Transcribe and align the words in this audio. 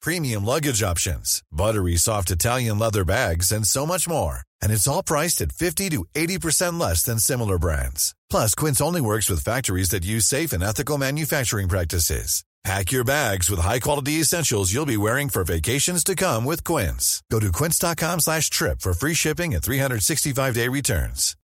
premium 0.00 0.44
luggage 0.44 0.82
options, 0.82 1.42
buttery 1.52 1.96
soft 1.96 2.30
Italian 2.30 2.78
leather 2.78 3.04
bags, 3.04 3.52
and 3.52 3.66
so 3.66 3.84
much 3.84 4.08
more. 4.08 4.42
And 4.62 4.72
it's 4.72 4.88
all 4.88 5.02
priced 5.02 5.40
at 5.42 5.52
50 5.52 5.90
to 5.90 6.04
80% 6.14 6.80
less 6.80 7.02
than 7.02 7.18
similar 7.18 7.58
brands. 7.58 8.14
Plus, 8.30 8.54
Quince 8.54 8.80
only 8.80 9.00
works 9.00 9.28
with 9.28 9.44
factories 9.44 9.90
that 9.90 10.04
use 10.04 10.24
safe 10.24 10.52
and 10.52 10.62
ethical 10.62 10.96
manufacturing 10.96 11.68
practices. 11.68 12.42
Pack 12.64 12.90
your 12.92 13.04
bags 13.04 13.48
with 13.48 13.60
high-quality 13.60 14.14
essentials 14.14 14.72
you'll 14.72 14.84
be 14.84 14.96
wearing 14.96 15.28
for 15.28 15.44
vacations 15.44 16.02
to 16.04 16.14
come 16.14 16.44
with 16.44 16.64
Quince. 16.64 17.22
Go 17.30 17.38
to 17.38 17.52
quince.com 17.52 18.20
slash 18.20 18.50
trip 18.50 18.80
for 18.80 18.92
free 18.92 19.14
shipping 19.14 19.54
and 19.54 19.62
365-day 19.62 20.68
returns. 20.68 21.36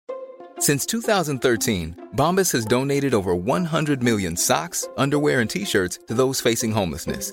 Since 0.58 0.86
2013, 0.86 2.08
Bombas 2.16 2.52
has 2.52 2.64
donated 2.64 3.14
over 3.14 3.34
100 3.34 4.02
million 4.02 4.36
socks, 4.36 4.88
underwear, 4.96 5.40
and 5.40 5.50
T-shirts 5.50 5.98
to 6.08 6.14
those 6.14 6.40
facing 6.40 6.72
homelessness. 6.72 7.32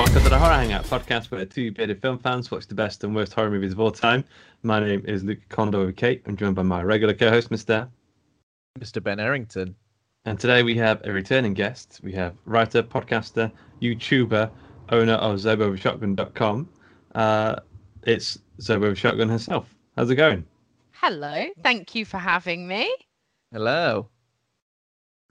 Welcome 0.00 0.22
to 0.22 0.30
the 0.30 0.38
Horror 0.38 0.54
Hangout 0.54 0.84
podcast 0.84 1.30
where 1.30 1.44
two 1.44 1.72
bearded 1.72 2.00
film 2.00 2.18
fans 2.18 2.50
watch 2.50 2.66
the 2.66 2.74
best 2.74 3.04
and 3.04 3.14
worst 3.14 3.34
horror 3.34 3.50
movies 3.50 3.72
of 3.72 3.80
all 3.80 3.90
time. 3.90 4.24
My 4.62 4.80
name 4.80 5.04
is 5.06 5.22
Luke 5.22 5.40
Kondo 5.50 5.84
with 5.84 5.96
Kate. 5.96 6.22
I'm 6.24 6.38
joined 6.38 6.56
by 6.56 6.62
my 6.62 6.82
regular 6.82 7.12
co-host, 7.12 7.50
Mr. 7.50 7.86
Mr. 8.78 9.02
Ben 9.02 9.20
Errington. 9.20 9.76
And 10.24 10.40
today 10.40 10.62
we 10.62 10.74
have 10.78 11.02
a 11.04 11.12
returning 11.12 11.52
guest. 11.52 12.00
We 12.02 12.12
have 12.14 12.34
writer, 12.46 12.82
podcaster, 12.82 13.52
YouTuber, 13.82 14.50
owner 14.88 15.12
of 15.12 15.36
ZoboShotgun.com. 15.36 16.68
Uh, 17.14 17.56
it's 18.04 18.38
Zobo 18.58 18.96
Shotgun 18.96 19.28
herself. 19.28 19.68
How's 19.98 20.08
it 20.08 20.16
going? 20.16 20.46
Hello, 20.92 21.44
thank 21.62 21.94
you 21.94 22.06
for 22.06 22.16
having 22.16 22.66
me. 22.66 22.90
Hello. 23.52 24.08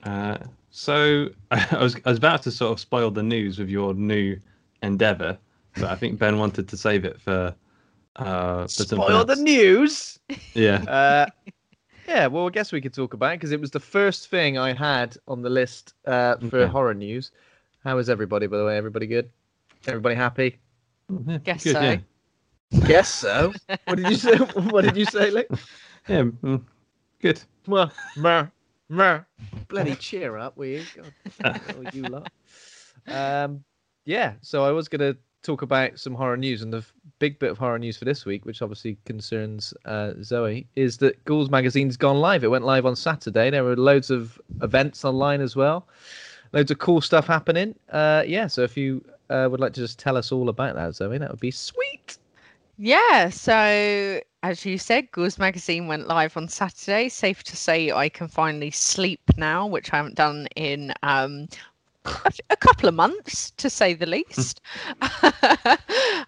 Uh, 0.03 0.37
so 0.69 1.29
I 1.51 1.81
was 1.81 1.95
I 2.05 2.09
was 2.09 2.19
about 2.19 2.43
to 2.43 2.51
sort 2.51 2.71
of 2.71 2.79
spoil 2.79 3.09
the 3.09 3.23
news 3.23 3.57
with 3.57 3.69
your 3.69 3.95
new 3.95 4.37
endeavor, 4.81 5.37
but 5.75 5.85
I 5.85 5.95
think 5.95 6.19
Ben 6.19 6.37
wanted 6.37 6.67
to 6.69 6.77
save 6.77 7.05
it 7.05 7.19
for 7.21 7.55
uh 8.15 8.63
for 8.63 8.67
Spoil 8.67 9.23
the 9.25 9.35
news. 9.35 10.19
Yeah. 10.53 10.83
Uh, 10.87 11.25
yeah, 12.07 12.25
well, 12.27 12.47
I 12.47 12.49
guess 12.49 12.71
we 12.71 12.81
could 12.81 12.93
talk 12.93 13.13
about 13.13 13.33
it 13.33 13.37
because 13.39 13.51
it 13.51 13.61
was 13.61 13.69
the 13.69 13.79
first 13.79 14.29
thing 14.29 14.57
I 14.57 14.73
had 14.73 15.15
on 15.27 15.41
the 15.43 15.49
list 15.49 15.93
uh, 16.07 16.37
for 16.37 16.63
Okay. 16.63 16.71
horror 16.71 16.95
news. 16.95 17.31
How 17.83 17.97
is 17.99 18.09
everybody, 18.09 18.47
by 18.47 18.57
the 18.57 18.65
way? 18.65 18.77
Everybody 18.77 19.05
good? 19.05 19.29
Everybody 19.87 20.15
happy? 20.15 20.57
Yeah, 21.27 21.37
Guess 21.37 21.63
good, 21.63 21.73
so. 21.73 21.81
Yeah. 21.81 21.97
Guess 22.87 23.09
so. 23.09 23.53
What 23.85 23.95
did 23.97 24.07
you 24.07 24.15
say? 24.15 24.35
what 24.71 24.81
did 24.81 24.97
you 24.97 25.05
say, 25.05 25.29
Luke? 25.29 25.49
yeah 26.07 26.23
mm, 26.23 26.61
good. 27.21 27.41
Mwah, 27.67 27.91
meh, 28.15 28.47
meh. 28.89 29.19
Bloody 29.67 29.95
cheer 29.95 30.37
up, 30.37 30.57
will 30.57 30.65
you? 30.65 30.87
God, 30.95 31.13
oh, 31.77 31.81
you 31.93 32.07
lot. 32.07 32.31
Um, 33.07 33.63
yeah, 34.09 34.33
so 34.41 34.65
I 34.65 34.71
was 34.71 34.87
going 34.87 35.01
to 35.01 35.15
talk 35.43 35.61
about 35.61 35.99
some 35.99 36.15
horror 36.15 36.35
news, 36.35 36.63
and 36.63 36.73
the 36.73 36.83
big 37.19 37.37
bit 37.37 37.51
of 37.51 37.59
horror 37.59 37.77
news 37.77 37.95
for 37.95 38.05
this 38.05 38.25
week, 38.25 38.43
which 38.43 38.63
obviously 38.63 38.97
concerns 39.05 39.71
uh, 39.85 40.13
Zoe, 40.23 40.65
is 40.75 40.97
that 40.97 41.23
Ghouls 41.25 41.51
Magazine's 41.51 41.95
gone 41.95 42.19
live. 42.19 42.43
It 42.43 42.47
went 42.47 42.65
live 42.65 42.87
on 42.87 42.95
Saturday. 42.95 43.51
There 43.51 43.63
were 43.63 43.75
loads 43.75 44.09
of 44.09 44.41
events 44.63 45.05
online 45.05 45.41
as 45.41 45.55
well, 45.55 45.87
loads 46.53 46.71
of 46.71 46.79
cool 46.79 47.01
stuff 47.01 47.27
happening. 47.27 47.75
Uh, 47.91 48.23
yeah, 48.25 48.47
so 48.47 48.63
if 48.63 48.75
you 48.75 49.05
uh, 49.29 49.47
would 49.51 49.59
like 49.59 49.73
to 49.73 49.81
just 49.81 49.99
tell 49.99 50.17
us 50.17 50.31
all 50.31 50.49
about 50.49 50.73
that, 50.73 50.95
Zoe, 50.95 51.19
that 51.19 51.29
would 51.29 51.39
be 51.39 51.51
sweet. 51.51 52.17
Yeah, 52.79 53.29
so 53.29 54.21
as 54.41 54.65
you 54.65 54.79
said, 54.79 55.11
Ghouls 55.11 55.37
Magazine 55.37 55.85
went 55.85 56.07
live 56.07 56.35
on 56.35 56.47
Saturday. 56.47 57.09
Safe 57.09 57.43
to 57.43 57.55
say 57.55 57.91
I 57.91 58.09
can 58.09 58.27
finally 58.27 58.71
sleep 58.71 59.21
now, 59.37 59.67
which 59.67 59.93
I 59.93 59.97
haven't 59.97 60.15
done 60.15 60.47
in 60.55 60.93
um, 61.03 61.47
a, 62.25 62.31
a 62.49 62.55
couple 62.55 62.89
of 62.89 62.95
months, 62.95 63.51
to 63.51 63.69
say 63.69 63.93
the 63.93 64.05
least. 64.05 64.61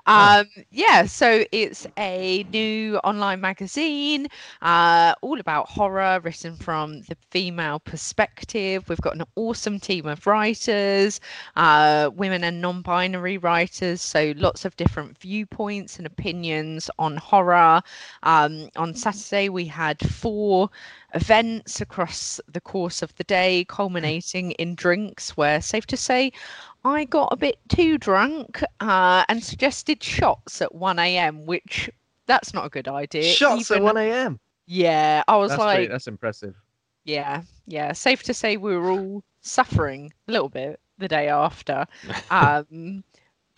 um, 0.06 0.48
yeah, 0.72 1.06
so 1.06 1.44
it's 1.52 1.88
a 1.98 2.46
new 2.52 2.98
online 2.98 3.42
magazine, 3.42 4.28
uh, 4.62 5.14
all 5.22 5.40
about 5.40 5.70
horror, 5.70 6.20
written 6.24 6.56
from 6.56 7.02
the 7.02 7.16
female 7.30 7.80
perspective. 7.80 8.88
We've 8.90 9.02
got 9.02 9.16
an 9.16 9.24
awesome 9.36 9.80
team 9.80 10.06
of 10.06 10.26
writers, 10.28 11.20
uh, 11.56 12.10
women 12.14 12.44
and 12.44 12.62
non 12.62 12.82
binary 12.82 13.38
writers, 13.38 14.02
so 14.02 14.34
lots 14.38 14.66
of 14.66 14.76
different 14.78 15.18
viewpoints 15.18 15.98
and 15.98 16.06
opinions 16.08 16.90
on 17.00 17.18
horror. 17.18 17.82
Um, 18.24 18.70
on 18.76 18.94
Saturday, 18.96 19.50
we 19.50 19.66
had 19.66 20.00
four 20.10 20.70
events 21.14 21.82
across 21.82 22.40
the 22.48 22.62
course 22.62 23.02
of 23.02 23.16
the 23.16 23.24
day, 23.24 23.66
culminating 23.68 24.52
in 24.52 24.76
drinks, 24.76 25.36
where 25.38 25.62
safe 25.62 25.86
to 25.88 25.98
say, 25.98 26.32
I 26.84 27.06
got 27.06 27.30
a 27.32 27.36
bit 27.38 27.58
too 27.70 27.98
drunk 27.98 28.62
uh, 28.80 29.24
and 29.30 29.44
suggested 29.44 30.02
shots 30.04 30.62
at 30.62 30.74
1 30.74 31.00
a.m., 31.00 31.46
which 31.46 31.90
that's 32.28 32.54
not 32.54 32.66
a 32.66 32.70
good 32.70 32.88
idea. 32.88 33.34
Shots 33.34 33.72
at 33.72 33.82
1 33.82 33.98
a.m. 33.98 34.40
Yeah, 34.68 35.24
I 35.28 35.36
was 35.38 35.50
That's, 35.50 35.60
like, 35.60 35.76
pretty- 35.78 35.92
that's 35.92 36.08
impressive. 36.08 36.56
yeah, 37.04 37.42
yeah. 37.68 37.92
Safe 37.94 38.24
to 38.24 38.34
say 38.34 38.58
we 38.58 38.76
were 38.78 38.92
all 38.92 39.24
suffering 39.42 40.14
a 40.28 40.32
little 40.32 40.50
bit 40.50 40.80
the 40.98 41.08
day 41.08 41.28
after. 41.30 41.86
Um, 42.32 43.04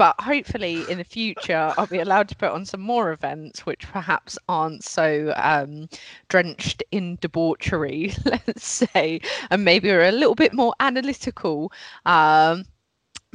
but 0.03 0.19
hopefully 0.19 0.84
in 0.90 0.97
the 0.97 1.03
future 1.06 1.74
I'll 1.78 1.88
be 1.88 2.02
allowed 2.02 2.28
to 2.28 2.36
put 2.36 2.52
on 2.52 2.66
some 2.66 2.81
more 2.81 3.14
events 3.14 3.66
which 3.66 3.88
perhaps 3.88 4.38
aren't 4.50 4.84
so 4.84 5.31
um, 5.38 5.88
drenched 6.28 6.84
in 6.91 7.18
debauchery, 7.22 8.13
let's 8.25 8.68
say, 8.68 9.22
and 9.50 9.63
maybe 9.63 9.90
are 9.92 10.03
a 10.03 10.12
little 10.12 10.36
bit 10.36 10.52
more 10.52 10.74
analytical. 10.81 11.72
Um, 12.06 12.66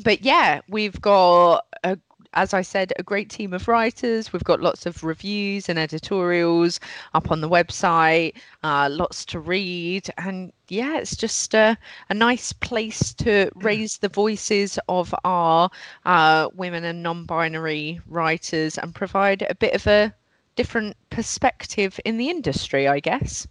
but 0.04 0.20
yeah, 0.20 0.60
we've 0.68 1.00
got 1.00 1.64
a 1.84 1.98
as 2.34 2.54
I 2.54 2.62
said, 2.62 2.92
a 2.98 3.02
great 3.02 3.30
team 3.30 3.52
of 3.52 3.68
writers. 3.68 4.32
We've 4.32 4.44
got 4.44 4.60
lots 4.60 4.86
of 4.86 5.04
reviews 5.04 5.68
and 5.68 5.78
editorials 5.78 6.80
up 7.14 7.30
on 7.30 7.40
the 7.40 7.48
website, 7.48 8.34
uh, 8.62 8.88
lots 8.90 9.24
to 9.26 9.40
read. 9.40 10.08
And 10.18 10.52
yeah, 10.68 10.98
it's 10.98 11.16
just 11.16 11.54
a, 11.54 11.76
a 12.10 12.14
nice 12.14 12.52
place 12.52 13.14
to 13.14 13.50
raise 13.56 13.98
the 13.98 14.08
voices 14.08 14.78
of 14.88 15.14
our 15.24 15.70
uh, 16.04 16.48
women 16.54 16.84
and 16.84 17.02
non 17.02 17.25
binary 17.25 18.00
writers 18.06 18.78
and 18.78 18.94
provide 18.94 19.46
a 19.48 19.54
bit 19.54 19.74
of 19.74 19.86
a 19.86 20.14
different 20.56 20.96
perspective 21.10 21.98
in 22.04 22.19
the 22.19 22.28
industry, 22.31 22.88
I 22.88 23.00
guess. 23.00 23.46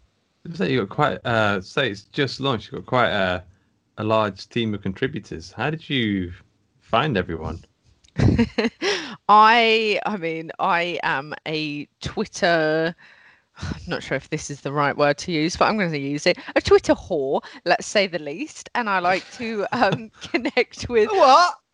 So 0.54 0.66
you 0.66 0.86
got 0.86 0.90
quite. 0.90 1.26
Uh, 1.26 1.62
say 1.62 1.90
it's 1.90 2.04
just 2.04 2.40
launched. 2.40 2.72
You've 2.72 2.86
got 2.86 2.90
quite 2.90 3.10
a 3.10 3.44
a 3.98 4.04
large 4.04 4.48
team 4.50 4.74
of 4.74 4.82
contributors. 4.82 5.52
How 5.52 5.70
did 5.70 5.90
you 5.90 6.32
find 6.82 7.18
everyone? 7.18 7.64
I 9.30 10.00
I 10.06 10.18
mean 10.18 10.52
I 10.60 11.00
am 11.04 11.34
a 11.48 11.88
Twitter 12.02 12.96
I'm 13.60 13.82
not 13.88 14.04
sure 14.04 14.18
if 14.18 14.30
this 14.30 14.50
is 14.50 14.62
the 14.62 14.72
right 14.72 14.96
word 14.96 15.18
to 15.20 15.32
use, 15.32 15.56
but 15.58 15.66
I'm 15.66 15.78
going 15.78 15.92
to 15.92 15.98
use 15.98 16.26
it. 16.28 16.38
A 16.56 16.62
Twitter 16.62 16.94
whore, 16.94 17.42
let's 17.66 17.88
say 17.88 18.08
the 18.08 18.20
least, 18.20 18.70
and 18.76 18.90
I 18.90 19.00
like 19.00 19.30
to 19.34 19.66
um, 19.72 20.12
connect 20.22 20.88
with. 20.90 21.10
What? 21.10 21.56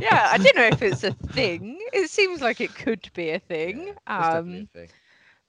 yeah, 0.00 0.28
I 0.30 0.38
don't 0.38 0.56
know 0.56 0.66
if 0.66 0.82
it's 0.82 1.04
a 1.04 1.12
thing. 1.12 1.78
It 1.92 2.08
seems 2.10 2.40
like 2.40 2.60
it 2.60 2.74
could 2.74 3.08
be 3.14 3.30
a 3.30 3.38
thing. 3.38 3.94
Definitely 4.16 4.58
Um, 4.58 4.68
a 4.74 4.78
thing. 4.78 4.88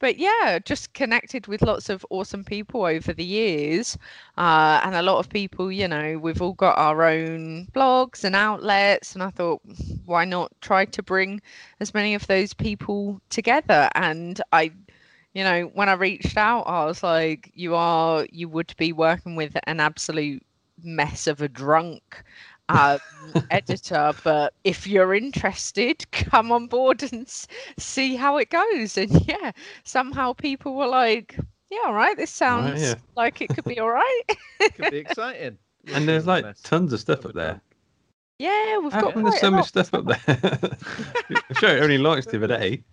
But 0.03 0.17
yeah, 0.17 0.59
just 0.59 0.93
connected 0.93 1.47
with 1.47 1.61
lots 1.61 1.87
of 1.87 2.05
awesome 2.09 2.43
people 2.43 2.83
over 2.83 3.13
the 3.13 3.23
years. 3.23 3.97
Uh, 4.37 4.81
and 4.83 4.95
a 4.95 5.01
lot 5.01 5.17
of 5.19 5.29
people, 5.29 5.71
you 5.71 5.87
know, 5.87 6.17
we've 6.17 6.41
all 6.41 6.51
got 6.51 6.77
our 6.77 7.03
own 7.03 7.67
blogs 7.73 8.25
and 8.25 8.35
outlets. 8.35 9.13
And 9.13 9.23
I 9.23 9.29
thought, 9.29 9.61
why 10.03 10.25
not 10.25 10.51
try 10.59 10.83
to 10.83 11.01
bring 11.01 11.41
as 11.79 11.93
many 11.93 12.15
of 12.15 12.27
those 12.27 12.53
people 12.53 13.21
together? 13.29 13.87
And 13.95 14.41
I, 14.51 14.73
you 15.33 15.45
know, 15.45 15.71
when 15.73 15.87
I 15.87 15.93
reached 15.93 16.35
out, 16.35 16.63
I 16.63 16.83
was 16.83 17.01
like, 17.01 17.49
you 17.53 17.73
are, 17.73 18.27
you 18.29 18.49
would 18.49 18.73
be 18.75 18.91
working 18.91 19.37
with 19.37 19.55
an 19.67 19.79
absolute 19.79 20.43
mess 20.83 21.27
of 21.27 21.41
a 21.41 21.47
drunk 21.47 22.25
um, 22.69 22.99
editor. 23.49 24.13
But 24.23 24.53
if 24.63 24.87
you're 24.87 25.13
interested, 25.13 26.09
come 26.11 26.51
on 26.51 26.67
board 26.67 27.03
and 27.03 27.23
s- 27.27 27.47
see 27.77 28.15
how 28.15 28.37
it 28.37 28.49
goes. 28.49 28.97
And 28.97 29.11
yeah, 29.27 29.51
somehow 29.83 30.33
people 30.33 30.75
were 30.75 30.87
like, 30.87 31.37
yeah, 31.69 31.79
all 31.85 31.93
right, 31.93 32.15
this 32.17 32.31
sounds 32.31 32.81
yeah. 32.81 32.95
like 33.15 33.41
it 33.41 33.53
could 33.53 33.65
be 33.65 33.79
all 33.79 33.89
right. 33.91 34.21
Could 34.75 34.89
be 34.89 34.97
exciting. 34.97 35.57
And 35.91 36.07
there's 36.07 36.25
like 36.27 36.45
tons 36.63 36.93
of 36.93 36.99
stuff 36.99 37.25
up 37.25 37.33
there. 37.33 37.61
yeah, 38.39 38.77
we've 38.79 38.93
How 38.93 39.01
got 39.01 39.13
come 39.13 39.23
there's 39.23 39.35
so 39.37 39.49
a 39.49 39.51
much 39.51 39.67
stuff 39.67 39.93
up 39.93 40.05
there? 40.05 40.21
I'm 41.29 41.55
sure 41.55 41.75
it 41.77 41.81
only 41.83 41.97
launched 41.97 42.29
the 42.29 42.37
other 42.37 42.47
day. 42.47 42.83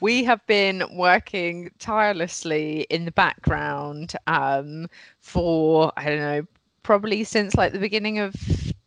we 0.00 0.24
have 0.24 0.44
been 0.46 0.82
working 0.96 1.70
tirelessly 1.78 2.86
in 2.90 3.04
the 3.04 3.12
background 3.12 4.14
um, 4.26 4.88
for 5.20 5.92
I 5.96 6.04
don't 6.04 6.18
know, 6.18 6.46
probably 6.82 7.24
since 7.24 7.54
like 7.54 7.72
the 7.72 7.78
beginning 7.78 8.18
of 8.18 8.34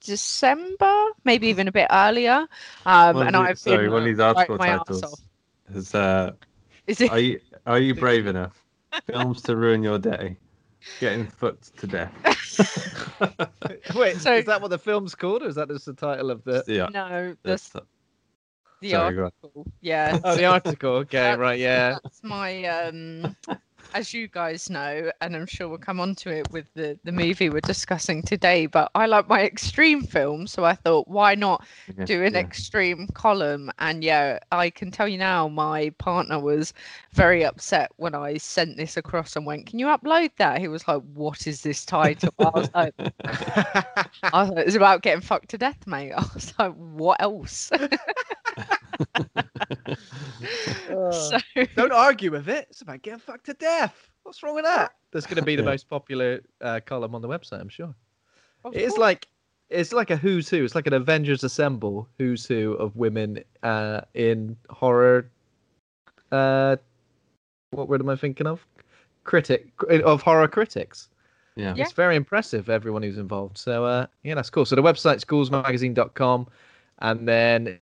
December, 0.01 1.05
maybe 1.23 1.47
even 1.47 1.67
a 1.67 1.71
bit 1.71 1.87
earlier. 1.91 2.47
Um, 2.85 3.17
and 3.17 3.35
the- 3.35 3.39
I've 3.39 3.59
sorry, 3.59 3.85
been 3.85 3.91
one 3.91 4.01
of 4.01 4.05
these 4.05 4.19
article 4.19 4.57
my 4.57 4.67
titles 4.77 5.23
is 5.73 5.95
uh, 5.95 6.33
Is 6.87 7.01
it? 7.01 7.11
are 7.11 7.19
you 7.19 7.39
are 7.65 7.79
you 7.79 7.95
brave 7.95 8.27
enough? 8.27 8.61
Films 9.05 9.41
to 9.43 9.55
ruin 9.55 9.83
your 9.83 9.99
day. 9.99 10.37
Getting 10.99 11.27
fucked 11.27 11.77
to 11.77 11.87
death. 11.87 12.11
Wait, 13.95 14.17
So- 14.17 14.33
is 14.33 14.45
that 14.45 14.61
what 14.61 14.69
the 14.69 14.79
film's 14.79 15.15
called, 15.15 15.43
or 15.43 15.47
is 15.47 15.55
that 15.55 15.69
just 15.69 15.85
the 15.85 15.93
title 15.93 16.31
of 16.31 16.43
the? 16.43 16.63
yeah, 16.67 16.87
No, 16.91 17.35
that's 17.43 17.69
that's 17.69 17.85
the 18.81 18.91
sorry, 18.91 19.19
article. 19.19 19.65
Yeah. 19.81 20.19
Oh, 20.23 20.35
the 20.35 20.45
article. 20.45 20.91
Okay, 20.97 21.35
right, 21.35 21.59
yeah. 21.59 21.97
That's 22.03 22.23
my 22.23 22.63
um 22.65 23.35
as 23.93 24.13
you 24.13 24.27
guys 24.27 24.69
know, 24.69 25.11
and 25.21 25.35
I'm 25.35 25.45
sure 25.47 25.67
we'll 25.69 25.77
come 25.77 25.99
on 25.99 26.15
to 26.15 26.29
it 26.31 26.49
with 26.51 26.65
the, 26.73 26.97
the 27.03 27.11
movie 27.11 27.49
we're 27.49 27.61
discussing 27.61 28.21
today, 28.23 28.65
but 28.65 28.91
I 28.95 29.05
like 29.05 29.27
my 29.27 29.43
extreme 29.43 30.03
films, 30.03 30.51
so 30.51 30.63
I 30.65 30.75
thought 30.75 31.07
why 31.07 31.35
not 31.35 31.65
Yeah, 31.97 32.05
do 32.05 32.23
an 32.23 32.35
yeah. 32.35 32.37
extreme 32.37 33.07
column? 33.13 33.71
And 33.79 34.03
yeah, 34.03 34.39
I 34.51 34.69
can 34.69 34.91
tell 34.91 35.07
you 35.07 35.17
now 35.17 35.47
my 35.47 35.89
partner 35.97 36.39
was 36.39 36.73
very 37.11 37.43
upset 37.45 37.91
when 37.97 38.15
I 38.15 38.37
sent 38.37 38.77
this 38.77 38.97
across 38.97 39.35
and 39.35 39.45
went, 39.45 39.67
Can 39.67 39.79
you 39.79 39.87
upload 39.87 40.31
that? 40.37 40.59
He 40.59 40.67
was 40.67 40.87
like, 40.87 41.01
What 41.13 41.47
is 41.47 41.61
this 41.63 41.85
title? 41.85 42.33
I 42.39 42.49
was 42.49 42.69
like 42.73 42.93
I 44.33 44.43
was 44.43 44.49
like, 44.49 44.65
it's 44.67 44.75
about 44.75 45.01
getting 45.03 45.21
fucked 45.21 45.49
to 45.49 45.57
death, 45.57 45.85
mate. 45.87 46.11
I 46.17 46.25
was 46.33 46.53
like, 46.59 46.73
what 46.73 47.21
else? 47.21 47.71
so 51.11 51.37
Don't 51.75 51.91
argue 51.91 52.31
with 52.31 52.49
it. 52.49 52.67
It's 52.69 52.81
about 52.81 53.01
getting 53.01 53.19
fucked 53.19 53.45
to 53.47 53.53
death. 53.53 53.95
What's 54.23 54.43
wrong 54.43 54.55
with 54.55 54.65
that? 54.65 54.93
That's 55.11 55.25
going 55.25 55.37
to 55.37 55.43
be 55.43 55.55
the 55.55 55.63
most 55.63 55.89
popular 55.89 56.41
uh, 56.61 56.79
column 56.85 57.15
on 57.15 57.21
the 57.21 57.27
website, 57.27 57.59
I'm 57.59 57.69
sure. 57.69 57.93
It's 58.73 58.97
like 58.97 59.27
it's 59.69 59.93
like 59.93 60.11
a 60.11 60.17
who's 60.17 60.49
who. 60.49 60.63
It's 60.63 60.75
like 60.75 60.87
an 60.87 60.93
Avengers 60.93 61.43
Assemble 61.43 62.07
who's 62.17 62.45
who 62.45 62.73
of 62.73 62.95
women 62.95 63.43
uh, 63.63 64.01
in 64.13 64.55
horror. 64.69 65.29
Uh, 66.31 66.75
what 67.71 67.87
word 67.87 68.01
am 68.01 68.09
I 68.09 68.15
thinking 68.15 68.47
of? 68.47 68.65
Critic 69.23 69.69
of 70.03 70.21
horror 70.21 70.47
critics. 70.47 71.09
Yeah. 71.55 71.73
Yeah. 71.75 71.83
It's 71.83 71.93
very 71.93 72.15
impressive, 72.15 72.69
everyone 72.69 73.03
who's 73.03 73.17
involved. 73.17 73.57
So, 73.57 73.85
uh, 73.85 74.07
yeah, 74.23 74.35
that's 74.35 74.49
cool. 74.49 74.65
So, 74.65 74.75
the 74.75 74.81
website's 74.81 75.25
ghoulsmagazine.com, 75.25 76.47
and 76.99 77.27
then 77.27 77.79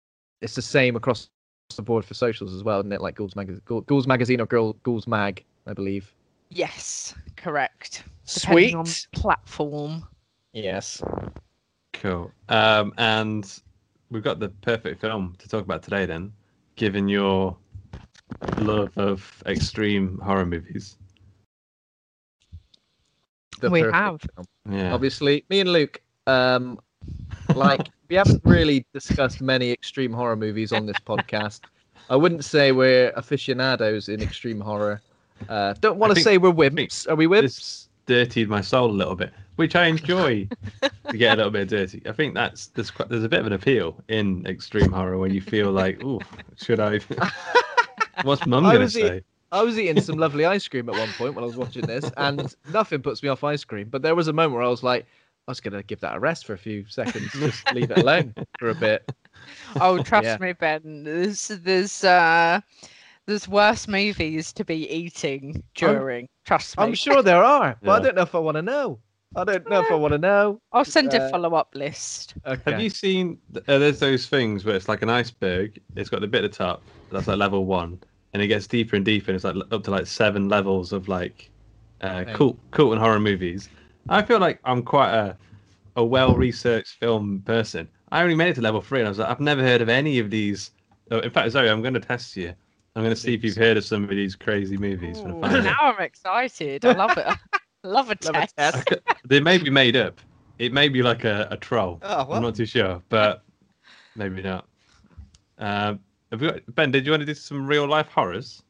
it's 0.44 0.54
the 0.54 0.62
same 0.62 0.94
across 0.94 1.28
the 1.74 1.82
board 1.82 2.04
for 2.04 2.12
socials 2.14 2.54
as 2.54 2.62
well, 2.62 2.78
isn't 2.80 2.92
it? 2.92 3.00
Like 3.00 3.16
Ghouls 3.16 3.34
Magazine, 3.34 3.62
Ghouls 3.64 4.06
Magazine 4.06 4.40
or 4.40 4.46
Girl, 4.46 4.74
Ghouls 4.84 5.06
Mag, 5.06 5.42
I 5.66 5.72
believe. 5.72 6.12
yes, 6.50 7.14
correct. 7.36 8.04
Depending 8.32 8.76
on 8.76 8.86
Sweet. 8.86 9.06
platform. 9.12 10.06
Yes. 10.52 11.02
Cool. 11.94 12.30
Um, 12.48 12.92
and 12.98 13.60
we've 14.10 14.22
got 14.22 14.38
the 14.38 14.50
perfect 14.50 15.00
film 15.00 15.34
to 15.38 15.48
talk 15.48 15.64
about 15.64 15.82
today, 15.82 16.04
then, 16.06 16.32
given 16.76 17.08
your 17.08 17.56
love 18.58 18.92
of 18.96 19.42
extreme 19.46 20.18
horror 20.18 20.46
movies. 20.46 20.96
The 23.60 23.70
We 23.70 23.80
have. 23.80 24.20
film. 24.20 24.46
Yeah. 24.70 24.92
Obviously, 24.94 25.44
me 25.48 25.60
and 25.60 25.72
Luke, 25.72 26.02
um, 26.26 26.78
like, 27.54 27.88
we 28.14 28.18
haven't 28.18 28.42
really 28.44 28.86
discussed 28.92 29.40
many 29.40 29.72
extreme 29.72 30.12
horror 30.12 30.36
movies 30.36 30.72
on 30.72 30.86
this 30.86 30.98
podcast. 30.98 31.62
I 32.08 32.14
wouldn't 32.14 32.44
say 32.44 32.70
we're 32.70 33.10
aficionados 33.16 34.08
in 34.08 34.22
extreme 34.22 34.60
horror. 34.60 35.00
Uh, 35.48 35.74
don't 35.80 35.98
want 35.98 36.14
to 36.14 36.20
say 36.20 36.38
we're 36.38 36.52
think 36.52 36.76
wimps. 36.76 37.10
Are 37.10 37.16
we 37.16 37.26
wimps? 37.26 37.42
This 37.42 37.88
dirtied 38.06 38.48
my 38.48 38.60
soul 38.60 38.88
a 38.88 38.92
little 38.92 39.16
bit, 39.16 39.32
which 39.56 39.74
I 39.74 39.86
enjoy 39.86 40.46
to 41.10 41.16
get 41.16 41.34
a 41.34 41.36
little 41.38 41.50
bit 41.50 41.68
dirty. 41.68 42.02
I 42.06 42.12
think 42.12 42.34
that's 42.34 42.68
there's 42.68 42.92
quite, 42.92 43.08
there's 43.08 43.24
a 43.24 43.28
bit 43.28 43.40
of 43.40 43.46
an 43.48 43.52
appeal 43.52 44.00
in 44.06 44.46
extreme 44.46 44.92
horror 44.92 45.18
when 45.18 45.34
you 45.34 45.40
feel 45.40 45.72
like, 45.72 46.00
oh, 46.04 46.20
should 46.54 46.78
I? 46.78 47.00
What's 48.22 48.46
mum 48.46 48.64
I 48.64 48.74
gonna 48.74 48.84
was 48.84 48.96
eat- 48.96 49.08
say? 49.08 49.22
I 49.50 49.62
was 49.62 49.76
eating 49.76 50.00
some 50.00 50.18
lovely 50.18 50.44
ice 50.44 50.68
cream 50.68 50.88
at 50.88 50.96
one 50.96 51.10
point 51.18 51.34
when 51.34 51.42
I 51.42 51.48
was 51.48 51.56
watching 51.56 51.82
this, 51.82 52.08
and 52.16 52.54
nothing 52.72 53.02
puts 53.02 53.24
me 53.24 53.28
off 53.28 53.42
ice 53.42 53.64
cream. 53.64 53.88
But 53.88 54.02
there 54.02 54.14
was 54.14 54.28
a 54.28 54.32
moment 54.32 54.54
where 54.54 54.62
I 54.62 54.68
was 54.68 54.84
like, 54.84 55.04
I 55.46 55.50
was 55.50 55.60
gonna 55.60 55.82
give 55.82 56.00
that 56.00 56.16
a 56.16 56.20
rest 56.20 56.46
for 56.46 56.54
a 56.54 56.58
few 56.58 56.84
seconds, 56.86 57.32
just 57.38 57.70
leave 57.72 57.90
it 57.90 57.98
alone 57.98 58.34
for 58.58 58.70
a 58.70 58.74
bit. 58.74 59.10
Oh, 59.80 59.98
trust 60.04 60.24
Yeah. 60.24 60.38
me, 60.40 60.52
Ben. 60.52 61.04
There's 61.04 61.48
there's 61.48 62.04
uh 62.04 62.60
there's 63.26 63.48
worse 63.48 63.86
movies 63.88 64.52
to 64.54 64.64
be 64.64 64.88
eating 64.90 65.62
during. 65.74 66.28
trust 66.44 66.78
me. 66.78 66.86
I'm 66.86 66.94
sure 66.94 67.22
there 67.22 67.42
are, 67.42 67.78
but 67.84 68.00
I 68.00 68.04
don't 68.04 68.16
know 68.16 68.22
if 68.22 68.34
I 68.34 68.38
want 68.38 68.56
to 68.56 68.62
know. 68.62 68.98
I 69.36 69.44
don't 69.44 69.68
know 69.68 69.80
if 69.80 69.90
I 69.90 69.94
want 69.96 70.12
to 70.12 70.18
know. 70.18 70.60
I'll 70.72 70.84
send 70.84 71.12
a 71.14 71.20
uh, 71.20 71.28
follow 71.30 71.54
up 71.54 71.74
list. 71.74 72.34
Okay. 72.46 72.62
Have 72.70 72.80
you 72.80 72.90
seen? 72.90 73.38
Uh, 73.56 73.78
there's 73.78 73.98
those 74.00 74.26
things 74.26 74.64
where 74.64 74.76
it's 74.76 74.88
like 74.88 75.02
an 75.02 75.10
iceberg. 75.10 75.80
It's 75.96 76.10
got 76.10 76.20
the 76.20 76.26
bit 76.26 76.44
at 76.44 76.52
the 76.52 76.56
top. 76.56 76.84
That's 77.10 77.26
like 77.26 77.38
level 77.38 77.64
one, 77.64 78.00
and 78.32 78.42
it 78.42 78.48
gets 78.48 78.66
deeper 78.66 78.96
and 78.96 79.04
deeper. 79.04 79.30
And 79.30 79.36
it's 79.36 79.44
like 79.44 79.56
up 79.72 79.82
to 79.84 79.90
like 79.90 80.06
seven 80.06 80.48
levels 80.48 80.92
of 80.92 81.08
like 81.08 81.50
uh, 82.00 82.24
Okay. 82.24 82.32
cult, 82.32 82.58
cult 82.70 82.92
and 82.92 83.00
horror 83.00 83.20
movies. 83.20 83.70
I 84.08 84.22
feel 84.22 84.38
like 84.38 84.60
I'm 84.64 84.82
quite 84.82 85.12
a 85.12 85.36
a 85.96 86.04
well 86.04 86.36
researched 86.36 86.98
film 86.98 87.42
person. 87.44 87.88
I 88.10 88.22
only 88.22 88.34
made 88.34 88.48
it 88.50 88.54
to 88.54 88.60
level 88.60 88.80
three, 88.80 89.00
and 89.00 89.06
I 89.06 89.10
was 89.10 89.18
like, 89.18 89.28
I've 89.28 89.40
never 89.40 89.62
heard 89.62 89.80
of 89.80 89.88
any 89.88 90.18
of 90.18 90.30
these. 90.30 90.70
Oh, 91.10 91.18
in 91.18 91.30
fact, 91.30 91.50
Zoe, 91.52 91.68
I'm 91.68 91.82
going 91.82 91.94
to 91.94 92.00
test 92.00 92.36
you. 92.36 92.52
I'm 92.96 93.02
going 93.02 93.14
to 93.14 93.20
see 93.20 93.34
if 93.34 93.42
you've 93.42 93.56
heard 93.56 93.76
of 93.76 93.84
some 93.84 94.04
of 94.04 94.10
these 94.10 94.36
crazy 94.36 94.76
movies. 94.76 95.18
Ooh, 95.20 95.40
final. 95.40 95.62
now 95.62 95.76
I'm 95.80 96.00
excited. 96.00 96.84
I 96.84 96.92
love 96.92 97.16
it. 97.18 97.26
love 97.84 98.10
a 98.10 98.16
Love 98.24 98.34
a 98.36 98.46
test. 98.46 98.56
test. 98.56 98.88
they 99.24 99.40
may 99.40 99.58
be 99.58 99.68
made 99.70 99.96
up. 99.96 100.20
It 100.58 100.72
may 100.72 100.88
be 100.88 101.02
like 101.02 101.24
a, 101.24 101.48
a 101.50 101.56
troll. 101.56 101.98
Oh, 102.02 102.24
well. 102.24 102.34
I'm 102.34 102.42
not 102.42 102.54
too 102.54 102.66
sure, 102.66 103.02
but 103.08 103.42
maybe 104.14 104.42
not. 104.42 104.66
Um, 105.58 106.00
have 106.30 106.40
we 106.40 106.48
got, 106.48 106.74
ben, 106.74 106.90
did 106.92 107.04
you 107.04 107.12
want 107.12 107.22
to 107.22 107.26
do 107.26 107.34
some 107.34 107.66
real 107.66 107.86
life 107.88 108.08
horrors? 108.08 108.62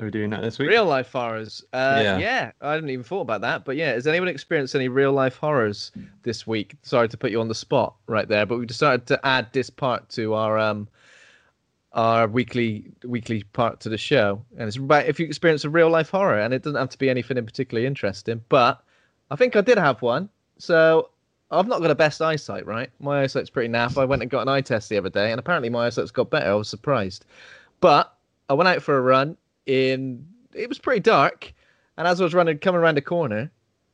Are 0.00 0.04
we 0.06 0.10
doing 0.10 0.30
that 0.30 0.42
this 0.42 0.58
week? 0.58 0.68
Real 0.70 0.86
life 0.86 1.12
horrors. 1.12 1.62
Uh, 1.72 2.00
Yeah. 2.02 2.18
yeah. 2.18 2.52
I 2.60 2.72
hadn't 2.72 2.88
even 2.90 3.04
thought 3.04 3.22
about 3.22 3.42
that. 3.42 3.64
But 3.64 3.76
yeah, 3.76 3.92
has 3.92 4.06
anyone 4.06 4.28
experienced 4.28 4.74
any 4.74 4.88
real 4.88 5.12
life 5.12 5.36
horrors 5.36 5.92
this 6.22 6.46
week? 6.46 6.76
Sorry 6.82 7.08
to 7.08 7.16
put 7.16 7.30
you 7.30 7.40
on 7.40 7.48
the 7.48 7.54
spot 7.54 7.94
right 8.06 8.26
there, 8.28 8.46
but 8.46 8.58
we 8.58 8.66
decided 8.66 9.06
to 9.08 9.26
add 9.26 9.48
this 9.52 9.68
part 9.70 10.08
to 10.10 10.34
our 10.34 10.58
um 10.58 10.88
our 11.92 12.28
weekly 12.28 12.92
weekly 13.04 13.42
part 13.42 13.80
to 13.80 13.88
the 13.88 13.98
show, 13.98 14.40
and 14.56 14.68
it's 14.68 14.76
about 14.76 15.06
if 15.06 15.18
you 15.18 15.26
experience 15.26 15.64
a 15.64 15.70
real 15.70 15.90
life 15.90 16.10
horror, 16.10 16.38
and 16.38 16.54
it 16.54 16.62
doesn't 16.62 16.78
have 16.78 16.90
to 16.90 16.98
be 16.98 17.10
anything 17.10 17.36
in 17.36 17.44
particularly 17.44 17.86
interesting. 17.86 18.42
But 18.48 18.80
I 19.30 19.36
think 19.36 19.56
I 19.56 19.60
did 19.60 19.76
have 19.76 20.00
one. 20.00 20.28
So 20.58 21.10
I've 21.50 21.66
not 21.66 21.80
got 21.80 21.88
the 21.88 21.94
best 21.96 22.22
eyesight, 22.22 22.64
right? 22.66 22.90
My 23.00 23.22
eyesight's 23.22 23.50
pretty 23.50 23.68
naff. 23.72 24.00
I 24.00 24.04
went 24.04 24.22
and 24.22 24.30
got 24.30 24.42
an 24.42 24.48
eye 24.48 24.60
test 24.60 24.88
the 24.88 24.98
other 24.98 25.10
day, 25.10 25.32
and 25.32 25.40
apparently 25.40 25.68
my 25.68 25.86
eyesight's 25.86 26.12
got 26.12 26.30
better. 26.30 26.50
I 26.50 26.54
was 26.54 26.68
surprised, 26.68 27.24
but 27.80 28.14
I 28.48 28.54
went 28.54 28.68
out 28.68 28.82
for 28.82 28.96
a 28.96 29.00
run 29.00 29.36
in. 29.70 30.26
It 30.54 30.68
was 30.68 30.78
pretty 30.78 31.00
dark, 31.00 31.52
and 31.96 32.06
as 32.08 32.20
I 32.20 32.24
was 32.24 32.34
running, 32.34 32.58
coming 32.58 32.80
around 32.80 32.98
a 32.98 33.02
corner, 33.02 33.50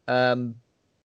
um, 0.09 0.55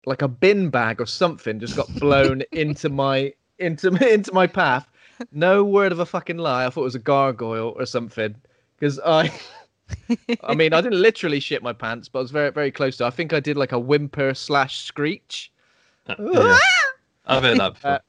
like 0.05 0.21
a 0.21 0.27
bin 0.27 0.69
bag 0.69 0.99
or 0.99 1.05
something 1.05 1.59
just 1.59 1.75
got 1.75 1.93
blown 1.95 2.41
into 2.51 2.89
my 2.89 3.33
into 3.59 3.89
into 4.11 4.33
my 4.33 4.47
path. 4.47 4.87
No 5.31 5.63
word 5.63 5.91
of 5.91 5.99
a 5.99 6.05
fucking 6.05 6.37
lie. 6.37 6.65
I 6.65 6.69
thought 6.69 6.81
it 6.81 6.85
was 6.85 6.95
a 6.95 6.99
gargoyle 6.99 7.73
or 7.77 7.85
something 7.85 8.35
because 8.79 8.99
I. 9.05 9.31
I 10.43 10.55
mean, 10.55 10.73
I 10.73 10.81
didn't 10.81 10.99
literally 10.99 11.39
shit 11.39 11.61
my 11.61 11.71
pants, 11.71 12.09
but 12.09 12.17
I 12.17 12.21
was 12.23 12.31
very, 12.31 12.49
very 12.49 12.71
close 12.71 12.97
to. 12.97 13.05
I 13.05 13.11
think 13.11 13.33
I 13.33 13.39
did 13.39 13.55
like 13.55 13.71
a 13.71 13.77
whimper 13.77 14.33
slash 14.33 14.79
screech. 14.79 15.51
Uh, 16.07 16.15
yeah. 16.19 16.57
I've 17.27 17.43
heard 17.43 17.59
that 17.59 17.73
before. 17.75 17.91
Uh, 17.91 17.99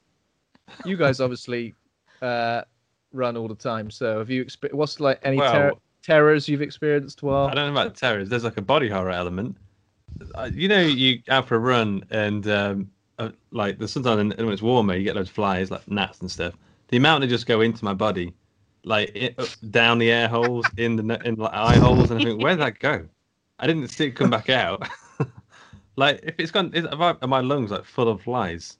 You 0.85 0.97
guys 0.97 1.21
obviously 1.21 1.75
uh, 2.23 2.61
run 3.13 3.37
all 3.37 3.47
the 3.47 3.53
time, 3.55 3.91
so 3.91 4.17
have 4.17 4.29
you? 4.31 4.43
Exp- 4.43 4.73
what's 4.73 4.99
like 4.99 5.19
any 5.21 5.37
ter- 5.37 5.43
Well- 5.71 5.81
terrors 6.07 6.47
you've 6.47 6.61
experienced 6.61 7.21
while. 7.21 7.47
I 7.47 7.53
don't 7.53 7.73
know 7.73 7.79
about 7.79 7.95
terrors. 7.95 8.29
There's 8.29 8.45
like 8.45 8.57
a 8.57 8.61
body 8.61 8.87
horror 8.87 9.11
element. 9.11 9.57
Uh, 10.33 10.49
You 10.53 10.69
know, 10.69 10.81
you 10.81 11.21
out 11.29 11.47
for 11.47 11.55
a 11.55 11.59
run 11.59 12.03
and 12.09 12.47
um, 12.47 12.89
uh, 13.19 13.29
like 13.51 13.77
there's 13.77 13.91
sometimes 13.91 14.35
when 14.37 14.49
it's 14.49 14.61
warmer, 14.61 14.95
you 14.95 15.03
get 15.03 15.15
those 15.15 15.29
flies 15.29 15.69
like 15.69 15.85
gnats 15.89 16.21
and 16.21 16.31
stuff. 16.31 16.55
The 16.87 16.97
amount 16.97 17.21
that 17.21 17.27
just 17.27 17.45
go 17.45 17.59
into 17.59 17.83
my 17.83 17.93
body, 17.93 18.33
like 18.85 19.11
it, 19.13 19.37
up, 19.37 19.49
down 19.69 19.97
the 19.97 20.09
air 20.09 20.29
holes, 20.29 20.65
in 20.77 20.95
the 20.95 21.21
in 21.25 21.35
like 21.35 21.53
eye 21.53 21.75
holes, 21.75 22.09
and 22.09 22.21
I 22.21 22.23
think, 22.23 22.41
where 22.41 22.53
did 22.55 22.61
that 22.61 22.79
go? 22.79 23.05
I 23.59 23.67
didn't 23.67 23.89
see 23.89 24.05
it 24.05 24.11
come 24.11 24.29
back 24.29 24.49
out. 24.49 24.87
like 25.97 26.21
if 26.23 26.35
it's 26.37 26.51
gone, 26.51 26.73
is, 26.73 26.85
I, 26.85 27.15
are 27.21 27.27
my 27.27 27.41
lungs 27.41 27.71
like 27.71 27.83
full 27.83 28.07
of 28.07 28.21
flies? 28.21 28.77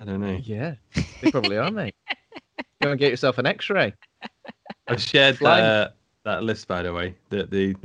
I 0.00 0.04
don't 0.04 0.20
know. 0.20 0.38
Yeah, 0.40 0.76
they 1.20 1.32
probably 1.32 1.58
are, 1.58 1.72
mate. 1.72 1.96
Go 2.80 2.92
and 2.92 3.00
get 3.00 3.10
yourself 3.10 3.38
an 3.38 3.46
X-ray. 3.46 3.92
I've 4.86 5.02
shared 5.02 5.38
Flying. 5.38 5.90
That, 6.24 6.42
list 6.42 6.68
by 6.68 6.82
the 6.82 6.92
way, 6.92 7.14
the 7.30 7.44
the 7.44 7.76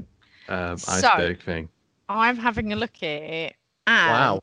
um, 0.54 0.77
So- 0.77 1.08
iceberg 1.08 1.42
thing. 1.42 1.70
I'm 2.08 2.38
having 2.38 2.72
a 2.72 2.75
look 2.75 2.98
at 3.01 3.22
it, 3.24 3.56
and 3.88 4.12
Wow. 4.12 4.42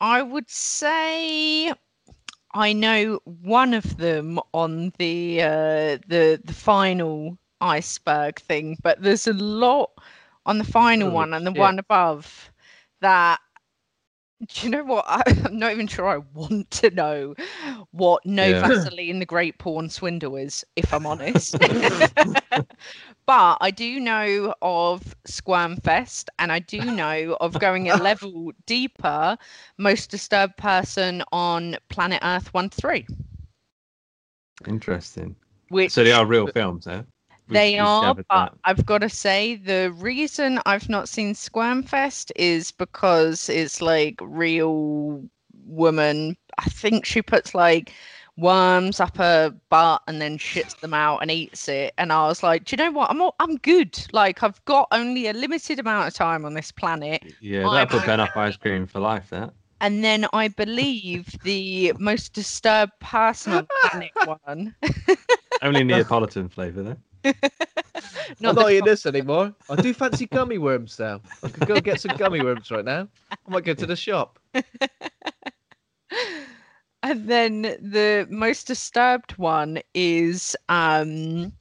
I 0.00 0.22
would 0.22 0.48
say 0.48 1.72
I 2.54 2.72
know 2.72 3.18
one 3.24 3.74
of 3.74 3.96
them 3.96 4.38
on 4.52 4.92
the 4.98 5.42
uh, 5.42 5.98
the 6.06 6.40
the 6.44 6.52
final 6.54 7.36
iceberg 7.60 8.38
thing, 8.40 8.76
but 8.82 9.02
there's 9.02 9.26
a 9.26 9.32
lot 9.32 9.90
on 10.46 10.58
the 10.58 10.64
final 10.64 11.08
Holy 11.08 11.14
one 11.16 11.34
and 11.34 11.46
the 11.46 11.50
shit. 11.52 11.58
one 11.58 11.78
above 11.78 12.50
that. 13.00 13.40
Do 14.48 14.66
you 14.66 14.70
know 14.70 14.84
what? 14.84 15.04
I, 15.06 15.22
I'm 15.44 15.58
not 15.58 15.72
even 15.72 15.86
sure 15.86 16.08
I 16.08 16.18
want 16.34 16.70
to 16.72 16.90
know 16.90 17.34
what 17.92 18.24
no 18.26 18.50
Yeah. 18.50 18.68
Vaseline 18.68 19.20
the 19.20 19.26
Great 19.26 19.58
Porn 19.58 19.88
Swindle 19.88 20.36
is, 20.36 20.64
if 20.76 20.92
I'm 20.92 21.06
honest. 21.06 21.56
but 23.26 23.58
I 23.60 23.70
do 23.70 24.00
know 24.00 24.54
of 24.60 25.14
Squirmfest, 25.28 26.28
and 26.38 26.50
I 26.50 26.58
do 26.58 26.90
know 26.90 27.36
of 27.40 27.58
going 27.58 27.88
a 27.88 27.96
level 27.96 28.52
deeper, 28.66 29.36
most 29.78 30.10
disturbed 30.10 30.56
person 30.56 31.22
on 31.32 31.76
Planet 31.88 32.20
Earth 32.22 32.52
1 32.52 32.70
3. 32.70 33.06
Interesting. 34.66 35.36
which 35.68 35.92
So 35.92 36.02
they 36.02 36.12
are 36.12 36.26
real 36.26 36.48
films, 36.48 36.86
huh? 36.86 37.02
They 37.52 37.78
are, 37.78 38.14
but 38.14 38.26
that. 38.30 38.54
I've 38.64 38.86
got 38.86 38.98
to 38.98 39.08
say 39.08 39.56
the 39.56 39.92
reason 39.92 40.60
I've 40.66 40.88
not 40.88 41.08
seen 41.08 41.34
Squirmfest 41.34 42.32
is 42.36 42.70
because 42.70 43.48
it's 43.48 43.80
like 43.80 44.18
real 44.20 45.22
woman. 45.66 46.36
I 46.58 46.64
think 46.64 47.04
she 47.04 47.22
puts 47.22 47.54
like 47.54 47.92
worms 48.36 49.00
up 49.00 49.16
her 49.16 49.54
butt 49.68 50.02
and 50.06 50.20
then 50.20 50.38
shits 50.38 50.78
them 50.80 50.94
out 50.94 51.18
and 51.18 51.30
eats 51.30 51.68
it. 51.68 51.92
And 51.98 52.12
I 52.12 52.26
was 52.26 52.42
like, 52.42 52.64
do 52.64 52.74
you 52.74 52.84
know 52.84 52.90
what? 52.90 53.10
I'm 53.10 53.20
all, 53.20 53.34
I'm 53.38 53.56
good. 53.56 53.98
Like 54.12 54.42
I've 54.42 54.62
got 54.64 54.88
only 54.90 55.28
a 55.28 55.32
limited 55.32 55.78
amount 55.78 56.08
of 56.08 56.14
time 56.14 56.44
on 56.44 56.54
this 56.54 56.72
planet. 56.72 57.22
Yeah, 57.40 57.68
that 57.68 57.90
put 57.90 58.06
Ben 58.06 58.20
off 58.20 58.36
ice 58.36 58.56
cream 58.56 58.86
for 58.86 59.00
life. 59.00 59.30
That. 59.30 59.52
And 59.80 60.04
then 60.04 60.26
I 60.32 60.48
believe 60.48 61.42
the 61.42 61.92
most 61.98 62.32
disturbed 62.34 62.92
person 63.00 63.52
on 63.52 63.66
planet 63.82 64.12
one. 64.44 64.74
Only 65.60 65.84
Neapolitan 65.84 66.48
flavour 66.48 66.82
though. 66.82 66.96
I'm 67.34 68.36
Not 68.40 68.54
not 68.56 68.70
eating 68.70 68.84
this 68.84 69.06
anymore. 69.06 69.54
I 69.68 69.76
do 69.76 69.92
fancy 69.94 70.26
gummy 70.26 70.58
worms 70.58 70.96
though. 70.96 71.20
I 71.42 71.48
could 71.48 71.66
go 71.66 71.80
get 71.80 72.00
some 72.00 72.16
gummy 72.16 72.42
worms 72.42 72.70
right 72.70 72.84
now. 72.84 73.08
I 73.30 73.50
might 73.50 73.64
go 73.64 73.74
to 73.74 73.86
the 73.86 73.96
shop. 73.96 74.38
and 77.02 77.28
then 77.28 77.62
the 77.62 78.26
most 78.30 78.66
disturbed 78.66 79.32
one 79.38 79.80
is 79.94 80.56
um 80.68 81.52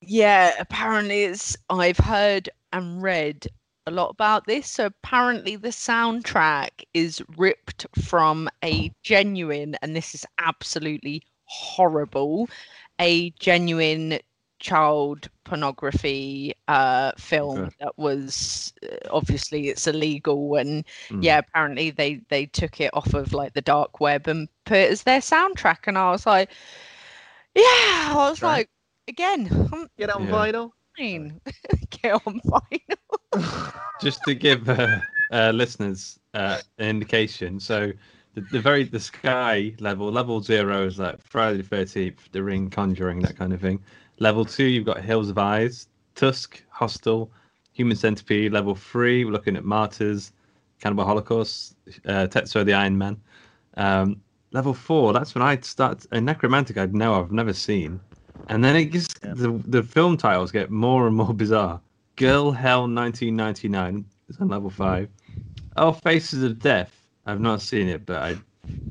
yeah 0.00 0.52
apparently 0.58 1.24
it's 1.24 1.56
i've 1.70 1.98
heard 1.98 2.48
and 2.72 3.02
read 3.02 3.46
a 3.86 3.90
lot 3.90 4.10
about 4.10 4.46
this 4.46 4.66
so 4.68 4.86
apparently 4.86 5.56
the 5.56 5.68
soundtrack 5.68 6.82
is 6.92 7.22
ripped 7.36 7.86
from 8.04 8.48
a 8.64 8.90
genuine 9.02 9.76
and 9.82 9.94
this 9.94 10.14
is 10.14 10.24
absolutely 10.38 11.22
horrible 11.44 12.48
a 13.00 13.30
genuine 13.38 14.18
child 14.58 15.28
pornography 15.44 16.52
uh 16.68 17.10
film 17.18 17.68
Okay. 17.68 17.80
that 17.80 17.96
was 17.96 18.72
uh, 18.82 18.96
obviously 19.10 19.68
it's 19.68 19.86
illegal 19.86 20.56
and 20.56 20.84
Mm. 21.10 21.20
yeah 21.20 21.38
apparently 21.38 21.90
they 21.90 22.20
they 22.28 22.46
took 22.46 22.80
it 22.80 22.90
off 22.94 23.14
of 23.14 23.32
like 23.32 23.52
the 23.54 23.60
dark 23.62 24.00
web 24.00 24.26
and 24.26 24.48
put 24.64 24.76
it 24.78 24.90
as 24.90 25.02
their 25.04 25.20
soundtrack 25.20 25.86
and 25.86 25.98
i 25.98 26.10
was 26.10 26.26
like 26.26 26.50
yeah 27.54 27.62
i 28.12 28.28
was 28.30 28.42
Right. 28.42 28.42
like 28.42 28.70
again 29.08 29.48
i'm 29.72 29.88
Get 29.98 30.10
it 30.10 30.16
on 30.16 30.26
Yeah. 30.26 30.28
vinyl. 30.28 30.72
fine 30.96 31.40
get 31.90 32.14
on 32.26 32.40
vinyl 32.40 33.18
Just 33.98 34.24
to 34.24 34.34
give 34.34 34.68
uh, 34.68 35.00
uh, 35.30 35.52
listeners 35.54 36.18
uh, 36.34 36.58
an 36.78 36.88
indication, 36.88 37.60
so 37.60 37.92
the, 38.34 38.40
the 38.42 38.60
very 38.60 38.84
the 38.84 39.00
sky 39.00 39.74
level, 39.80 40.10
level 40.10 40.40
zero 40.42 40.86
is 40.86 40.98
like 40.98 41.20
Friday 41.20 41.58
the 41.58 41.62
Thirteenth, 41.64 42.30
The 42.32 42.42
Ring, 42.42 42.70
Conjuring, 42.70 43.22
that 43.22 43.36
kind 43.36 43.52
of 43.52 43.60
thing. 43.60 43.82
Level 44.18 44.44
two, 44.44 44.64
you've 44.64 44.86
got 44.86 45.00
Hills 45.02 45.28
Have 45.28 45.38
Eyes, 45.38 45.88
Tusk, 46.14 46.62
Hostel, 46.70 47.30
Human 47.72 47.96
Centipede. 47.96 48.52
Level 48.52 48.74
three, 48.74 49.24
we're 49.24 49.32
looking 49.32 49.56
at 49.56 49.64
Martyrs, 49.64 50.32
Cannibal 50.80 51.04
Holocaust, 51.04 51.76
uh, 52.06 52.26
Tetsuo 52.26 52.64
the 52.64 52.72
Iron 52.72 52.96
Man. 52.96 53.20
Um, 53.76 54.20
level 54.52 54.72
four, 54.72 55.12
that's 55.12 55.34
when 55.34 55.42
I 55.42 55.58
start. 55.60 56.04
A 56.12 56.16
Nekromantik, 56.16 56.78
I'd 56.78 56.94
know 56.94 57.14
I've 57.14 57.32
never 57.32 57.52
seen, 57.52 58.00
and 58.48 58.64
then 58.64 58.76
it 58.76 58.86
gets 58.86 59.08
the 59.20 59.60
the 59.66 59.82
film 59.82 60.16
titles 60.16 60.50
get 60.50 60.70
more 60.70 61.06
and 61.06 61.14
more 61.14 61.34
bizarre. 61.34 61.80
Girl 62.16 62.50
Hell 62.50 62.88
1999 62.88 64.04
is 64.28 64.38
on 64.38 64.48
level 64.48 64.70
five. 64.70 65.10
Oh, 65.76 65.92
Faces 65.92 66.42
of 66.42 66.58
Death. 66.58 66.92
I've 67.26 67.40
not 67.40 67.60
seen 67.60 67.88
it, 67.88 68.06
but 68.06 68.22
I, 68.22 68.36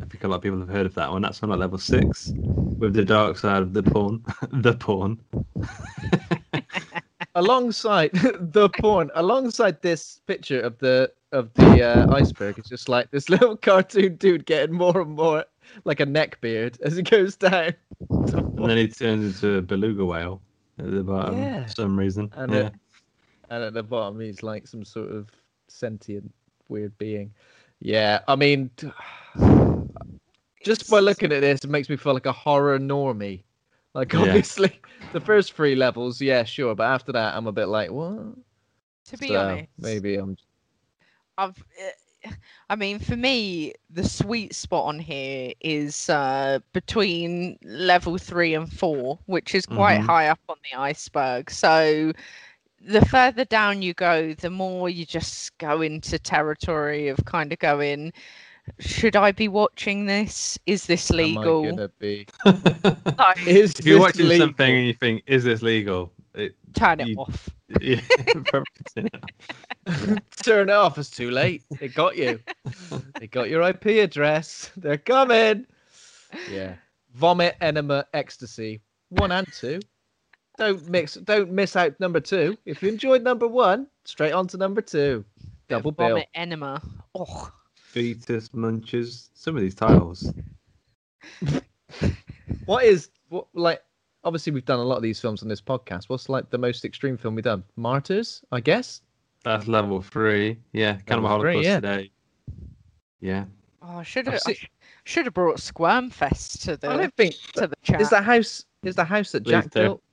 I 0.02 0.06
think 0.06 0.24
a 0.24 0.28
lot 0.28 0.38
of 0.38 0.42
people 0.42 0.60
have 0.60 0.70
heard 0.70 0.86
of 0.86 0.94
that 0.96 1.12
one. 1.12 1.22
That's 1.22 1.42
on 1.44 1.52
at 1.52 1.60
level 1.60 1.78
six, 1.78 2.32
with 2.36 2.94
the 2.94 3.06
dark 3.06 3.38
side 3.38 3.62
of 3.62 3.74
the 3.74 3.84
porn. 3.84 4.24
the 4.52 4.74
porn. 4.74 5.20
alongside 7.36 8.12
the 8.40 8.70
porn, 8.80 9.12
alongside 9.16 9.82
this 9.82 10.22
picture 10.28 10.60
of 10.62 10.78
the 10.80 11.12
of 11.32 11.54
the 11.56 11.84
uh, 11.84 12.14
iceberg, 12.14 12.58
it's 12.58 12.70
just 12.70 12.88
like 12.88 13.12
this 13.12 13.30
little 13.30 13.58
cartoon 13.58 14.16
dude 14.16 14.46
getting 14.46 14.76
more 14.76 15.02
and 15.02 15.12
more 15.12 15.44
like 15.84 16.00
a 16.00 16.06
neck 16.06 16.40
beard 16.40 16.78
as 16.84 16.96
he 16.96 17.04
goes 17.04 17.36
down. 17.36 17.74
And 18.10 18.70
then 18.70 18.78
he 18.78 18.88
turns 18.88 19.44
into 19.44 19.58
a 19.58 19.62
beluga 19.62 20.06
whale 20.06 20.42
at 20.80 20.92
the 20.92 21.04
bottom 21.04 21.38
Yeah. 21.38 21.66
for 21.66 21.72
some 21.72 21.98
reason. 22.00 22.32
And 22.36 22.52
yeah. 22.54 22.60
it- 22.68 22.74
and 23.52 23.64
at 23.64 23.74
the 23.76 23.84
bottom 23.84 24.20
he's 24.20 24.42
like 24.42 24.66
some 24.66 24.84
sort 24.84 25.12
of 25.12 25.30
sentient 25.68 26.34
weird 26.68 26.98
being. 26.98 27.32
Yeah, 27.80 28.22
I 28.28 28.36
mean, 28.36 28.72
just 30.64 30.90
by 30.90 31.00
looking 31.00 31.32
at 31.32 31.42
this, 31.42 31.64
it 31.64 31.70
makes 31.70 31.90
me 31.90 31.96
feel 31.98 32.14
like 32.14 32.26
a 32.26 32.32
horror 32.32 32.80
normie. 32.80 33.44
Like 33.94 34.14
Yeah. 34.14 34.16
obviously, 34.16 34.80
the 35.12 35.22
first 35.22 35.54
three 35.54 35.76
levels, 35.76 36.22
yeah, 36.22 36.44
sure, 36.44 36.76
but 36.76 36.86
after 36.86 37.12
that, 37.14 37.36
I'm 37.36 37.48
a 37.48 37.52
bit 37.52 37.68
like, 37.68 37.92
what? 37.92 38.36
to 39.06 39.18
be 39.18 39.36
So, 39.36 39.36
honest 39.36 39.70
maybe 39.78 40.16
I'm. 40.16 40.38
I've, 41.38 41.64
uh, 41.82 42.30
I 42.70 42.76
mean, 42.76 43.00
for 43.00 43.16
me, 43.16 43.74
the 43.90 44.04
sweet 44.04 44.54
spot 44.56 44.86
on 44.86 45.00
here 45.00 45.54
is 45.62 46.10
uh, 46.10 46.60
between 46.74 47.58
level 47.64 48.18
three 48.18 48.54
and 48.54 48.72
four, 48.72 49.20
which 49.26 49.54
is 49.56 49.66
quite 49.66 50.00
Mhm. 50.00 50.02
high 50.02 50.28
up 50.28 50.40
on 50.50 50.58
the 50.72 50.78
iceberg. 50.78 51.50
So 51.52 52.14
the 52.86 53.06
further 53.06 53.46
down 53.46 53.82
you 53.82 53.94
go, 53.94 54.34
the 54.34 54.50
more 54.50 54.90
you 54.90 55.06
just 55.06 55.58
go 55.58 55.82
into 55.82 56.20
territory 56.20 57.08
of 57.08 57.18
kind 57.26 57.52
of 57.52 57.60
going, 57.60 58.14
should 58.80 59.16
I 59.16 59.32
be 59.32 59.48
watching 59.48 60.06
this? 60.06 60.58
Is 60.66 60.86
this 60.86 61.12
Am 61.12 61.18
I 61.18 61.22
legal? 61.24 61.90
be? 62.00 62.28
Like, 62.46 63.46
Is 63.48 63.74
if 63.80 63.86
you're 63.86 64.00
watching 64.00 64.28
legal? 64.28 64.48
something 64.48 64.76
and 64.76 64.88
you 64.88 64.94
think, 64.94 65.24
"Is 65.28 65.44
this 65.44 65.62
legal?" 65.62 66.12
It, 66.34 66.56
turn 66.74 67.00
it 67.00 67.08
you- 67.10 67.18
off. 67.18 67.50
yeah, 67.82 68.00
turn 68.52 68.64
it 68.98 69.14
off. 69.16 70.20
Turn 70.44 70.70
it 70.70 70.74
off. 70.74 70.98
It's 70.98 71.10
too 71.10 71.32
late. 71.32 71.64
It 71.82 71.96
got 71.96 72.16
you. 72.18 72.40
they 73.20 73.28
got 73.28 73.50
your 73.50 73.62
IP 73.64 73.86
address. 74.04 74.72
They're 74.78 74.98
coming. 74.98 75.66
Yeah. 76.52 76.76
Vomit, 77.14 77.56
enema, 77.62 78.06
ecstasy. 78.14 78.82
One 79.10 79.32
and 79.32 79.48
two. 79.54 79.80
Don't 80.58 80.88
mix. 80.90 81.16
Don't 81.16 81.52
miss 81.52 81.76
out 81.76 82.00
number 82.00 82.20
two. 82.20 82.58
If 82.66 82.82
you 82.82 82.90
enjoyed 82.90 83.24
number 83.24 83.48
one, 83.48 83.88
straight 84.06 84.32
on 84.32 84.48
to 84.48 84.58
number 84.58 84.82
two. 84.82 85.26
Bit 85.40 85.48
Double 85.68 85.92
bill. 85.92 86.10
vomit 86.10 86.28
enema. 86.36 86.82
Oh, 87.16 87.52
Fetus 87.76 88.54
munches. 88.54 89.30
Some 89.34 89.56
of 89.56 89.62
these 89.62 89.76
titles. 89.76 90.32
What 92.66 92.84
is 92.84 93.10
what 93.30 93.48
like? 93.54 93.82
Obviously, 94.24 94.52
we've 94.52 94.66
done 94.66 94.80
a 94.80 94.84
lot 94.84 94.98
of 94.98 95.04
these 95.04 95.20
films 95.20 95.44
on 95.44 95.50
this 95.50 95.62
podcast. 95.62 96.06
What's 96.10 96.30
like 96.30 96.50
the 96.50 96.58
most 96.58 96.84
extreme 96.84 97.16
film 97.18 97.36
we've 97.36 97.44
done? 97.44 97.64
Martyrs, 97.76 98.42
I 98.52 98.60
guess. 98.60 99.02
That's 99.44 99.68
level 99.68 100.02
three. 100.02 100.58
Yeah, 100.74 100.98
Cannibal 101.06 101.30
Level 101.30 101.42
three, 101.42 101.52
Holocaust 101.54 101.66
yeah. 101.68 101.80
today. 101.80 102.12
Yeah. 103.22 103.46
oh 103.84 103.98
I 104.00 104.04
should 104.04 104.28
I've 104.28 104.40
seen- 104.42 104.56
Should 105.04 105.26
have 105.26 105.34
brought 105.36 105.58
Squirmfest 105.58 106.64
to 106.64 106.72
I 106.74 106.76
the 106.76 106.88
don't 107.04 107.16
think 107.16 107.36
to 107.54 107.68
the 107.68 107.76
chat. 107.84 108.02
is 108.02 108.10
the 108.10 108.22
house 108.22 108.66
is 108.84 108.96
the 108.96 109.04
house 109.06 109.32
that 109.32 109.44
Please 109.44 109.52
Jack 109.52 109.70
do. 109.72 109.80
built. 109.82 110.04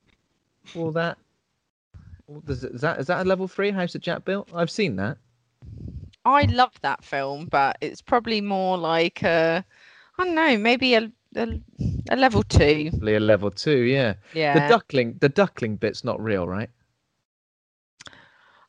All 0.77 0.91
that. 0.93 1.19
all- 2.29 2.41
Does 2.41 2.65
it- 2.65 2.73
Is 2.73 2.81
that 2.83 2.99
is 3.01 3.07
that 3.09 3.25
a 3.25 3.29
level 3.29 3.49
three 3.49 3.71
house 3.71 3.93
that 3.95 4.03
Jack 4.03 4.25
built? 4.25 4.49
I've 4.55 4.71
seen 4.71 4.97
that. 4.97 5.19
I 6.25 6.43
love 6.45 6.73
that 6.83 7.03
film, 7.05 7.47
but 7.47 7.77
it's 7.81 8.01
probably 8.01 8.41
more 8.41 8.79
like 8.79 9.23
a, 9.25 9.65
I 10.19 10.25
don't 10.25 10.35
know, 10.35 10.57
maybe 10.57 10.95
a 10.95 11.11
a, 11.35 11.61
a 12.11 12.17
level 12.17 12.43
two. 12.43 12.91
Probably 12.91 13.15
a 13.15 13.21
level 13.21 13.51
two, 13.51 13.79
yeah. 13.83 14.15
Yeah. 14.35 14.55
The 14.69 14.69
duckling, 14.75 15.17
the 15.21 15.29
duckling 15.31 15.77
bit's 15.77 16.05
not 16.05 16.21
real, 16.23 16.47
right? 16.47 16.69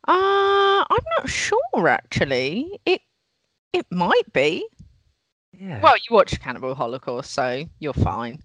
Uh, 0.07 0.83
I'm 0.89 1.05
not 1.17 1.29
sure 1.29 1.87
actually. 1.87 2.79
It 2.85 3.01
it 3.71 3.85
might 3.91 4.31
be. 4.33 4.67
Yeah. 5.57 5.79
Well, 5.81 5.95
you 5.95 6.15
watched 6.15 6.39
Cannibal 6.41 6.75
Holocaust, 6.75 7.31
so 7.31 7.65
you're 7.79 7.93
fine. 7.93 8.41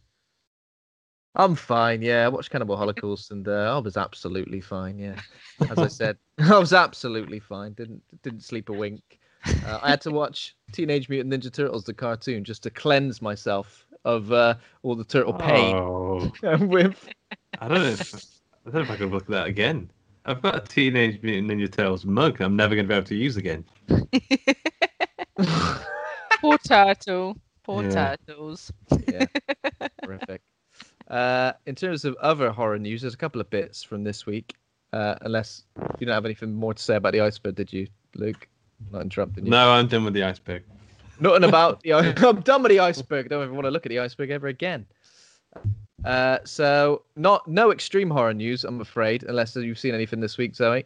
I'm 1.39 1.55
fine. 1.55 2.03
Yeah, 2.03 2.25
I 2.25 2.29
watched 2.29 2.51
Cannibal 2.51 2.77
Holocaust, 2.77 3.31
and 3.31 3.47
uh, 3.47 3.75
I 3.77 3.79
was 3.79 3.97
absolutely 3.97 4.61
fine. 4.61 4.99
Yeah, 4.99 5.15
as 5.71 5.79
I 5.79 5.87
said, 5.87 6.17
I 6.39 6.59
was 6.59 6.73
absolutely 6.73 7.39
fine. 7.39 7.73
Didn't 7.75 8.03
didn't 8.23 8.43
sleep 8.43 8.69
a 8.69 8.73
wink. 8.73 9.21
Uh, 9.65 9.79
I 9.81 9.91
had 9.91 10.01
to 10.03 10.11
watch 10.11 10.57
Teenage 10.73 11.09
Mutant 11.09 11.33
Ninja 11.33 11.53
Turtles, 11.53 11.85
the 11.85 11.95
cartoon, 11.95 12.43
just 12.43 12.65
to 12.65 12.71
cleanse 12.71 13.23
myself 13.23 13.87
of 14.05 14.33
uh, 14.33 14.55
all 14.83 14.97
the 14.97 15.05
turtle 15.05 15.33
pain. 15.33 15.77
Oh, 15.77 16.33
with 16.61 17.09
I 17.61 17.69
don't 17.69 17.83
know. 17.83 17.89
If, 17.91 18.15
I 18.67 18.71
don't 18.71 18.75
know 18.75 18.81
if 18.81 18.91
I 18.91 18.97
could 18.97 19.11
look 19.13 19.23
at 19.25 19.31
that 19.31 19.47
again. 19.47 19.91
I've 20.27 20.43
got 20.43 20.57
a 20.57 20.61
Teenage 20.61 21.23
Mutant 21.23 21.51
Ninja 21.51 21.71
Turtles 21.71 22.05
mug. 22.05 22.41
I'm 22.41 22.57
never 22.57 22.75
going 22.75 22.85
to 22.87 22.89
be 22.89 22.95
able 22.97 23.07
to 23.07 23.15
use 23.15 23.37
again. 23.37 23.65
Poor 26.41 26.59
turtle. 26.59 27.37
Poor 27.63 27.85
Yeah. 27.85 28.17
turtles. 28.29 28.73
yeah, 29.07 29.27
horrific. 30.05 30.43
Uh, 31.09 31.53
in 31.67 31.75
terms 31.75 32.05
of 32.05 32.15
other 32.17 32.51
horror 32.51 32.79
news, 32.79 33.01
there's 33.03 33.15
a 33.15 33.19
couple 33.19 33.41
of 33.41 33.49
bits 33.51 33.83
from 33.83 34.05
this 34.05 34.27
week. 34.27 34.55
Uh, 34.93 35.15
unless 35.23 35.65
you 35.99 36.07
don't 36.07 36.15
have 36.15 36.25
anything 36.25 36.55
more 36.55 36.73
to 36.75 36.83
say 36.83 36.97
about 36.97 37.13
the 37.13 37.21
iceberg, 37.21 37.55
did 37.57 37.73
you, 37.73 37.87
Luke? 38.15 38.49
Not 38.93 39.03
interrupting 39.03 39.45
you. 39.45 39.51
No, 39.51 39.71
I'm 39.71 39.87
done 39.89 40.05
with 40.05 40.15
the 40.15 40.23
iceberg. 40.23 40.63
Nothing 41.21 41.45
about 41.49 41.83
the. 41.83 41.93
i- 41.95 42.15
I'm 42.27 42.41
done 42.41 42.63
with 42.63 42.71
the 42.71 42.81
iceberg. 42.81 43.27
I 43.27 43.29
don't 43.29 43.43
even 43.43 43.55
want 43.55 43.67
to 43.67 43.71
look 43.71 43.85
at 43.87 43.91
the 43.91 43.99
iceberg 43.99 44.31
ever 44.31 44.47
again. 44.49 44.87
Uh, 46.05 46.39
so 46.45 47.03
not 47.17 47.47
no 47.49 47.71
extreme 47.73 48.09
horror 48.09 48.33
news, 48.35 48.65
I'm 48.65 48.81
afraid, 48.81 49.25
unless 49.25 49.57
you've 49.57 49.79
seen 49.79 49.95
anything 49.95 50.21
this 50.21 50.39
week, 50.39 50.55
Zoe. 50.55 50.85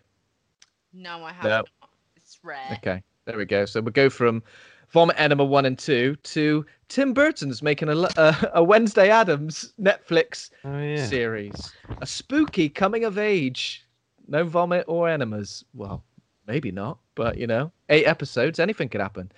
No, 0.94 1.22
I 1.24 1.32
haven't. 1.32 1.68
It's 2.16 2.38
rare. 2.42 2.58
Okay, 2.78 3.02
there 3.26 3.36
we 3.36 3.44
go. 3.44 3.66
So 3.66 3.80
we 3.80 3.92
go 3.92 4.08
from 4.08 4.42
Vomit 4.90 5.16
Enema 5.18 5.44
one 5.44 5.66
and 5.66 5.78
two 5.78 6.16
to 6.24 6.64
Tim 6.92 7.14
Burton's 7.14 7.62
making 7.62 7.88
a 7.88 8.50
a 8.52 8.62
Wednesday 8.62 9.08
Addams 9.08 9.72
Netflix 9.80 10.50
Oh 10.62 10.78
yeah. 10.78 11.06
series, 11.06 11.72
a 12.02 12.06
spooky 12.06 12.68
coming 12.68 13.04
of 13.04 13.16
age. 13.16 13.86
No 14.28 14.44
vomit 14.44 14.84
or 14.88 15.08
enemas. 15.08 15.64
Well, 15.72 16.04
maybe 16.46 16.70
not, 16.70 16.98
but 17.14 17.38
you 17.38 17.46
know, 17.46 17.72
eight 17.88 18.04
episodes, 18.04 18.58
anything 18.60 18.90
could 18.90 19.00
happen. 19.00 19.32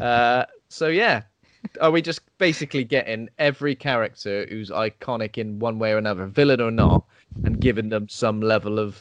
Uh, 0.00 0.46
so 0.68 0.88
yeah, 0.88 1.22
are 1.80 1.92
we 1.92 2.02
just 2.02 2.22
basically 2.38 2.82
getting 2.82 3.28
every 3.38 3.76
character 3.76 4.44
who's 4.48 4.70
iconic 4.70 5.38
in 5.38 5.60
one 5.60 5.78
way 5.78 5.92
or 5.92 5.98
another, 5.98 6.26
villain 6.26 6.60
or 6.60 6.72
not, 6.72 7.04
and 7.44 7.60
giving 7.60 7.88
them 7.88 8.08
some 8.08 8.40
level 8.40 8.80
of 8.80 8.98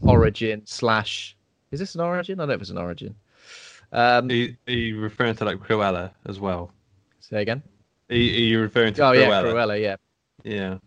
origin 0.00 0.62
slash? 0.64 1.36
Is 1.72 1.80
this 1.80 1.94
an 1.94 2.00
origin? 2.00 2.40
I 2.40 2.42
don't 2.42 2.48
know 2.48 2.54
if 2.54 2.62
it's 2.62 2.70
an 2.70 2.78
origin. 2.78 3.14
Um, 3.92 4.30
Are 4.30 4.32
you, 4.32 4.56
are 4.66 4.72
you 4.72 4.98
referring 4.98 5.36
to 5.36 5.44
like 5.44 5.58
Cruella 5.58 6.10
as 6.26 6.40
well? 6.40 6.72
Say 7.30 7.40
again. 7.40 7.62
Are 8.10 8.14
you, 8.14 8.32
are 8.32 8.40
you 8.48 8.60
referring 8.60 8.92
to 8.94 9.02
Oh 9.02 9.12
Cruella? 9.12 9.16
yeah, 9.16 9.42
Cruella. 9.42 9.80
Yeah, 9.80 9.96
Yeah. 10.44 10.78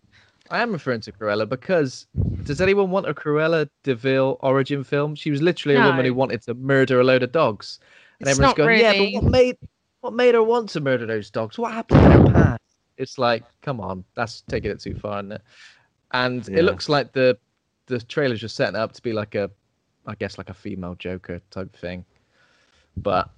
I 0.50 0.62
am 0.62 0.72
referring 0.72 1.00
to 1.02 1.12
Cruella 1.12 1.48
because 1.48 2.06
does 2.44 2.60
anyone 2.60 2.90
want 2.90 3.08
a 3.08 3.12
Cruella 3.12 3.68
de 3.82 3.94
Vil 3.96 4.38
origin 4.40 4.84
film? 4.84 5.14
She 5.16 5.30
was 5.32 5.42
literally 5.42 5.76
a 5.76 5.84
woman 5.84 6.04
who 6.06 6.14
wanted 6.14 6.42
to 6.42 6.54
murder 6.54 7.00
a 7.00 7.04
load 7.04 7.22
of 7.24 7.32
dogs, 7.32 7.80
and 8.20 8.28
It's 8.28 8.38
everyone's 8.38 8.50
not 8.50 8.56
going, 8.56 8.78
"Yeah, 8.78 8.94
but 8.96 9.12
what 9.12 9.30
made 9.30 9.58
what 10.00 10.12
made 10.14 10.34
her 10.36 10.42
want 10.42 10.68
to 10.70 10.80
murder 10.80 11.06
those 11.06 11.28
dogs? 11.28 11.58
What 11.58 11.72
happened 11.72 12.04
in 12.04 12.10
her 12.12 12.32
past?" 12.32 12.62
It's 12.96 13.18
like, 13.18 13.44
come 13.62 13.80
on, 13.80 14.04
that's 14.14 14.42
taking 14.42 14.70
it 14.70 14.80
too 14.80 14.94
far, 14.94 15.18
isn't 15.18 15.32
it? 15.32 15.42
And 16.12 16.48
Yeah. 16.48 16.60
it 16.60 16.62
looks 16.62 16.88
like 16.88 17.12
the 17.12 17.36
the 17.86 18.00
trailers 18.00 18.44
are 18.44 18.48
setting 18.48 18.76
it 18.76 18.80
up 18.80 18.92
to 18.92 19.02
be 19.02 19.12
like 19.12 19.34
a, 19.34 19.50
I 20.06 20.14
guess 20.14 20.38
like 20.38 20.50
a 20.50 20.54
female 20.54 20.94
Joker 20.94 21.40
type 21.50 21.74
thing, 21.76 22.04
but 22.96 23.28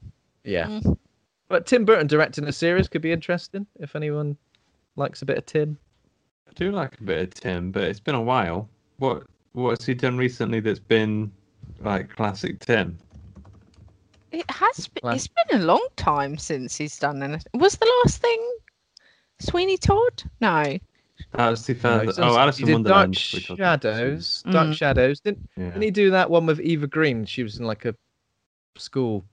yeah. 0.45 0.67
Mm. 0.69 0.99
But 1.51 1.67
Tim 1.67 1.85
Burton 1.85 2.07
directing 2.07 2.45
a 2.47 2.53
series 2.53 2.87
could 2.87 3.03
be 3.03 3.11
interesting 3.11 3.67
if 3.81 3.97
anyone 3.97 4.37
likes 4.95 5.21
a 5.21 5.27
bit 5.27 5.37
of 5.37 5.47
Tim. 5.47 5.77
I 6.49 6.53
do 6.55 6.71
like 6.71 6.99
a 7.01 7.03
bit 7.03 7.19
of 7.19 7.35
Tim, 7.35 7.73
but 7.73 7.83
it's 7.83 7.99
been 7.99 8.15
a 8.15 8.23
while. 8.23 8.69
What 8.99 9.25
what's 9.53 9.85
he 9.85 9.95
done 9.95 10.17
recently 10.17 10.61
that's 10.61 10.79
been 10.79 11.33
like 11.81 12.09
classic 12.15 12.61
Tim? 12.61 12.97
It 14.31 14.49
has 14.49 14.87
been, 14.87 15.13
it's 15.13 15.27
been 15.27 15.61
a 15.61 15.65
long 15.65 15.85
time 15.97 16.39
since 16.39 16.77
he's 16.77 16.97
done 17.01 17.21
anything. 17.21 17.51
Was 17.55 17.75
the 17.77 17.93
last 18.05 18.23
thing 18.23 18.53
Sweeney 19.41 19.77
Todd? 19.77 20.23
No. 20.41 20.79
That 21.33 21.51
was 21.51 21.69
No, 21.69 21.75
2000. 21.75 22.07
he's 22.07 22.19
oh, 22.21 22.39
Alice 22.39 22.61
in 22.61 22.71
Wonderland. 22.73 23.15
Dark 23.15 23.33
we 23.35 23.41
talked 23.41 23.59
about. 23.61 23.83
Shadows. 23.83 24.45
Dark 24.51 24.69
Mm. 24.69 24.75
Shadows. 24.77 25.21
Didn't, 25.21 25.51
Yeah. 25.57 25.65
didn't 25.71 25.83
he 25.83 25.91
do 25.91 26.11
that 26.13 26.31
one 26.31 26.47
with 26.47 26.61
Eva 26.61 26.87
Green? 26.87 27.25
She 27.25 27.43
was 27.43 27.59
in 27.59 27.65
like 27.67 27.85
a 27.87 27.97
school. 28.77 29.25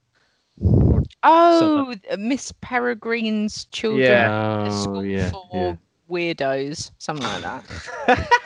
Oh, 1.23 1.93
th- 1.93 1.99
uh, 2.11 2.17
Miss 2.17 2.51
Peregrine's 2.63 3.65
children. 3.65 4.03
Yeah. 4.03 4.65
a 4.65 4.69
Oh, 4.69 4.81
school 4.83 5.05
yeah, 5.05 5.29
for 5.31 5.47
yeah. 5.53 5.75
weirdos, 6.09 6.91
something 6.97 7.25
like 7.25 7.41
that. 7.43 8.29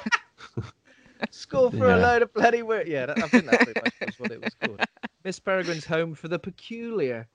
School 1.29 1.69
for 1.69 1.87
Yeah. 1.87 1.97
a 1.97 1.97
load 1.97 2.21
of 2.23 2.33
bloody 2.33 2.63
weird. 2.63 2.87
Yeah, 2.87 3.05
that, 3.05 3.17
I 3.23 3.27
think 3.27 3.45
that's 3.45 3.63
pretty 3.63 4.13
what 4.17 4.31
it 4.31 4.43
was 4.43 4.53
called. 4.55 4.79
Miss 5.23 5.39
Peregrine's 5.39 5.85
Home 5.85 6.15
for 6.15 6.27
the 6.27 6.39
Peculiar. 6.39 7.27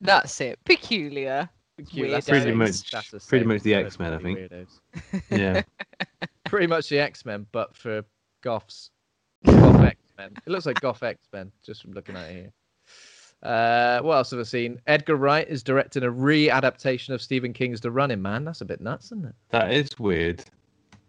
That's 0.00 0.40
it. 0.40 0.60
Peculiar. 0.64 1.48
Peculiar. 1.76 2.08
Weirdos. 2.10 2.12
that's 2.12 2.28
Pretty 2.28 2.52
much- 2.52 2.90
that's 2.90 3.26
pretty 3.26 3.44
much 3.44 3.62
the 3.62 3.74
X-Men, 3.74 4.12
I 4.12 4.18
think. 4.18 4.38
weirdos. 4.38 5.22
Yeah. 5.30 5.62
Pretty 6.44 6.68
much 6.68 6.88
the 6.88 7.00
X 7.00 7.24
Men, 7.24 7.46
but 7.50 7.74
for 7.76 8.04
goths. 8.42 8.90
Goth 9.44 9.82
X 9.82 9.96
Men. 10.16 10.32
It 10.46 10.50
looks 10.50 10.64
like 10.66 10.80
Goth 10.80 11.02
X 11.02 11.18
Men 11.32 11.50
just 11.64 11.82
from 11.82 11.92
looking 11.92 12.14
at 12.16 12.30
it 12.30 12.34
here. 12.34 12.52
Uh, 13.42 14.00
what 14.00 14.14
else 14.16 14.30
have 14.30 14.40
I 14.40 14.44
seen? 14.44 14.80
Edgar 14.86 15.16
Wright 15.16 15.46
is 15.48 15.62
directing 15.62 16.02
a 16.02 16.10
re-adaptation 16.10 17.14
of 17.14 17.22
Stephen 17.22 17.52
King's 17.52 17.80
The 17.80 17.90
Running 17.90 18.20
Man. 18.22 18.44
That's 18.44 18.60
a 18.60 18.64
bit 18.64 18.80
nuts, 18.80 19.06
isn't 19.06 19.26
it? 19.26 19.34
That 19.50 19.72
is 19.72 19.98
weird. 19.98 20.44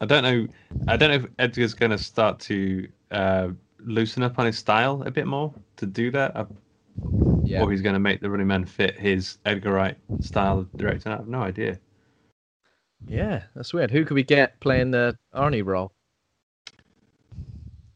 I 0.01 0.05
don't 0.05 0.23
know. 0.23 0.47
I 0.87 0.97
don't 0.97 1.09
know 1.09 1.15
if 1.15 1.25
Edgar's 1.39 1.73
going 1.73 1.91
to 1.91 1.97
start 1.97 2.39
to 2.41 2.87
uh, 3.11 3.47
loosen 3.79 4.21
up 4.23 4.37
on 4.37 4.45
his 4.45 4.57
style 4.57 5.01
a 5.03 5.11
bit 5.11 5.25
more 5.25 5.53
to 5.77 5.85
do 5.87 6.11
that, 6.11 6.47
Yeah. 7.43 7.63
or 7.63 7.71
he's 7.71 7.81
going 7.81 7.93
to 7.95 7.99
make 7.99 8.21
the 8.21 8.29
Running 8.29 8.47
Man 8.47 8.65
fit 8.65 8.99
his 8.99 9.39
Edgar 9.45 9.71
Wright 9.73 9.97
style 10.19 10.59
of 10.59 10.71
directing. 10.77 11.11
I 11.11 11.15
have 11.15 11.27
no 11.27 11.41
idea. 11.41 11.79
Yeah, 13.07 13.43
that's 13.55 13.73
weird. 13.73 13.89
Who 13.89 14.05
could 14.05 14.15
we 14.15 14.23
get 14.23 14.59
playing 14.59 14.91
the 14.91 15.17
Arnie 15.33 15.65
role? 15.65 15.91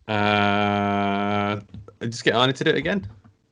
Uh, 0.08 1.60
just 2.02 2.24
get 2.24 2.34
Arnie 2.34 2.54
to 2.56 2.63
do 2.63 2.70
it 2.72 2.78
again. 2.78 3.08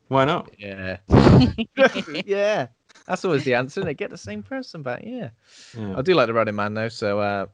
Why 0.09 0.25
not? 0.25 0.51
Yeah. 0.57 0.97
yeah. 2.25 2.67
That's 3.07 3.23
always 3.25 3.43
the 3.43 3.53
answer. 3.55 3.81
They 3.83 3.93
get 3.93 4.09
the 4.11 4.17
same 4.17 4.43
person 4.43 4.83
back. 4.83 5.01
Yeah. 5.03 5.29
Yeah. 5.77 5.97
I 5.97 6.01
do 6.01 6.13
like 6.13 6.27
the 6.27 6.33
Running 6.33 6.55
Man 6.55 6.73
though, 6.73 6.89
so 6.89 7.19
uh, 7.19 7.45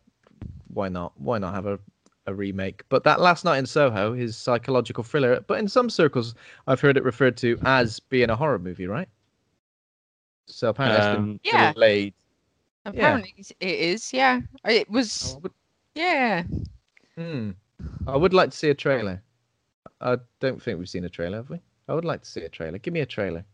why 0.73 0.89
not? 0.89 1.13
Why 1.19 1.37
not 1.37 1.53
have 1.53 1.65
a, 1.65 1.79
a 2.27 2.33
remake? 2.33 2.83
But 2.89 3.03
that 3.03 3.19
Last 3.21 3.45
Night 3.45 3.57
in 3.59 3.65
Soho, 3.65 4.13
his 4.13 4.35
psychological 4.35 5.03
thriller, 5.03 5.39
but 5.47 5.59
in 5.59 5.67
some 5.67 5.89
circles, 5.89 6.33
I've 6.67 6.81
heard 6.81 6.97
it 6.97 7.03
referred 7.03 7.37
to 7.37 7.57
as 7.65 7.99
being 7.99 8.29
a 8.29 8.35
horror 8.35 8.59
movie, 8.59 8.87
right? 8.87 9.07
So 10.47 10.69
apparently, 10.69 10.99
it's 10.99 11.07
been 11.07 11.19
Um, 11.31 11.39
Yeah. 11.43 11.73
delayed. 11.73 12.13
Apparently 12.85 13.33
it 13.59 13.79
is. 13.79 14.13
Yeah. 14.13 14.41
It 14.65 14.87
I 14.89 14.91
was. 14.93 15.37
would, 15.41 15.51
Yeah. 15.95 16.43
hmm. 17.15 17.51
I 18.07 18.15
would 18.15 18.33
like 18.33 18.51
to 18.51 18.57
see 18.57 18.69
a 18.69 18.75
trailer. 18.75 19.21
I 20.01 20.17
don't 20.39 20.61
think 20.61 20.77
we've 20.79 20.89
seen 20.89 21.03
a 21.05 21.09
trailer, 21.09 21.37
have 21.37 21.49
we? 21.49 21.59
I 21.87 21.93
would 21.93 22.05
like 22.05 22.21
to 22.21 22.29
see 22.29 22.41
a 22.41 22.49
trailer. 22.49 22.77
Give 22.79 22.93
me 22.93 23.01
a 23.01 23.05
trailer. 23.05 23.45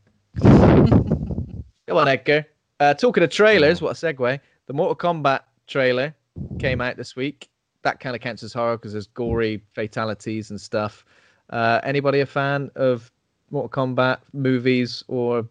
Come 0.42 1.64
on, 1.90 2.08
Edgar. 2.08 2.46
Uh, 2.80 2.94
talking 2.94 3.24
of 3.24 3.30
trailers, 3.30 3.82
what 3.82 3.92
a 3.92 3.94
segue. 4.14 4.40
The 4.68 4.74
Mortal 4.74 4.96
Kombat 4.96 5.42
trailer 5.68 6.16
came 6.60 6.82
out 6.82 6.98
this 6.98 7.16
week. 7.16 7.50
That 7.84 8.00
kind 8.00 8.16
of 8.16 8.22
counts 8.22 8.44
as 8.44 8.54
horror 8.54 8.78
because 8.78 8.94
there's 8.94 9.08
gory 9.08 9.62
fatalities 9.74 10.50
and 10.52 10.60
stuff. 10.60 11.04
Uh, 11.50 11.80
anybody 11.84 12.22
a 12.22 12.26
fan 12.26 12.72
of 12.76 13.12
Mortal 13.50 13.70
Kombat 13.70 14.20
movies 14.34 15.04
or 15.08 15.48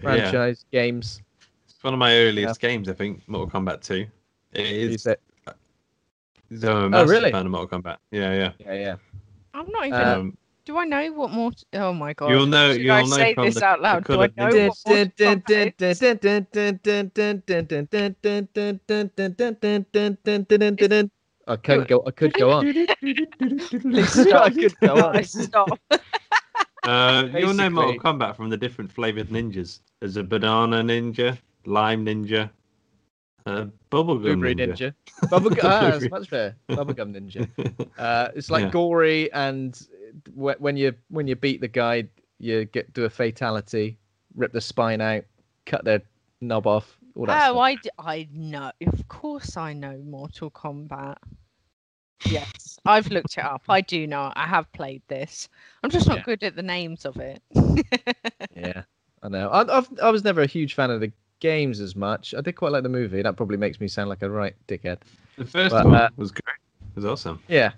franchise 0.00 0.64
games? 0.70 1.22
It's 1.66 1.82
one 1.82 1.94
of 1.94 1.98
my 1.98 2.14
earliest 2.14 2.60
games, 2.60 2.88
I 2.88 2.92
think. 2.92 3.22
Mortal 3.26 3.60
Kombat 3.60 3.80
2. 3.82 4.06
It 4.52 4.66
You 4.66 4.88
is. 4.90 5.02
said- 5.02 5.18
I'm 6.64 6.68
a 6.68 6.88
massive 6.90 7.08
really? 7.08 7.30
fan 7.32 7.46
of 7.46 7.52
Mortal 7.52 7.80
Kombat. 7.80 7.96
Yeah, 8.10 8.34
yeah. 8.34 8.52
Yeah, 8.58 8.74
yeah. 8.74 8.96
I'm 9.54 9.70
not 9.70 9.86
even. 9.86 10.00
Um, 10.00 10.36
do 10.64 10.78
I 10.78 10.84
know 10.84 11.12
what 11.12 11.30
more? 11.30 11.50
Oh 11.74 11.92
my 11.92 12.12
god. 12.12 12.30
You'll 12.30 12.46
know- 12.46 12.72
Should 12.72 12.82
you'll 12.82 12.92
I 12.94 13.02
know 13.02 13.16
say 13.16 13.34
this 13.34 13.54
the- 13.56 13.64
out 13.64 13.80
loud? 13.82 14.04
Do 14.04 14.20
I 14.22 14.26
know 14.36 14.48
ninja. 14.48 14.68
what 14.68 14.78
Mortal 14.86 15.06
Kombat 15.18 15.82
is? 20.92 21.02
I 21.48 21.56
could 21.56 21.88
go. 21.88 22.02
I 22.06 22.10
could 22.12 22.32
go 22.34 22.50
on. 22.52 22.72
Please 23.00 24.18
I 24.24 24.24
stop. 24.24 24.52
could 24.54 24.78
go 24.80 24.94
on. 24.94 25.12
Guys, 25.14 25.32
stop. 25.44 25.78
Uh, 26.84 27.28
you'll 27.38 27.54
know 27.54 27.70
Mortal 27.70 27.92
Basically- 27.92 28.10
Kombat 28.12 28.34
from 28.34 28.50
the 28.50 28.56
different 28.56 28.90
flavored 28.90 29.28
ninjas. 29.28 29.78
There's 30.00 30.16
a 30.16 30.22
banana 30.24 30.82
ninja, 30.82 31.38
lime 31.64 32.04
ninja, 32.04 32.50
a 33.46 33.66
bubblegum 33.88 34.22
Blueberry 34.40 34.56
ninja. 34.56 34.92
Ninja. 35.22 35.30
Bubble 35.30 35.52
ah, 35.62 35.80
that's 35.92 35.98
Blueberry. 35.98 36.08
much 36.10 36.28
better. 36.30 36.56
Bubblegum 36.68 37.14
Ninja. 37.14 37.48
Uh, 37.96 38.28
it's 38.34 38.50
like 38.50 38.64
Yeah. 38.64 38.70
gory, 38.70 39.32
and 39.32 39.76
wh- 39.76 40.01
when 40.34 40.76
you 40.76 40.94
when 41.08 41.26
you 41.26 41.36
beat 41.36 41.60
the 41.60 41.68
guy, 41.68 42.04
you 42.38 42.64
get 42.66 42.92
do 42.92 43.04
a 43.04 43.10
fatality, 43.10 43.98
rip 44.34 44.52
the 44.52 44.60
spine 44.60 45.00
out, 45.00 45.24
cut 45.66 45.84
their 45.84 46.02
knob 46.40 46.66
off. 46.66 46.98
All 47.14 47.26
that 47.26 47.50
Oh, 47.50 47.52
stuff. 47.52 47.56
I, 47.58 47.74
d- 47.74 47.90
I 47.98 48.28
know. 48.32 48.72
Of 48.86 49.06
course, 49.08 49.56
I 49.56 49.74
know 49.74 49.98
Mortal 49.98 50.50
Kombat. 50.50 51.16
Yes, 52.26 52.78
I've 52.86 53.10
looked 53.10 53.36
it 53.36 53.44
up. 53.44 53.62
I 53.68 53.80
do 53.80 54.06
know. 54.06 54.32
I 54.34 54.46
have 54.46 54.70
played 54.72 55.02
this. 55.08 55.48
I'm 55.82 55.90
just 55.90 56.06
not 56.08 56.18
Yeah. 56.18 56.22
good 56.22 56.42
at 56.44 56.56
the 56.56 56.62
names 56.62 57.04
of 57.04 57.16
it. 57.18 57.42
Yeah, 58.54 58.82
I 59.22 59.28
know. 59.28 59.48
I, 59.48 59.78
I've, 59.78 59.88
I 60.02 60.10
was 60.10 60.24
never 60.24 60.42
a 60.42 60.46
huge 60.46 60.74
fan 60.74 60.90
of 60.90 61.00
the 61.00 61.10
games 61.40 61.80
as 61.80 61.96
much. 61.96 62.34
I 62.36 62.40
did 62.42 62.52
quite 62.52 62.70
like 62.70 62.82
the 62.82 62.88
movie. 62.88 63.22
That 63.22 63.36
probably 63.36 63.56
makes 63.56 63.80
me 63.80 63.88
sound 63.88 64.08
like 64.10 64.22
a 64.22 64.30
right 64.30 64.54
dickhead. 64.68 64.98
The 65.38 65.46
first 65.46 65.72
But, 65.72 65.86
one 65.86 65.94
uh, 65.94 66.08
was 66.16 66.30
great. 66.30 66.56
It 66.82 66.96
was 66.96 67.04
awesome. 67.06 67.40
Yeah. 67.48 67.72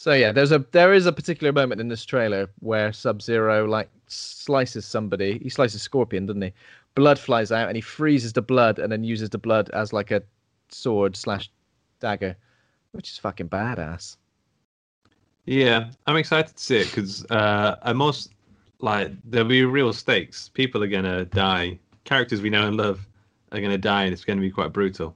So 0.00 0.14
yeah, 0.14 0.32
there's 0.32 0.50
a 0.50 0.64
there 0.70 0.94
is 0.94 1.04
a 1.04 1.12
particular 1.12 1.52
moment 1.52 1.78
in 1.78 1.88
this 1.88 2.06
trailer 2.06 2.48
where 2.60 2.90
Sub 2.90 3.20
Zero 3.20 3.66
like 3.66 3.90
slices 4.06 4.86
somebody. 4.86 5.38
He 5.40 5.50
slices 5.50 5.82
Scorpion, 5.82 6.24
doesn't 6.24 6.40
he? 6.40 6.54
Blood 6.94 7.18
flies 7.18 7.52
out 7.52 7.68
and 7.68 7.76
he 7.76 7.82
freezes 7.82 8.32
the 8.32 8.40
blood 8.40 8.78
and 8.78 8.90
then 8.90 9.04
uses 9.04 9.28
the 9.28 9.36
blood 9.36 9.68
as 9.74 9.92
like 9.92 10.10
a 10.10 10.22
sword 10.70 11.16
slash 11.16 11.50
dagger, 12.00 12.34
which 12.92 13.10
is 13.10 13.18
fucking 13.18 13.50
badass. 13.50 14.16
Yeah, 15.44 15.90
I'm 16.06 16.16
excited 16.16 16.56
to 16.56 16.62
see 16.62 16.76
it 16.76 16.86
because 16.86 17.26
uh, 17.26 17.76
I'm 17.82 17.98
most 17.98 18.32
like 18.78 19.12
there'll 19.22 19.46
be 19.46 19.66
real 19.66 19.92
stakes. 19.92 20.48
People 20.48 20.82
are 20.82 20.88
gonna 20.88 21.26
die. 21.26 21.78
Characters 22.04 22.40
we 22.40 22.48
know 22.48 22.66
and 22.66 22.78
love 22.78 23.06
are 23.52 23.60
gonna 23.60 23.76
die, 23.76 24.04
and 24.04 24.14
it's 24.14 24.24
gonna 24.24 24.40
be 24.40 24.50
quite 24.50 24.72
brutal. 24.72 25.14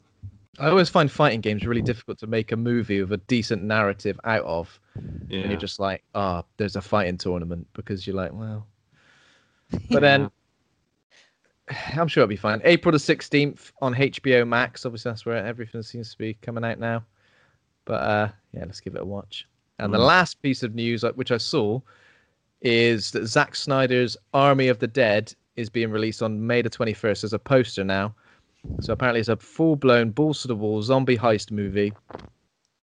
I 0.58 0.68
always 0.68 0.88
find 0.88 1.10
fighting 1.10 1.40
games 1.40 1.66
really 1.66 1.82
difficult 1.82 2.18
to 2.20 2.26
make 2.26 2.52
a 2.52 2.56
movie 2.56 3.00
with 3.00 3.12
a 3.12 3.16
decent 3.16 3.62
narrative 3.62 4.18
out 4.24 4.44
of. 4.44 4.78
Yeah, 5.28 5.40
And 5.42 5.50
you're 5.50 5.58
just 5.60 5.80
like, 5.80 6.04
oh, 6.14 6.44
there's 6.58 6.76
a 6.76 6.82
fighting 6.82 7.16
tournament 7.18 7.66
because 7.74 8.06
you're 8.06 8.16
like, 8.16 8.32
well. 8.32 8.66
But 9.90 10.00
then 10.00 10.30
I'm 11.96 12.08
sure 12.08 12.22
it'll 12.22 12.28
be 12.28 12.36
fine. 12.36 12.60
April 12.64 12.92
the 12.92 12.98
16th 12.98 13.72
on 13.80 13.94
HBO 13.94 14.46
Max. 14.46 14.84
Obviously, 14.84 15.10
that's 15.10 15.24
where 15.26 15.36
everything 15.44 15.82
seems 15.82 16.12
to 16.12 16.18
be 16.18 16.34
coming 16.34 16.64
out 16.64 16.78
now. 16.78 17.04
But 17.84 18.02
uh, 18.02 18.28
yeah, 18.52 18.64
let's 18.66 18.80
give 18.80 18.94
it 18.94 19.02
a 19.02 19.04
watch. 19.04 19.46
And 19.78 19.92
the 19.92 19.98
Mm. 19.98 20.06
last 20.06 20.40
piece 20.42 20.62
of 20.62 20.74
news, 20.74 21.04
uh, 21.04 21.12
which 21.12 21.32
I 21.32 21.38
saw, 21.38 21.80
is 22.60 23.10
that 23.12 23.26
Zack 23.26 23.54
Snyder's 23.56 24.16
Army 24.32 24.68
of 24.68 24.78
the 24.78 24.86
Dead 24.86 25.34
is 25.56 25.68
being 25.70 25.90
released 25.90 26.22
on 26.22 26.46
May 26.46 26.62
the 26.62 26.70
21st 26.70 27.24
as 27.24 27.32
a 27.32 27.38
poster 27.38 27.84
now. 27.84 28.14
So 28.80 28.92
apparently, 28.92 29.20
it's 29.20 29.28
a 29.28 29.36
full 29.36 29.76
blown, 29.76 30.10
balls 30.10 30.42
to 30.42 30.48
the 30.48 30.54
wall 30.56 30.82
zombie 30.82 31.18
heist 31.18 31.50
movie. 31.50 31.92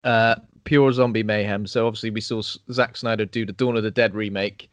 Uh, 0.04 0.36
pure 0.64 0.92
zombie 0.92 1.24
mayhem. 1.24 1.66
So 1.68 1.88
obviously, 1.88 2.10
we 2.12 2.22
saw 2.22 2.40
S- 2.40 2.58
Zack 2.72 2.98
Snyder 2.98 3.26
do 3.26 3.46
the 3.46 3.54
Dawn 3.54 3.78
of 3.78 3.84
the 3.84 3.92
Dead 3.92 4.14
remake, 4.16 4.70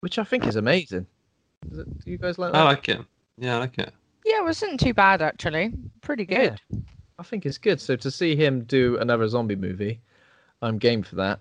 which 0.00 0.18
I 0.18 0.24
think 0.24 0.46
is 0.46 0.56
amazing. 0.56 1.06
Is 1.70 1.78
it, 1.78 2.04
do 2.04 2.10
you 2.10 2.18
guys 2.18 2.38
like 2.38 2.52
that? 2.52 2.58
I 2.60 2.64
like 2.64 2.88
it. 2.88 3.00
Yeah, 3.38 3.56
I 3.56 3.58
like 3.60 3.78
it. 3.78 3.92
yeah, 4.24 4.38
it 4.40 4.44
wasn't 4.44 4.80
too 4.80 4.94
bad 4.94 5.22
actually. 5.22 5.72
Pretty 6.00 6.24
good. 6.24 6.60
Yeah, 6.70 6.78
I 7.18 7.22
think 7.22 7.46
it's 7.46 7.58
good. 7.58 7.80
So 7.80 7.96
to 7.96 8.10
see 8.10 8.36
him 8.36 8.62
do 8.64 8.96
another 8.98 9.26
zombie 9.28 9.56
movie, 9.56 10.00
I'm 10.62 10.78
game 10.78 11.02
for 11.02 11.16
that. 11.16 11.40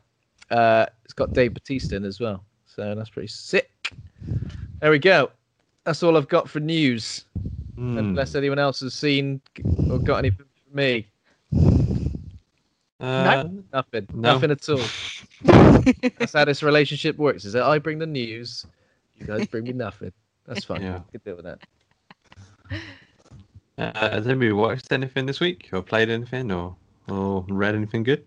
Uh, 0.49 0.85
it's 1.03 1.13
got 1.13 1.33
Dave 1.33 1.53
Bautista 1.53 1.95
in 1.95 2.05
as 2.05 2.19
well, 2.19 2.43
so 2.65 2.95
that's 2.95 3.09
pretty 3.09 3.27
sick. 3.27 3.91
There 4.81 4.91
we 4.91 4.99
go. 4.99 5.31
That's 5.83 6.03
all 6.03 6.17
I've 6.17 6.27
got 6.27 6.49
for 6.49 6.59
news. 6.59 7.25
Hmm. 7.77 7.97
Unless 7.97 8.33
anyone 8.35 8.57
else 8.59 8.79
has 8.79 8.93
seen 8.95 9.39
or 9.89 9.99
got 9.99 10.17
anything 10.17 10.45
for 10.69 10.75
me, 10.75 11.07
Uh, 12.99 13.45
nothing, 13.71 14.07
No. 14.13 14.33
nothing 14.33 14.49
at 14.51 14.67
all. 14.69 14.81
That's 16.17 16.33
how 16.33 16.45
this 16.45 16.63
relationship 16.63 17.17
works. 17.17 17.45
Is 17.45 17.53
that 17.53 17.61
I 17.63 17.77
bring 17.77 17.99
the 17.99 18.07
news, 18.07 18.65
you 19.15 19.27
guys 19.27 19.45
bring 19.47 19.65
me 19.65 19.73
nothing. 19.73 20.11
That's 20.47 20.63
fine. 20.63 20.81
Yeah. 20.81 21.01
Good 21.11 21.23
deal 21.23 21.35
with 21.35 21.45
that. 21.45 21.59
uh, 23.77 24.09
has 24.09 24.25
anybody 24.27 24.51
watched 24.51 24.91
anything 24.91 25.27
this 25.27 25.39
week, 25.39 25.69
or 25.71 25.83
played 25.83 26.09
anything, 26.09 26.51
or 26.51 26.75
or 27.07 27.45
read 27.47 27.75
anything 27.75 28.01
good? 28.03 28.25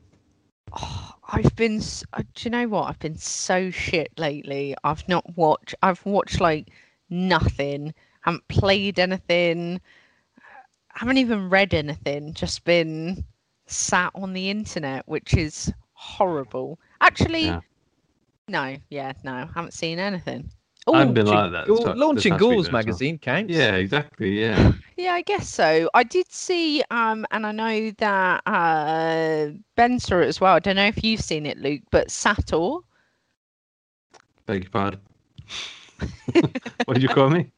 Oh, 0.72 1.14
I've 1.32 1.54
been. 1.56 1.80
uh, 2.12 2.22
Do 2.34 2.44
you 2.44 2.50
know 2.50 2.68
what? 2.68 2.88
I've 2.88 2.98
been 3.00 3.18
so 3.18 3.70
shit 3.72 4.12
lately. 4.16 4.76
I've 4.84 5.06
not 5.08 5.36
watched. 5.36 5.74
I've 5.82 6.04
watched 6.06 6.40
like 6.40 6.68
nothing. 7.08 7.92
Haven't 8.20 8.46
played 8.48 8.98
anything. 8.98 9.80
Haven't 10.88 11.18
even 11.18 11.48
read 11.50 11.72
anything. 11.74 12.35
Just 12.35 12.64
been 12.64 13.24
sat 13.66 14.11
on 14.14 14.33
the 14.33 14.50
internet, 14.50 15.06
which 15.09 15.35
is 15.35 15.72
horrible. 15.92 16.78
Actually, 17.00 17.44
Yeah. 17.46 17.61
no. 18.48 18.76
Yeah, 18.90 19.12
no. 19.24 19.48
Haven't 19.54 19.72
seen 19.74 19.98
anything. 19.98 20.50
I've 20.92 21.14
been 21.14 21.26
Launching 21.26 21.52
like 21.52 21.52
that. 21.52 21.66
Ghoul- 21.68 21.76
this- 21.76 21.87
this 21.87 21.96
launching 21.96 22.33
past 22.33 22.40
week 22.42 22.50
Ghouls 22.50 22.66
as 22.66 22.72
well. 22.72 22.78
magazine 22.83 23.18
counts. 23.18 23.52
Yeah, 23.54 23.74
exactly. 23.76 24.40
Yeah. 24.40 24.72
Yeah, 24.96 25.12
I 25.14 25.22
guess 25.22 25.48
so. 25.48 25.88
I 25.94 26.02
did 26.02 26.30
see, 26.30 26.83
um, 26.90 27.24
and 27.30 27.46
I 27.46 27.52
know 27.52 27.90
that 27.92 28.42
uh, 28.46 29.48
Ben 29.74 29.98
saw 29.98 30.18
it 30.18 30.26
as 30.26 30.42
well. 30.42 30.54
I 30.54 30.59
don't 30.59 30.76
know 30.76 30.85
if 30.85 31.02
you've 31.02 31.22
seen 31.22 31.46
it, 31.46 31.56
Luke, 31.56 31.80
but 31.90 32.11
Sator. 32.11 32.80
Beg 34.44 34.64
your 34.64 34.70
pardon. 34.70 35.00
what 36.85 36.94
did 36.94 37.02
you 37.02 37.09
call 37.09 37.30
me? 37.30 37.50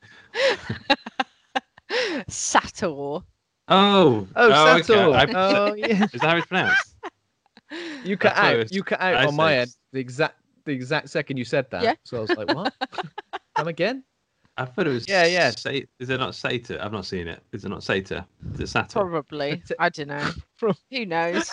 Sator. 2.28 2.86
Oh. 2.88 3.24
oh. 3.68 4.26
Oh, 4.36 4.74
okay. 4.76 4.82
Sator. 4.82 5.10
I- 5.10 5.26
Oh, 5.34 5.74
yeah. 5.76 6.04
Is 6.12 6.20
that 6.20 6.22
how 6.22 6.36
it's 6.36 6.46
pronounced? 6.46 6.94
You 8.04 8.16
cut 8.16 8.34
thought 8.36 8.44
it 8.44 8.48
out. 8.54 8.58
was- 8.58 8.72
You 8.72 8.82
cut 8.82 9.00
out 9.00 9.14
I 9.14 9.26
on 9.26 9.36
my 9.36 9.52
said- 9.52 9.58
end 9.60 9.70
the 9.92 10.00
exact 10.00 10.36
the 10.64 10.72
exact 10.72 11.08
second 11.10 11.36
you 11.38 11.44
said 11.44 11.68
that. 11.70 11.82
Yeah. 11.82 11.94
So 12.04 12.18
I 12.18 12.20
was 12.20 12.30
like, 12.30 12.54
what? 12.54 12.72
Come 13.56 13.68
again? 13.68 14.04
I 14.56 14.66
thought 14.66 14.86
it 14.86 14.90
was. 14.90 15.08
Yeah, 15.08 15.24
yeah. 15.24 15.50
Sa- 15.50 15.70
is 15.70 16.10
it 16.10 16.18
not 16.20 16.34
Sator? 16.34 16.78
I've 16.80 16.92
not 16.92 17.06
seen 17.06 17.26
it. 17.26 17.42
Is 17.52 17.64
it 17.64 17.70
not 17.70 17.82
Sator? 17.82 18.24
Is 18.54 18.60
it 18.60 18.68
Saturn? 18.68 19.08
Probably. 19.08 19.62
I 19.78 19.88
don't 19.88 20.08
know. 20.08 20.30
Who 20.90 21.06
knows? 21.06 21.50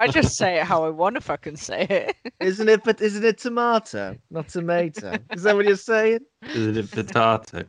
I 0.00 0.06
just 0.10 0.36
say 0.36 0.58
it 0.60 0.64
how 0.64 0.84
I 0.84 0.90
want 0.90 1.16
if 1.16 1.28
I 1.28 1.36
can 1.36 1.56
say 1.56 1.86
it. 1.90 2.32
Isn't 2.40 2.68
it? 2.68 2.82
But 2.84 3.00
isn't 3.00 3.24
it 3.24 3.38
tomato, 3.38 4.16
not 4.30 4.48
tomato? 4.48 5.16
Is 5.32 5.42
that 5.42 5.54
what 5.56 5.66
you're 5.66 5.76
saying? 5.76 6.20
Is 6.42 6.76
it 6.76 6.90
potato? 6.90 7.64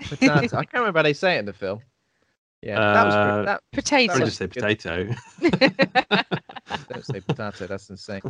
Potato. 0.00 0.32
I 0.32 0.40
can't 0.64 0.72
remember 0.74 0.98
how 0.98 1.02
they 1.02 1.12
say 1.12 1.36
it 1.36 1.40
in 1.40 1.44
the 1.46 1.52
film. 1.52 1.80
Yeah, 2.62 2.78
that 2.80 3.04
was 3.04 3.14
Uh, 3.14 3.24
pretty, 3.32 3.46
that. 3.46 3.62
Potato. 3.72 4.12
Or 4.14 4.18
That 4.18 4.24
just 4.24 4.38
say 4.38 4.46
potato. 4.46 5.14
Don't 6.88 7.04
say 7.04 7.20
potato. 7.20 7.66
That's 7.66 7.90
insane. 7.90 8.22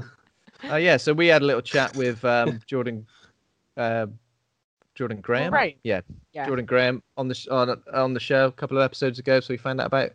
Oh 0.65 0.77
yeah, 0.77 0.97
so 0.97 1.13
we 1.13 1.27
had 1.29 1.43
a 1.43 1.45
little 1.45 1.63
chat 1.63 1.95
with 1.97 2.25
um, 2.25 2.59
Jordan, 2.67 3.07
uh, 3.77 4.07
Jordan 4.95 5.21
Graham. 5.21 5.53
Right. 5.53 5.79
Yeah, 5.85 6.01
Yeah. 6.33 6.47
Jordan 6.47 6.65
Graham 6.65 7.03
on 7.17 7.29
the 7.29 7.35
sh- 7.35 7.49
on 7.49 7.81
on 7.93 8.15
the 8.15 8.21
show 8.21 8.47
a 8.47 8.53
couple 8.53 8.77
of 8.79 8.83
episodes 8.83 9.19
ago. 9.19 9.41
So 9.41 9.53
we 9.53 9.59
found 9.59 9.81
out 9.81 9.87
about 9.89 10.11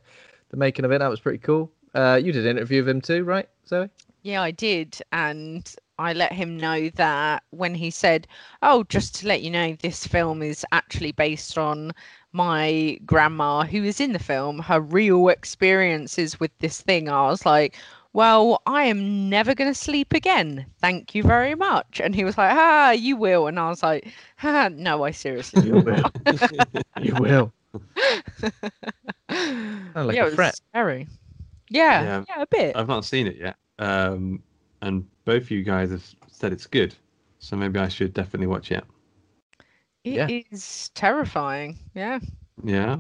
the 0.50 0.58
making 0.58 0.86
of 0.86 0.92
it. 0.92 1.00
That 1.00 1.10
was 1.10 1.20
pretty 1.20 1.40
cool. 1.40 1.72
Uh, 1.94 2.20
you 2.22 2.32
did 2.32 2.46
an 2.46 2.58
interview 2.58 2.82
with 2.82 2.90
him 2.90 3.02
too, 3.02 3.24
right, 3.24 3.48
Zoe? 3.68 3.90
Yeah, 4.24 4.42
I 4.42 4.52
did. 4.52 4.98
And 5.12 5.74
I 6.00 6.14
let 6.14 6.32
him 6.32 6.58
know 6.58 6.90
that 6.96 7.44
when 7.52 7.76
he 7.76 7.92
said, 7.92 8.26
Oh, 8.62 8.84
just 8.86 9.16
to 9.16 9.28
let 9.28 9.42
you 9.42 9.52
know, 9.52 9.76
this 9.82 10.08
film 10.08 10.42
is 10.42 10.66
actually 10.72 11.12
based 11.12 11.58
on 11.58 11.92
my 12.32 12.98
grandma 13.06 13.64
who 13.64 13.84
is 13.84 14.00
in 14.00 14.14
the 14.14 14.20
film, 14.20 14.60
her 14.60 14.80
real 14.80 15.28
experiences 15.30 16.40
with 16.40 16.52
this 16.60 16.82
thing. 16.82 17.10
I 17.10 17.24
was 17.28 17.46
like, 17.46 17.76
Well, 18.14 18.62
I 18.66 18.84
am 18.86 19.30
never 19.30 19.54
going 19.54 19.70
to 19.70 19.76
sleep 19.80 20.14
again. 20.14 20.66
Thank 20.80 21.14
you 21.14 21.24
very 21.24 21.56
much. 21.56 22.00
And 22.02 22.16
he 22.16 22.24
was 22.24 22.38
like, 22.38 22.52
Ah, 22.54 22.92
you 22.92 23.18
will. 23.18 23.48
And 23.48 23.60
I 23.60 23.70
was 23.70 23.84
like, 23.84 24.08
ah, 24.44 24.70
No, 24.72 25.04
I 25.04 25.12
seriously 25.12 25.68
you 25.68 25.76
will. 25.82 26.02
not." 26.26 26.42
you 27.02 27.16
will. 27.16 27.52
like 29.30 30.16
yeah, 30.16 30.24
a 30.24 30.28
it 30.28 30.38
was 30.38 30.62
scary. 30.72 31.08
Yeah, 31.70 32.02
Yeah. 32.04 32.24
yeah, 32.28 32.42
a 32.42 32.48
bit. 32.48 32.76
I've 32.76 32.88
not 32.88 33.06
seen 33.06 33.28
it 33.28 33.38
yet. 33.38 33.56
Um, 33.78 34.42
and 34.82 35.06
both 35.26 35.52
you 35.52 35.64
guys 35.64 35.92
have 35.92 36.04
said 36.28 36.54
it's 36.54 36.68
good. 36.68 36.96
So 37.40 37.56
maybe 37.56 37.80
I 37.80 37.88
should 37.88 38.14
definitely 38.14 38.48
watch 38.48 38.72
it. 38.72 38.84
It 40.04 40.46
is 40.52 40.92
yeah. 40.96 41.00
terrifying. 41.00 41.78
Yeah. 41.94 42.20
Yeah. 42.64 43.00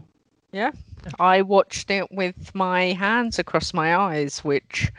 Yeah. 0.52 0.72
I 1.20 1.42
watched 1.42 1.92
it 1.92 2.12
with 2.12 2.54
my 2.54 2.94
hands 2.94 3.40
across 3.40 3.74
my 3.74 3.96
eyes, 3.96 4.40
which, 4.44 4.92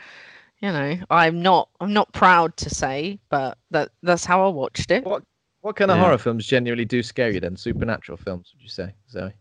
you 0.59 0.71
know, 0.71 0.97
I'm 1.09 1.41
not 1.41 1.69
I'm 1.79 1.93
not 1.93 2.11
proud 2.13 2.57
to 2.57 2.69
say, 2.69 3.19
but 3.29 3.57
that 3.71 3.89
that's 4.03 4.25
how 4.25 4.45
I 4.45 4.49
watched 4.49 4.91
it. 4.91 5.05
What 5.05 5.23
what 5.61 5.75
kind 5.75 5.91
of 5.91 5.97
Yeah. 5.97 6.03
horror 6.03 6.17
films 6.17 6.47
genuinely 6.47 6.85
do 6.85 7.03
scare 7.03 7.29
you 7.29 7.39
then? 7.39 7.55
Supernatural 7.55 8.17
films, 8.17 8.51
would 8.53 8.63
you 8.63 8.69
say, 8.69 8.93
Zoe? 9.09 9.33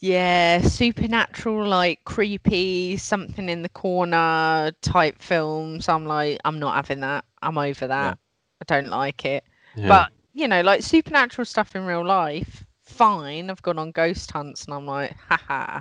Yeah, 0.00 0.60
supernatural, 0.60 1.66
like 1.66 2.04
creepy, 2.04 2.96
something 2.96 3.48
in 3.48 3.62
the 3.62 3.68
corner 3.68 4.72
type 4.82 5.20
films. 5.20 5.88
I'm 5.88 6.06
like, 6.06 6.38
I'm 6.44 6.58
not 6.58 6.74
having 6.74 7.00
that. 7.00 7.24
I'm 7.42 7.58
over 7.58 7.86
that. 7.86 8.18
I 8.60 8.64
don't 8.66 8.88
like 8.88 9.24
it. 9.24 9.44
Yeah. 9.74 9.88
But 9.88 10.12
you 10.34 10.48
know, 10.48 10.60
like 10.60 10.82
supernatural 10.82 11.46
stuff 11.46 11.74
in 11.74 11.86
real 11.86 12.04
life, 12.04 12.64
fine. 12.84 13.50
I've 13.50 13.62
gone 13.62 13.78
on 13.78 13.90
ghost 13.90 14.30
hunts 14.30 14.66
and 14.66 14.74
I'm 14.74 14.86
like, 14.86 15.16
haha, 15.28 15.80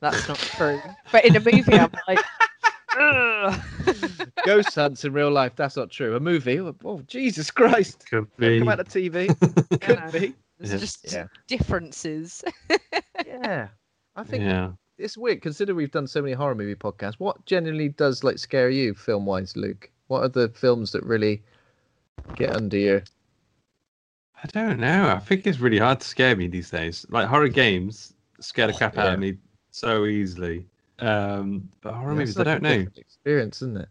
that's 0.00 0.28
not 0.28 0.38
true. 0.38 0.80
But 1.12 1.24
in 1.24 1.36
a 1.36 1.40
movie, 1.40 1.78
I'm 1.78 1.92
like. 2.06 2.20
Ghost 4.46 4.74
hunts 4.74 5.04
in 5.04 5.12
real 5.12 5.30
life. 5.30 5.54
That's 5.54 5.76
not 5.76 5.90
true. 5.90 6.16
A 6.16 6.20
movie. 6.20 6.58
Oh, 6.60 6.74
oh, 6.84 7.02
Jesus 7.06 7.50
Christ! 7.50 8.06
could 8.08 8.34
be. 8.36 8.58
Come 8.58 8.68
out 8.68 8.80
of 8.80 8.88
TV. 8.88 9.36
Could 9.80 10.12
be. 10.12 10.34
There's 10.58 10.72
Yeah. 10.72 10.78
just 10.78 11.12
Yeah. 11.12 11.26
differences. 11.46 12.44
Yeah. 13.26 13.68
I 14.14 14.24
think 14.24 14.44
Yeah. 14.44 14.72
it's 14.98 15.16
weird. 15.18 15.42
Consider 15.42 15.74
we've 15.74 15.90
done 15.90 16.06
so 16.06 16.22
many 16.22 16.32
horror 16.34 16.54
movie 16.54 16.74
podcasts. 16.74 17.14
What 17.18 17.44
generally 17.44 17.88
does 17.88 18.22
like 18.24 18.38
scare 18.38 18.70
you 18.70 18.94
film 18.94 19.26
wise, 19.26 19.56
Luke? 19.56 19.90
What 20.06 20.22
are 20.22 20.28
the 20.28 20.48
films 20.50 20.92
that 20.92 21.02
really 21.04 21.42
get 22.36 22.54
under 22.54 22.76
you? 22.78 23.02
I 24.42 24.46
don't 24.48 24.78
know. 24.78 25.08
I 25.08 25.18
think 25.18 25.46
it's 25.46 25.58
really 25.60 25.78
hard 25.78 26.00
to 26.00 26.06
scare 26.06 26.36
me 26.36 26.46
these 26.46 26.70
days. 26.70 27.04
Like 27.08 27.26
horror 27.26 27.48
games 27.48 28.14
scare 28.40 28.66
the 28.68 28.72
crap 28.74 28.96
out 28.98 29.06
Yeah. 29.06 29.12
of 29.14 29.18
me 29.20 29.38
so 29.70 30.04
easily. 30.06 30.66
Um, 31.00 31.68
but 31.80 31.92
horror 31.94 32.12
Yeah, 32.12 32.18
movies, 32.18 32.30
it's 32.30 32.40
I 32.40 32.44
don't 32.44 32.62
know. 32.62 32.86
Experience, 32.96 33.56
isn't 33.62 33.76
it? 33.78 33.88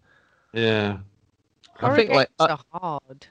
Yeah, 0.53 0.99
Horror 1.79 1.95
think, 1.97 2.09
like, 2.11 2.29
games 2.29 2.49
uh, 2.49 2.57
are 2.73 2.79
hard. 2.79 3.27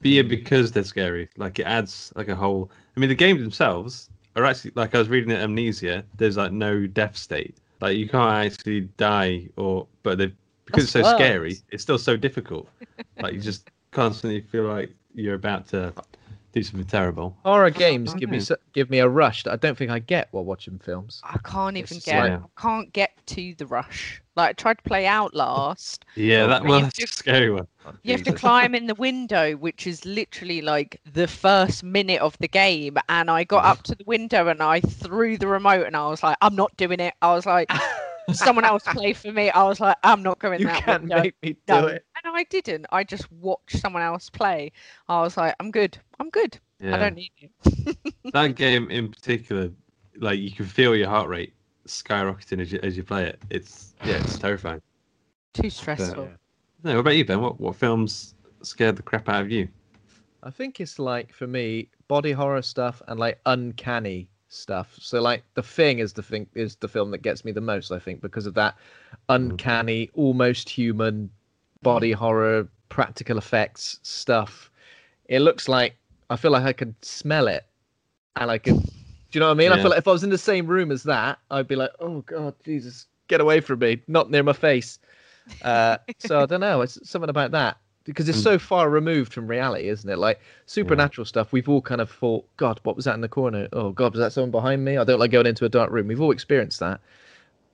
But 0.00 0.10
yeah, 0.10 0.22
because 0.22 0.72
they're 0.72 0.84
scary. 0.84 1.28
Like 1.36 1.58
it 1.58 1.64
adds 1.64 2.12
like 2.16 2.28
a 2.28 2.34
whole. 2.34 2.70
I 2.96 3.00
mean, 3.00 3.08
the 3.08 3.14
games 3.14 3.40
themselves 3.40 4.08
are 4.36 4.44
actually 4.44 4.72
like 4.74 4.94
I 4.94 4.98
was 4.98 5.08
reading 5.08 5.30
at 5.32 5.40
Amnesia. 5.40 6.04
There's 6.16 6.36
like 6.36 6.52
no 6.52 6.86
death 6.86 7.16
state. 7.16 7.56
Like 7.80 7.96
you 7.96 8.08
can't 8.08 8.46
actually 8.46 8.82
die, 8.96 9.48
or 9.56 9.86
but 10.02 10.18
they 10.18 10.32
because 10.64 10.84
it's 10.84 10.92
so 10.92 11.02
scary. 11.02 11.58
It's 11.70 11.82
still 11.82 11.98
so 11.98 12.16
difficult. 12.16 12.68
like 13.20 13.34
you 13.34 13.40
just 13.40 13.70
constantly 13.90 14.40
feel 14.40 14.64
like 14.64 14.90
you're 15.14 15.34
about 15.34 15.66
to 15.68 15.92
do 16.52 16.62
something 16.62 16.86
terrible. 16.86 17.36
Horror 17.44 17.70
games 17.70 18.14
give 18.14 18.30
me 18.30 18.40
give 18.72 18.90
me 18.90 18.98
a 18.98 19.08
rush 19.08 19.44
that 19.44 19.52
I 19.52 19.56
don't 19.56 19.76
think 19.78 19.90
I 19.90 19.98
get 19.98 20.28
while 20.32 20.44
watching 20.44 20.78
films. 20.78 21.20
I 21.24 21.38
can't 21.44 21.76
even 21.76 21.96
It's 21.96 22.06
get. 22.06 22.22
like- 22.30 22.40
I 22.40 22.60
can't 22.60 22.92
get 22.92 23.12
to 23.26 23.54
the 23.56 23.66
rush. 23.66 24.20
Like 24.36 24.50
I 24.50 24.52
tried 24.54 24.78
to 24.78 24.82
play 24.84 25.06
Outlast. 25.06 26.04
Yeah, 26.16 26.46
that 26.46 26.62
was 26.62 26.70
well, 26.70 26.84
a 26.86 26.90
just- 26.90 27.14
scary 27.18 27.50
one. 27.50 27.66
Oh, 27.86 27.92
You 28.02 28.12
have 28.12 28.22
to 28.24 28.32
climb 28.32 28.74
in 28.74 28.86
the 28.86 28.94
window, 28.94 29.52
which 29.56 29.86
is 29.86 30.04
literally 30.04 30.60
like 30.60 31.00
the 31.12 31.26
first 31.28 31.82
minute 31.82 32.20
of 32.20 32.36
the 32.38 32.48
game. 32.48 32.96
And 33.08 33.30
I 33.30 33.44
got 33.44 33.64
up 33.64 33.82
to 33.84 33.94
the 33.94 34.04
window 34.04 34.48
and 34.48 34.62
I 34.62 34.80
threw 34.80 35.38
the 35.38 35.46
remote 35.46 35.86
and 35.86 35.96
I 35.96 36.06
was 36.08 36.22
like, 36.22 36.36
I'm 36.42 36.54
not 36.56 36.76
doing 36.76 37.00
it. 37.00 37.14
I 37.22 37.34
was 37.34 37.46
like, 37.46 37.70
someone 38.34 38.64
else 38.64 38.82
play 38.86 39.12
for 39.12 39.32
me. 39.32 39.50
I 39.50 39.62
was 39.64 39.80
like, 39.80 39.96
I'm 40.02 40.22
not 40.22 40.38
going 40.38 40.60
You 40.60 40.66
that 40.66 40.82
can't 40.84 41.02
window. 41.02 41.22
make 41.22 41.34
me 41.42 41.52
do 41.52 41.58
No. 41.68 41.86
it. 41.88 42.04
And 42.24 42.36
I 42.36 42.44
didn't. 42.44 42.86
I 42.92 43.04
just 43.04 43.30
watched 43.32 43.78
someone 43.78 44.02
else 44.02 44.28
play. 44.30 44.72
I 45.08 45.20
was 45.22 45.36
like, 45.36 45.54
I'm 45.60 45.70
good. 45.70 45.98
I'm 46.18 46.30
good. 46.30 46.58
Yeah. 46.80 46.96
I 46.96 46.98
don't 46.98 47.14
need 47.14 47.32
you. 47.38 47.48
that 48.32 48.54
game 48.56 48.90
in 48.90 49.10
particular, 49.10 49.70
like 50.16 50.38
you 50.38 50.50
can 50.50 50.66
feel 50.66 50.94
your 50.96 51.08
heart 51.08 51.28
rate 51.28 51.54
skyrocketing 51.86 52.60
as 52.60 52.72
you 52.72 52.80
as 52.82 52.96
you 52.96 53.02
play 53.04 53.24
it. 53.26 53.40
It's 53.50 53.94
yeah, 54.04 54.16
it's 54.18 54.38
terrifying. 54.38 54.80
Too 55.54 55.70
stressful. 55.70 56.24
yeah. 56.24 56.30
No, 56.82 56.94
what 56.94 57.00
about 57.00 57.16
you, 57.16 57.24
Ben? 57.24 57.40
What 57.40 57.60
what 57.60 57.76
films 57.76 58.34
scared 58.62 58.96
the 58.96 59.02
crap 59.02 59.28
out 59.28 59.42
of 59.42 59.50
you? 59.50 59.68
I 60.42 60.50
think 60.50 60.80
it's 60.80 60.98
like 60.98 61.32
for 61.34 61.46
me 61.46 61.88
body 62.08 62.32
horror 62.32 62.62
stuff 62.62 63.02
and 63.08 63.20
like 63.20 63.40
uncanny 63.46 64.30
stuff. 64.50 64.94
So 65.00 65.20
like 65.22 65.44
The 65.54 65.62
Thing 65.62 65.98
is 65.98 66.12
the 66.12 66.22
thing 66.22 66.46
is 66.54 66.76
the 66.76 66.88
film 66.88 67.10
that 67.12 67.22
gets 67.22 67.44
me 67.44 67.52
the 67.52 67.60
most. 67.60 67.90
I 67.90 67.98
think 67.98 68.20
because 68.20 68.46
of 68.46 68.54
that 68.54 68.76
uncanny, 69.28 70.10
almost 70.14 70.68
human 70.68 71.30
body 71.82 72.12
horror, 72.12 72.68
practical 72.88 73.38
effects 73.38 73.98
stuff. 74.02 74.70
It 75.26 75.40
looks 75.40 75.68
like 75.68 75.96
I 76.28 76.36
feel 76.36 76.50
like 76.50 76.64
I 76.64 76.72
could 76.72 76.94
smell 77.02 77.48
it, 77.48 77.64
and 78.36 78.50
I 78.50 78.58
could. 78.58 78.74
Do 78.74 79.38
you 79.38 79.40
know 79.40 79.46
what 79.46 79.52
I 79.52 79.58
mean? 79.58 79.72
I 79.72 79.76
feel 79.80 79.90
like 79.90 79.98
if 79.98 80.08
I 80.08 80.12
was 80.12 80.24
in 80.24 80.30
the 80.30 80.38
same 80.38 80.66
room 80.66 80.90
as 80.90 81.04
that, 81.04 81.38
I'd 81.50 81.68
be 81.68 81.76
like, 81.76 81.90
"Oh 82.00 82.22
God, 82.22 82.54
Jesus, 82.64 83.06
get 83.28 83.40
away 83.40 83.60
from 83.60 83.78
me! 83.78 84.02
Not 84.08 84.30
near 84.30 84.42
my 84.42 84.52
face." 84.52 84.98
Uh, 85.62 85.98
so 86.18 86.40
I 86.40 86.46
don't 86.46 86.60
know. 86.60 86.80
It's 86.80 86.98
something 87.08 87.30
about 87.30 87.52
that 87.52 87.76
because 88.10 88.28
it's 88.28 88.38
Mm. 88.40 88.42
so 88.42 88.58
far 88.58 88.90
removed 88.90 89.32
from 89.32 89.46
reality, 89.46 89.88
isn't 89.88 90.08
it? 90.10 90.18
Like 90.18 90.40
supernatural 90.66 91.24
stuff, 91.24 91.52
we've 91.52 91.68
all 91.68 91.80
kind 91.80 92.00
of 92.00 92.10
thought, 92.10 92.44
God, 92.56 92.80
what 92.82 92.96
was 92.96 93.04
that 93.04 93.14
in 93.14 93.20
the 93.20 93.28
corner? 93.28 93.68
Oh 93.72 93.92
God, 93.92 94.12
was 94.12 94.18
that 94.20 94.32
someone 94.32 94.50
behind 94.50 94.84
me? 94.84 94.96
I 94.96 95.04
don't 95.04 95.20
like 95.20 95.30
going 95.30 95.46
into 95.46 95.64
a 95.64 95.68
dark 95.68 95.90
room. 95.90 96.08
We've 96.08 96.20
all 96.20 96.32
experienced 96.32 96.80
that. 96.80 97.00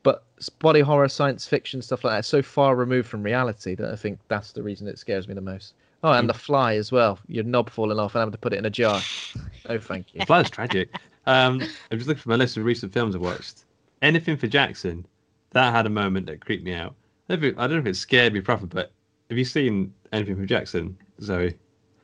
But 0.02 0.22
body 0.60 0.80
horror, 0.80 1.08
science 1.08 1.46
fiction, 1.48 1.82
stuff 1.82 2.04
like 2.04 2.12
that, 2.12 2.18
is 2.20 2.26
so 2.26 2.42
far 2.42 2.76
removed 2.76 3.08
from 3.08 3.22
reality 3.22 3.74
that 3.74 3.90
I 3.90 3.96
think 3.96 4.20
that's 4.28 4.52
the 4.52 4.62
reason 4.62 4.86
it 4.86 4.98
scares 4.98 5.26
me 5.26 5.34
the 5.34 5.40
most. 5.40 5.74
Oh, 6.04 6.12
and 6.12 6.28
the 6.28 6.34
fly 6.34 6.76
as 6.76 6.92
well. 6.92 7.18
Your 7.26 7.42
knob 7.44 7.70
falling 7.70 7.98
off 7.98 8.14
and 8.14 8.20
having 8.20 8.32
to 8.32 8.38
put 8.38 8.52
it 8.52 8.58
in 8.58 8.66
a 8.66 8.70
jar. 8.70 9.00
Oh, 9.68 9.78
thank 9.80 10.14
you. 10.14 10.24
Fly's 10.24 10.48
tragic. 10.48 10.90
Um, 11.26 11.60
I'm 11.90 11.98
just 11.98 12.06
looking 12.06 12.22
for 12.22 12.28
my 12.28 12.36
list 12.36 12.56
of 12.56 12.64
recent 12.64 12.92
films 12.92 13.16
I've 13.16 13.20
watched. 13.20 13.64
Anything 14.00 14.36
for 14.36 14.46
Jackson, 14.46 15.04
that 15.50 15.74
had 15.74 15.86
a 15.86 15.90
moment 15.90 16.26
that 16.26 16.40
creeped 16.40 16.64
me 16.64 16.72
out. 16.72 16.94
I 17.28 17.34
don't, 17.34 17.42
know 17.42 17.48
if 17.48 17.52
it, 17.54 17.58
I 17.58 17.62
don't 17.66 17.72
know 17.72 17.80
if 17.80 17.86
it 17.86 17.96
scared 17.96 18.32
me 18.32 18.40
proper, 18.40 18.66
but 18.66 18.92
have 19.28 19.36
you 19.36 19.44
seen 19.44 19.92
anything 20.12 20.36
from 20.36 20.46
Jackson, 20.46 20.96
Zoe? 21.20 21.54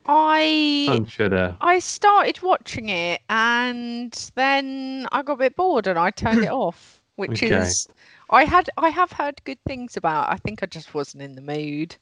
I 0.05 0.87
I'm 0.87 1.05
sure. 1.05 1.57
I 1.61 1.79
started 1.79 2.41
watching 2.41 2.89
it 2.89 3.21
and 3.29 4.11
then 4.35 5.07
I 5.11 5.21
got 5.23 5.33
a 5.33 5.37
bit 5.37 5.55
bored 5.55 5.87
and 5.87 5.97
I 5.97 6.11
turned 6.11 6.43
it 6.43 6.51
off, 6.51 7.01
which 7.15 7.43
Okay. 7.43 7.43
is 7.43 7.87
I 8.29 8.43
had 8.45 8.69
I 8.77 8.89
have 8.89 9.11
heard 9.13 9.43
good 9.45 9.59
things 9.65 9.95
about. 9.97 10.29
I 10.31 10.37
think 10.37 10.61
I 10.63 10.65
just 10.65 10.93
wasn't 10.93 11.23
in 11.23 11.35
the 11.35 11.41
mood. 11.41 11.95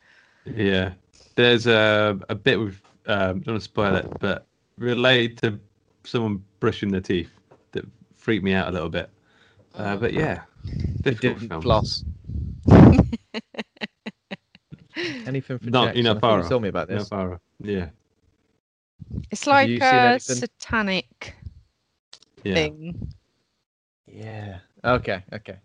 Yeah, 0.46 0.94
there's 1.36 1.68
a 1.68 2.20
a 2.30 2.36
bit 2.36 2.60
with 2.60 2.82
um, 3.08 3.40
don't 3.42 3.54
want 3.54 3.60
to 3.60 3.62
spoil 3.62 3.96
it, 3.96 4.08
but 4.20 4.48
related 4.78 5.38
to 5.40 5.60
someone 6.04 6.44
brushing 6.60 6.90
their 6.92 7.02
teeth 7.02 7.32
that 7.72 7.86
freaked 8.16 8.44
me 8.44 8.54
out 8.54 8.68
a 8.68 8.72
little 8.72 8.90
bit. 8.90 9.10
Uh, 9.76 9.96
but 9.98 10.14
yeah, 10.14 10.42
It 10.66 11.04
difficult 11.04 11.40
didn't 11.40 11.50
film. 11.50 11.62
floss. 11.62 12.04
Anything 15.25 15.60
for 15.60 15.69
Not 15.69 15.86
Jackson? 15.88 15.99
enough 15.99 16.17
I 16.17 16.19
thought 16.19 16.43
you 16.43 16.49
told 16.49 16.62
me 16.63 16.69
about 16.69 16.88
this. 16.88 17.10
horror. 17.10 17.39
Yeah, 17.60 17.89
It's 19.32 19.47
like 19.47 19.69
a 19.82 20.19
satanic 20.19 21.36
yeah. 22.43 22.54
thing. 22.56 23.13
Yeah. 24.08 24.60
Okay. 24.84 25.23
Okay. 25.34 25.58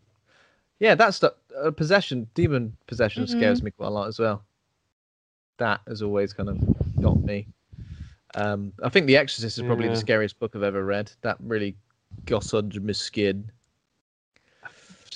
Yeah, 0.79 0.95
that's 0.95 1.19
the 1.19 1.35
uh, 1.59 1.71
possession. 1.71 2.29
Demon 2.35 2.77
possession 2.87 3.27
scares 3.27 3.63
me 3.63 3.71
quite 3.71 3.87
a 3.87 3.91
lot 3.91 4.09
as 4.09 4.19
well. 4.19 4.43
That 5.59 5.81
has 5.89 6.03
always 6.03 6.33
kind 6.35 6.51
of 6.51 6.59
got 7.03 7.19
me. 7.23 7.47
Um, 8.35 8.73
I 8.83 8.91
think 8.91 9.07
The 9.07 9.17
Exorcist 9.17 9.57
is 9.59 9.65
probably 9.65 9.87
Yeah. 9.87 9.93
the 9.95 10.01
scariest 10.01 10.39
book 10.39 10.55
I've 10.55 10.63
ever 10.63 10.85
read. 10.85 11.11
That 11.23 11.39
really 11.41 11.75
got 12.27 12.53
under 12.53 12.79
my 12.81 12.93
skin. 12.93 13.51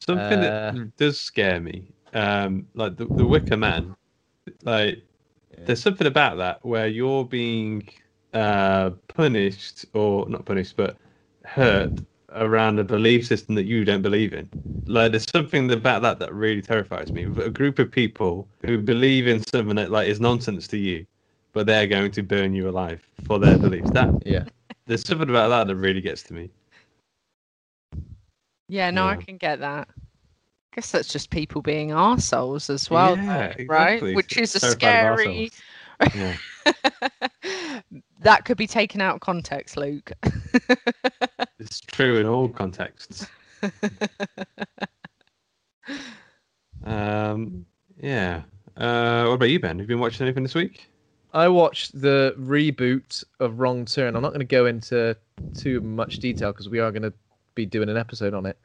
Something 0.07 0.39
Uh, 0.39 0.73
that 0.73 0.97
does 0.97 1.21
scare 1.21 1.61
me, 1.61 1.93
um, 2.15 2.67
like 2.75 2.97
the, 2.97 3.05
the 3.05 3.27
Wicker 3.27 3.59
Man, 3.59 3.95
like 4.63 5.03
there's 5.67 5.83
something 5.83 6.07
about 6.07 6.37
that 6.39 6.65
where 6.65 6.87
you're 6.89 7.25
being 7.25 7.89
uh, 8.35 8.91
punished 9.09 9.85
or 9.95 10.29
not 10.29 10.45
punished, 10.45 10.77
but 10.77 10.97
hurt 11.45 12.03
around 12.31 12.79
a 12.79 12.85
belief 12.85 13.27
system 13.27 13.55
that 13.57 13.65
you 13.65 13.85
don't 13.85 14.03
believe 14.03 14.33
in. 14.33 14.49
Like 14.87 15.13
there's 15.13 15.31
something 15.31 15.71
about 15.73 16.03
that 16.03 16.19
that 16.21 16.33
really 16.35 16.63
terrifies 16.63 17.13
me. 17.13 17.25
A 17.25 17.51
group 17.51 17.79
of 17.79 17.91
people 17.91 18.49
who 18.63 18.79
believe 18.79 19.27
in 19.29 19.43
something 19.53 19.77
that 19.77 19.91
like 19.91 20.09
is 20.09 20.21
nonsense 20.21 20.67
to 20.69 20.79
you, 20.79 21.07
but 21.53 21.67
they're 21.67 21.87
going 21.87 22.11
to 22.13 22.23
burn 22.23 22.55
you 22.55 22.69
alive 22.69 23.07
for 23.17 23.39
their 23.39 23.59
beliefs. 23.59 23.91
That 23.91 24.15
Yeah. 24.25 24.45
there's 24.87 25.07
something 25.07 25.29
about 25.29 25.49
that 25.51 25.67
that 25.69 25.77
really 25.77 26.01
gets 26.01 26.23
to 26.25 26.35
me. 26.35 26.51
Yeah, 28.69 28.91
no, 28.91 29.07
I 29.07 29.17
can 29.17 29.37
get 29.37 29.61
that. 29.61 29.89
I 30.81 30.83
guess 30.83 30.93
that's 30.93 31.13
just 31.13 31.29
people 31.29 31.61
being 31.61 31.91
arseholes 31.91 32.71
as 32.71 32.89
well, 32.89 33.15
though, 33.15 33.23
right? 33.23 33.55
exactly. 33.59 34.15
Which 34.15 34.39
is 34.39 34.57
a 34.57 34.61
Terrified 34.79 35.19
of 35.19 35.53
scary. 36.01 36.37
Yeah. 36.65 37.83
that 38.21 38.47
could 38.47 38.57
be 38.57 38.67
taken 38.67 39.03
out 39.03 39.17
of 39.17 39.21
context, 39.21 39.77
Luke. 39.77 40.11
It's 41.59 41.81
true 41.81 42.17
in 42.17 42.25
all 42.25 42.49
contexts. 42.49 43.27
um, 46.85 47.67
yeah. 48.03 48.45
Uh, 48.79 49.25
what 49.27 49.35
about 49.35 49.51
you, 49.51 49.61
Ben? 49.61 49.79
Have 49.79 49.85
you 49.85 49.97
been 49.97 50.01
watching 50.01 50.27
anything 50.27 50.43
this 50.45 50.55
week? 50.55 50.89
I 51.35 51.49
watched 51.49 52.01
the 52.01 52.35
reboot 52.41 53.23
of 53.39 53.61
Wrong 53.61 53.85
Turn. 53.85 54.17
I'm 54.17 54.23
not 54.23 54.31
going 54.31 54.41
to 54.41 54.47
go 54.47 54.65
into 54.65 55.15
too 55.55 55.83
much 55.83 56.21
detail 56.21 56.53
because 56.53 56.71
we 56.71 56.79
are 56.79 56.91
going 56.91 57.03
to 57.03 57.13
be 57.55 57.67
doing 57.67 57.91
an 57.91 57.99
episode 57.99 58.33
on 58.33 58.47
it 58.47 58.57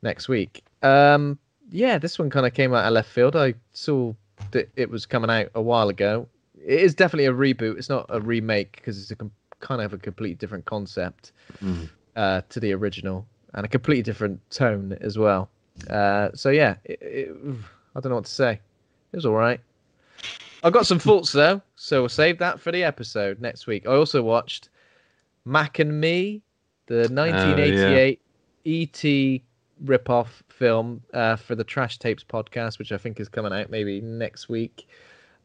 next 0.00 0.28
week. 0.28 0.64
Um, 0.82 1.38
yeah, 1.70 1.98
this 1.98 2.18
one 2.18 2.30
kind 2.30 2.46
of 2.46 2.54
came 2.54 2.74
out 2.74 2.84
of 2.86 2.92
left 2.92 3.10
field. 3.10 3.36
I 3.36 3.54
saw 3.72 4.12
that 4.52 4.68
it 4.76 4.90
was 4.90 5.06
coming 5.06 5.30
out 5.30 5.48
a 5.54 5.62
while 5.62 5.88
ago. 5.88 6.26
It 6.64 6.80
is 6.80 6.94
definitely 6.94 7.26
a 7.26 7.32
reboot. 7.32 7.78
It's 7.78 7.88
not 7.88 8.06
a 8.08 8.20
remake 8.20 8.72
because 8.76 9.00
it's 9.00 9.10
a 9.10 9.16
com- 9.16 9.32
kind 9.60 9.80
of 9.82 9.92
a 9.92 9.98
completely 9.98 10.34
different 10.36 10.64
concept 10.64 11.32
Mm. 11.62 11.88
uh, 12.16 12.42
to 12.48 12.60
the 12.60 12.72
original. 12.72 13.26
and 13.54 13.66
a 13.66 13.68
completely 13.68 14.02
different 14.02 14.38
tone 14.50 14.96
as 15.00 15.18
well. 15.18 15.48
Uh, 15.88 16.28
so 16.34 16.50
yeah, 16.50 16.76
it, 16.84 16.98
it, 17.02 17.28
I 17.96 18.00
don't 18.00 18.10
know 18.10 18.16
what 18.16 18.26
to 18.26 18.30
say. 18.32 18.52
It 19.12 19.16
was 19.16 19.26
all 19.26 19.34
right. 19.34 19.58
I've 20.62 20.72
got 20.72 20.86
some 20.86 20.98
thoughts 21.08 21.32
though, 21.32 21.60
so 21.74 22.02
we'll 22.02 22.08
save 22.08 22.38
that 22.38 22.60
for 22.60 22.70
the 22.70 22.84
episode 22.84 23.40
next 23.40 23.66
week. 23.66 23.86
I 23.88 23.94
also 23.94 24.22
watched 24.22 24.68
Mac 25.44 25.80
and 25.80 26.00
Me, 26.00 26.42
the 26.86 27.08
1988 27.12 28.20
ET 28.66 29.42
rip-off 29.84 30.42
film 30.48 31.02
uh, 31.14 31.36
for 31.36 31.54
the 31.54 31.64
Trash 31.64 31.98
Tapes 31.98 32.24
podcast, 32.24 32.78
which 32.78 32.92
I 32.92 32.98
think 32.98 33.20
is 33.20 33.28
coming 33.28 33.52
out 33.52 33.70
maybe 33.70 34.00
next 34.00 34.48
week. 34.48 34.88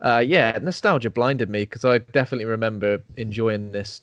Uh, 0.02 0.24
yeah, 0.26 0.58
nostalgia 0.62 1.10
blinded 1.10 1.50
me 1.50 1.62
because 1.62 1.86
I 1.86 2.00
definitely 2.00 2.46
remember 2.46 3.02
enjoying 3.18 3.72
this 3.72 4.02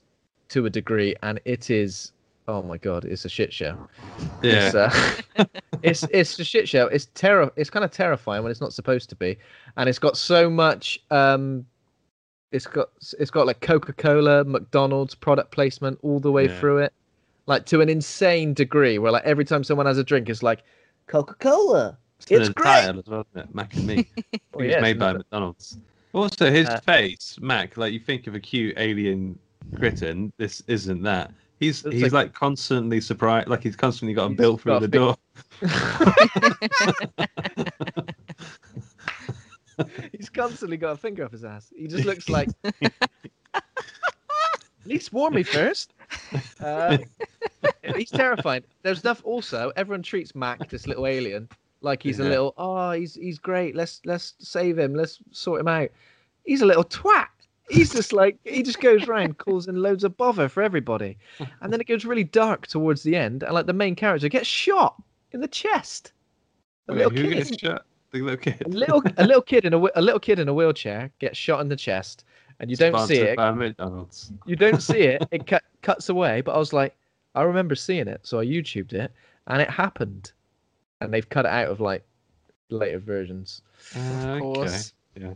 to 0.49 0.67
a 0.67 0.71
degree, 0.71 1.15
and 1.23 1.41
it 1.45 1.71
is 1.71 2.13
oh 2.49 2.63
my 2.63 2.77
god, 2.77 3.05
it's 3.05 3.25
a 3.25 3.29
shit 3.29 3.53
show. 3.53 3.77
Yeah. 4.43 4.67
It's, 4.67 4.75
uh, 4.75 5.45
it's 5.83 6.03
it's 6.05 6.39
a 6.39 6.45
shit 6.45 6.69
show. 6.69 6.87
It's 6.87 7.07
terror. 7.15 7.53
It's 7.57 7.71
kind 7.71 7.85
of 7.85 7.91
terrifying 7.91 8.43
when 8.43 8.51
it's 8.51 8.61
not 8.61 8.73
supposed 8.73 9.09
to 9.11 9.17
be, 9.17 9.39
and 9.77 9.89
it's 9.89 9.99
got 9.99 10.17
so 10.17 10.49
much. 10.51 11.01
Um, 11.11 11.67
it's 12.51 12.67
got 12.67 12.89
it's 13.19 13.31
got 13.31 13.47
like 13.47 13.61
Coca 13.61 13.93
Cola, 13.93 14.45
McDonald's 14.45 15.15
product 15.15 15.53
placement 15.53 15.99
all 16.03 16.21
the 16.21 16.33
way 16.33 16.47
Yeah. 16.47 16.59
through 16.61 16.79
it, 16.79 16.93
like 17.47 17.67
to 17.67 17.81
an 17.81 17.89
insane 17.89 18.55
degree. 18.55 18.99
Where 18.99 19.13
like 19.13 19.25
every 19.25 19.45
time 19.45 19.65
someone 19.65 19.87
has 19.87 19.99
a 19.99 20.05
drink, 20.05 20.29
it's 20.29 20.43
like 20.43 20.63
Coca 21.07 21.35
Cola. 21.35 21.99
It's 22.29 22.49
an 22.49 22.53
great. 22.53 22.65
title 22.65 22.99
as 23.01 23.07
well, 23.07 23.27
isn't 23.35 23.49
it? 23.49 23.55
Mac 23.55 23.75
and 23.75 23.87
Me. 23.87 23.99
I 23.99 24.03
think 24.03 24.43
Oh, 24.55 24.61
it's 24.61 24.71
yeah, 24.73 24.81
made 24.81 24.99
by 24.99 25.13
McDonald's. 25.13 25.79
Also, 26.13 26.51
his 26.51 26.69
Uh, 26.69 26.79
face, 26.81 27.37
Mac, 27.41 27.77
like 27.77 27.93
you 27.93 27.99
think 27.99 28.27
of 28.27 28.35
a 28.35 28.41
cute 28.41 28.75
alien 28.79 29.39
critter, 29.77 30.09
and 30.09 30.33
this 30.37 30.63
isn't 30.69 31.03
that. 31.03 31.33
He's 31.59 31.83
he's 31.83 32.03
like- 32.03 32.13
like, 32.13 32.35
constantly 32.35 33.01
surprised, 33.01 33.49
like 33.49 33.63
he's 33.63 33.77
constantly 33.77 34.15
got 34.15 34.31
a 34.31 34.35
bill 34.35 34.57
through 34.59 34.81
the 34.81 34.89
big- 34.89 35.01
door. 35.01 35.17
He's 40.13 40.29
constantly 40.29 40.77
got 40.77 40.93
a 40.93 40.97
finger 40.97 41.25
up 41.25 41.33
his 41.33 41.45
ass. 41.45 41.73
He 41.77 41.87
just 41.89 42.05
looks 42.05 42.29
like. 42.29 42.49
At 43.55 43.63
least 44.85 45.13
warn 45.13 45.35
me 45.35 45.43
first. 45.43 45.95
Uh, 46.61 46.97
he's 47.97 48.11
terrifying. 48.11 48.63
There's 48.83 49.01
stuff 49.01 49.21
also. 49.25 49.73
Everyone 49.77 50.03
treats 50.03 50.35
Mac, 50.35 50.69
this 50.71 50.87
little 50.87 51.07
alien, 51.07 51.49
like 51.81 52.03
he's 52.03 52.21
a 52.21 52.25
little. 52.25 52.55
Oh, 52.57 52.93
he's 52.93 53.15
he's 53.15 53.39
great. 53.39 53.75
Let's 53.75 54.01
let's 54.05 54.35
save 54.39 54.79
him. 54.79 54.95
Let's 54.95 55.19
sort 55.33 55.61
him 55.61 55.69
out. 55.69 55.91
He's 56.45 56.63
a 56.63 56.67
little 56.67 56.85
twat. 56.85 57.27
He's 57.69 57.93
just 57.93 58.13
like 58.13 58.39
he 58.45 58.63
just 58.63 58.81
goes 58.81 59.09
around 59.09 59.39
causing 59.39 59.75
loads 59.77 60.05
of 60.05 60.17
bother 60.17 60.49
for 60.49 60.63
everybody, 60.63 61.19
and 61.61 61.73
then 61.73 61.81
it 61.81 61.87
goes 61.87 62.05
really 62.05 62.25
dark 62.25 62.67
towards 62.67 63.03
the 63.03 63.17
end, 63.17 63.43
and 63.43 63.53
like 63.55 63.67
the 63.67 63.73
main 63.73 63.95
character 63.95 64.29
gets 64.29 64.47
shot 64.47 65.01
in 65.33 65.41
the 65.41 65.49
chest. 65.49 66.13
A 66.89 66.93
Wait, 66.93 66.99
little 66.99 67.11
who 67.13 67.29
kid 67.29 67.35
gets 67.35 67.59
shot? 67.59 67.85
The 68.11 68.21
little 68.21 68.37
kid. 68.37 68.63
a 68.65 68.69
little 68.69 69.03
a 69.17 69.27
little 69.27 69.43
kid 69.53 69.65
in 69.65 69.75
a 69.75 69.79
a 69.95 70.03
little 70.03 70.21
kid 70.21 70.39
in 70.39 70.49
a 70.49 70.55
wheelchair 70.55 71.11
gets 71.19 71.39
shot 71.39 71.61
in 71.61 71.69
the 71.69 71.77
chest, 71.77 72.25
and 72.63 72.71
you 72.71 72.77
don't 72.77 73.07
see 73.07 73.19
it. 73.19 73.37
McDonald's. 73.37 74.33
You 74.47 74.57
don't 74.57 74.81
see 74.81 75.01
it. 75.01 75.23
It 75.31 75.47
cut, 75.47 75.63
cuts 75.83 76.09
away. 76.09 76.41
But 76.41 76.55
I 76.55 76.59
was 76.59 76.73
like, 76.73 76.97
I 77.35 77.43
remember 77.43 77.75
seeing 77.75 78.09
it, 78.09 78.21
so 78.23 78.39
I 78.41 78.47
YouTubed 78.47 78.95
it, 78.95 79.13
and 79.49 79.61
it 79.61 79.69
happened. 79.69 80.33
And 81.01 81.13
they've 81.13 81.29
cut 81.29 81.45
it 81.45 81.51
out 81.51 81.69
of 81.69 81.81
like 81.81 82.05
later 82.71 82.99
versions. 83.01 83.61
Uh, 83.95 84.39
course. 84.39 84.95
Okay. 85.19 85.35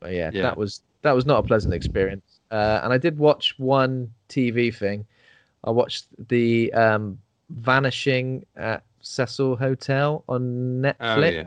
But 0.00 0.12
yeah, 0.12 0.30
Yeah. 0.32 0.42
that 0.42 0.56
was 0.56 0.82
that 1.02 1.12
was 1.12 1.24
not 1.26 1.38
a 1.38 1.42
pleasant 1.42 1.72
experience. 1.74 2.40
Uh, 2.50 2.80
and 2.84 2.92
I 2.92 2.98
did 2.98 3.18
watch 3.18 3.54
one 3.58 4.12
TV 4.28 4.74
thing. 4.74 5.06
I 5.64 5.70
watched 5.70 6.06
the 6.28 6.72
um, 6.74 7.18
Vanishing 7.50 8.44
at 8.56 8.82
Cecil 9.00 9.56
Hotel 9.56 10.22
on 10.28 10.82
Netflix 10.82 10.96
Oh 11.00 11.20
yeah. 11.20 11.46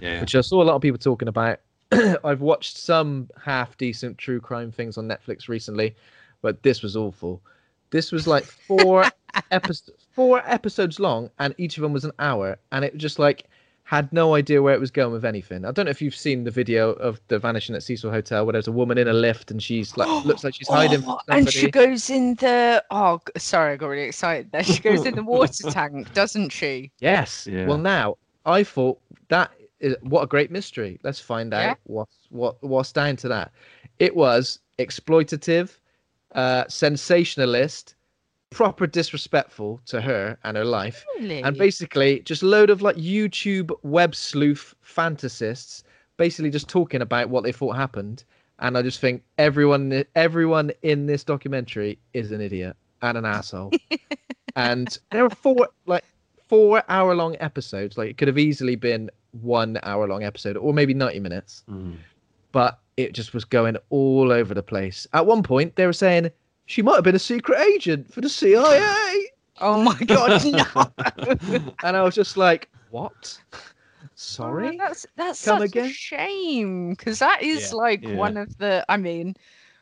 Yeah. 0.00 0.20
which 0.20 0.34
I 0.34 0.40
saw 0.40 0.62
a 0.62 0.64
lot 0.64 0.74
of 0.76 0.82
people 0.82 0.98
talking 0.98 1.28
about. 1.28 1.60
I've 2.24 2.40
watched 2.40 2.76
some 2.76 3.28
half 3.42 3.76
decent 3.76 4.18
true 4.18 4.40
crime 4.40 4.70
things 4.72 4.96
on 4.98 5.06
Netflix 5.08 5.48
recently, 5.48 5.94
but 6.40 6.62
this 6.62 6.82
was 6.82 6.96
awful. 6.96 7.42
This 7.90 8.10
was 8.12 8.26
like 8.26 8.44
four 8.44 9.04
episodes, 9.50 10.06
four 10.12 10.42
episodes 10.46 10.98
long, 10.98 11.30
and 11.38 11.54
each 11.58 11.76
of 11.76 11.82
them 11.82 11.92
was 11.92 12.04
an 12.04 12.12
hour, 12.18 12.56
and 12.72 12.84
it 12.84 12.96
just 12.96 13.18
like 13.18 13.44
had 13.84 14.10
no 14.12 14.34
idea 14.34 14.62
where 14.62 14.74
it 14.74 14.80
was 14.80 14.90
going 14.90 15.12
with 15.12 15.24
anything. 15.24 15.64
I 15.64 15.72
don't 15.72 15.86
know 15.86 15.90
if 15.90 16.00
you've 16.00 16.14
seen 16.14 16.44
the 16.44 16.50
video 16.50 16.92
of 16.92 17.20
the 17.28 17.38
vanishing 17.38 17.74
at 17.74 17.82
Cecil 17.82 18.10
Hotel 18.10 18.46
where 18.46 18.52
there's 18.52 18.68
a 18.68 18.72
woman 18.72 18.96
in 18.96 19.08
a 19.08 19.12
lift 19.12 19.50
and 19.50 19.62
she's 19.62 19.96
like 19.96 20.08
looks 20.24 20.44
like 20.44 20.54
she's 20.54 20.68
hiding 20.68 21.02
Oh, 21.06 21.18
and 21.28 21.50
she 21.50 21.70
goes 21.70 22.08
in 22.08 22.36
the 22.36 22.82
oh 22.92 23.20
sorry 23.36 23.72
i 23.72 23.76
got 23.76 23.88
really 23.88 24.04
excited 24.04 24.52
there 24.52 24.62
she 24.62 24.78
goes 24.78 25.04
in 25.04 25.16
the 25.16 25.24
water 25.24 25.68
tank 25.70 26.14
doesn't 26.14 26.50
she 26.50 26.92
Yes. 27.00 27.46
Yeah. 27.50 27.66
Well, 27.66 27.76
now 27.78 28.16
I 28.46 28.62
thought 28.62 29.00
that 29.28 29.50
is 29.82 29.96
what 30.02 30.22
a 30.22 30.26
great 30.26 30.50
mystery. 30.50 30.98
Let's 31.02 31.20
find 31.20 31.52
Yeah. 31.52 31.72
out 31.72 31.78
what's 31.84 32.16
what 32.30 32.62
what's 32.62 32.92
down 32.92 33.16
to 33.16 33.28
that. 33.28 33.52
It 33.98 34.16
was 34.16 34.60
exploitative, 34.78 35.78
uh, 36.34 36.64
sensationalist, 36.68 37.94
proper 38.50 38.86
disrespectful 38.86 39.80
to 39.86 40.00
her 40.00 40.38
and 40.44 40.56
her 40.56 40.64
life, 40.64 41.04
really 41.18 41.42
and 41.42 41.58
basically 41.58 42.20
just 42.20 42.42
load 42.42 42.70
of 42.70 42.80
like 42.80 42.96
YouTube 42.96 43.70
web 43.82 44.14
sleuth 44.14 44.74
fantasists, 44.84 45.82
basically 46.16 46.50
just 46.50 46.68
talking 46.68 47.02
about 47.02 47.28
what 47.28 47.42
they 47.44 47.52
thought 47.52 47.76
happened. 47.76 48.24
And 48.60 48.78
I 48.78 48.82
just 48.82 49.00
think 49.00 49.22
everyone 49.38 50.04
everyone 50.14 50.70
in 50.82 51.06
this 51.06 51.24
documentary 51.24 51.98
is 52.14 52.30
an 52.30 52.40
idiot 52.40 52.76
and 53.02 53.18
an 53.18 53.24
asshole. 53.24 53.72
and 54.56 54.96
there 55.10 55.24
were 55.24 55.30
four 55.30 55.68
like 55.86 56.04
four 56.48 56.82
hour 56.88 57.14
long 57.14 57.36
episodes. 57.40 57.98
Like 57.98 58.10
it 58.10 58.18
could 58.18 58.28
have 58.28 58.38
easily 58.38 58.76
been 58.76 59.10
one 59.32 59.78
hour 59.82 60.06
long 60.06 60.22
episode 60.22 60.56
or 60.56 60.72
maybe 60.72 60.94
90 60.94 61.20
minutes. 61.20 61.64
Mm. 61.70 61.96
But 62.52 62.78
it 62.96 63.14
just 63.14 63.32
was 63.32 63.44
going 63.44 63.76
all 63.90 64.30
over 64.30 64.52
the 64.54 64.62
place. 64.62 65.06
At 65.14 65.24
one 65.26 65.42
point 65.42 65.74
they 65.76 65.86
were 65.86 65.92
saying 65.92 66.30
she 66.66 66.82
might 66.82 66.96
have 66.96 67.04
been 67.04 67.14
a 67.16 67.18
secret 67.18 67.58
agent 67.60 68.12
for 68.12 68.20
the 68.20 68.28
CIA. 68.28 69.26
oh 69.60 69.82
my 69.82 69.98
god 70.06 70.44
no 70.52 70.66
and 71.82 71.96
I 71.96 72.02
was 72.02 72.14
just 72.14 72.36
like, 72.36 72.68
What? 72.90 73.38
Oh, 73.54 73.58
Sorry? 74.14 74.76
that's 74.76 75.06
that's 75.16 75.44
Come 75.44 75.60
such 75.60 75.70
again? 75.70 75.86
a 75.86 75.92
shame 75.92 76.90
because 76.90 77.18
that 77.20 77.42
is 77.42 77.70
Yeah. 77.72 77.76
like 77.78 78.02
Yeah. 78.02 78.14
one 78.16 78.36
of 78.36 78.56
the 78.58 78.84
i 78.88 78.96
mean 78.96 79.34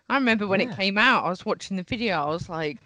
i 0.08 0.14
remember 0.14 0.46
when 0.46 0.60
Yeah. 0.60 0.70
it 0.70 0.76
came 0.76 0.98
out 0.98 1.24
i 1.24 1.28
was 1.28 1.44
watching 1.44 1.76
the 1.76 1.82
video 1.82 2.16
i 2.16 2.26
was 2.26 2.48
like 2.48 2.78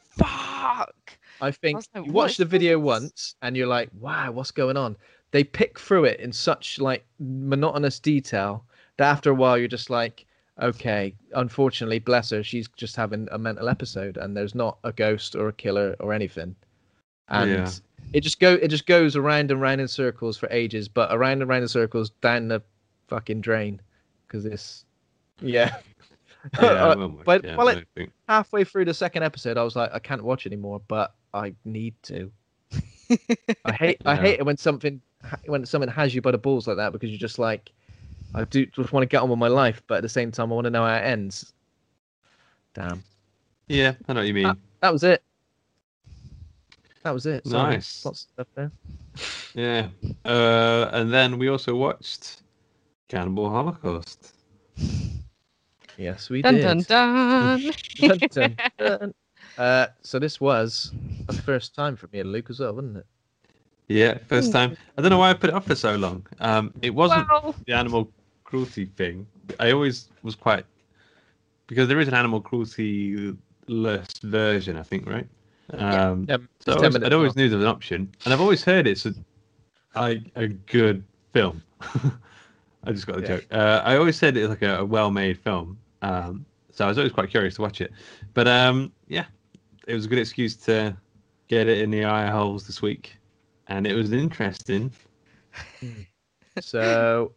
fuck 0.00 0.94
I 1.40 1.50
think 1.50 1.76
was 1.76 1.88
like, 1.94 2.06
you 2.06 2.12
what 2.12 2.24
watch 2.24 2.36
the 2.36 2.44
video 2.44 2.78
this? 2.78 2.84
once 2.84 3.34
and 3.42 3.56
you're 3.56 3.66
like, 3.66 3.88
wow, 3.98 4.30
what's 4.30 4.52
going 4.52 4.76
on? 4.76 4.96
They 5.32 5.42
pick 5.44 5.78
through 5.78 6.04
it 6.04 6.20
in 6.20 6.32
such 6.32 6.78
like 6.78 7.04
monotonous 7.18 7.98
detail 7.98 8.64
that 8.98 9.10
after 9.10 9.30
a 9.30 9.34
while 9.34 9.58
you're 9.58 9.66
just 9.68 9.90
like, 9.90 10.26
okay, 10.60 11.14
unfortunately, 11.34 11.98
bless 11.98 12.30
her, 12.30 12.42
she's 12.42 12.68
just 12.76 12.94
having 12.96 13.26
a 13.32 13.38
mental 13.38 13.68
episode 13.68 14.16
and 14.18 14.36
there's 14.36 14.54
not 14.54 14.78
a 14.84 14.92
ghost 14.92 15.34
or 15.34 15.48
a 15.48 15.52
killer 15.52 15.96
or 16.00 16.12
anything. 16.12 16.54
And 17.28 17.50
Yeah. 17.50 17.70
it 18.12 18.20
just 18.20 18.38
go 18.40 18.52
it 18.54 18.68
just 18.68 18.86
goes 18.86 19.16
around 19.16 19.50
and 19.50 19.60
round 19.60 19.80
in 19.80 19.88
circles 19.88 20.36
for 20.36 20.48
ages, 20.52 20.86
but 20.88 21.12
around 21.12 21.40
and 21.40 21.48
round 21.48 21.62
in 21.62 21.68
circles 21.68 22.10
down 22.20 22.48
the 22.48 22.62
fucking 23.08 23.40
drain. 23.40 23.80
Because 24.26 24.44
this 24.44 24.84
yeah. 25.40 25.76
Yeah, 26.60 26.68
Uh, 26.92 26.94
well, 26.98 27.08
but 27.24 27.44
yeah, 27.44 27.56
well, 27.56 27.68
it- 27.68 28.10
halfway 28.28 28.64
through 28.64 28.84
the 28.86 28.92
second 28.94 29.22
episode, 29.22 29.56
I 29.56 29.62
was 29.62 29.76
like, 29.76 29.90
I 29.94 30.00
can't 30.00 30.24
watch 30.24 30.44
anymore, 30.44 30.82
but 30.88 31.14
I 31.32 31.54
need 31.64 31.94
to. 32.02 32.32
I 33.64 33.72
hate 33.72 34.02
I 34.04 34.16
hate 34.16 34.40
it 34.40 34.44
when 34.44 34.56
something 34.56 35.00
when 35.46 35.64
something 35.66 35.90
has 35.90 36.14
you 36.14 36.22
by 36.22 36.30
the 36.30 36.38
balls 36.38 36.66
like 36.66 36.76
that 36.76 36.92
because 36.92 37.10
you're 37.10 37.18
just 37.18 37.38
like, 37.38 37.72
I 38.34 38.44
do 38.44 38.66
just 38.66 38.92
want 38.92 39.02
to 39.02 39.06
get 39.06 39.22
on 39.22 39.30
with 39.30 39.38
my 39.38 39.48
life, 39.48 39.82
but 39.86 39.96
at 39.96 40.02
the 40.02 40.08
same 40.08 40.32
time, 40.32 40.52
I 40.52 40.54
want 40.54 40.64
to 40.64 40.70
know 40.70 40.84
how 40.84 40.94
it 40.94 41.04
ends. 41.04 41.52
Damn, 42.74 43.02
yeah, 43.68 43.94
I 44.08 44.12
know 44.12 44.20
what 44.20 44.26
you 44.26 44.34
mean. 44.34 44.46
Ah, 44.46 44.56
that 44.80 44.92
was 44.92 45.04
it. 45.04 45.22
That 47.02 47.12
was 47.12 47.26
it. 47.26 47.46
Sorry. 47.46 47.74
Nice. 47.74 48.04
Lots 48.04 48.24
of 48.24 48.28
stuff 48.30 48.46
there. 48.54 48.70
Yeah. 49.54 49.88
Uh, 50.24 50.88
and 50.92 51.12
then 51.12 51.38
we 51.38 51.48
also 51.48 51.74
watched 51.74 52.42
Cannibal 53.08 53.50
Holocaust. 53.50 54.32
Yes, 55.98 56.30
we 56.30 56.42
dun 56.42 56.54
did. 56.54 56.62
dun 56.62 56.80
dun 56.80 57.72
Dun, 57.96 58.18
dun, 58.18 58.56
dun. 58.78 59.14
Uh, 59.58 59.86
so 60.00 60.18
this 60.18 60.40
was 60.40 60.92
a 61.28 61.32
first 61.32 61.74
time 61.74 61.96
for 61.96 62.08
me 62.12 62.20
and 62.20 62.32
Luke 62.32 62.48
as 62.48 62.60
well, 62.60 62.74
wasn't 62.74 62.96
it? 62.98 63.06
Yeah, 63.88 64.18
first 64.28 64.52
time. 64.52 64.76
I 64.96 65.02
don't 65.02 65.10
know 65.10 65.18
why 65.18 65.30
I 65.30 65.34
put 65.34 65.50
it 65.50 65.54
off 65.54 65.66
for 65.66 65.74
so 65.74 65.96
long. 65.96 66.26
Um, 66.40 66.72
it 66.82 66.94
wasn't 66.94 67.26
the 67.66 67.72
animal 67.74 68.10
cruelty 68.44 68.86
thing. 68.86 69.26
I 69.60 69.72
always 69.72 70.08
was 70.22 70.34
quite 70.34 70.64
because 71.66 71.88
there 71.88 72.00
is 72.00 72.08
an 72.08 72.14
animal 72.14 72.40
cruelty 72.40 73.34
less 73.66 74.18
version, 74.22 74.76
I 74.76 74.82
think, 74.82 75.06
right? 75.06 75.26
Um, 75.72 76.26
Yeah, 76.28 76.38
so 76.60 76.72
I 76.72 76.76
always, 76.76 76.96
I'd 76.96 77.12
always 77.12 77.36
knew 77.36 77.48
there 77.48 77.58
was 77.58 77.64
an 77.66 77.70
option, 77.70 78.10
and 78.24 78.32
I've 78.32 78.40
always 78.40 78.62
heard 78.64 78.86
it's 78.86 79.06
a 79.06 79.14
a, 79.94 80.22
a 80.36 80.48
good 80.48 81.04
film. 81.32 81.62
I 82.84 82.92
just 82.92 83.06
got 83.06 83.16
the 83.16 83.22
Yeah. 83.22 83.28
joke. 83.28 83.46
Uh, 83.50 83.82
I 83.84 83.96
always 83.96 84.16
said 84.16 84.36
it's 84.36 84.48
like 84.48 84.62
a, 84.62 84.78
a 84.78 84.84
well-made 84.84 85.38
film, 85.38 85.78
um, 86.02 86.44
so 86.70 86.84
I 86.84 86.88
was 86.88 86.98
always 86.98 87.12
quite 87.12 87.30
curious 87.30 87.54
to 87.56 87.62
watch 87.62 87.80
it. 87.80 87.92
But 88.34 88.48
um, 88.48 88.92
yeah, 89.08 89.26
it 89.86 89.94
was 89.94 90.06
a 90.06 90.08
good 90.08 90.18
excuse 90.18 90.56
to 90.56 90.96
get 91.48 91.68
it 91.68 91.78
in 91.78 91.90
the 91.90 92.04
eye 92.04 92.30
holes 92.30 92.66
this 92.66 92.80
week, 92.82 93.16
and 93.68 93.86
it 93.86 93.94
was 93.94 94.12
interesting. 94.12 94.92
So, 96.60 97.32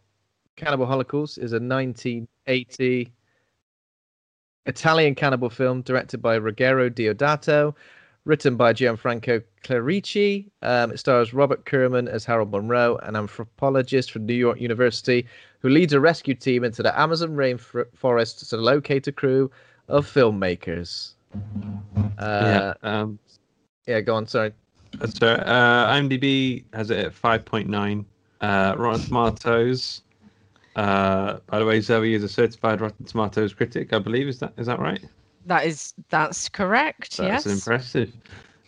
Cannibal 0.56 0.84
Holocaust 0.84 1.38
is 1.38 1.52
a 1.52 1.56
1980 1.56 3.10
Italian 4.66 5.14
cannibal 5.14 5.48
film 5.48 5.82
directed 5.82 6.20
by 6.20 6.38
Ruggero 6.38 6.90
Deodato, 6.90 7.74
written 8.24 8.56
by 8.56 8.72
Gianfranco 8.72 9.42
Clerici. 9.64 10.50
Um, 10.62 10.90
it 10.90 10.98
stars 10.98 11.32
Robert 11.32 11.64
Kerman 11.64 12.08
as 12.08 12.24
Harold 12.24 12.50
Monroe, 12.50 12.96
an 13.04 13.16
anthropologist 13.16 14.10
from 14.10 14.26
New 14.26 14.34
York 14.34 14.60
University 14.60 15.26
who 15.60 15.68
leads 15.68 15.92
a 15.92 16.00
rescue 16.00 16.34
team 16.34 16.64
into 16.64 16.82
the 16.82 16.98
Amazon 16.98 17.30
rainforest 17.30 18.48
to 18.50 18.56
locate 18.56 19.06
a 19.06 19.12
crew 19.12 19.50
of 19.88 20.06
filmmakers. 20.06 21.12
Uh, 22.18 22.74
yeah. 22.74 22.74
Um, 22.82 23.18
yeah, 23.86 24.00
go 24.00 24.16
on. 24.16 24.26
Sorry. 24.26 24.52
So 25.14 25.28
uh, 25.28 25.92
IMDb 25.94 26.64
has 26.72 26.90
it 26.90 26.98
at 26.98 27.14
five 27.14 27.44
point 27.44 27.68
nine. 27.68 28.06
Uh, 28.40 28.74
Rotten 28.76 29.02
Tomatoes. 29.02 30.02
Uh, 30.76 31.38
by 31.46 31.58
the 31.58 31.64
way, 31.64 31.80
Zoe 31.80 32.12
is 32.14 32.22
a 32.22 32.28
certified 32.28 32.80
Rotten 32.80 33.06
Tomatoes 33.06 33.54
critic, 33.54 33.92
I 33.92 33.98
believe. 33.98 34.28
Is 34.28 34.38
that 34.40 34.52
is 34.56 34.66
that 34.66 34.78
right? 34.78 35.02
That 35.46 35.64
is 35.64 35.94
that's 36.08 36.48
correct. 36.48 37.18
Yes. 37.18 37.44
That's 37.44 37.46
yes. 37.46 37.54
impressive. 37.54 38.12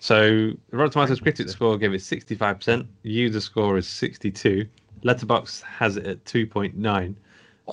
So 0.01 0.53
the 0.71 0.77
Rotten 0.77 0.93
Tomatoes 0.93 1.21
critic 1.21 1.49
score 1.49 1.77
gave 1.77 1.93
it 1.93 2.01
65%. 2.01 2.87
User 3.03 3.41
score 3.41 3.79
is 3.79 3.89
62. 3.89 4.67
Letterboxd 5.03 5.63
has 5.63 5.97
it 5.97 6.07
at 6.07 6.25
2.9. 6.25 7.15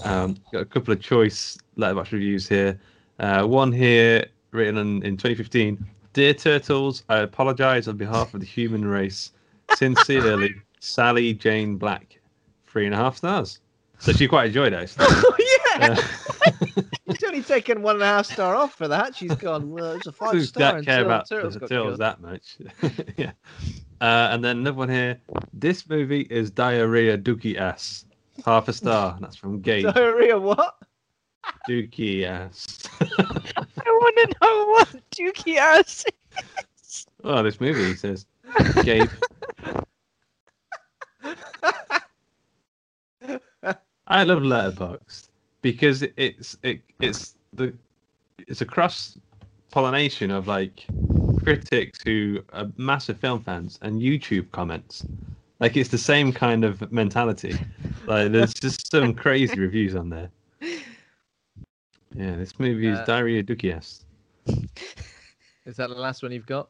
Um, 0.03 0.35
got 0.51 0.61
a 0.61 0.65
couple 0.65 0.93
of 0.93 1.01
choice 1.01 1.57
Letterboxd 1.77 2.11
reviews 2.11 2.49
here. 2.49 2.79
Uh, 3.19 3.45
one 3.45 3.71
here 3.71 4.25
written 4.51 4.77
in, 4.77 5.03
in 5.03 5.17
2015. 5.17 5.85
Dear 6.15 6.33
Turtles, 6.33 7.03
I 7.09 7.17
apologize 7.17 7.89
on 7.89 7.97
behalf 7.97 8.33
of 8.33 8.39
the 8.39 8.45
human 8.45 8.85
race. 8.85 9.33
Sincerely, 9.75 10.55
Sally 10.79 11.33
Jane 11.33 11.75
Black. 11.75 12.17
Three 12.67 12.85
and 12.85 12.93
a 12.93 12.97
half 12.97 13.17
stars. 13.17 13.59
So 13.99 14.13
she 14.13 14.25
quite 14.25 14.45
enjoyed 14.47 14.71
it. 14.71 14.95
Oh, 15.01 15.35
yeah. 15.77 15.97
Uh, 15.97 16.01
She's 17.11 17.23
only 17.25 17.41
taken 17.41 17.81
one 17.81 17.95
and 17.95 18.03
a 18.03 18.07
half 18.07 18.27
star 18.27 18.55
off 18.55 18.75
for 18.75 18.87
that. 18.87 19.13
She's 19.13 19.35
gone, 19.35 19.69
well, 19.71 19.91
it's 19.91 20.07
a 20.07 20.11
five 20.13 20.31
Who 20.31 20.41
star. 20.43 20.75
that 20.75 20.85
care 20.85 21.03
about 21.03 21.27
Turtles 21.27 21.55
the 21.55 21.67
turtles 21.67 21.99
that 21.99 22.21
much? 22.21 22.55
yeah. 23.17 23.33
Uh, 23.99 24.29
and 24.31 24.41
then 24.41 24.59
another 24.59 24.77
one 24.77 24.87
here. 24.89 25.19
This 25.51 25.89
movie 25.89 26.21
is 26.29 26.49
diarrhea 26.49 27.17
dookie 27.17 27.57
ass. 27.57 28.05
Half 28.45 28.69
a 28.69 28.73
star. 28.73 29.17
That's 29.19 29.35
from 29.35 29.59
Gabe. 29.59 29.93
Diarrhea, 29.93 30.39
what? 30.39 30.75
dookie 31.69 32.23
ass. 32.23 32.87
I 33.85 33.89
want 33.91 34.17
to 34.17 34.35
know 34.41 34.65
what 34.67 34.87
Dookie 35.11 35.57
ass 35.57 36.05
is. 36.81 37.05
oh, 37.23 37.43
this 37.43 37.59
movie 37.61 37.85
he 37.85 37.95
says. 37.95 38.25
Gabe. 38.83 39.09
I 44.07 44.23
love 44.23 44.39
Letterboxd 44.39 45.29
because 45.61 46.03
it's 46.15 46.57
it 46.61 46.81
it's 46.99 47.35
the 47.53 47.73
it's 48.47 48.61
a 48.61 48.65
cross 48.65 49.17
pollination 49.71 50.29
of 50.31 50.47
like 50.47 50.85
critics 51.43 51.99
who 52.05 52.39
are 52.53 52.67
massive 52.77 53.19
film 53.19 53.41
fans 53.41 53.79
and 53.81 54.01
YouTube 54.01 54.51
comments. 54.51 55.05
Like 55.59 55.75
it's 55.75 55.89
the 55.89 55.97
same 55.97 56.31
kind 56.31 56.63
of 56.63 56.91
mentality. 56.91 57.57
Like 58.05 58.31
there's 58.31 58.53
just 58.53 58.91
some 58.91 59.13
crazy 59.13 59.59
reviews 59.59 59.95
on 59.95 60.09
there. 60.09 60.29
Yeah, 62.15 62.35
this 62.35 62.59
movie 62.59 62.87
is 62.87 62.99
Uh, 62.99 63.05
Diarrhea 63.05 63.43
Dukias. 63.43 64.05
Is 65.65 65.77
that 65.77 65.89
the 65.89 65.95
last 65.95 66.21
one 66.21 66.31
you've 66.31 66.45
got? 66.45 66.69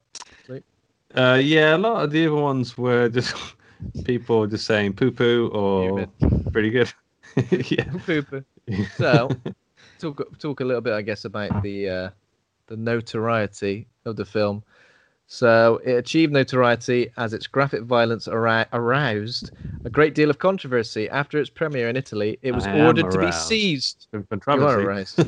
Uh, 1.14 1.40
yeah, 1.42 1.76
a 1.76 1.78
lot 1.78 2.04
of 2.04 2.12
the 2.12 2.26
other 2.28 2.36
ones 2.36 2.78
were 2.78 3.08
just 3.10 3.36
people 4.06 4.48
just 4.48 4.66
saying 4.66 4.94
poo 4.94 5.12
poo 5.12 5.50
or 5.54 6.08
pretty 6.52 6.70
good. 6.70 6.92
yeah. 7.36 7.86
Pooper. 8.06 8.44
So, 8.98 9.30
talk 10.00 10.40
talk 10.40 10.60
a 10.60 10.66
little 10.66 10.82
bit, 10.82 10.94
I 10.94 11.02
guess, 11.02 11.26
about 11.26 11.62
the 11.62 11.90
uh, 11.90 12.10
the 12.68 12.78
notoriety 12.78 13.88
of 14.06 14.16
the 14.16 14.26
film. 14.26 14.64
So, 15.28 15.82
it 15.84 15.94
achieved 15.94 16.34
notoriety 16.34 17.10
as 17.18 17.34
its 17.34 17.48
graphic 17.48 17.82
violence 17.84 18.28
arou- 18.28 18.68
aroused 18.74 19.52
a 19.84 19.90
great 19.90 20.14
deal 20.14 20.30
of 20.30 20.38
controversy. 20.38 21.10
After 21.10 21.40
its 21.40 21.50
premiere 21.50 21.90
in 21.90 21.96
Italy, 21.96 22.38
it 22.44 22.52
was 22.52 22.68
I 22.68 22.80
ordered 22.82 23.10
to 23.12 23.20
be 23.20 23.32
seized. 23.32 24.08
Controversy. 24.30 25.24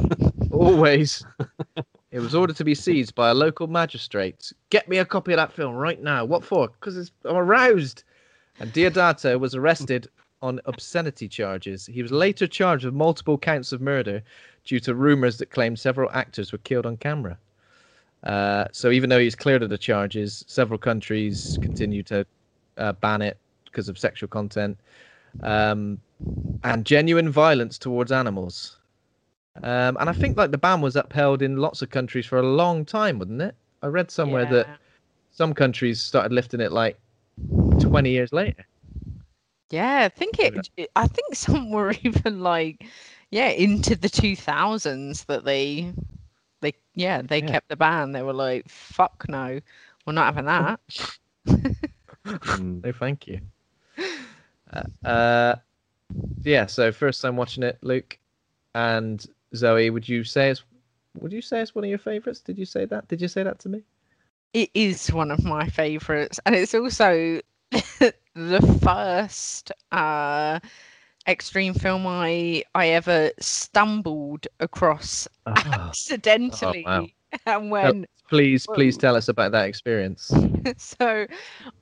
Always. 0.52 1.26
It 2.10 2.22
was 2.22 2.34
ordered 2.34 2.56
to 2.56 2.64
be 2.64 2.74
seized 2.74 3.16
by 3.16 3.30
a 3.30 3.34
local 3.34 3.68
magistrate. 3.68 4.54
Get 4.70 4.88
me 4.88 4.98
a 4.98 5.06
copy 5.06 5.34
of 5.34 5.38
that 5.38 5.52
film 5.52 5.76
right 5.76 6.02
now. 6.02 6.24
What 6.24 6.44
for? 6.44 6.70
Because 6.70 7.12
I'm 7.26 7.36
aroused. 7.36 8.06
And 8.60 8.72
Deodato 8.72 9.38
was 9.38 9.54
arrested 9.54 10.08
on 10.42 10.62
obscenity 10.66 11.28
charges. 11.28 11.86
He 11.86 12.02
was 12.02 12.12
later 12.12 12.48
charged 12.48 12.86
with 12.86 12.94
multiple 12.94 13.38
counts 13.38 13.72
of 13.72 13.82
murder 13.82 14.24
due 14.64 14.80
to 14.82 14.96
rumors 14.96 15.38
that 15.38 15.52
claimed 15.52 15.80
several 15.80 16.10
actors 16.12 16.52
were 16.52 16.58
killed 16.60 16.86
on 16.86 16.98
camera. 16.98 17.38
Uh, 18.28 18.66
so 18.74 18.92
even 18.92 19.10
though 19.10 19.20
he's 19.20 19.36
cleared 19.36 19.64
of 19.64 19.70
the 19.70 19.78
charges, 19.78 20.44
several 20.48 20.78
countries 20.78 21.58
continue 21.62 22.04
to 22.04 22.26
uh, 22.78 22.92
ban 22.94 23.22
it 23.22 23.38
because 23.66 23.88
of 23.90 23.98
sexual 23.98 24.28
content 24.28 24.78
um, 25.44 26.00
and 26.64 26.86
genuine 26.86 27.30
violence 27.30 27.78
towards 27.78 28.12
animals. 28.12 28.80
Um, 29.64 29.98
and 30.00 30.10
I 30.10 30.14
think 30.14 30.38
like 30.38 30.52
the 30.52 30.58
ban 30.58 30.82
was 30.82 30.96
upheld 30.96 31.42
in 31.42 31.58
lots 31.58 31.82
of 31.82 31.90
countries 31.90 32.26
for 32.26 32.38
a 32.40 32.44
long 32.44 32.86
time, 32.86 33.20
wasn't 33.20 33.42
it? 33.42 33.56
I 33.82 33.88
read 33.88 34.12
somewhere 34.12 34.46
that 34.46 34.68
some 35.32 35.54
countries 35.54 36.02
started 36.02 36.34
lifting 36.34 36.60
it 36.60 36.72
like 36.72 37.00
20 37.80 38.10
years 38.10 38.34
later. 38.34 38.66
Yeah, 39.70 40.04
I 40.06 40.10
think 40.10 40.40
it. 40.40 40.68
I 40.96 41.08
think 41.08 41.34
some 41.36 41.72
were 41.72 41.94
even 42.04 42.42
like, 42.42 42.86
yeah, 43.32 43.50
into 43.50 43.96
the 43.96 44.10
two 44.10 44.36
thousands 44.36 45.26
that 45.26 45.46
they, 45.46 45.94
they, 46.62 46.74
yeah, 46.96 47.22
they 47.22 47.42
Yeah. 47.42 47.52
kept 47.52 47.70
the 47.70 47.76
ban. 47.76 48.12
They 48.12 48.22
were 48.24 48.34
like, 48.34 48.70
"Fuck 48.70 49.26
no, 49.30 49.60
we're 50.06 50.14
not 50.14 50.34
having 50.34 50.46
that." 50.46 50.80
Mm. 52.54 52.84
No, 52.84 52.92
thank 52.92 53.28
you. 53.28 53.42
Uh, 54.74 55.08
uh, 55.08 55.56
yeah. 56.44 56.66
So 56.66 56.92
first 56.92 57.22
time 57.22 57.36
watching 57.38 57.64
it, 57.64 57.78
Luke 57.82 58.20
and 58.74 59.26
Zoe. 59.56 59.90
Would 59.90 60.08
you 60.08 60.24
say 60.24 60.50
it's 60.50 60.64
would 61.20 61.32
you 61.34 61.42
say 61.42 61.62
it's 61.62 61.76
one 61.76 61.84
of 61.86 61.90
your 61.90 62.00
favorites? 62.00 62.42
Did 62.42 62.58
you 62.58 62.66
say 62.66 62.86
that? 62.86 63.08
Did 63.08 63.22
you 63.22 63.28
say 63.28 63.44
that 63.44 63.60
to 63.60 63.70
me? 63.70 63.84
It 64.54 64.70
is 64.74 65.12
one 65.14 65.32
of 65.32 65.44
my 65.46 65.68
favorites, 65.68 66.40
and 66.46 66.56
it's 66.56 66.74
also 66.74 67.40
the 67.72 68.80
first 68.84 69.72
uh, 69.92 70.60
extreme 71.28 71.74
film 71.74 72.06
I 72.08 72.64
I 72.76 72.90
ever 72.90 73.32
stumbled 73.40 74.48
across 74.60 75.28
accidentally. 75.46 76.86
And 77.46 77.70
when 77.70 78.08
Please, 78.30 78.68
please 78.68 78.96
Whoa. 78.96 79.02
tell 79.02 79.16
us 79.16 79.30
about 79.30 79.52
that 79.54 79.68
experience. 79.68 80.34
so 80.78 81.26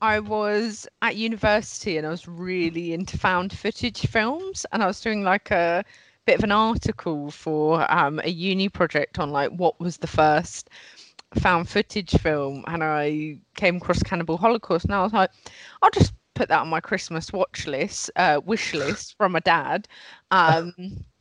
I 0.00 0.20
was 0.20 0.86
at 1.02 1.16
university 1.16 1.96
and 1.96 2.06
I 2.06 2.10
was 2.10 2.28
really 2.28 2.92
into 2.92 3.18
found 3.18 3.52
footage 3.52 4.06
films 4.06 4.64
and 4.72 4.82
I 4.82 4.86
was 4.86 5.00
doing 5.00 5.24
like 5.24 5.50
a 5.50 5.84
bit 6.24 6.38
of 6.38 6.44
an 6.44 6.52
article 6.52 7.30
for 7.30 7.90
um, 7.92 8.20
a 8.22 8.30
uni 8.30 8.68
project 8.68 9.18
on 9.18 9.30
like 9.30 9.50
what 9.52 9.78
was 9.80 9.96
the 9.96 10.06
first 10.06 10.70
found 11.34 11.68
footage 11.68 12.12
film 12.18 12.62
and 12.68 12.84
I 12.84 13.38
came 13.56 13.76
across 13.76 14.02
Cannibal 14.02 14.36
Holocaust 14.36 14.84
and 14.84 14.94
I 14.94 15.02
was 15.02 15.12
like 15.12 15.30
I'll 15.82 15.90
just 15.90 16.12
put 16.36 16.48
that 16.50 16.60
on 16.60 16.68
my 16.68 16.80
Christmas 16.80 17.32
watch 17.32 17.66
list 17.66 18.10
uh, 18.16 18.40
wish 18.44 18.74
list 18.74 19.16
from 19.18 19.32
my 19.32 19.40
dad 19.40 19.88
um, 20.32 20.74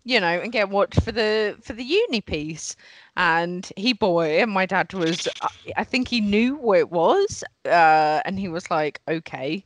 you 0.05 0.19
know 0.21 0.27
and 0.27 0.53
get 0.53 0.69
watched 0.69 1.01
for 1.03 1.11
the 1.11 1.57
for 1.63 1.73
the 1.73 1.83
uni 1.83 2.21
piece. 2.21 2.75
And 3.17 3.69
he 3.77 3.93
bought 3.93 4.27
it 4.27 4.41
and 4.43 4.51
my 4.51 4.65
dad 4.65 4.93
was 4.93 5.27
I- 5.41 5.49
i 5.77 5.83
think 5.83 6.09
he 6.09 6.21
knew 6.21 6.55
what 6.57 6.79
it 6.79 6.91
was 6.91 7.43
uh, 7.65 8.21
and 8.25 8.39
he 8.39 8.49
was 8.49 8.69
like 8.71 9.01
okay 9.07 9.65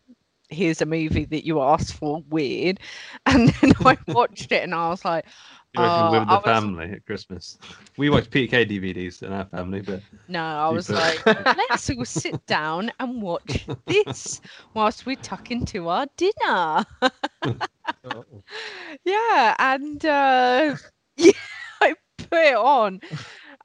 here's 0.49 0.81
a 0.81 0.85
movie 0.85 1.25
that 1.25 1.45
you 1.45 1.61
asked 1.61 1.93
for 1.93 2.23
weird. 2.29 2.79
And 3.25 3.49
then 3.49 3.73
i 3.85 3.97
watched 4.07 4.51
it 4.51 4.63
and 4.63 4.73
i 4.75 4.89
was 4.89 5.05
like 5.05 5.25
You 5.73 5.83
Oh, 5.83 6.11
with 6.11 6.27
the 6.27 6.35
was- 6.35 6.43
family 6.43 6.91
at 6.91 7.05
Christmas. 7.05 7.57
We 7.97 8.09
watch 8.09 8.29
PK 8.29 8.65
DVDs 8.65 9.21
in 9.21 9.31
our 9.31 9.45
family, 9.45 9.81
but 9.81 10.01
no 10.27 10.41
i 10.41 10.69
was 10.69 10.89
like 10.89 11.23
let's 11.25 11.89
all 11.89 12.05
sit 12.05 12.45
down 12.45 12.91
and 12.99 13.21
watch 13.21 13.67
this 13.87 14.39
whilst 14.73 15.05
we 15.05 15.15
tuck 15.15 15.49
into 15.51 15.87
our 15.89 16.05
dinner 16.17 16.85
yeah 19.03 19.55
and 19.59 20.05
uh 20.05 20.75
yeah 21.17 21.31
i 21.81 21.93
put 22.17 22.37
it 22.37 22.55
on 22.55 22.99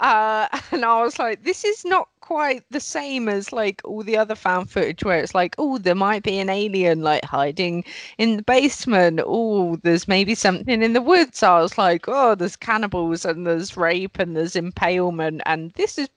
uh 0.00 0.48
and 0.72 0.84
i 0.84 1.02
was 1.02 1.18
like 1.18 1.42
this 1.44 1.64
is 1.64 1.84
not 1.84 2.08
quite 2.24 2.64
the 2.70 2.80
same 2.80 3.28
as 3.28 3.52
like 3.52 3.82
all 3.84 4.02
the 4.02 4.16
other 4.16 4.34
found 4.34 4.70
footage 4.70 5.04
where 5.04 5.18
it's 5.18 5.34
like 5.34 5.54
oh 5.58 5.76
there 5.76 5.94
might 5.94 6.22
be 6.22 6.38
an 6.38 6.48
alien 6.48 7.02
like 7.02 7.24
hiding 7.24 7.84
in 8.16 8.36
the 8.36 8.42
basement 8.42 9.20
oh 9.24 9.76
there's 9.82 10.08
maybe 10.08 10.34
something 10.34 10.82
in 10.82 10.94
the 10.94 11.02
woods 11.02 11.42
i 11.42 11.60
was 11.60 11.76
like 11.76 12.06
oh 12.08 12.34
there's 12.34 12.56
cannibals 12.56 13.26
and 13.26 13.46
there's 13.46 13.76
rape 13.76 14.18
and 14.18 14.34
there's 14.34 14.56
impalement 14.56 15.42
and 15.44 15.70
this 15.72 15.98
is 15.98 16.08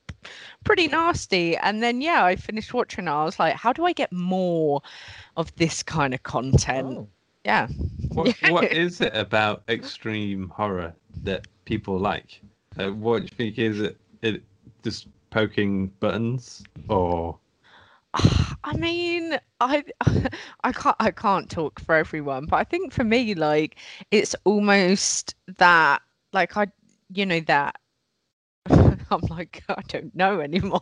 pretty 0.63 0.87
nasty. 0.87 1.55
And 1.57 1.81
then 1.81 2.01
yeah, 2.01 2.23
I 2.23 2.35
finished 2.35 2.73
watching. 2.73 3.07
it. 3.07 3.11
I 3.11 3.23
was 3.23 3.39
like, 3.39 3.55
how 3.55 3.73
do 3.73 3.85
I 3.85 3.93
get 3.93 4.11
more 4.11 4.81
of 5.35 5.55
this 5.55 5.83
kind 5.83 6.13
of 6.13 6.23
content? 6.23 6.97
Oh. 6.97 7.07
Yeah. 7.45 7.67
What 8.13 8.35
what 8.49 8.71
is 8.71 9.01
it 9.01 9.15
about 9.15 9.63
extreme 9.69 10.49
horror 10.49 10.93
that 11.23 11.47
people 11.65 11.97
like? 11.97 12.41
Uh, 12.77 12.91
what 12.91 13.19
do 13.19 13.23
you 13.23 13.35
think 13.37 13.59
is 13.59 13.79
it? 13.79 13.97
It 14.21 14.43
just 14.83 15.07
poking 15.37 15.85
buttons 15.99 16.63
or 16.89 17.37
I 18.63 18.75
mean, 18.75 19.37
I 19.59 19.83
I 20.63 20.71
can't 20.71 20.95
I 20.99 21.11
can't 21.11 21.47
talk 21.47 21.79
for 21.79 21.93
everyone, 21.93 22.47
but 22.47 22.55
I 22.55 22.63
think 22.63 22.91
for 22.91 23.03
me, 23.03 23.35
like 23.35 23.75
it's 24.09 24.35
almost 24.45 25.35
that 25.59 26.01
like 26.33 26.57
I 26.57 26.67
you 27.13 27.27
know 27.27 27.39
that 27.41 27.75
I'm 28.69 29.21
like 29.29 29.63
I 29.69 29.81
don't 29.87 30.15
know 30.15 30.39
anymore. 30.39 30.81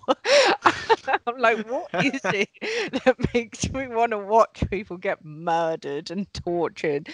I'm 1.28 1.38
like, 1.38 1.70
what 1.70 1.90
is 2.06 2.22
it 2.24 2.50
that 3.04 3.34
makes 3.34 3.70
me 3.72 3.88
want 3.88 4.12
to 4.12 4.20
watch 4.20 4.64
people 4.70 4.96
get 4.98 5.24
murdered 5.26 6.12
and 6.12 6.34
tortured? 6.34 7.10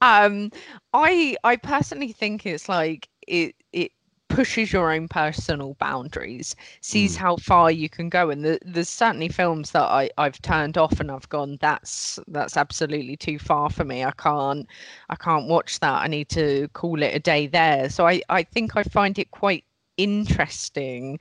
Um, 0.00 0.50
I 0.94 1.36
I 1.44 1.56
personally 1.56 2.12
think 2.12 2.46
it's 2.46 2.70
like 2.70 3.10
it 3.28 3.54
it 3.74 3.92
pushes 4.28 4.72
your 4.72 4.92
own 4.92 5.08
personal 5.08 5.74
boundaries, 5.74 6.54
sees 6.80 7.16
Mm. 7.16 7.18
how 7.18 7.36
far 7.36 7.70
you 7.70 7.88
can 7.88 8.08
go, 8.08 8.30
and 8.30 8.44
the, 8.44 8.58
there's 8.64 8.88
certainly 8.88 9.28
films 9.28 9.70
that 9.72 9.82
I 9.84 10.10
I've 10.18 10.40
turned 10.42 10.76
off 10.78 11.00
and 11.00 11.10
I've 11.10 11.28
gone 11.28 11.58
that's 11.60 12.18
that's 12.28 12.56
absolutely 12.56 13.16
too 13.16 13.38
far 13.38 13.70
for 13.70 13.84
me. 13.84 14.04
I 14.04 14.12
can't 14.12 14.66
I 15.10 15.16
can't 15.16 15.48
watch 15.48 15.80
that. 15.80 16.02
I 16.02 16.06
need 16.08 16.28
to 16.30 16.68
call 16.74 17.02
it 17.02 17.14
a 17.14 17.20
day 17.20 17.46
there. 17.46 17.88
So 17.90 18.06
I 18.06 18.22
I 18.28 18.42
think 18.44 18.76
I 18.76 18.82
find 18.84 19.18
it 19.18 19.30
quite 19.30 19.64
interesting 19.96 21.18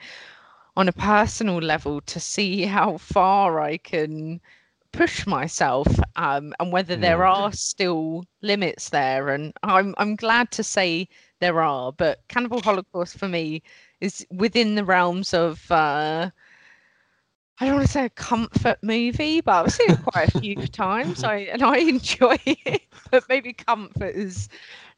on 0.76 0.88
a 0.88 0.94
personal 0.94 1.58
level 1.60 2.02
to 2.02 2.20
see 2.20 2.64
how 2.64 2.98
far 2.98 3.60
I 3.60 3.78
can 3.78 4.42
push 4.92 5.26
myself 5.28 5.88
um, 6.16 6.54
and 6.60 6.72
whether 6.72 6.96
there 6.96 7.26
are 7.26 7.52
still 7.52 8.26
limits 8.42 8.90
there 8.90 9.30
and 9.30 9.54
I'm 9.64 9.94
I'm 9.98 10.16
glad 10.16 10.52
to 10.52 10.64
say 10.64 11.08
there 11.40 11.62
are 11.62 11.92
but 11.92 12.20
Cannibal 12.28 12.62
Holocaust 12.62 13.18
for 13.18 13.28
me 13.28 13.62
is 14.02 14.26
within 14.32 14.76
the 14.76 14.84
realms 14.86 15.34
of 15.34 15.72
uh, 15.72 16.30
I 17.60 17.66
don't 17.66 17.76
want 17.76 17.86
to 17.88 17.92
say 17.92 18.06
a 18.06 18.10
comfort 18.10 18.80
movie, 18.82 19.42
but 19.42 19.66
I've 19.66 19.72
seen 19.72 19.90
it 19.90 20.00
quite 20.02 20.28
a 20.30 20.32
few 20.32 20.56
times. 20.68 21.24
I 21.24 21.36
and 21.38 21.62
I 21.64 21.78
enjoy 21.94 22.38
it, 22.46 22.82
but 23.12 23.24
maybe 23.30 23.54
comfort 23.54 24.16
is 24.16 24.50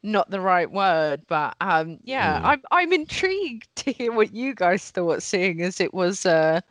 not 0.04 0.30
the 0.30 0.42
right 0.42 0.70
word. 0.72 1.22
But 1.28 1.56
um, 1.62 2.00
yeah, 2.04 2.40
Mm. 2.40 2.44
I'm 2.44 2.62
I'm 2.72 2.94
intrigued 2.94 3.76
to 3.78 3.92
hear 3.92 4.12
what 4.12 4.34
you 4.34 4.54
guys 4.56 4.90
thought, 4.92 5.22
seeing 5.24 5.62
as 5.62 5.80
it 5.80 5.94
was 5.94 6.26
a 6.26 6.64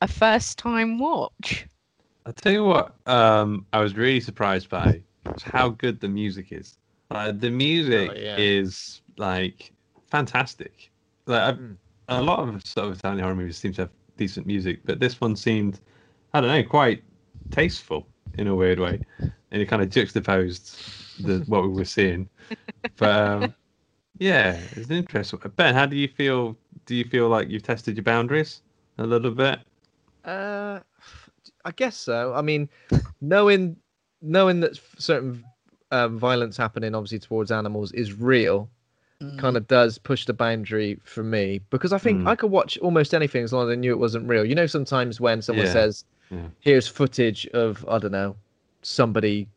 a 0.00 0.08
first 0.08 0.58
time 0.58 0.98
watch. 0.98 1.66
I 2.26 2.32
tell 2.32 2.52
you 2.52 2.64
what, 2.64 2.94
um, 3.06 3.66
I 3.72 3.80
was 3.80 3.96
really 3.96 4.20
surprised 4.20 4.68
by 4.68 5.02
how 5.42 5.70
good 5.70 6.00
the 6.00 6.08
music 6.08 6.52
is. 6.52 6.78
Uh, 7.10 7.32
the 7.32 7.50
music 7.50 8.12
yeah. 8.16 8.36
is 8.38 9.02
like 9.16 9.72
fantastic. 10.10 10.90
Like 11.26 11.42
I've, 11.42 11.58
Mm. 11.58 11.76
a 12.08 12.22
lot 12.22 12.48
of 12.48 12.64
sort 12.66 12.88
of 12.88 12.98
Italian 12.98 13.22
horror 13.22 13.34
movies 13.34 13.58
seem 13.58 13.72
to 13.74 13.82
have 13.82 13.90
decent 14.16 14.46
music, 14.46 14.80
but 14.84 14.98
this 15.00 15.20
one 15.20 15.36
seemed, 15.36 15.80
I 16.32 16.40
don't 16.40 16.50
know, 16.50 16.62
quite 16.62 17.02
tasteful 17.50 18.06
in 18.36 18.46
a 18.46 18.54
weird 18.54 18.78
way, 18.78 19.00
and 19.18 19.62
it 19.62 19.66
kind 19.66 19.82
of 19.82 19.90
juxtaposed 19.90 20.76
the 21.24 21.38
what 21.46 21.62
we 21.62 21.68
were 21.68 21.84
seeing. 21.84 22.28
But 22.96 23.16
um, 23.16 23.54
yeah, 24.18 24.60
it's 24.72 24.90
interesting. 24.90 25.40
Ben, 25.56 25.74
how 25.74 25.86
do 25.86 25.96
you 25.96 26.08
feel? 26.08 26.56
Do 26.86 26.94
you 26.94 27.04
feel 27.04 27.28
like 27.28 27.48
you've 27.48 27.62
tested 27.62 27.96
your 27.96 28.04
boundaries 28.04 28.62
a 28.98 29.06
little 29.06 29.30
bit? 29.30 29.60
Uh, 30.24 30.80
I 31.64 31.70
guess 31.72 31.96
so. 31.96 32.34
I 32.34 32.42
mean, 32.42 32.68
knowing 33.20 33.76
knowing 34.20 34.60
that 34.60 34.78
certain 34.98 35.44
um, 35.90 36.18
violence 36.18 36.56
happening 36.56 36.94
obviously 36.94 37.18
towards 37.18 37.50
animals 37.50 37.92
is 37.92 38.12
real, 38.12 38.68
kind 39.36 39.56
of 39.56 39.66
does 39.68 39.98
push 39.98 40.24
the 40.26 40.32
boundary 40.34 40.98
for 41.04 41.22
me 41.22 41.60
because 41.70 41.92
I 41.92 41.98
think 41.98 42.22
Mm. 42.22 42.28
I 42.28 42.34
could 42.36 42.50
watch 42.50 42.78
almost 42.78 43.14
anything 43.14 43.44
as 43.44 43.52
long 43.52 43.68
as 43.68 43.72
I 43.72 43.76
knew 43.76 43.92
it 43.92 43.98
wasn't 43.98 44.28
real. 44.28 44.44
You 44.44 44.54
know, 44.54 44.66
sometimes 44.66 45.20
when 45.20 45.42
someone 45.42 45.66
Yeah, 45.66 45.72
says, 45.72 46.04
yeah. 46.30 46.48
"Here's 46.60 46.88
footage 46.88 47.46
of 47.48 47.84
I 47.88 47.98
don't 47.98 48.12
know 48.12 48.36
somebody 48.82 49.48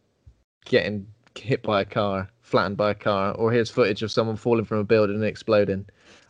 getting 0.66 1.06
hit 1.38 1.62
by 1.64 1.82
a 1.82 1.86
car, 1.86 2.30
flattened 2.42 2.78
by 2.78 2.92
a 2.92 2.96
car, 2.96 3.34
or 3.36 3.52
here's 3.52 3.70
footage 3.72 4.04
of 4.04 4.12
someone 4.12 4.36
falling 4.36 4.66
from 4.66 4.80
a 4.80 4.84
building 4.84 5.16
and 5.16 5.26
exploding," 5.26 5.86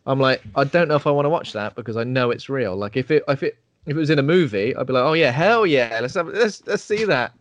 I'm 0.06 0.20
like, 0.20 0.41
I 0.56 0.64
don't 0.64 0.88
know 0.88 0.95
if 0.95 1.08
I 1.08 1.12
want 1.12 1.26
to 1.26 1.30
watch 1.30 1.54
that 1.54 1.76
because 1.76 1.97
I 1.97 2.04
know 2.04 2.32
it's 2.32 2.49
real. 2.49 2.76
Like 2.76 2.97
if 2.97 3.12
it 3.12 3.24
if 3.28 3.43
it 3.43 3.58
if 3.86 3.95
it 3.95 3.99
was 3.99 4.10
in 4.10 4.20
a 4.20 4.24
movie, 4.24 4.76
I'd 4.76 4.88
be 4.88 4.93
like, 4.93 5.04
"Oh 5.04 5.14
yeah, 5.14 5.32
hell 5.32 5.66
yeah, 5.66 5.99
let's 6.02 6.16
have 6.16 6.28
let's 6.28 6.66
let's 6.68 6.84
see 6.84 7.06
that." 7.06 7.34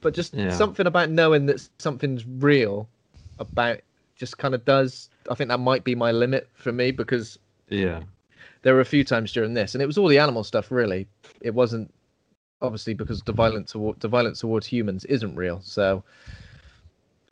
But 0.00 0.14
just 0.14 0.34
Yeah. 0.34 0.50
something 0.50 0.86
about 0.86 1.10
knowing 1.10 1.46
that 1.46 1.68
something's 1.78 2.24
real 2.26 2.88
about 3.38 3.80
just 4.16 4.38
kind 4.38 4.54
of 4.54 4.64
does. 4.64 5.10
I 5.30 5.34
think 5.34 5.48
that 5.48 5.58
might 5.60 5.84
be 5.84 5.94
my 5.94 6.10
limit 6.12 6.48
for 6.54 6.72
me 6.72 6.90
because 6.90 7.38
Yeah. 7.68 8.02
there 8.62 8.74
were 8.74 8.80
a 8.80 8.84
few 8.84 9.04
times 9.04 9.32
during 9.32 9.54
this, 9.54 9.74
and 9.74 9.82
it 9.82 9.86
was 9.86 9.98
all 9.98 10.08
the 10.08 10.18
animal 10.18 10.44
stuff. 10.44 10.70
Really, 10.70 11.06
it 11.40 11.54
wasn't 11.54 11.92
obviously 12.60 12.94
because 12.94 13.22
the 13.22 13.32
violence 13.32 13.72
toward 13.72 14.00
the 14.00 14.08
violence 14.08 14.40
towards 14.40 14.66
humans 14.66 15.04
isn't 15.04 15.34
real. 15.36 15.60
So 15.62 16.02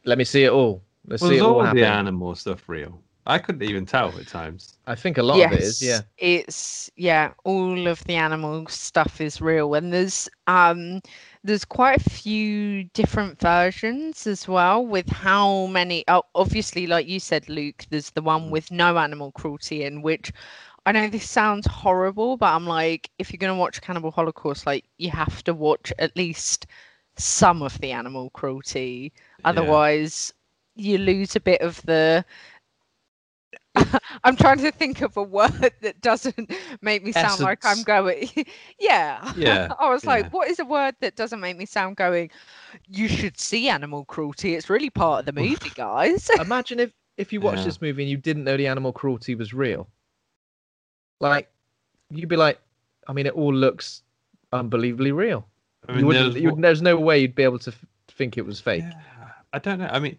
let 0.04 0.18
me 0.18 0.24
see 0.24 0.44
it 0.44 0.50
all. 0.52 0.82
Let's 1.06 1.22
Was 1.22 1.30
see 1.30 1.38
it 1.38 1.42
all 1.42 1.54
all 1.54 1.62
happen. 1.62 1.80
the 1.80 1.86
animal 1.86 2.34
stuff 2.34 2.68
real? 2.68 3.00
I 3.26 3.38
couldn't 3.38 3.62
even 3.64 3.86
tell 3.86 4.16
at 4.18 4.26
times. 4.28 4.78
I 4.86 4.94
think 4.94 5.18
a 5.18 5.22
lot 5.22 5.40
of 5.44 5.52
it 5.52 5.60
is. 5.60 5.82
Yeah. 5.82 6.02
It's 6.18 6.90
yeah, 6.96 7.32
all 7.44 7.88
of 7.88 8.04
the 8.04 8.14
animal 8.14 8.66
stuff 8.68 9.20
is 9.20 9.40
real 9.40 9.74
and 9.74 9.92
there's 9.92 10.28
um 10.46 11.00
there's 11.46 11.64
quite 11.64 12.00
a 12.00 12.10
few 12.10 12.84
different 12.94 13.40
versions 13.40 14.26
as 14.26 14.48
well 14.48 14.84
with 14.86 15.08
how 15.10 15.66
many 15.66 16.04
oh, 16.08 16.22
obviously 16.34 16.86
like 16.86 17.06
you 17.08 17.20
said 17.20 17.48
Luke, 17.48 17.84
there's 17.90 18.10
the 18.10 18.22
Mm. 18.26 18.32
one 18.32 18.50
with 18.50 18.70
no 18.72 18.98
animal 18.98 19.32
cruelty 19.32 19.84
in 19.84 20.02
which 20.02 20.32
I 20.86 20.92
know 20.92 21.08
this 21.08 21.28
sounds 21.28 21.66
horrible, 21.66 22.36
but 22.36 22.54
I'm 22.54 22.66
like 22.66 23.10
if 23.18 23.32
you're 23.32 23.38
going 23.38 23.54
to 23.54 23.58
watch 23.60 23.80
Cannibal 23.82 24.10
Holocaust 24.12 24.66
like 24.66 24.84
you 24.98 25.10
have 25.10 25.42
to 25.44 25.54
watch 25.54 25.92
at 25.98 26.16
least 26.16 26.66
some 27.16 27.62
of 27.62 27.78
the 27.80 27.92
animal 27.92 28.30
cruelty 28.30 29.12
otherwise 29.44 30.32
you 30.74 30.98
lose 30.98 31.36
a 31.36 31.40
bit 31.40 31.60
of 31.62 31.82
the 31.82 32.24
I'm 34.24 34.36
trying 34.36 34.58
to 34.58 34.72
think 34.72 35.02
of 35.02 35.16
a 35.16 35.22
word 35.22 35.72
that 35.82 36.00
doesn't 36.00 36.50
make 36.80 37.04
me 37.04 37.12
sound 37.12 37.40
like 37.40 37.64
I'm 37.64 37.82
going. 37.82 38.28
yeah. 38.78 39.32
Yeah, 39.36 39.68
I 39.78 39.90
was 39.90 40.04
like, 40.04 40.24
yeah. 40.24 40.30
what 40.30 40.48
is 40.48 40.58
a 40.58 40.64
word 40.64 40.94
that 41.00 41.16
doesn't 41.16 41.40
make 41.40 41.56
me 41.56 41.66
sound 41.66 41.96
going? 41.96 42.30
You 42.88 43.08
should 43.08 43.38
see 43.38 43.68
animal 43.68 44.04
cruelty. 44.04 44.54
It's 44.54 44.70
really 44.70 44.90
part 44.90 45.20
of 45.20 45.26
the 45.26 45.32
movie, 45.40 45.70
guys. 45.74 46.30
Imagine 46.40 46.80
if 46.80 46.92
if 47.16 47.32
you 47.32 47.40
watched 47.40 47.58
Yeah. 47.58 47.64
this 47.64 47.80
movie 47.80 48.02
and 48.02 48.10
you 48.10 48.16
didn't 48.16 48.44
know 48.44 48.56
the 48.56 48.66
animal 48.66 48.92
cruelty 48.92 49.34
was 49.34 49.54
real. 49.54 49.88
Like, 51.20 51.50
you'd 52.10 52.28
be 52.28 52.36
like, 52.36 52.60
I 53.08 53.12
mean, 53.12 53.26
it 53.26 53.32
all 53.34 53.54
looks 53.54 54.02
unbelievably 54.52 55.12
real. 55.12 55.46
I 55.88 55.92
mean, 55.92 56.06
wouldn't, 56.06 56.32
there's 56.32 56.42
you, 56.42 56.50
one- 56.50 56.60
there's 56.60 56.82
no 56.82 56.96
way 56.96 57.18
you'd 57.20 57.34
be 57.34 57.42
able 57.44 57.58
to 57.60 57.70
f- 57.70 57.84
think 58.08 58.36
it 58.36 58.44
was 58.44 58.60
fake. 58.60 58.82
Yeah, 58.82 59.28
I 59.52 59.58
don't 59.58 59.78
know. 59.78 59.88
I 59.90 59.98
mean, 59.98 60.16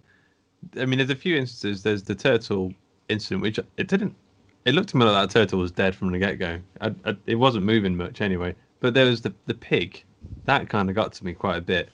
I 0.80 0.86
mean, 0.86 0.98
there's 0.98 1.10
a 1.12 1.16
few 1.16 1.36
instances. 1.36 1.84
There's 1.84 2.04
the 2.04 2.16
turtle 2.16 2.74
incident, 3.10 3.42
which 3.42 3.60
it 3.78 3.88
didn't. 3.88 4.16
It 4.66 4.74
looked 4.76 4.90
to 4.90 4.98
me 4.98 5.06
like 5.06 5.30
that 5.30 5.34
turtle 5.34 5.60
was 5.60 5.72
dead 5.72 5.96
from 5.96 6.12
the 6.12 6.20
get 6.20 6.40
go. 6.40 6.60
I, 6.82 6.94
I, 7.06 7.16
it 7.26 7.36
wasn't 7.36 7.66
moving 7.66 7.96
much 7.96 8.22
anyway. 8.22 8.54
But 8.80 8.94
there 8.94 9.06
was 9.06 9.22
the 9.22 9.34
the 9.46 9.54
pig. 9.54 10.04
That 10.46 10.70
kind 10.70 10.90
of 10.90 10.96
got 10.96 11.14
to 11.14 11.26
me 11.26 11.34
quite 11.34 11.58
a 11.58 11.62
bit. 11.62 11.90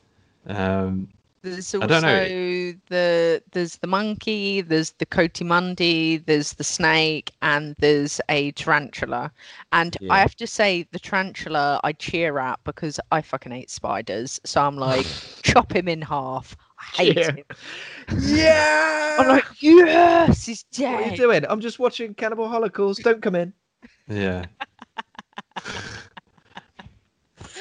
Um, 0.47 1.07
There's 1.43 1.73
I 1.75 1.77
also 1.77 1.87
don't 1.87 2.01
know. 2.01 2.73
the 2.89 3.43
there's 3.51 3.77
the 3.77 3.87
monkey, 3.87 4.61
there's 4.61 4.91
the 4.93 5.05
coatimundi, 5.05 6.25
there's 6.25 6.53
the 6.53 6.63
snake, 6.63 7.31
and 7.41 7.75
there's 7.79 8.19
a 8.29 8.51
tarantula. 8.51 9.31
And 9.71 9.95
I 10.09 10.19
have 10.19 10.35
to 10.35 10.47
say, 10.47 10.87
the 10.91 10.99
tarantula 10.99 11.79
I 11.83 11.93
cheer 11.93 12.39
at 12.39 12.59
because 12.63 12.99
I 13.11 13.21
fucking 13.21 13.51
hate 13.51 13.69
spiders. 13.69 14.41
So 14.43 14.61
I'm 14.61 14.77
like, 14.77 15.05
chop 15.43 15.73
him 15.73 15.87
in 15.87 16.01
half. 16.01 16.57
I 16.99 17.03
hate 17.03 17.15
Cheer. 17.15 17.31
him. 17.31 17.43
Yeah. 18.19 19.17
I'm 19.19 19.27
like, 19.27 19.45
yes, 19.61 20.45
he's 20.45 20.65
what 20.77 20.87
are 20.89 21.09
you 21.09 21.15
doing? 21.17 21.45
I'm 21.47 21.61
just 21.61 21.79
watching 21.79 22.13
Cannibal 22.13 22.47
Holocaust. 22.49 23.03
Don't 23.03 23.21
come 23.21 23.35
in. 23.35 23.53
yeah. 24.07 24.45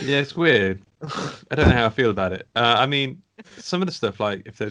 yeah, 0.01 0.19
it's 0.19 0.35
weird. 0.37 0.83
I 1.03 1.55
don't 1.55 1.69
know 1.69 1.75
how 1.75 1.87
I 1.87 1.91
feel 1.91 2.11
about 2.11 2.33
it. 2.33 2.47
Uh, 2.57 2.77
I 2.79 2.87
mean, 2.87 3.21
some 3.59 3.83
of 3.83 3.87
the 3.87 3.93
stuff 3.93 4.21
like 4.21 4.43
if 4.47 4.57
they're 4.57 4.71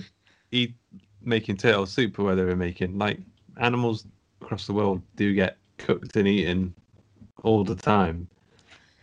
eat 0.51 0.73
making 1.21 1.57
turtle 1.57 1.85
soup 1.85 2.19
or 2.19 2.23
whatever 2.23 2.47
they're 2.47 2.55
making, 2.55 2.97
like 2.97 3.19
animals 3.57 4.05
across 4.41 4.67
the 4.67 4.73
world 4.73 5.01
do 5.15 5.33
get 5.33 5.57
cooked 5.77 6.15
and 6.15 6.27
eaten 6.27 6.73
all 7.43 7.63
the 7.63 7.75
time. 7.75 8.27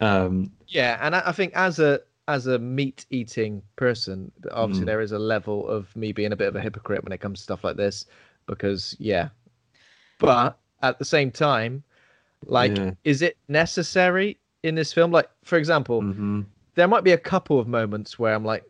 Um, 0.01 0.51
Yeah, 0.69 0.99
and 1.01 1.15
I, 1.17 1.23
I 1.27 1.33
think 1.33 1.53
as 1.55 1.79
a 1.79 2.01
as 2.29 2.47
a 2.47 2.59
meat 2.59 3.07
eating 3.11 3.63
person, 3.77 4.31
obviously 4.53 4.85
Mm. 4.85 4.87
there 4.87 5.01
is 5.03 5.13
a 5.13 5.19
level 5.19 5.69
of 5.69 5.95
me 5.97 6.13
being 6.13 6.33
a 6.33 6.37
bit 6.37 6.49
of 6.49 6.57
a 6.57 6.61
hypocrite 6.61 7.03
when 7.05 7.13
it 7.13 7.21
comes 7.21 7.41
to 7.41 7.45
stuff 7.45 7.65
like 7.65 7.77
this, 7.77 8.07
because 8.47 8.97
yeah. 9.01 9.31
But 10.19 10.59
at 10.83 10.99
the 10.99 11.05
same 11.05 11.31
time, 11.33 11.85
Like, 12.47 12.73
Yeah. 12.73 12.95
is 13.05 13.23
it 13.23 13.37
necessary 13.49 14.39
in 14.63 14.75
this 14.77 14.93
film? 14.93 15.11
Like, 15.11 15.29
for 15.45 15.59
example, 15.59 16.03
hmm 16.03 16.43
there 16.75 16.87
might 16.89 17.03
be 17.05 17.13
a 17.13 17.19
couple 17.19 17.59
of 17.59 17.67
moments 17.67 18.19
where 18.21 18.35
I'm 18.35 18.45
like, 18.45 18.65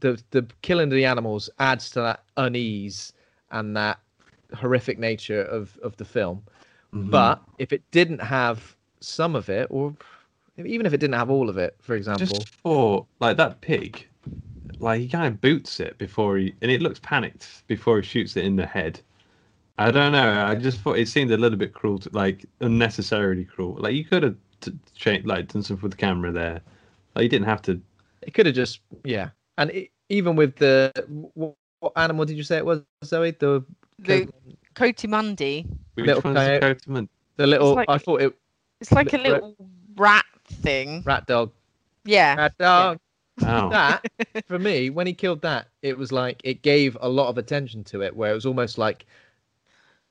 the 0.00 0.22
the 0.30 0.46
killing 0.62 0.88
of 0.88 0.96
the 0.96 1.04
animals 1.04 1.50
adds 1.58 1.90
to 1.90 2.00
that 2.00 2.24
unease 2.36 3.12
and 3.50 3.76
that 3.76 3.98
horrific 4.54 4.98
nature 4.98 5.42
of 5.42 5.76
of 5.82 5.96
the 5.96 6.04
film. 6.04 6.44
Mm-hmm. 6.94 7.10
But 7.10 7.42
if 7.58 7.72
it 7.72 7.82
didn't 7.90 8.20
have 8.20 8.76
some 9.00 9.34
of 9.36 9.48
it, 9.48 9.66
or 9.70 9.94
even 10.64 10.86
if 10.86 10.92
it 10.92 10.98
didn't 10.98 11.14
have 11.14 11.30
all 11.30 11.48
of 11.48 11.58
it, 11.58 11.76
for 11.80 11.94
example, 11.94 12.26
just 12.26 12.48
for 12.62 13.06
like 13.20 13.36
that 13.36 13.60
pig, 13.60 14.06
like 14.78 15.00
he 15.00 15.08
kind 15.08 15.26
of 15.26 15.40
boots 15.40 15.80
it 15.80 15.98
before 15.98 16.36
he, 16.38 16.54
and 16.62 16.70
it 16.70 16.82
looks 16.82 16.98
panicked 17.00 17.66
before 17.66 18.00
he 18.00 18.06
shoots 18.06 18.36
it 18.36 18.44
in 18.44 18.56
the 18.56 18.66
head. 18.66 19.00
I 19.78 19.90
don't 19.92 20.12
know. 20.12 20.44
I 20.44 20.56
just 20.56 20.80
thought 20.80 20.98
it 20.98 21.06
seemed 21.08 21.30
a 21.30 21.36
little 21.36 21.58
bit 21.58 21.72
cruel, 21.72 21.98
to, 22.00 22.10
like 22.12 22.44
unnecessarily 22.60 23.44
cruel. 23.44 23.76
Like 23.78 23.94
you 23.94 24.04
could 24.04 24.24
have 24.24 24.36
t- 24.60 24.72
changed, 24.94 25.26
like 25.26 25.52
done 25.52 25.62
something 25.62 25.82
with 25.82 25.92
the 25.92 25.96
camera 25.96 26.32
there. 26.32 26.60
Like 27.14 27.22
you 27.22 27.28
didn't 27.28 27.46
have 27.46 27.62
to. 27.62 27.80
it 28.22 28.34
could 28.34 28.46
have 28.46 28.54
just 28.56 28.80
yeah. 29.04 29.30
And 29.56 29.70
it, 29.70 29.90
even 30.08 30.34
with 30.36 30.56
the 30.56 30.92
what, 31.34 31.54
what 31.80 31.92
animal 31.96 32.24
did 32.24 32.36
you 32.36 32.42
say 32.42 32.56
it 32.56 32.66
was, 32.66 32.82
Zoe? 33.04 33.30
The 33.32 33.64
The 34.00 34.28
Coatimundi. 34.74 35.64
Which 35.94 36.06
Little 36.06 36.22
one's 36.22 36.34
the 36.36 36.58
coyote. 36.58 36.60
Coatman? 36.62 37.08
the 37.36 37.46
little 37.46 37.74
like- 37.74 37.88
I 37.88 37.98
thought 37.98 38.20
it 38.20 38.34
It's 38.80 38.90
like 38.92 39.12
a 39.12 39.18
little 39.18 39.54
rat 39.96 40.24
thing. 40.48 41.02
rat 41.04 41.26
dog. 41.26 41.50
Yeah. 42.04 42.34
Rat 42.36 42.58
dog. 42.58 42.98
Oh, 43.40 43.68
that 43.70 44.04
for 44.48 44.58
me 44.58 44.90
when 44.90 45.06
he 45.06 45.14
killed 45.14 45.42
that 45.42 45.68
it 45.82 45.96
was 45.96 46.10
like 46.10 46.40
it 46.42 46.62
gave 46.62 46.96
a 47.00 47.08
lot 47.08 47.28
of 47.28 47.38
attention 47.38 47.84
to 47.84 48.02
it 48.02 48.16
where 48.16 48.32
it 48.32 48.34
was 48.34 48.44
almost 48.44 48.78
like 48.78 49.06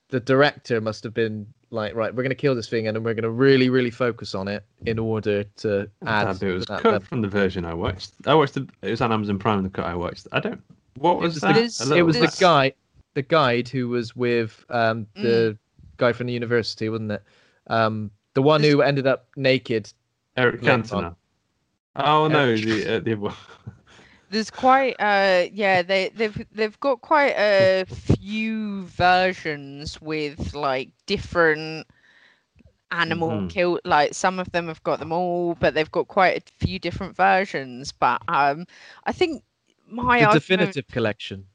the 0.10 0.20
director 0.22 0.80
must 0.80 1.04
have 1.04 1.14
been 1.14 1.46
like 1.70 1.94
right 1.94 2.16
we're 2.16 2.24
going 2.24 2.30
to 2.30 2.36
kill 2.36 2.56
this 2.56 2.70
thing 2.70 2.88
and 2.88 2.96
then 2.96 3.04
we're 3.04 3.14
going 3.14 3.24
to 3.24 3.30
really 3.30 3.70
really 3.70 3.90
focus 3.92 4.34
on 4.34 4.48
it 4.48 4.64
in 4.86 4.98
order 4.98 5.44
to 5.58 5.90
add 6.06 6.28
that 6.28 6.40
bit 6.40 6.54
was 6.54 6.66
that 6.68 6.82
cut 6.84 6.94
level. 6.94 7.06
from 7.08 7.22
the 7.22 7.28
version 7.28 7.66
I 7.66 7.74
watched. 7.74 8.14
I 8.26 8.34
watched 8.34 8.54
the. 8.54 8.66
It 8.82 8.92
was 8.92 9.02
on 9.02 9.12
Amazon 9.12 9.38
Prime. 9.40 9.62
The 9.64 9.70
cut 9.70 9.84
I 9.86 9.96
watched. 9.96 10.28
I 10.32 10.40
don't. 10.40 10.62
What 10.98 11.20
was 11.20 11.34
was 11.34 11.42
that? 11.42 11.56
This- 11.56 11.82
it 11.82 11.88
little 11.88 12.06
was 12.06 12.18
the 12.18 12.34
guy 12.40 12.72
the 13.14 13.24
guide 13.24 13.68
who 13.68 13.90
was 13.90 14.16
with 14.16 14.64
um 14.70 15.06
Mm. 15.18 15.22
the 15.24 15.58
guy 15.98 16.14
from 16.14 16.28
the 16.28 16.34
university 16.34 16.88
wasn't 16.88 17.12
it 17.12 17.24
um 17.68 18.10
the 18.36 18.42
one 18.42 18.64
who 18.64 18.82
ended 18.82 19.06
up 19.06 19.26
naked 19.36 19.92
Eric 20.38 20.62
Later. 20.62 20.84
Cantona. 20.84 21.16
Oh 21.96 22.28
no, 22.28 22.50
Eric- 22.50 22.62
the 22.64 22.96
uh, 22.96 23.00
the 23.00 23.12
other 23.14 23.22
one. 23.22 23.34
There's 24.30 24.52
quite 24.52 24.96
uh 25.00 25.46
yeah, 25.52 25.82
they 25.82 26.10
they've 26.10 26.46
they've 26.54 26.80
got 26.80 27.02
quite 27.02 27.34
a 27.38 27.86
few 27.86 28.84
versions 28.84 30.02
with 30.02 30.54
like 30.54 30.90
different 31.06 31.88
animal 32.92 33.30
Mhm. 33.32 33.50
kill 33.50 33.80
like 33.84 34.14
some 34.14 34.40
of 34.40 34.52
them 34.52 34.68
have 34.68 34.84
got 34.84 35.00
them 35.00 35.12
all, 35.12 35.56
but 35.56 35.74
they've 35.74 35.92
got 35.92 36.08
quite 36.08 36.38
a 36.38 36.66
few 36.66 36.78
different 36.80 37.16
versions. 37.16 37.92
But 37.92 38.22
um 38.28 38.66
I 39.06 39.12
think 39.14 39.44
my 39.90 40.20
the 40.20 40.26
argument- 40.26 40.34
definitive 40.34 40.88
collection 40.90 41.46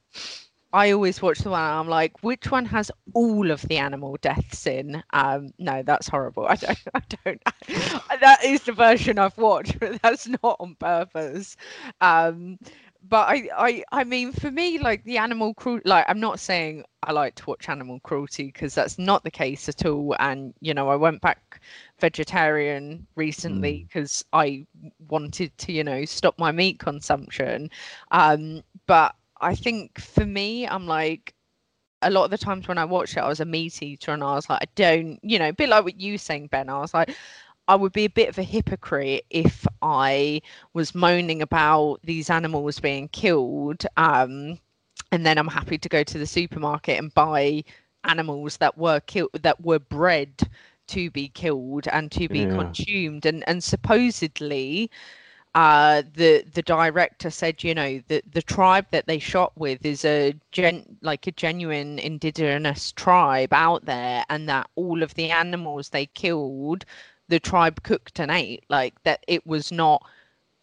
I 0.72 0.90
always 0.92 1.20
watch 1.20 1.38
the 1.40 1.50
one 1.50 1.60
and 1.60 1.78
I'm 1.78 1.88
like, 1.88 2.22
which 2.22 2.50
one 2.50 2.64
has 2.66 2.90
all 3.12 3.50
of 3.50 3.62
the 3.62 3.76
animal 3.76 4.16
deaths 4.22 4.66
in? 4.66 5.02
Um, 5.12 5.52
no, 5.58 5.82
that's 5.82 6.08
horrible. 6.08 6.46
I 6.46 6.54
don't, 6.56 6.78
I 6.94 7.00
don't. 7.24 7.42
that 8.20 8.44
is 8.44 8.62
the 8.62 8.72
version 8.72 9.18
I've 9.18 9.36
watched, 9.36 9.78
but 9.80 10.00
that's 10.02 10.26
not 10.28 10.56
on 10.60 10.74
purpose. 10.76 11.56
Um, 12.00 12.58
but 13.08 13.28
I, 13.28 13.48
I, 13.56 13.84
I 13.92 14.04
mean, 14.04 14.32
for 14.32 14.50
me, 14.50 14.78
like 14.78 15.04
the 15.04 15.18
animal 15.18 15.54
cruelty, 15.54 15.88
like 15.88 16.04
I'm 16.08 16.20
not 16.20 16.38
saying 16.38 16.84
I 17.02 17.12
like 17.12 17.34
to 17.36 17.46
watch 17.46 17.68
animal 17.68 17.98
cruelty 18.00 18.44
because 18.44 18.74
that's 18.74 18.98
not 18.98 19.24
the 19.24 19.30
case 19.30 19.68
at 19.68 19.84
all. 19.84 20.14
And 20.20 20.54
you 20.60 20.72
know, 20.72 20.88
I 20.88 20.96
went 20.96 21.20
back 21.20 21.60
vegetarian 21.98 23.06
recently 23.16 23.86
because 23.88 24.24
I 24.32 24.66
wanted 25.08 25.56
to, 25.58 25.72
you 25.72 25.84
know, 25.84 26.04
stop 26.04 26.38
my 26.38 26.52
meat 26.52 26.78
consumption. 26.78 27.70
Um, 28.12 28.62
but 28.86 29.14
I 29.42 29.54
think 29.56 30.00
for 30.00 30.26
me, 30.26 30.66
I'm 30.66 30.86
like, 30.86 31.34
a 32.02 32.10
lot 32.10 32.24
of 32.24 32.30
the 32.30 32.38
times 32.38 32.68
when 32.68 32.78
I 32.78 32.84
watched 32.84 33.16
it, 33.16 33.20
I 33.20 33.28
was 33.28 33.40
a 33.40 33.46
meat 33.46 33.82
eater 33.82 34.12
and 34.12 34.22
I 34.24 34.34
was 34.34 34.48
like, 34.50 34.62
I 34.62 34.68
don't, 34.76 35.18
you 35.22 35.38
know, 35.38 35.48
a 35.50 35.52
bit 35.54 35.68
like 35.70 35.84
what 35.84 36.00
you 36.00 36.18
saying, 36.18 36.48
Ben. 36.48 36.68
I 36.70 36.78
was 36.80 36.94
like, 36.94 37.10
I 37.68 37.76
would 37.76 37.92
be 37.92 38.04
a 38.04 38.10
bit 38.10 38.28
of 38.28 38.38
a 38.38 38.42
hypocrite 38.42 39.24
if 39.30 39.66
I 39.82 40.42
was 40.74 40.94
moaning 40.94 41.42
about 41.42 42.00
these 42.04 42.30
animals 42.30 42.80
being 42.80 43.08
killed. 43.08 43.84
Um, 43.96 44.58
and 45.12 45.26
then 45.26 45.38
I'm 45.38 45.48
happy 45.48 45.78
to 45.78 45.88
go 45.88 46.02
to 46.04 46.18
the 46.18 46.26
supermarket 46.26 46.98
and 46.98 47.14
buy 47.14 47.64
animals 48.04 48.58
that 48.58 48.76
were 48.78 49.00
killed, 49.00 49.30
that 49.42 49.62
were 49.64 49.78
bred 49.78 50.48
to 50.88 51.10
be 51.10 51.28
killed 51.28 51.86
and 51.88 52.10
to 52.12 52.28
be 52.28 52.46
Yeah. 52.46 52.46
consumed. 52.46 53.26
And 53.26 53.46
and 53.48 53.62
supposedly, 53.62 54.90
uh, 55.54 56.02
the 56.14 56.44
the 56.54 56.62
director 56.62 57.30
said, 57.30 57.62
you 57.62 57.74
know, 57.74 58.00
the 58.08 58.22
the 58.30 58.42
tribe 58.42 58.86
that 58.90 59.06
they 59.06 59.18
shot 59.18 59.52
with 59.56 59.84
is 59.84 60.04
a 60.04 60.34
gen 60.50 60.96
like 61.02 61.26
a 61.26 61.32
genuine 61.32 61.98
indigenous 61.98 62.92
tribe 62.92 63.52
out 63.52 63.84
there, 63.84 64.24
and 64.30 64.48
that 64.48 64.68
all 64.76 65.02
of 65.02 65.14
the 65.14 65.30
animals 65.30 65.90
they 65.90 66.06
killed, 66.06 66.84
the 67.28 67.38
tribe 67.40 67.82
cooked 67.82 68.18
and 68.18 68.30
ate. 68.30 68.64
Like 68.70 68.94
that, 69.02 69.24
it 69.28 69.46
was 69.46 69.70
not 69.70 70.02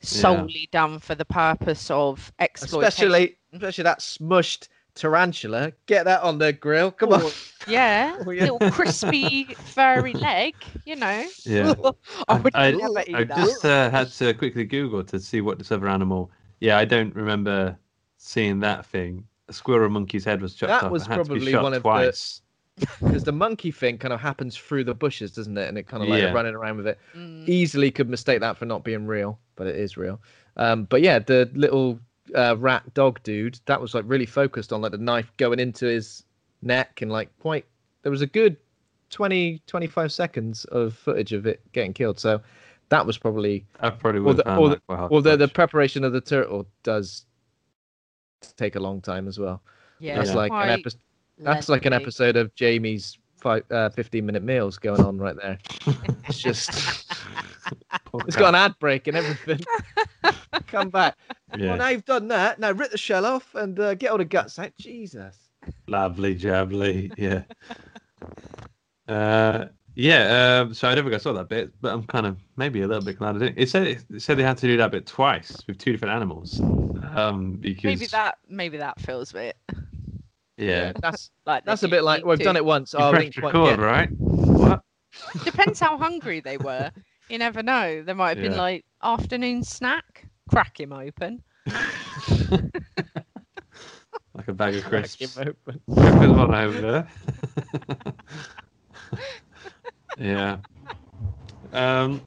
solely 0.02 0.70
done 0.72 1.00
for 1.00 1.14
the 1.16 1.26
purpose 1.26 1.92
of 1.92 2.32
exploitation. 2.40 2.88
especially 2.88 3.38
especially 3.54 3.84
that 3.84 4.00
smushed 4.00 4.70
tarantula 4.96 5.72
get 5.86 6.04
that 6.06 6.22
on 6.24 6.38
the 6.38 6.52
grill 6.54 6.92
come 6.92 7.14
on 7.14 7.22
Oh, 7.24 7.34
yeah, 7.68 8.18
Oh, 8.26 8.32
yeah. 8.32 8.44
little 8.50 8.72
crispy 8.72 9.54
furry 9.56 10.14
leg, 10.14 10.56
you 10.86 10.96
know. 10.96 11.26
Yeah. 11.46 11.74
I 12.28 12.40
would 12.40 12.56
I, 12.56 12.72
never 12.72 13.04
eat 13.06 13.16
I 13.16 13.24
that. 13.26 13.36
just 13.38 13.64
uh, 13.66 13.90
had 13.92 14.12
to 14.14 14.34
quickly 14.34 14.64
Google 14.64 15.04
to 15.04 15.20
see 15.20 15.42
what 15.42 15.58
this 15.60 15.72
other 15.72 15.88
animal. 15.88 16.32
Yeah, 16.62 16.78
I 16.78 16.86
don't 16.86 17.14
remember 17.16 17.78
seeing 18.18 18.60
that 18.62 18.86
thing. 18.86 19.26
A 19.50 19.54
squirrel 19.54 19.90
monkey's 19.90 20.26
head 20.26 20.42
was 20.42 20.56
chopped 20.56 20.70
That 20.70 20.84
off. 20.86 20.92
was 20.92 21.04
It 21.04 21.10
had 21.10 21.16
to 21.18 21.24
be 21.24 21.28
probably 21.28 21.56
one 21.56 21.74
of 21.74 21.84
the- 21.84 22.40
because 23.02 23.24
the 23.26 23.32
monkey 23.34 23.72
thing 23.72 23.98
kind 23.98 24.14
of 24.14 24.22
happens 24.22 24.56
through 24.58 24.86
the 24.86 24.94
bushes 24.96 25.32
doesn't 25.34 25.58
it 25.58 25.68
and 25.68 25.78
it 25.78 25.86
kind 25.88 26.02
of 26.02 26.08
like 26.10 26.22
Yeah. 26.24 26.32
running 26.32 26.56
around 26.56 26.78
with 26.78 26.88
it 26.88 26.98
Mm. 27.16 27.48
easily 27.48 27.92
could 27.92 28.10
mistake 28.10 28.40
that 28.40 28.58
for 28.58 28.66
not 28.66 28.86
being 28.86 29.06
real 29.06 29.38
but 29.58 29.68
it 29.68 29.76
is 29.76 29.98
real 29.98 30.22
um 30.56 30.86
but 30.86 31.02
yeah 31.02 31.20
the 31.20 31.50
little 31.54 32.00
uh, 32.36 32.56
rat 32.58 32.94
dog 32.94 33.22
dude 33.24 33.60
that 33.66 33.80
was 33.80 33.94
like 33.94 34.04
really 34.08 34.26
focused 34.26 34.72
on 34.74 34.82
like 34.82 34.92
the 34.92 34.98
knife 34.98 35.32
going 35.38 35.60
into 35.60 35.86
his 35.86 36.24
neck 36.62 37.02
and 37.02 37.12
like 37.12 37.30
quite 37.40 37.66
there 38.04 38.12
was 38.12 38.22
a 38.22 38.28
good 38.28 38.58
20 39.10 39.62
25 39.66 40.12
seconds 40.12 40.66
of 40.66 40.94
footage 40.94 41.34
of 41.34 41.46
it 41.48 41.62
getting 41.72 41.94
killed. 41.94 42.20
So 42.20 42.42
that 42.90 43.06
was 43.06 43.18
probably 43.18 43.66
I 43.80 43.90
probably 43.90 44.22
Or 44.22 44.24
would 44.24 44.38
the- 44.38 44.44
have 44.46 44.58
found 44.58 44.72
that 44.74 44.86
quite 44.88 44.98
hard 44.98 45.12
although 45.12 45.36
the 45.36 45.48
preparation 45.48 46.04
of 46.04 46.14
the 46.14 46.22
turtle 46.22 46.68
does 46.84 47.26
take 48.58 48.76
a 48.76 48.80
long 48.80 49.02
time 49.02 49.28
as 49.28 49.40
well. 49.40 49.62
Yeah, 50.00 50.16
that's 50.16 50.30
it's 50.30 50.36
like 50.36 50.52
an 50.52 50.70
episode 50.70 51.02
that's 51.40 51.70
like 51.70 51.86
an 51.86 51.94
episode 51.94 52.36
of 52.36 52.54
jamie's 52.56 53.18
five, 53.38 53.64
uh, 53.72 53.90
15 53.90 54.26
minute 54.26 54.44
meals 54.44 54.78
going 54.78 55.02
on 55.02 55.18
right 55.18 55.36
there. 55.36 55.58
It's 56.28 56.38
just 56.40 56.70
it's 58.28 58.36
got 58.36 58.50
an 58.50 58.56
ad 58.56 58.76
break 58.80 59.08
and 59.08 59.18
everything. 59.18 59.60
Come 60.68 60.90
back 60.90 61.18
Yeah. 61.58 61.70
well 61.70 61.78
now 61.78 61.88
you've 61.90 62.06
done 62.06 62.28
that 62.30 62.60
now 62.60 62.72
rip 62.72 62.92
the 62.92 62.98
shell 62.98 63.26
off 63.26 63.56
and 63.56 63.80
uh, 63.80 63.96
get 63.96 64.12
all 64.12 64.18
the 64.18 64.26
guts 64.26 64.60
out 64.60 64.72
jesus 64.78 65.38
Lovely 65.88 66.36
jabbly, 66.36 67.12
yeah. 67.18 67.44
uh, 69.14 69.66
yeah. 69.94 70.62
Um, 70.62 70.74
so 70.74 70.88
I 70.88 70.96
don't 70.96 71.04
think 71.04 71.14
I 71.14 71.18
saw 71.18 71.34
that 71.34 71.50
bit, 71.50 71.74
but 71.82 71.94
I'm 71.94 72.04
kind 72.04 72.26
of 72.26 72.38
maybe 72.56 72.82
a 72.82 72.88
little 72.88 73.04
bit 73.04 73.18
glad 73.20 73.36
I 73.36 73.40
didn't. 73.40 73.58
It 73.60 73.70
said 73.70 73.86
it 73.86 74.22
said 74.22 74.38
they 74.38 74.44
had 74.44 74.58
to 74.60 74.68
do 74.68 74.78
that 74.78 74.90
bit 74.90 75.06
twice 75.06 75.58
with 75.68 75.78
two 75.78 75.92
different 75.92 76.16
animals. 76.16 76.60
Um, 76.62 77.58
because 77.60 77.84
Maybe 77.84 78.06
that 78.08 78.38
maybe 78.48 78.78
that 78.78 79.00
feels 79.02 79.32
a 79.32 79.34
bit 79.34 79.58
yeah. 80.60 80.92
that's 81.02 81.32
like 81.46 81.66
that's 81.66 81.84
a 81.84 81.88
bit 81.88 82.04
like 82.04 82.24
need 82.24 82.30
we've 82.30 82.38
to. 82.40 82.44
done 82.44 82.56
it 82.56 82.66
once 82.66 82.94
You 82.94 83.00
oh, 83.00 83.12
pressed 83.12 83.38
record, 83.38 83.78
get- 83.78 83.80
right? 83.80 84.10
What? 84.20 84.84
Depends 85.44 85.80
how 85.80 85.98
hungry 85.98 86.40
they 86.40 86.58
were. 86.58 86.92
You 87.30 87.38
never 87.38 87.64
know. 87.64 88.04
There 88.04 88.16
might 88.16 88.38
have 88.38 88.44
been 88.44 88.58
like 88.58 88.86
afternoon 89.04 89.64
snack. 89.64 90.26
Crack 90.50 90.80
him 90.80 90.92
open. 90.94 91.44
like 94.34 94.48
a 94.48 94.54
bag 94.54 94.76
of 94.76 94.84
Crack 94.84 95.04
crisps. 95.04 95.38
him 95.38 95.48
open. 95.68 95.82
There's 95.88 96.30
one 96.30 96.54
over 96.56 96.82
there. 96.82 97.08
yeah. 100.18 100.58
Um. 101.74 102.22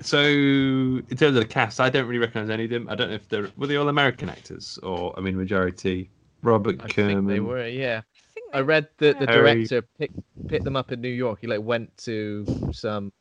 So 0.00 0.18
in 0.20 1.04
terms 1.06 1.22
of 1.22 1.34
the 1.34 1.44
cast, 1.46 1.80
I 1.80 1.88
don't 1.88 2.06
really 2.06 2.18
recognise 2.18 2.50
any 2.50 2.64
of 2.64 2.70
them. 2.70 2.88
I 2.88 2.94
don't 2.96 3.08
know 3.10 3.14
if 3.14 3.28
they're 3.28 3.48
were 3.56 3.66
they 3.68 3.76
all 3.76 3.88
American 3.88 4.28
actors 4.28 4.78
or 4.82 5.14
I 5.16 5.20
mean 5.20 5.36
majority. 5.36 6.10
Robert 6.42 6.80
I 6.82 6.88
Kerman. 6.88 7.16
think 7.18 7.28
they 7.28 7.38
were 7.40 7.68
yeah 7.68 8.00
I 8.52 8.58
I 8.58 8.60
read 8.62 8.88
that 8.98 9.20
the 9.20 9.26
Harry- 9.26 9.64
director 9.64 9.82
picked 9.98 10.16
picked 10.48 10.64
them 10.64 10.74
up 10.74 10.90
in 10.90 11.00
New 11.00 11.08
York. 11.08 11.38
He 11.40 11.46
like 11.46 11.62
went 11.62 11.96
to 11.98 12.44
some 12.72 13.12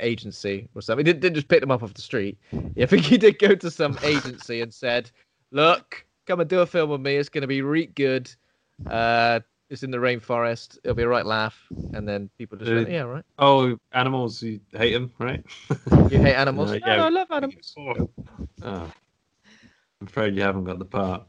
agency 0.00 0.68
or 0.74 0.82
something. 0.82 1.04
He 1.04 1.12
didn't, 1.12 1.22
didn't 1.22 1.36
just 1.36 1.48
pick 1.48 1.60
them 1.60 1.70
up 1.70 1.82
off 1.82 1.94
the 1.94 2.02
street. 2.02 2.38
I 2.80 2.86
think 2.86 3.04
he 3.04 3.18
did 3.18 3.38
go 3.38 3.54
to 3.54 3.70
some 3.70 3.98
agency 4.02 4.60
and 4.60 4.72
said, 4.72 5.10
"Look, 5.50 6.04
come 6.26 6.40
and 6.40 6.48
do 6.48 6.60
a 6.60 6.66
film 6.66 6.90
with 6.90 7.00
me. 7.00 7.16
It's 7.16 7.28
going 7.28 7.42
to 7.42 7.48
be 7.48 7.62
reet 7.62 7.94
good. 7.94 8.30
Uh, 8.86 9.40
it's 9.70 9.82
in 9.82 9.90
the 9.90 9.98
rainforest. 9.98 10.78
It'll 10.84 10.94
be 10.94 11.02
a 11.02 11.08
right 11.08 11.24
laugh, 11.26 11.58
and 11.94 12.06
then 12.08 12.28
people 12.38 12.58
just 12.58 12.70
Uh, 12.70 12.74
went, 12.76 12.90
yeah, 12.90 13.02
right. 13.02 13.24
Oh, 13.38 13.78
animals, 13.92 14.42
you 14.42 14.60
hate 14.72 14.92
them, 14.92 15.12
right? 15.18 15.42
You 16.10 16.18
hate 16.20 16.34
animals? 16.34 16.70
Uh, 16.70 16.74
no, 16.74 16.86
yeah. 16.86 16.96
no, 16.96 17.04
I 17.04 17.08
love 17.08 17.30
animals. 17.30 17.74
Oh, 18.62 18.90
I'm 20.00 20.06
afraid 20.06 20.34
you 20.36 20.42
haven't 20.42 20.64
got 20.64 20.78
the 20.78 20.84
part. 20.84 21.24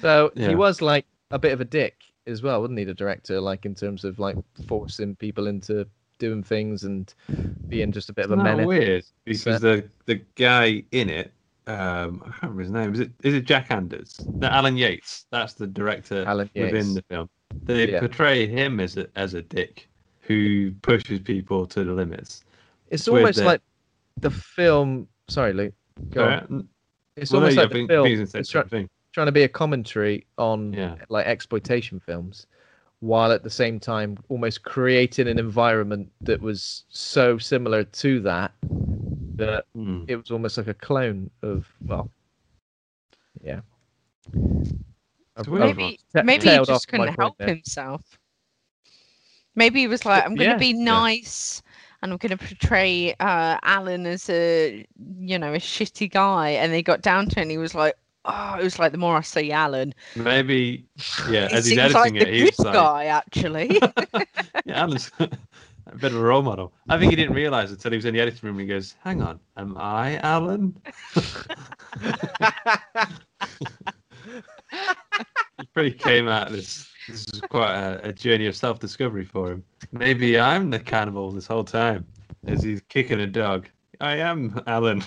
So 0.00 0.32
Yeah. 0.34 0.48
he 0.48 0.54
was 0.54 0.80
like 0.82 1.06
a 1.30 1.38
bit 1.38 1.52
of 1.52 1.60
a 1.60 1.64
dick 1.64 1.96
as 2.30 2.42
well, 2.42 2.60
wouldn't 2.60 2.78
he? 2.78 2.84
The 2.84 2.94
director, 2.94 3.40
like 3.40 3.66
in 3.66 3.74
terms 3.74 4.04
of 4.04 4.18
like 4.18 4.36
forcing 4.66 5.16
people 5.16 5.46
into 5.46 5.86
doing 6.18 6.42
things 6.42 6.84
and 6.84 7.12
being 7.68 7.92
just 7.92 8.10
a 8.10 8.12
bit 8.12 8.26
of 8.26 8.30
a 8.30 8.34
Isn't 8.34 8.44
menace. 8.44 8.66
weird 8.66 9.04
because 9.24 9.60
the 9.60 9.88
the 10.06 10.16
guy 10.36 10.82
in 10.92 11.08
it, 11.10 11.32
um, 11.66 12.22
I 12.24 12.30
can't 12.30 12.42
remember 12.42 12.62
his 12.62 12.70
name. 12.70 12.94
Is 12.94 13.00
it 13.00 13.10
is 13.22 13.34
it 13.34 13.44
Jack 13.44 13.70
Anders? 13.70 14.20
No, 14.34 14.48
Alan 14.48 14.76
Yates. 14.76 15.26
That's 15.30 15.54
the 15.54 15.66
director 15.66 16.24
within 16.54 16.94
the 16.94 17.02
film. 17.08 17.28
They 17.64 17.90
Yeah. 17.92 18.00
portray 18.00 18.46
him 18.46 18.80
as 18.80 18.96
a 18.96 19.06
as 19.16 19.34
a 19.34 19.42
dick 19.42 19.88
who 20.22 20.70
pushes 20.82 21.18
people 21.20 21.66
to 21.66 21.82
the 21.84 21.92
limits. 21.92 22.44
It's 22.90 23.08
almost 23.08 23.38
that- 23.38 23.44
like 23.46 23.60
the 24.18 24.30
film. 24.30 25.08
Sorry, 25.28 25.52
Luke. 25.52 25.74
Go 26.10 26.24
on. 26.24 26.68
It's 27.16 27.32
Well, 27.32 27.42
almost 27.42 27.56
yeah, 27.56 27.62
like 27.62 27.70
I 27.70 27.74
the 27.80 27.86
film. 27.86 28.06
I 28.06 28.08
think 28.08 28.20
it's 28.20 28.32
the 28.32 28.38
is 28.40 28.48
same 28.48 28.62
try- 28.62 28.68
thing. 28.68 28.90
Trying 29.12 29.26
to 29.26 29.32
be 29.32 29.42
a 29.42 29.48
commentary 29.48 30.26
on 30.38 30.72
Yeah. 30.72 30.96
like 31.08 31.26
exploitation 31.26 32.00
films, 32.00 32.46
while 33.00 33.32
at 33.32 33.42
the 33.42 33.50
same 33.50 33.80
time 33.80 34.18
almost 34.28 34.62
creating 34.62 35.26
an 35.28 35.38
environment 35.38 36.10
that 36.20 36.40
was 36.40 36.84
so 36.90 37.38
similar 37.38 37.84
to 37.84 38.20
that 38.20 38.52
that 39.36 39.64
Mm. 39.76 40.04
it 40.08 40.16
was 40.16 40.30
almost 40.30 40.58
like 40.58 40.66
a 40.68 40.74
clone 40.74 41.30
of 41.42 41.66
well, 41.86 42.10
yeah. 43.42 43.60
I've- 45.36 45.50
I've 45.50 45.76
Maybe 45.76 45.98
maybe 46.12 46.48
he 46.50 46.64
just 46.64 46.88
couldn't 46.88 47.18
help 47.18 47.38
there. 47.38 47.48
himself. 47.48 48.02
Maybe 49.54 49.80
he 49.80 49.86
was 49.88 50.04
like, 50.04 50.24
I'm 50.24 50.34
going 50.34 50.50
to 50.50 50.54
Yeah, 50.54 50.58
be 50.58 50.78
yeah. 50.78 50.84
nice 50.84 51.62
and 52.02 52.12
I'm 52.12 52.18
going 52.18 52.36
to 52.36 52.44
portray 52.44 53.14
uh, 53.14 53.58
Alan 53.62 54.06
as 54.06 54.28
a, 54.30 54.86
you 55.18 55.38
know, 55.38 55.54
a 55.54 55.58
shitty 55.58 56.10
guy. 56.10 56.50
And 56.50 56.72
they 56.72 56.82
got 56.82 57.00
down 57.02 57.28
to 57.30 57.38
it 57.40 57.42
and 57.42 57.50
he 57.50 57.58
was 57.58 57.74
like, 57.74 57.96
oh, 58.24 58.56
it 58.58 58.64
was 58.64 58.78
like 58.78 58.92
the 58.92 58.98
more 58.98 59.16
I 59.16 59.22
see 59.22 59.50
Alan, 59.52 59.94
Maybe, 60.16 60.84
yeah. 61.28 61.48
he 61.48 61.54
as 61.54 61.66
he's 61.66 61.76
seems 61.76 61.94
like 61.94 62.12
editing 62.12 62.14
the 62.14 62.20
it, 62.20 62.24
good 62.38 62.50
he's 62.50 62.58
like, 62.58 62.74
guy, 62.74 63.04
actually. 63.06 63.80
yeah, 64.64 64.82
Alan's 64.82 65.10
a 65.18 65.28
bit 65.96 66.12
of 66.12 66.18
a 66.18 66.20
role 66.20 66.42
model. 66.42 66.72
I 66.88 66.98
think 66.98 67.10
he 67.10 67.16
didn't 67.16 67.34
realize 67.34 67.70
until 67.70 67.90
he 67.92 67.96
was 67.96 68.04
in 68.04 68.14
the 68.14 68.20
editing 68.20 68.46
room. 68.46 68.58
and 68.58 68.62
He 68.62 68.66
goes, 68.66 68.94
"Hang 69.02 69.22
on, 69.22 69.40
am 69.56 69.76
I 69.78 70.18
Alan?" 70.18 70.76
he 75.58 75.66
pretty 75.72 75.92
came 75.92 76.28
out 76.28 76.50
this. 76.52 76.88
This 77.08 77.26
is 77.32 77.40
quite 77.40 77.74
a, 77.74 78.08
a 78.08 78.12
journey 78.12 78.46
of 78.46 78.54
self-discovery 78.54 79.24
for 79.24 79.50
him. 79.50 79.64
Maybe 79.90 80.38
I'm 80.38 80.70
the 80.70 80.78
cannibal 80.78 81.32
this 81.32 81.46
whole 81.46 81.64
time, 81.64 82.06
as 82.46 82.62
he's 82.62 82.82
kicking 82.88 83.20
a 83.20 83.26
dog. 83.26 83.68
I 84.00 84.16
am 84.16 84.62
Alan. 84.66 85.02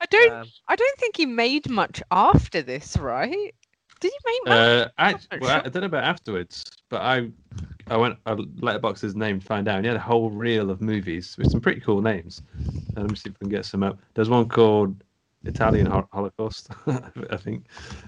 I 0.00 0.06
don't 0.10 0.32
Um, 0.32 0.46
I 0.68 0.76
don't 0.76 0.98
think 0.98 1.16
he 1.16 1.26
made 1.26 1.68
much 1.68 2.02
after 2.10 2.62
this, 2.62 2.96
right? 2.96 3.54
Did 4.00 4.10
he 4.10 4.18
make 4.24 4.46
much? 4.46 4.58
Uh, 4.58 4.88
I, 4.98 5.12
not 5.12 5.26
well, 5.40 5.50
I 5.50 5.62
sure. 5.62 5.70
don't 5.70 5.80
know 5.82 5.86
about 5.86 6.04
afterwards, 6.04 6.64
but 6.88 7.02
I, 7.02 7.30
I 7.88 7.96
went 7.96 8.18
I 8.26 8.34
letterboxed 8.34 9.00
his 9.00 9.14
name 9.14 9.40
to 9.40 9.46
find 9.46 9.68
out. 9.68 9.76
And 9.76 9.84
he 9.84 9.88
had 9.88 9.96
a 9.96 10.00
whole 10.00 10.30
reel 10.30 10.70
of 10.70 10.80
movies 10.80 11.36
with 11.38 11.50
some 11.50 11.60
pretty 11.60 11.80
cool 11.80 12.00
names. 12.02 12.42
Uh, 12.96 13.02
let 13.02 13.10
me 13.10 13.16
see 13.16 13.28
if 13.28 13.34
we 13.34 13.44
can 13.44 13.48
get 13.48 13.64
some 13.64 13.82
up. 13.82 13.98
There's 14.14 14.28
one 14.28 14.48
called 14.48 15.04
Italian 15.44 15.86
Holocaust, 16.12 16.70
I 16.86 17.36
think. 17.36 17.66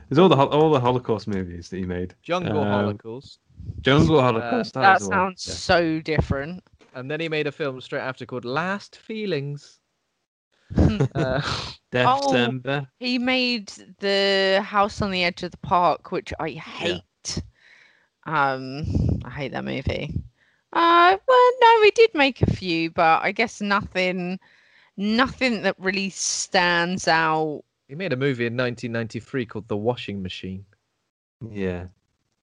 There's 0.08 0.18
all 0.18 0.28
the 0.28 0.36
all 0.36 0.70
the 0.70 0.80
Holocaust 0.80 1.28
movies 1.28 1.68
that 1.68 1.76
he 1.76 1.84
made. 1.84 2.14
Jungle 2.22 2.58
Um, 2.60 2.68
Holocaust. 2.68 3.40
Jungle 3.82 4.20
Holocaust. 4.20 4.76
Uh, 4.76 4.80
that 4.82 4.94
was 4.94 5.02
the 5.02 5.10
one, 5.10 5.18
sounds 5.36 5.42
so 5.42 6.00
different. 6.00 6.64
And 6.94 7.10
then 7.10 7.20
he 7.20 7.28
made 7.28 7.46
a 7.46 7.52
film 7.52 7.80
straight 7.80 8.00
after 8.00 8.24
called 8.24 8.44
Last 8.44 8.96
Feelings. 8.96 9.80
Uh, 11.14 11.40
yeah. 11.92 12.16
Oh. 12.20 12.86
He 12.98 13.18
made 13.18 13.70
the 14.00 14.60
house 14.64 15.00
on 15.00 15.12
the 15.12 15.22
edge 15.22 15.42
of 15.44 15.52
the 15.52 15.56
park, 15.58 16.10
which 16.10 16.32
I 16.40 16.50
hate. 16.50 17.42
Um, 18.26 18.84
I 19.24 19.30
hate 19.30 19.52
that 19.52 19.64
movie. 19.64 20.12
Uh, 20.72 21.16
well, 21.28 21.50
no, 21.60 21.82
he 21.82 21.90
did 21.92 22.10
make 22.14 22.42
a 22.42 22.50
few, 22.50 22.90
but 22.90 23.22
I 23.22 23.30
guess 23.30 23.60
nothing, 23.60 24.40
nothing 24.96 25.62
that 25.62 25.76
really 25.78 26.10
stands 26.10 27.06
out. 27.06 27.62
he 27.86 27.94
made 27.94 28.12
a 28.12 28.16
movie 28.16 28.46
in 28.46 28.56
1993 28.56 29.46
called 29.46 29.68
The 29.68 29.76
Washing 29.76 30.20
Machine. 30.22 30.64
Yeah. 31.48 31.86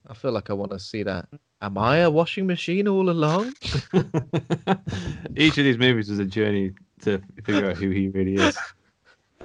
I 0.07 0.13
feel 0.13 0.31
like 0.31 0.49
I 0.49 0.53
want 0.53 0.71
to 0.71 0.79
see 0.79 1.03
that. 1.03 1.27
Am 1.61 1.77
I 1.77 1.97
a 1.97 2.09
washing 2.09 2.47
machine 2.47 2.87
all 2.87 3.09
along? 3.09 3.53
Each 5.35 5.57
of 5.57 5.63
these 5.63 5.77
movies 5.77 6.09
was 6.09 6.19
a 6.19 6.25
journey 6.25 6.71
to 7.01 7.21
figure 7.43 7.69
out 7.69 7.77
who 7.77 7.89
he 7.89 8.09
really 8.09 8.35
is. 8.35 8.57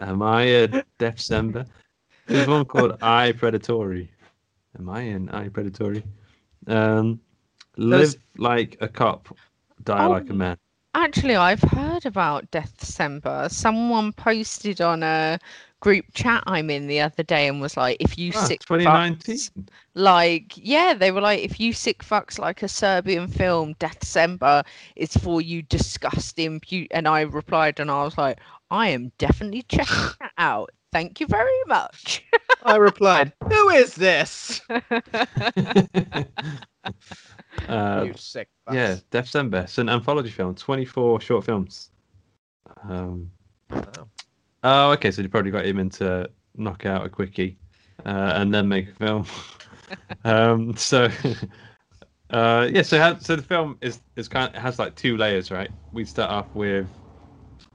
Am 0.01 0.23
I 0.23 0.43
a 0.43 0.69
Death 0.99 1.17
December? 1.17 1.65
There's 2.27 2.49
one 2.49 2.65
called 2.65 2.97
I 3.03 3.33
Predatory. 3.33 4.11
Am 4.79 4.89
I 4.89 5.01
an 5.03 5.29
I 5.31 5.49
Predatory? 5.49 6.03
Um, 6.67 7.21
live 7.77 8.01
Those- 8.01 8.17
like 8.39 8.77
a 8.81 8.89
cop, 8.89 9.37
die 9.85 10.05
Oh. 10.07 10.11
like 10.11 10.31
a 10.31 10.35
man. 10.35 10.57
Actually, 10.95 11.37
I've 11.37 11.61
heard 11.63 12.07
about 12.07 12.51
Death 12.51 12.75
December. 12.79 13.49
Someone 13.51 14.13
posted 14.15 14.81
on 14.81 15.03
a 15.03 15.39
group 15.81 16.07
chat 16.15 16.43
I'm 16.47 16.71
in 16.71 16.87
the 16.87 17.01
other 17.01 17.23
day 17.23 17.49
and 17.49 17.61
was 17.61 17.77
like, 17.77 17.97
"If 18.01 18.19
you 18.19 18.33
Ah, 18.35 18.45
sick 18.45 18.61
2019. 18.61 19.37
fucks, 19.37 19.51
like, 19.95 20.53
yeah, 20.57 20.95
they 20.95 21.11
were 21.13 21.21
like, 21.21 21.41
if 21.43 21.61
you 21.61 21.73
sick 21.73 22.03
fucks 22.03 22.39
like 22.39 22.63
a 22.63 22.69
Serbian 22.69 23.29
film, 23.29 23.75
Death 23.79 24.01
December 24.01 24.63
is 24.97 25.17
for 25.17 25.41
you 25.41 25.63
disgusting." 25.63 26.61
pu-" 26.61 26.87
And 26.91 27.07
I 27.07 27.21
replied, 27.23 27.79
and 27.81 27.91
I 27.91 28.05
was 28.05 28.17
like, 28.19 28.39
"I 28.71 28.89
am 28.89 29.13
definitely 29.19 29.63
checking 29.63 29.95
that 30.21 30.33
out. 30.39 30.71
Thank 30.93 31.21
you 31.21 31.27
very 31.27 31.63
much." 31.67 32.25
I 32.63 32.77
replied, 32.77 33.33
Who 33.49 33.69
is 33.71 33.95
this? 33.95 34.61
uh, 37.69 38.05
you 38.07 38.15
sick 38.17 38.49
yeah, 38.73 38.97
fucks." 38.97 39.05
December. 39.11 39.59
It's 39.59 39.79
an 39.79 39.89
anthology 39.89 40.31
film, 40.31 40.55
24 40.55 41.21
short 41.21 41.45
films. 41.45 41.91
Um, 42.89 43.31
Wow. 43.71 44.09
Oh, 44.69 44.91
okay. 44.95 45.13
So 45.13 45.23
you 45.23 45.29
probably 45.29 45.53
got 45.53 45.65
him 45.65 45.79
into 45.79 46.29
knock 46.57 46.87
out 46.87 47.07
a 47.07 47.09
quickie, 47.09 47.57
uh, 48.05 48.33
and 48.35 48.53
then 48.53 48.69
make 48.69 48.89
a 48.89 48.95
film. 48.95 49.25
um, 50.25 50.77
so, 50.77 51.09
uh, 52.31 52.69
yeah. 52.73 52.83
So, 52.83 52.99
how, 52.99 53.17
so 53.19 53.37
the 53.37 53.43
film 53.43 53.79
is 53.81 54.01
is 54.17 54.27
kind 54.27 54.53
of 54.53 54.61
has 54.61 54.81
like 54.81 54.97
two 54.97 55.17
layers, 55.17 55.53
right? 55.53 55.71
We 55.93 56.05
start 56.05 56.33
off 56.33 56.49
with, 56.53 56.91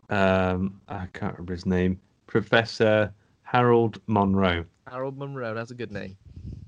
um, 0.09 0.81
I 0.89 1.07
can't 1.13 1.31
remember 1.33 1.53
his 1.53 1.65
name, 1.65 1.97
Professor 2.27 3.13
Harold 3.43 4.01
Monroe. 4.07 4.65
Harold 4.85 5.17
Monroe, 5.17 5.53
that's 5.53 5.71
a 5.71 5.75
good 5.75 5.93
name. 5.93 6.17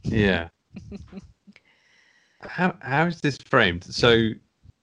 Yeah. 0.06 0.48
how 2.40 2.78
how 2.82 3.08
is 3.08 3.20
this 3.20 3.38
framed? 3.38 3.84
So 3.84 4.30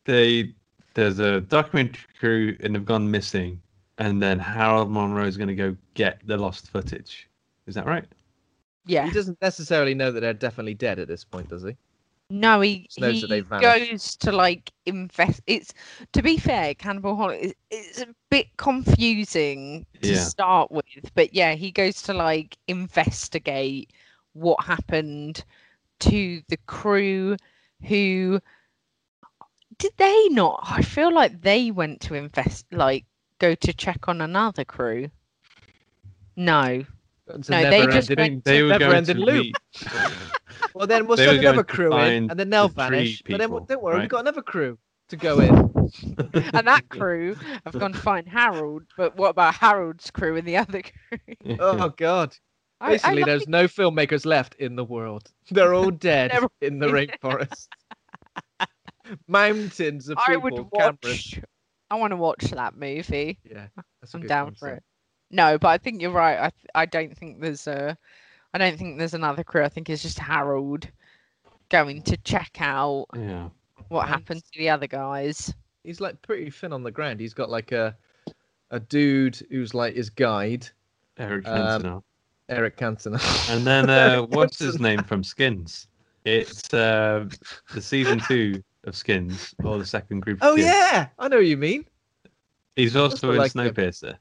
they 0.04 0.52
there's 0.92 1.18
a 1.18 1.40
documentary 1.40 2.04
crew 2.18 2.56
and 2.60 2.74
they've 2.74 2.84
gone 2.84 3.10
missing, 3.10 3.62
and 4.00 4.22
then 4.22 4.40
Harold 4.40 4.90
Monroe 4.90 5.26
is 5.26 5.38
going 5.38 5.48
to 5.48 5.56
go 5.56 5.76
get 5.94 6.20
the 6.26 6.38
lost 6.38 6.70
footage. 6.70 7.30
Is 7.66 7.76
that 7.76 7.86
right? 7.86 8.06
yeah. 8.86 9.06
He 9.06 9.12
doesn't 9.12 9.40
necessarily 9.42 9.94
know 9.94 10.10
that 10.12 10.20
they're 10.20 10.34
definitely 10.34 10.74
dead 10.74 10.98
at 10.98 11.08
this 11.08 11.24
point, 11.24 11.50
does 11.50 11.62
he? 11.62 11.76
No, 12.30 12.60
he, 12.60 12.88
knows 12.98 13.16
he 13.16 13.20
that 13.22 13.28
they've 13.28 13.46
vanished. 13.46 13.90
goes 13.90 14.16
to 14.18 14.32
like 14.32 14.72
invest. 14.86 15.42
It's 15.46 15.74
to 16.12 16.22
be 16.22 16.38
fair, 16.38 16.74
Cannibal 16.74 17.16
Holocaust. 17.16 17.54
It's 17.70 18.00
a 18.02 18.08
bit 18.30 18.56
confusing 18.56 19.86
to 20.02 20.14
Yeah. 20.14 20.24
start 20.24 20.70
with, 20.72 20.86
but 21.14 21.34
yeah, 21.34 21.54
he 21.54 21.72
goes 21.72 22.02
to 22.02 22.14
like 22.14 22.56
investigate 22.68 23.92
what 24.32 24.64
happened 24.64 25.44
to 26.00 26.42
the 26.48 26.56
crew. 26.66 27.36
Who 27.88 28.40
did 29.78 29.92
they 29.96 30.28
not? 30.30 30.60
I 30.64 30.82
feel 30.82 31.12
like 31.12 31.42
they 31.42 31.70
went 31.72 32.00
to 32.02 32.14
invest, 32.14 32.66
like 32.72 33.06
go 33.40 33.54
to 33.56 33.72
check 33.72 34.06
on 34.08 34.20
another 34.20 34.64
crew. 34.64 35.10
No, 36.36 36.84
It's 37.28 37.48
a 37.48 37.52
No, 37.52 37.70
they 37.70 37.86
just 37.86 38.10
ending- 38.10 38.34
went 38.34 38.44
They 38.44 38.62
were 38.62 38.68
never 38.68 38.84
going 38.84 38.96
ending 38.96 39.16
to 39.16 39.22
loop. 39.22 39.56
Well, 40.74 40.86
then 40.86 41.06
we'll 41.06 41.16
They 41.16 41.26
send 41.26 41.38
another 41.40 41.64
crew 41.64 41.96
in, 41.98 42.30
and 42.30 42.38
then 42.38 42.48
they'll 42.50 42.68
the 42.68 42.86
tree 42.86 42.96
vanish. 42.98 43.22
But 43.22 43.38
then 43.38 43.50
don't 43.50 43.82
worry, 43.82 43.94
right? 43.94 44.00
we've 44.02 44.08
got 44.10 44.20
another 44.20 44.42
crew 44.42 44.78
to 45.08 45.16
go 45.16 45.40
in. 45.40 45.50
and 46.54 46.66
that 46.66 46.88
crew 46.90 47.34
have 47.64 47.76
gone 47.78 47.92
to 47.92 47.98
find 47.98 48.28
Harold. 48.28 48.84
But 48.96 49.16
what 49.16 49.30
about 49.30 49.54
Harold's 49.54 50.10
crew 50.10 50.36
and 50.36 50.46
the 50.46 50.58
other 50.58 50.82
crew? 50.82 51.56
Oh 51.58 51.88
God! 51.88 52.36
I- 52.80 52.86
I 52.86 52.90
Basically, 52.90 53.16
like- 53.16 53.26
there's 53.26 53.48
no 53.48 53.64
filmmakers 53.64 54.24
left 54.26 54.54
in 54.56 54.76
the 54.76 54.84
world. 54.84 55.32
They're 55.50 55.74
all 55.74 55.90
dead 55.90 56.30
They're 56.30 56.42
all 56.42 56.52
in 56.60 56.78
the 56.78 56.86
rainforest. 56.86 57.66
Mountains 59.26 60.08
of 60.08 60.18
I 60.18 60.34
people, 60.36 60.42
would 60.42 60.80
cameras. 61.02 61.38
Watch. 61.90 61.96
I 61.96 62.00
want 62.00 62.10
to 62.12 62.16
watch 62.16 62.50
that 62.50 62.76
movie. 62.76 63.38
Yeah, 63.48 63.66
that's 64.00 64.14
a 64.14 64.16
I'm 64.16 64.20
good 64.22 64.28
down 64.28 64.54
for 64.54 64.68
it. 64.68 64.82
No, 65.30 65.58
but 65.58 65.68
I 65.68 65.78
think 65.78 66.00
you're 66.02 66.10
right. 66.10 66.38
I 66.38 66.50
th- 66.50 66.66
I 66.74 66.86
don't 66.86 67.16
think 67.16 67.40
there's 67.40 67.66
a, 67.66 67.96
I 68.54 68.58
don't 68.58 68.76
think 68.76 68.98
there's 68.98 69.14
another 69.14 69.44
crew. 69.44 69.62
I 69.62 69.68
think 69.68 69.88
it's 69.88 70.02
just 70.02 70.18
Harold 70.18 70.88
going 71.68 72.02
to 72.02 72.16
check 72.18 72.56
out 72.60 73.06
Yeah. 73.16 73.48
what 73.88 74.00
Right. 74.00 74.08
happened 74.08 74.42
to 74.52 74.58
the 74.58 74.68
other 74.70 74.88
guys. 74.88 75.54
He's 75.84 76.00
like 76.00 76.20
pretty 76.22 76.50
thin 76.50 76.72
on 76.72 76.82
the 76.82 76.90
ground. 76.90 77.20
He's 77.20 77.34
got 77.34 77.48
like 77.48 77.70
a 77.72 77.96
a 78.72 78.78
dude 78.80 79.36
who's 79.50 79.72
like 79.74 79.94
his 79.94 80.10
guide, 80.10 80.68
Eric 81.18 81.46
Um, 81.48 81.82
Cantona. 81.82 82.02
Eric 82.48 82.76
Cantona. 82.76 83.50
And 83.54 83.64
then 83.66 83.88
uh, 83.88 84.22
what's 84.30 84.58
his 84.58 84.80
name 84.80 85.02
from 85.04 85.22
Skins? 85.24 85.86
It's 86.24 86.72
uh, 86.74 87.28
the 87.72 87.80
season 87.80 88.20
two 88.20 88.62
of 88.84 88.96
Skins, 88.96 89.54
or 89.64 89.78
the 89.78 89.86
second 89.86 90.20
group. 90.20 90.38
Oh 90.42 90.52
Skins. 90.54 90.68
yeah, 90.68 91.08
I 91.18 91.28
know 91.28 91.36
what 91.36 91.46
you 91.46 91.56
mean. 91.56 91.84
He's 92.76 92.96
also 92.96 93.14
Also 93.28 93.32
in 93.32 93.38
like. 93.38 93.52
Snowpiercer. 93.52 94.16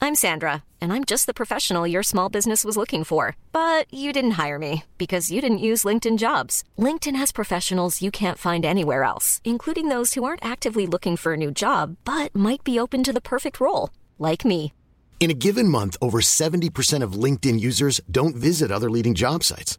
I'm 0.00 0.14
Sandra, 0.14 0.62
and 0.80 0.92
I'm 0.92 1.04
just 1.04 1.26
the 1.26 1.34
professional 1.34 1.84
your 1.84 2.04
small 2.04 2.28
business 2.28 2.64
was 2.64 2.76
looking 2.76 3.02
for. 3.02 3.36
But 3.50 3.92
you 3.92 4.12
didn't 4.12 4.38
hire 4.42 4.58
me 4.58 4.84
because 4.96 5.30
you 5.32 5.40
didn't 5.40 5.58
use 5.58 5.82
LinkedIn 5.84 6.18
jobs. 6.18 6.62
LinkedIn 6.78 7.16
has 7.16 7.32
professionals 7.32 8.00
you 8.00 8.10
can't 8.10 8.38
find 8.38 8.64
anywhere 8.64 9.02
else, 9.02 9.40
including 9.44 9.88
those 9.88 10.14
who 10.14 10.22
aren't 10.24 10.44
actively 10.44 10.86
looking 10.86 11.16
for 11.16 11.32
a 11.32 11.36
new 11.36 11.50
job 11.50 11.96
but 12.04 12.34
might 12.34 12.62
be 12.64 12.78
open 12.78 13.02
to 13.04 13.12
the 13.12 13.20
perfect 13.20 13.58
role, 13.60 13.90
like 14.18 14.44
me. 14.44 14.72
In 15.18 15.32
a 15.32 15.34
given 15.34 15.66
month, 15.68 15.96
over 16.00 16.20
70% 16.20 17.02
of 17.02 17.14
LinkedIn 17.24 17.58
users 17.58 18.00
don't 18.08 18.36
visit 18.36 18.70
other 18.70 18.88
leading 18.88 19.14
job 19.14 19.42
sites. 19.42 19.78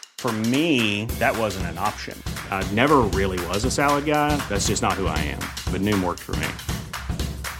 For 0.21 0.31
me, 0.31 1.05
that 1.17 1.35
wasn't 1.35 1.65
an 1.65 1.79
option. 1.79 2.15
I 2.51 2.63
never 2.73 2.97
really 2.99 3.43
was 3.47 3.65
a 3.65 3.71
salad 3.71 4.05
guy. 4.05 4.37
That's 4.49 4.67
just 4.67 4.83
not 4.83 4.93
who 4.93 5.07
I 5.07 5.17
am. 5.17 5.39
But 5.73 5.81
Noom 5.81 6.03
worked 6.03 6.19
for 6.19 6.35
me. 6.35 6.47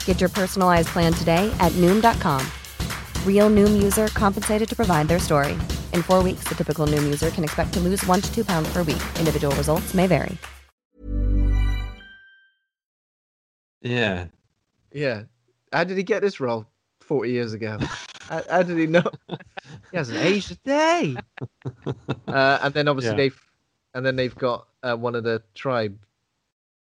Get 0.05 0.20
your 0.22 0.30
personalized 0.30 0.89
plan 0.89 1.12
today 1.12 1.51
at 1.59 1.72
Noom.com. 1.82 2.45
Real 3.26 3.49
Noom 3.49 3.82
user 3.82 4.09
compensated 4.09 4.70
to 4.70 4.76
provide 4.76 5.07
their 5.07 5.18
story. 5.18 5.53
In 5.91 6.03
four 6.03 6.22
weeks, 6.22 6.43
the 6.47 6.53
typical 6.53 6.86
Noom 6.86 7.03
user 7.03 7.32
can 7.32 7.43
expect 7.43 7.74
to 7.74 7.80
lose 7.80 8.05
one 8.05 8.22
to 8.22 8.32
two 8.32 8.45
pounds 8.45 8.72
per 8.72 8.84
week. 8.84 9.01
Individual 9.18 9.55
results 9.55 9.95
may 9.95 10.05
vary. 10.05 10.38
Yeah. 13.82 14.28
Yeah. 14.93 15.24
How 15.74 15.84
did 15.84 15.97
he 15.97 16.03
get 16.03 16.22
this 16.22 16.39
role 16.39 16.68
40 16.99 17.32
years 17.32 17.53
ago? 17.53 17.80
how, 18.32 18.43
how 18.49 18.63
did 18.63 18.77
he 18.77 18.88
know? 18.88 19.03
He 19.91 19.97
hasn't 19.97 20.17
aged 20.19 20.51
a 20.51 20.55
day. 20.65 21.15
Uh, 22.27 22.59
and 22.63 22.73
then 22.73 22.88
obviously 22.88 23.11
Yeah. 23.11 23.17
they've 23.17 23.41
and 23.93 24.05
then 24.05 24.15
they've 24.15 24.36
got 24.36 24.67
uh, 24.84 24.95
one 24.95 25.15
of 25.15 25.23
the 25.23 25.43
tribe 25.53 25.97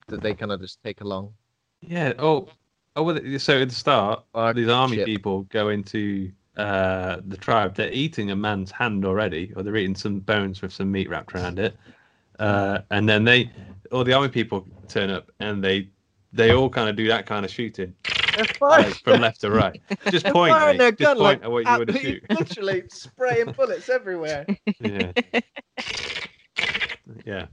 that 0.08 0.22
they 0.22 0.32
kind 0.34 0.50
of 0.50 0.60
just 0.60 0.82
take 0.82 1.02
along. 1.02 1.34
Yeah. 1.82 2.14
Oh. 2.18 2.48
Oh. 2.96 3.02
Well, 3.02 3.20
so 3.38 3.60
at 3.60 3.68
the 3.68 3.74
start, 3.74 4.24
these 4.54 4.68
army 4.68 4.96
ship. 4.96 5.06
people 5.06 5.42
go 5.50 5.68
into 5.68 6.32
uh, 6.56 7.18
the 7.26 7.36
tribe. 7.36 7.74
They're 7.74 7.92
eating 7.92 8.30
a 8.30 8.36
man's 8.36 8.70
hand 8.70 9.04
already, 9.04 9.52
or 9.54 9.62
they're 9.62 9.76
eating 9.76 9.94
some 9.94 10.20
bones 10.20 10.62
with 10.62 10.72
some 10.72 10.90
meat 10.90 11.10
wrapped 11.10 11.34
around 11.34 11.58
it. 11.58 11.76
Uh, 12.38 12.78
and 12.90 13.06
then 13.06 13.24
they, 13.24 13.50
all 13.92 14.04
the 14.04 14.14
army 14.14 14.28
people 14.28 14.66
turn 14.88 15.10
up, 15.10 15.30
and 15.40 15.62
they, 15.62 15.88
they 16.32 16.52
all 16.52 16.70
kind 16.70 16.88
of 16.88 16.96
do 16.96 17.06
that 17.08 17.26
kind 17.26 17.44
of 17.44 17.50
shooting, 17.50 17.94
like 18.60 18.94
from 18.94 19.20
left 19.20 19.40
to 19.42 19.50
right. 19.50 19.80
Just 20.10 20.26
point, 20.26 20.54
mate. 20.54 20.78
Just 20.78 20.98
gun 20.98 21.16
point 21.16 21.18
like 21.18 21.42
at 21.44 21.50
what 21.50 21.66
you 21.66 21.78
would 21.78 21.96
shoot. 21.98 22.22
literally 22.30 22.82
spraying 22.90 23.52
bullets 23.52 23.88
everywhere. 23.88 24.46
Yeah. 24.80 25.12
yeah. 27.24 27.46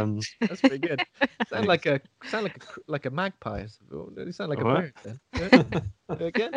Um, 0.00 0.20
That's 0.40 0.60
pretty 0.60 0.78
good. 0.78 1.02
Sound 1.48 1.66
like 1.66 1.86
a 1.86 2.00
sound 2.26 2.44
like 2.44 2.56
a 2.56 2.60
like 2.86 3.06
a 3.06 3.10
magpie. 3.10 3.66
You 3.90 4.32
sound 4.32 4.50
like 4.50 4.60
a 4.60 4.64
bird. 4.64 4.92
Then. 5.02 5.20
Yeah. 5.34 5.62
Again. 6.08 6.52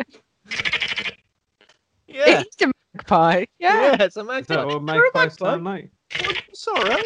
Yeah. 2.06 2.40
It's 2.40 2.62
a 2.62 2.70
magpie. 2.94 3.44
Yeah. 3.58 3.82
Yeah, 3.82 4.02
it's 4.04 4.16
a 4.16 4.20
is 4.20 4.26
magpie. 4.26 4.54
that 4.54 4.66
what 4.66 4.72
You're 4.72 4.80
a 5.08 5.12
magpies 5.12 5.14
magpie. 5.14 5.50
sound 5.50 5.64
like? 5.64 5.90
It's 6.48 6.68
all 6.68 6.84
right. 6.84 7.04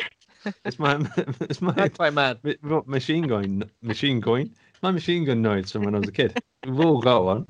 It's 0.64 0.78
my, 0.78 0.98
it's 1.40 1.60
my 1.60 1.74
Magpie 1.74 2.10
man. 2.10 2.38
Machine 2.86 3.26
going 3.26 3.62
machine 3.82 4.20
gun 4.20 4.50
my 4.82 4.90
machine 4.90 5.24
gun 5.24 5.42
noise 5.42 5.70
from 5.70 5.82
when 5.82 5.94
I 5.94 5.98
was 5.98 6.08
a 6.08 6.12
kid. 6.12 6.42
We've 6.66 6.80
all 6.80 7.00
got 7.00 7.24
one. 7.24 7.46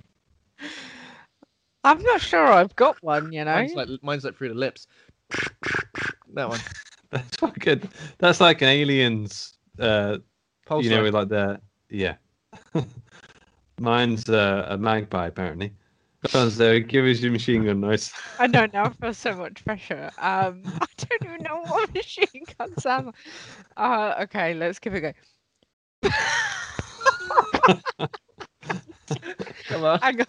I'm 1.85 2.03
not 2.03 2.21
sure 2.21 2.47
I've 2.47 2.77
got 2.77 3.03
one, 3.03 3.33
you 3.33 3.45
know. 3.45 3.55
Mine's 3.55 3.75
like 3.75 3.89
mine's 4.03 4.25
like 4.25 4.37
through 4.37 4.51
the 4.51 4.55
lips. 4.55 4.87
That 6.35 6.49
one. 6.49 6.61
That's 7.11 7.37
fucking 7.39 7.89
that's 8.19 8.41
like 8.41 8.63
an 8.63 8.69
aliens 8.69 9.59
uh 9.81 10.19
Pulsar. 10.65 10.85
you 10.85 10.91
know 10.91 11.03
with 11.03 11.15
like 11.15 11.29
the 11.29 11.61
yeah. 11.89 12.15
Mine's 13.81 14.29
uh, 14.29 14.67
a 14.69 14.79
magpie 14.79 15.27
apparently. 15.27 15.73
Because 16.23 16.61
uh, 16.61 16.81
give 16.87 17.07
us 17.07 17.21
your 17.21 17.33
machine 17.33 17.65
gun 17.65 17.81
noise. 17.81 18.13
I 18.39 18.47
don't 18.47 18.73
know. 18.75 18.83
I 18.83 18.89
feel 19.01 19.15
so 19.15 19.35
much 19.35 19.65
pressure. 19.65 20.11
Um, 20.19 20.63
I 20.67 20.87
don't 20.99 21.25
even 21.25 21.43
know 21.43 21.63
what 21.63 21.93
machine 21.95 22.45
gun 22.59 22.77
sounds. 22.79 23.07
like. 23.07 23.15
Uh, 23.77 24.15
okay, 24.25 24.53
let's 24.55 24.79
give 24.79 24.95
it 24.95 25.15
a 26.03 26.09
go. 26.11 26.11
Come 29.69 29.85
on. 29.85 29.99
Hang 30.01 30.21
on. 30.21 30.27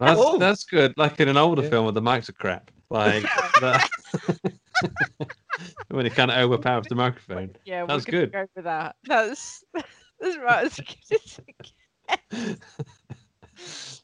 That's 0.00 0.18
Oh. 0.18 0.38
that's 0.38 0.64
good. 0.64 0.94
Like 0.96 1.20
in 1.20 1.28
an 1.28 1.36
older 1.36 1.62
Yeah. 1.62 1.68
film 1.70 1.86
with 1.86 1.94
the 1.94 2.02
mics 2.02 2.28
are 2.28 2.32
crap. 2.32 2.70
Like 2.90 3.22
that. 3.60 3.88
when 5.88 6.06
it 6.06 6.14
kind 6.14 6.30
of 6.30 6.38
overpowers 6.38 6.86
the 6.88 6.94
microphone. 6.94 7.54
Yeah, 7.64 7.84
That's 7.86 8.04
good. 8.04 8.32
go 8.32 8.46
for 8.54 8.62
that. 8.62 8.96
That's 9.04 9.62
that's 10.20 10.36
right. 10.38 10.64
As 10.66 10.76
good 10.76 10.96
as 11.22 11.40
it 11.46 12.60
gets. 13.66 14.02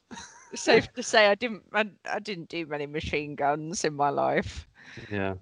Safe 0.55 0.91
to 0.93 1.03
say, 1.03 1.27
I 1.27 1.35
didn't. 1.35 1.63
I, 1.73 1.85
I 2.09 2.19
didn't 2.19 2.49
do 2.49 2.65
many 2.65 2.85
machine 2.85 3.35
guns 3.35 3.83
in 3.83 3.93
my 3.93 4.09
life. 4.09 4.67
Yeah. 5.11 5.35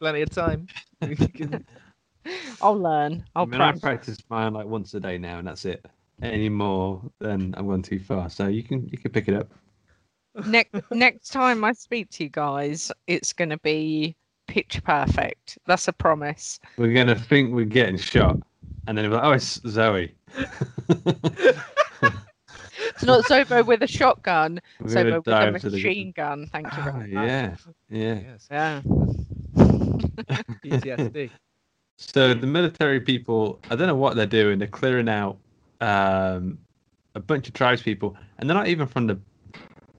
Plenty 0.00 0.22
of 0.22 0.30
time. 0.30 0.66
You 1.06 1.16
can- 1.16 1.66
I'll 2.62 2.78
learn. 2.78 3.24
I 3.34 3.40
I'll 3.40 3.46
mean, 3.46 3.60
I 3.60 3.72
practice. 3.72 3.80
practice 3.82 4.18
mine 4.30 4.52
like 4.54 4.66
once 4.66 4.94
a 4.94 5.00
day 5.00 5.18
now, 5.18 5.38
and 5.38 5.46
that's 5.48 5.64
it. 5.64 5.84
Any 6.22 6.48
more, 6.48 7.02
then 7.20 7.54
I'm 7.56 7.66
going 7.66 7.82
too 7.82 7.98
far. 7.98 8.30
So 8.30 8.46
you 8.48 8.62
can 8.62 8.88
you 8.88 8.96
can 8.98 9.10
pick 9.10 9.28
it 9.28 9.34
up. 9.34 9.48
next 10.46 10.74
next 10.90 11.28
time 11.30 11.64
I 11.64 11.72
speak 11.72 12.10
to 12.10 12.24
you 12.24 12.30
guys, 12.30 12.90
it's 13.06 13.32
gonna 13.32 13.58
be 13.58 14.14
pitch 14.46 14.80
perfect. 14.84 15.58
That's 15.66 15.88
a 15.88 15.92
promise. 15.92 16.60
We're 16.76 16.94
gonna 16.94 17.14
think 17.16 17.52
we're 17.52 17.64
getting 17.64 17.96
shot, 17.96 18.38
and 18.86 18.96
then 18.96 19.10
we're 19.10 19.16
like, 19.16 19.24
oh, 19.24 19.32
it's 19.32 19.60
Zoe. 19.68 20.14
It's 22.96 23.02
not 23.04 23.24
Zobo 23.24 23.64
with 23.66 23.82
a 23.82 23.86
shotgun. 23.88 24.60
We're 24.80 24.94
gonna 24.94 25.10
Zobo 25.10 25.16
with 25.18 25.26
a 25.26 25.30
dive 25.30 25.60
to 25.62 25.70
the- 25.70 25.76
machine 25.76 26.12
gun. 26.16 26.46
Thank 26.52 26.66
you 26.66 26.72
Ah, 26.82 26.90
very 26.92 27.12
much. 27.12 27.24
yeah, 27.28 27.56
yeah. 27.88 28.20
yes. 28.20 28.48
Yeah. 28.50 28.80
PTSD. 30.64 31.30
So 32.12 32.34
the 32.34 32.46
military 32.46 33.00
people, 33.00 33.58
I 33.70 33.76
don't 33.76 33.88
know 33.88 33.94
what 33.94 34.14
they're 34.16 34.26
doing. 34.26 34.58
They're 34.58 34.68
clearing 34.68 35.08
out 35.08 35.38
um, 35.80 36.58
a 37.14 37.20
bunch 37.20 37.48
of 37.48 37.54
tribes 37.54 37.82
people, 37.82 38.16
and 38.38 38.48
they're 38.48 38.56
not 38.56 38.68
even 38.68 38.86
from 38.86 39.06
the. 39.06 39.18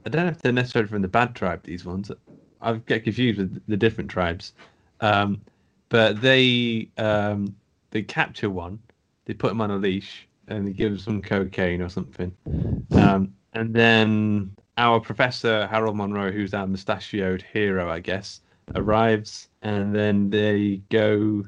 I 0.06 0.10
don't 0.10 0.26
know 0.26 0.32
if 0.32 0.42
they're 0.42 0.52
necessarily 0.52 0.90
from 0.90 1.02
the 1.02 1.08
bad 1.08 1.36
tribe. 1.36 1.64
These 1.64 1.84
ones, 1.84 2.12
I 2.62 2.74
get 2.74 3.04
confused 3.04 3.40
with 3.40 3.62
the 3.68 3.78
different 3.78 4.10
tribes. 4.10 4.54
Um, 5.02 5.42
but 5.90 6.22
they 6.22 6.90
um, 6.98 7.56
they 7.92 8.02
capture 8.02 8.50
one, 8.50 8.80
they 9.26 9.34
put 9.34 9.52
him 9.52 9.62
on 9.62 9.72
a 9.72 9.78
leash, 9.78 10.28
and 10.48 10.68
they 10.68 10.72
give 10.72 10.92
him 10.92 11.00
some 11.00 11.22
cocaine 11.22 11.82
or 11.82 11.90
something, 11.90 12.36
um, 12.92 13.34
and 13.54 13.74
then 13.74 14.56
our 14.78 15.00
professor 15.00 15.68
Harold 15.68 15.98
Monroe, 15.98 16.32
who's 16.32 16.54
our 16.54 16.68
mustachioed 16.68 17.42
hero, 17.42 17.90
I 17.90 18.00
guess, 18.00 18.42
arrives, 18.76 19.48
and 19.62 19.96
then 19.96 20.30
they 20.30 20.82
go 20.90 21.46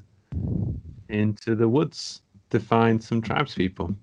into 1.10 1.56
the 1.56 1.68
woods 1.68 2.22
to 2.50 2.60
find 2.60 3.04
some 3.04 3.22
tribespeople. 3.22 3.96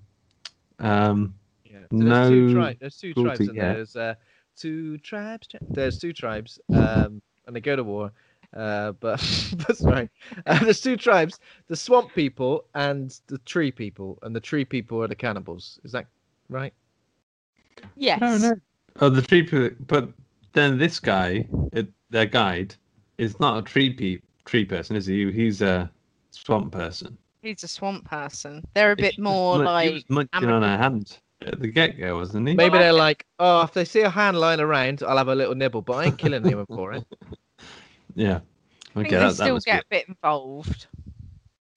Um, 0.78 1.34
Yeah. 1.64 1.78
So 1.90 1.98
there's 1.98 2.28
two, 2.28 2.54
tri- 2.54 2.76
there's 2.80 2.96
two 2.96 3.14
tribes 3.14 3.38
cruelty, 3.38 3.44
in 3.50 3.56
yeah. 3.56 3.62
there. 3.62 3.74
There's 3.74 3.96
uh, 3.96 4.14
two 4.56 4.98
tribes. 4.98 5.46
tri- 5.46 5.60
There's 5.70 5.98
two 5.98 6.12
tribes, 6.12 6.58
um, 6.72 7.22
and 7.46 7.54
they 7.54 7.60
go 7.60 7.76
to 7.76 7.84
war. 7.84 8.12
Uh, 8.54 8.92
but, 9.00 9.20
but 9.66 9.76
sorry, 9.76 10.08
uh, 10.46 10.58
there's 10.60 10.80
two 10.80 10.96
tribes: 10.96 11.40
the 11.68 11.76
swamp 11.76 12.14
people 12.14 12.64
and 12.74 13.18
the 13.26 13.38
tree 13.38 13.72
people. 13.72 14.18
And 14.22 14.34
the 14.34 14.40
tree 14.40 14.64
people 14.64 15.02
are 15.02 15.08
the 15.08 15.14
cannibals. 15.16 15.80
Is 15.84 15.92
that 15.92 16.06
right? 16.48 16.72
Yes. 17.96 18.20
No, 18.20 18.38
no. 18.38 18.54
Oh, 19.00 19.08
the 19.08 19.22
tree, 19.22 19.42
people. 19.42 19.70
but 19.86 20.08
then 20.52 20.78
this 20.78 21.00
guy, 21.00 21.48
it, 21.72 21.88
their 22.10 22.26
guide, 22.26 22.76
is 23.18 23.40
not 23.40 23.58
a 23.58 23.62
tree 23.62 23.92
pe- 23.92 24.20
tree 24.44 24.64
person, 24.64 24.94
is 24.94 25.06
he? 25.06 25.30
He's 25.32 25.60
a 25.62 25.90
swamp 26.34 26.72
person. 26.72 27.16
He's 27.42 27.62
a 27.64 27.68
swamp 27.68 28.08
person. 28.08 28.64
They're 28.74 28.92
a 28.92 28.96
bit 28.96 29.18
more 29.18 29.58
mu- 29.58 29.64
like 29.64 29.88
he 29.88 29.94
was 29.94 30.10
munching 30.10 30.48
on 30.48 30.62
a 30.62 30.78
hand 30.78 31.18
at 31.42 31.60
the 31.60 31.68
get 31.68 31.98
go, 31.98 32.16
wasn't 32.16 32.48
he? 32.48 32.54
Maybe 32.54 32.78
they're 32.78 32.92
like, 32.92 33.26
oh, 33.38 33.62
if 33.62 33.72
they 33.74 33.84
see 33.84 34.00
a 34.00 34.08
hand 34.10 34.38
lying 34.38 34.60
around, 34.60 35.02
I'll 35.06 35.18
have 35.18 35.28
a 35.28 35.34
little 35.34 35.54
nibble, 35.54 35.82
but 35.82 35.92
I 35.94 36.04
ain't 36.06 36.18
killing 36.18 36.44
anyone 36.44 36.66
for 36.66 36.92
it. 36.94 37.04
Yeah. 38.16 38.36
I 38.90 38.94
think 38.94 39.06
Okay, 39.08 39.16
they 39.16 39.16
that, 39.16 39.26
that 39.30 39.34
still 39.34 39.54
must 39.54 39.66
get 39.66 39.82
a 39.82 39.86
bit 39.90 40.08
involved. 40.08 40.86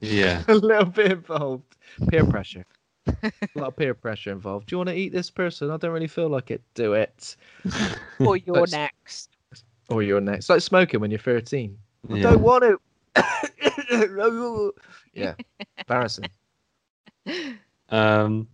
Yeah. 0.02 0.44
a 0.48 0.54
little 0.54 0.86
bit 0.86 1.12
involved. 1.12 1.64
Peer 2.10 2.26
pressure. 2.26 2.64
a 3.08 3.32
lot 3.56 3.70
of 3.70 3.76
peer 3.76 3.96
pressure 3.96 4.32
involved. 4.32 4.68
Do 4.68 4.74
you 4.76 4.78
want 4.78 4.90
to 4.90 4.96
eat 4.96 5.14
this 5.14 5.32
person? 5.32 5.72
I 5.72 5.78
don't 5.78 5.92
really 5.92 6.08
feel 6.08 6.30
like 6.30 6.52
it. 6.52 6.62
Do 6.76 6.94
it. 6.94 7.36
Or 8.20 8.38
you're 8.38 8.68
That's- 8.68 8.72
next. 8.74 9.30
Or 9.90 10.04
you're 10.04 10.22
next. 10.22 10.38
It's 10.42 10.50
like 10.50 10.62
smoking 10.62 11.00
when 11.00 11.10
you're 11.10 11.18
13. 11.20 11.76
I 12.12 12.16
Yeah. 12.18 12.24
don't 12.24 12.42
want 12.42 12.64
to. 12.64 12.80
Yeah. 15.14 15.34
Embarrassing. 15.78 16.26
Um, 17.90 18.48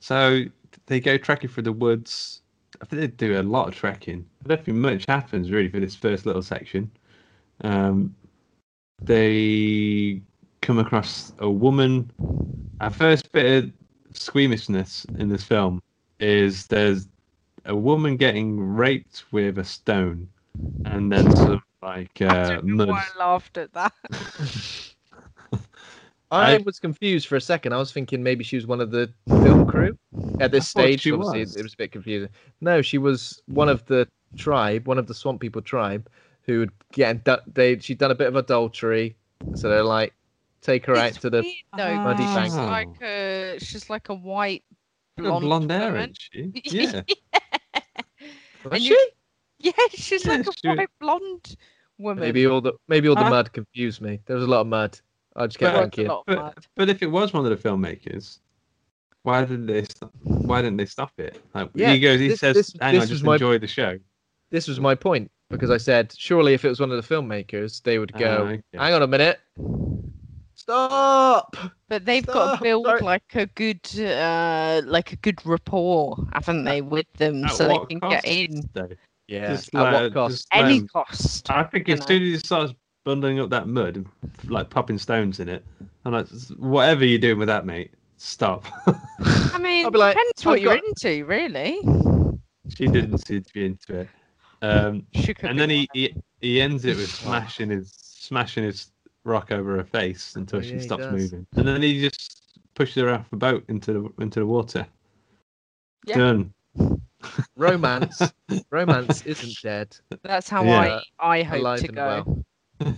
so 0.00 0.44
they 0.86 1.00
go 1.00 1.16
trekking 1.16 1.50
through 1.50 1.64
the 1.64 1.72
woods. 1.72 2.42
I 2.82 2.86
think 2.86 3.00
they 3.00 3.06
do 3.08 3.40
a 3.40 3.42
lot 3.42 3.68
of 3.68 3.74
trekking. 3.74 4.26
I 4.44 4.48
don't 4.48 4.64
think 4.64 4.76
much 4.76 5.04
happens 5.06 5.50
really 5.50 5.68
for 5.68 5.80
this 5.80 5.94
first 5.94 6.26
little 6.26 6.42
section. 6.42 6.90
Um, 7.62 8.14
they 9.02 10.20
come 10.60 10.78
across 10.78 11.32
a 11.38 11.50
woman. 11.50 12.10
Our 12.80 12.90
first 12.90 13.30
bit 13.32 13.64
of 13.64 13.72
squeamishness 14.12 15.06
in 15.18 15.28
this 15.28 15.44
film 15.44 15.82
is 16.18 16.66
there's 16.66 17.08
a 17.64 17.76
woman 17.76 18.16
getting 18.16 18.58
raped 18.58 19.24
with 19.32 19.58
a 19.58 19.64
stone, 19.64 20.28
and 20.84 21.12
then 21.12 21.34
some 21.36 21.62
like 21.82 22.20
I 22.22 22.26
uh, 22.26 22.48
don't 22.50 22.64
know 22.64 22.86
why 22.86 23.04
I 23.14 23.18
laughed 23.18 23.56
at 23.58 23.72
that. 23.74 23.92
I, 26.32 26.54
I- 26.54 26.58
was 26.58 26.78
confused 26.78 27.26
for 27.26 27.36
a 27.36 27.40
second. 27.40 27.72
I 27.72 27.78
was 27.78 27.90
thinking 27.92 28.22
maybe 28.22 28.44
she 28.44 28.56
was 28.56 28.66
one 28.66 28.80
of 28.80 28.90
the 28.92 29.12
film 29.26 29.66
crew 29.66 29.98
at 30.38 30.52
this 30.52 30.64
I 30.76 30.82
stage. 30.82 31.00
she 31.00 31.12
Obviously, 31.12 31.40
was. 31.40 31.56
it 31.56 31.62
was 31.62 31.74
a 31.74 31.76
bit 31.76 31.90
confusing. 31.92 32.28
No, 32.60 32.82
she 32.82 32.98
was 32.98 33.42
one 33.46 33.68
of 33.68 33.84
the 33.86 34.06
tribe, 34.36 34.86
one 34.86 34.98
of 34.98 35.06
the 35.08 35.14
swamp 35.14 35.40
people 35.40 35.60
tribe, 35.60 36.08
who 36.42 36.60
would 36.60 36.70
get 36.92 37.26
they. 37.52 37.78
She'd 37.80 37.98
done 37.98 38.12
a 38.12 38.14
bit 38.14 38.28
of 38.28 38.36
adultery, 38.36 39.16
so 39.56 39.68
they're 39.68 39.82
like, 39.82 40.14
take 40.60 40.86
her 40.86 40.94
out 40.96 41.08
It's 41.08 41.18
to 41.18 41.30
the. 41.30 41.40
weird, 41.42 41.54
though, 41.76 41.96
muddy 41.96 42.18
because 42.22 42.34
bank. 42.36 42.46
She's 42.52 42.56
like 42.56 43.02
a, 43.02 43.58
she's 43.60 43.90
like 43.90 44.08
a 44.08 44.14
white 44.14 44.62
Got 45.18 45.24
blonde, 45.40 45.68
blonde 45.68 45.70
hair, 45.72 45.96
isn't 45.96 46.18
she? 46.20 46.52
Yeah. 46.64 47.02
Was 48.64 48.72
And 48.72 48.82
she? 48.82 48.88
you- 48.90 49.08
Yeah, 49.62 49.72
she's 49.92 50.26
like 50.26 50.46
a 50.46 50.52
white 50.68 50.88
blonde 51.00 51.56
woman. 51.98 52.22
Maybe 52.24 52.46
all 52.46 52.60
the 52.62 52.72
maybe 52.88 53.08
all 53.08 53.14
the 53.14 53.26
Uh, 53.26 53.30
mud 53.30 53.52
confused 53.52 54.00
me. 54.00 54.20
There 54.26 54.34
was 54.36 54.44
a 54.44 54.48
lot 54.48 54.62
of 54.62 54.66
mud. 54.68 54.98
I 55.36 55.46
just 55.46 55.58
kept 55.58 55.74
Well, 55.74 55.82
thinking. 55.82 56.06
lot 56.08 56.24
But, 56.26 56.66
but 56.76 56.88
if 56.88 57.02
it 57.02 57.06
was 57.10 57.32
one 57.34 57.44
of 57.46 57.50
the 57.62 57.68
filmmakers, 57.68 58.38
why 59.22 59.42
didn't 59.42 59.66
they? 59.66 59.82
Stop, 59.84 60.12
why 60.22 60.62
didn't 60.62 60.78
they 60.78 60.86
stop 60.86 61.12
it? 61.18 61.40
Like, 61.54 61.68
Yeah, 61.74 61.92
he 61.92 62.00
goes, 62.00 62.18
he 62.20 62.28
this- 62.28 62.40
says, 62.40 62.56
this- 62.56 62.74
"Hang 62.80 62.94
this 62.94 63.00
on, 63.00 63.02
was 63.02 63.10
just 63.10 63.24
my- 63.24 63.34
enjoy 63.34 63.58
the 63.58 63.66
show." 63.68 63.98
This 64.50 64.66
was 64.66 64.80
my 64.80 64.94
point 64.94 65.30
because 65.50 65.70
I 65.70 65.76
said 65.76 66.12
surely 66.16 66.54
if 66.54 66.64
it 66.64 66.68
was 66.68 66.80
one 66.80 66.90
of 66.90 66.96
the 67.06 67.14
filmmakers, 67.14 67.82
they 67.82 67.98
would 67.98 68.12
go, 68.14 68.44
okay. 68.46 68.62
"Hang 68.74 68.94
on 68.94 69.02
a 69.02 69.06
minute, 69.06 69.38
stop." 70.54 71.54
But 71.88 72.04
they've 72.04 72.26
got 72.26 72.56
to 72.56 72.62
build 72.62 72.86
sorry. 72.86 73.00
like 73.02 73.34
a 73.34 73.46
good, 73.46 73.80
uh, 74.00 74.82
like 74.86 75.12
a 75.12 75.16
good 75.16 75.44
rapport, 75.44 76.16
haven't 76.32 76.64
they, 76.64 76.80
with 76.82 77.12
them, 77.14 77.44
At 77.44 77.52
so 77.52 77.68
they 77.68 77.78
can 77.86 78.00
cost, 78.00 78.24
get 78.24 78.24
in 78.24 78.68
though? 78.72 78.88
Yeah. 79.30 79.48
Just 79.52 79.72
At 79.74 79.92
what 79.92 80.12
cost? 80.12 80.32
just 80.34 80.48
any 80.52 80.80
like- 80.80 80.90
cost. 80.90 81.50
I 81.50 81.62
think 81.62 81.88
as 81.88 82.04
soon 82.04 82.22
as 82.22 82.28
he 82.28 82.36
starts 82.38 82.74
bundling 83.04 83.38
up 83.38 83.48
that 83.50 83.68
mud 83.68 83.96
and 83.96 84.06
like 84.50 84.68
popping 84.70 84.98
stones 84.98 85.38
in 85.40 85.48
it, 85.48 85.64
I'm 86.04 86.12
like, 86.12 86.26
whatever 86.58 87.04
you're 87.04 87.18
doing 87.20 87.38
with 87.38 87.46
that, 87.48 87.64
mate, 87.64 87.92
stop. 88.16 88.64
I 89.20 89.58
mean, 89.60 89.84
I'll 89.84 89.90
be 89.92 89.98
like, 89.98 90.16
depends 90.16 90.44
what 90.44 90.52
I've 90.54 90.62
you're 90.62 90.74
got- 90.74 90.84
into, 90.84 91.24
really. 91.26 91.80
she 92.74 92.86
didn't 92.88 93.18
seem 93.18 93.42
to 93.44 93.52
be 93.54 93.66
into 93.66 94.00
it. 94.00 94.08
Um, 94.62 95.06
She 95.14 95.32
could 95.32 95.50
and 95.50 95.56
be 95.56 95.60
then 95.60 95.70
he, 95.70 95.88
he 95.94 96.14
he 96.40 96.60
ends 96.60 96.84
it 96.84 96.96
with 96.96 97.08
smashing 97.14 97.70
his 97.70 97.92
smashing 97.92 98.64
his 98.64 98.90
rock 99.24 99.52
over 99.52 99.76
her 99.76 99.84
face 99.84 100.34
until 100.36 100.58
Oh, 100.58 100.62
she 100.62 100.70
yeah, 100.70 100.74
he 100.76 100.80
stops 100.82 101.02
does. 101.04 101.12
moving, 101.12 101.46
and 101.56 101.68
then 101.68 101.80
he 101.82 102.00
just 102.00 102.42
pushes 102.74 102.96
her 103.02 103.10
off 103.10 103.30
the 103.30 103.36
boat 103.36 103.64
into 103.68 103.92
the 103.92 104.22
into 104.22 104.40
the 104.40 104.46
water. 104.46 104.86
Yeah. 106.04 106.18
Done. 106.18 106.52
Romance, 107.56 108.20
romance 108.70 109.22
isn't 109.26 109.56
dead. 109.62 109.96
That's 110.22 110.48
how 110.48 110.64
Yeah. 110.64 111.00
I 111.20 111.38
I 111.38 111.42
hope 111.42 111.60
Alive 111.60 111.80
to 111.80 111.88
go. 111.88 112.44
well. 112.80 112.96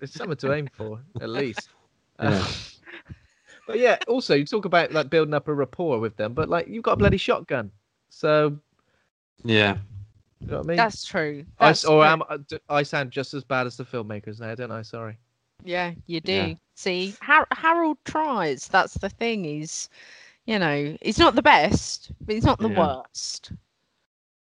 It's 0.00 0.14
something 0.14 0.36
to 0.38 0.52
aim 0.52 0.68
for, 0.72 1.00
at 1.20 1.28
least. 1.28 1.68
Uh, 2.18 2.44
but 3.66 3.78
yeah, 3.78 3.98
also 4.08 4.34
you 4.34 4.44
talk 4.44 4.64
about 4.64 4.92
like 4.92 5.10
building 5.10 5.34
up 5.34 5.48
a 5.48 5.54
rapport 5.54 5.98
with 6.00 6.16
them, 6.16 6.32
but 6.34 6.48
like 6.48 6.68
you've 6.68 6.82
got 6.82 6.92
a 6.94 6.96
bloody 6.96 7.16
shotgun, 7.16 7.70
so 8.08 8.56
Yeah. 9.44 9.76
you 10.40 10.48
know 10.48 10.56
what 10.58 10.66
I 10.66 10.68
mean. 10.68 10.76
That's 10.76 11.04
true. 11.04 11.44
I, 11.58 11.66
That's 11.68 11.84
s- 11.84 11.88
or 11.90 12.02
true. 12.02 12.10
am 12.10 12.22
I- 12.28 12.36
d- 12.38 12.58
I 12.68 12.82
sound 12.82 13.10
just 13.12 13.32
as 13.34 13.44
bad 13.44 13.66
as 13.66 13.76
the 13.76 13.84
filmmakers 13.84 14.40
now, 14.40 14.54
don't 14.54 14.72
I? 14.72 14.82
Sorry. 14.82 15.16
Yeah, 15.64 15.92
you 16.06 16.20
do. 16.20 16.32
Yeah. 16.32 16.54
See, 16.74 17.14
Har- 17.22 17.46
Harold 17.52 17.98
tries. 18.04 18.66
That's 18.66 18.94
the 18.94 19.08
thing. 19.08 19.44
He's, 19.44 19.88
you 20.46 20.58
know, 20.58 20.96
he's 21.02 21.18
not 21.18 21.34
the 21.34 21.42
best, 21.42 22.10
but 22.20 22.34
he's 22.34 22.44
not 22.44 22.58
the 22.58 22.68
Yeah. 22.70 22.78
worst. 22.98 23.52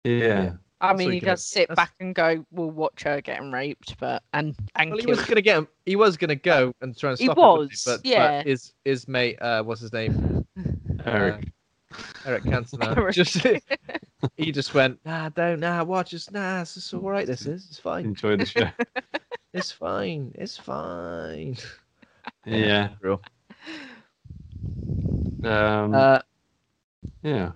Yeah. 0.05 0.53
I 0.80 0.88
That's 0.88 0.99
mean, 0.99 1.07
what 1.09 1.14
he 1.14 1.20
you 1.20 1.26
does 1.26 1.44
sit 1.44 1.68
that's- 1.68 1.76
back 1.88 1.94
and 2.01 2.14
go, 2.14 2.44
"We'll 2.51 2.70
watch 2.70 3.03
her 3.05 3.22
getting 3.22 3.51
raped," 3.51 3.99
but 3.99 4.22
and 4.34 4.55
and 4.74 4.90
Well, 4.90 4.99
he 5.01 5.07
was 5.07 5.24
gonna 5.24 5.40
get 5.40 5.57
him. 5.57 5.68
He 5.86 5.97
was 5.97 6.18
gonna 6.18 6.34
go 6.36 6.74
and 6.82 6.97
try 6.97 7.11
and 7.11 7.18
He 7.18 7.24
stop 7.24 7.38
it, 7.38 7.40
wasn't 7.40 7.70
was, 7.70 7.82
but, 7.86 8.01
yeah. 8.07 8.38
But 8.40 8.47
his 8.47 8.72
his 8.84 9.09
mate, 9.09 9.40
uh, 9.40 9.62
what's 9.62 9.80
his 9.80 9.92
name? 9.94 10.47
Eric. 11.07 11.51
Eric 12.26 12.42
Cantona. 12.44 13.11
Just 13.14 13.38
he 14.36 14.53
just 14.53 14.74
went, 14.74 14.99
nah, 15.07 15.30
don't, 15.30 15.61
nah, 15.61 15.82
watch 15.82 16.11
this, 16.11 16.30
nah, 16.30 16.61
it's 16.61 16.74
just 16.74 16.92
all 16.92 17.01
right. 17.01 17.26
This 17.26 17.47
is, 17.47 17.66
it's 17.70 17.78
fine, 17.78 18.05
Enjoy 18.07 18.36
the 18.36 18.44
show. 18.44 18.68
it's 19.55 19.72
fine, 19.72 20.32
it's 20.34 20.59
fine. 20.59 21.57
yeah. 22.44 22.90
Real. 23.01 23.22
Um, 25.47 25.94
Uh, 25.94 26.18
yeah. 27.22 27.53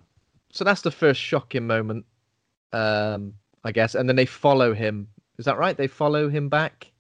so 0.53 0.65
that's 0.65 0.83
the 0.83 0.91
first 0.91 1.21
shocking 1.21 1.67
moment, 1.67 2.05
um, 2.73 3.35
I 3.65 3.73
guess, 3.73 3.95
and 3.95 4.09
then 4.09 4.17
they 4.17 4.27
follow 4.27 4.73
him. 4.75 5.09
Is 5.39 5.45
that 5.47 5.59
right? 5.59 5.77
They 5.77 5.87
follow 5.87 6.29
him 6.29 6.49
back 6.49 6.91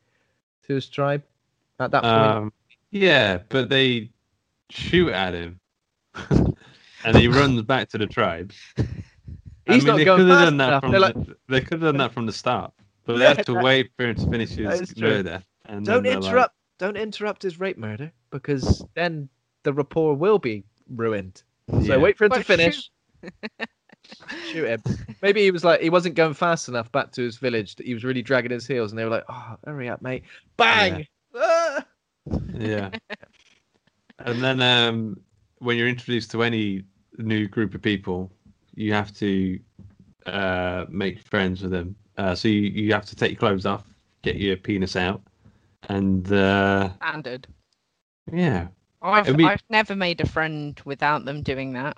to 0.67 0.75
his 0.75 0.89
tribe 0.89 1.23
at 1.79 1.91
that 1.91 2.03
point. 2.03 2.15
Um, 2.15 2.53
yeah, 2.91 3.39
but 3.49 3.69
they 3.69 4.11
shoot 4.71 5.11
at 5.11 5.35
him, 5.35 5.61
and 7.05 7.17
he 7.17 7.29
runs 7.29 7.63
back 7.63 7.89
to 7.91 7.99
the 7.99 8.07
tribe. 8.07 8.53
I 8.79 8.85
He's 9.75 9.85
mean, 9.85 9.87
not 9.93 9.97
they 9.99 10.05
going 10.05 10.19
could 10.21 10.29
have 10.31 10.45
done 10.45 10.57
that 10.57 10.81
from 10.81 10.93
like- 10.93 11.15
the, 11.15 11.37
they 11.49 11.61
could 11.61 11.73
have 11.75 11.81
done 11.83 11.97
that 11.99 12.13
from 12.13 12.27
the 12.27 12.33
start, 12.33 12.73
but 13.05 13.15
they 13.19 13.23
Yeah, 13.25 13.35
have 13.35 13.47
to 13.47 13.55
that- 13.55 13.63
wait 13.65 13.91
for 13.97 14.07
him 14.07 14.15
to 14.17 14.31
finish 14.31 14.51
his 14.51 14.97
murder. 15.01 15.43
And 15.67 15.85
don't 15.87 16.03
they're 16.03 16.15
like- 16.17 16.25
interrupt. 16.25 16.55
Don't 16.79 16.97
interrupt 16.97 17.43
his 17.43 17.61
rape 17.61 17.77
murder 17.77 18.11
because 18.31 18.83
then 18.95 19.29
the 19.65 19.73
rapport 19.75 20.15
will 20.15 20.39
be 20.39 20.65
ruined. 20.95 21.43
So 21.71 21.79
Yeah. 21.81 21.97
wait 21.99 22.17
for 22.19 22.25
him 22.27 22.33
to 22.33 22.43
finish. 22.45 22.91
Shoot 24.53 24.67
him. 24.67 24.83
Maybe 25.23 25.43
he 25.43 25.51
was 25.51 25.63
like 25.65 25.81
he 25.81 25.91
wasn't 25.91 26.15
going 26.15 26.35
fast 26.35 26.69
enough 26.69 26.91
back 26.91 27.13
to 27.13 27.23
his 27.23 27.37
village. 27.37 27.77
That 27.77 27.87
he 27.87 27.95
was 27.95 28.03
really 28.05 28.23
dragging 28.23 28.51
his 28.51 28.67
heels, 28.67 28.91
and 28.93 28.99
they 28.99 29.05
were 29.05 29.11
like, 29.11 29.25
"Oh, 29.29 29.57
hurry 29.65 29.89
up, 29.89 30.03
mate! 30.03 30.25
Bang!" 30.57 31.07
Ah! 31.37 31.85
yeah. 32.55 32.91
And 34.19 34.43
then 34.43 34.61
um, 34.61 35.21
when 35.59 35.77
you're 35.77 35.89
introduced 35.89 36.31
to 36.33 36.43
any 36.43 36.83
new 37.19 37.47
group 37.49 37.75
of 37.75 37.83
people, 37.83 38.33
you 38.75 38.93
have 38.93 39.15
to 39.19 39.59
uh, 40.27 40.87
make 40.89 41.21
friends 41.21 41.63
with 41.63 41.71
them. 41.71 41.95
Uh, 42.19 42.35
so 42.35 42.49
you, 42.49 42.61
you 42.63 42.93
have 42.93 43.07
to 43.07 43.17
take 43.17 43.31
your 43.33 43.39
clothes 43.39 43.65
off, 43.67 43.85
get 44.23 44.37
your 44.37 44.57
penis 44.57 44.97
out, 44.97 45.23
and 45.89 46.31
uh, 46.33 46.91
Standard. 46.97 47.47
yeah. 48.33 48.69
I've 49.03 49.29
I 49.29 49.33
mean- 49.33 49.47
I've 49.47 49.63
never 49.71 49.97
made 49.97 50.21
a 50.21 50.29
friend 50.29 50.81
without 50.85 51.25
them 51.25 51.43
doing 51.43 51.73
that. 51.75 51.97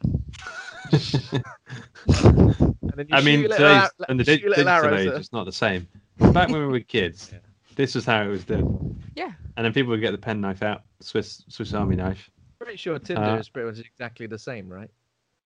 And 2.06 2.96
then 2.96 3.06
you 3.08 3.16
I 3.16 3.20
mean, 3.22 3.40
your 3.40 3.48
today's 3.50 3.60
ar- 3.60 3.90
and 4.08 4.20
the 4.20 4.24
shoot 4.24 4.40
dig- 4.42 4.50
digital 4.50 4.68
arrows 4.68 5.00
age 5.00 5.08
at- 5.08 5.20
is 5.20 5.32
not 5.32 5.44
the 5.46 5.52
same. 5.52 5.88
Back 6.32 6.48
when 6.48 6.60
we 6.60 6.66
were 6.66 6.80
kids, 6.80 7.32
this 7.76 7.94
was 7.94 8.04
how 8.04 8.22
it 8.22 8.28
was 8.28 8.44
done. 8.44 9.00
Yeah. 9.14 9.32
And 9.56 9.64
then 9.64 9.72
people 9.72 9.90
would 9.90 10.00
get 10.00 10.12
the 10.12 10.18
penknife 10.18 10.62
out, 10.62 10.82
Swiss 11.00 11.44
Swiss 11.48 11.72
Army 11.74 11.96
knife. 11.96 12.30
Pretty 12.58 12.76
sure 12.76 12.98
Tinder 12.98 13.22
Uh, 13.22 13.38
is 13.38 13.48
pretty 13.48 13.68
much 13.70 13.80
exactly 13.80 14.26
the 14.26 14.38
same, 14.38 14.68
right? 14.68 14.90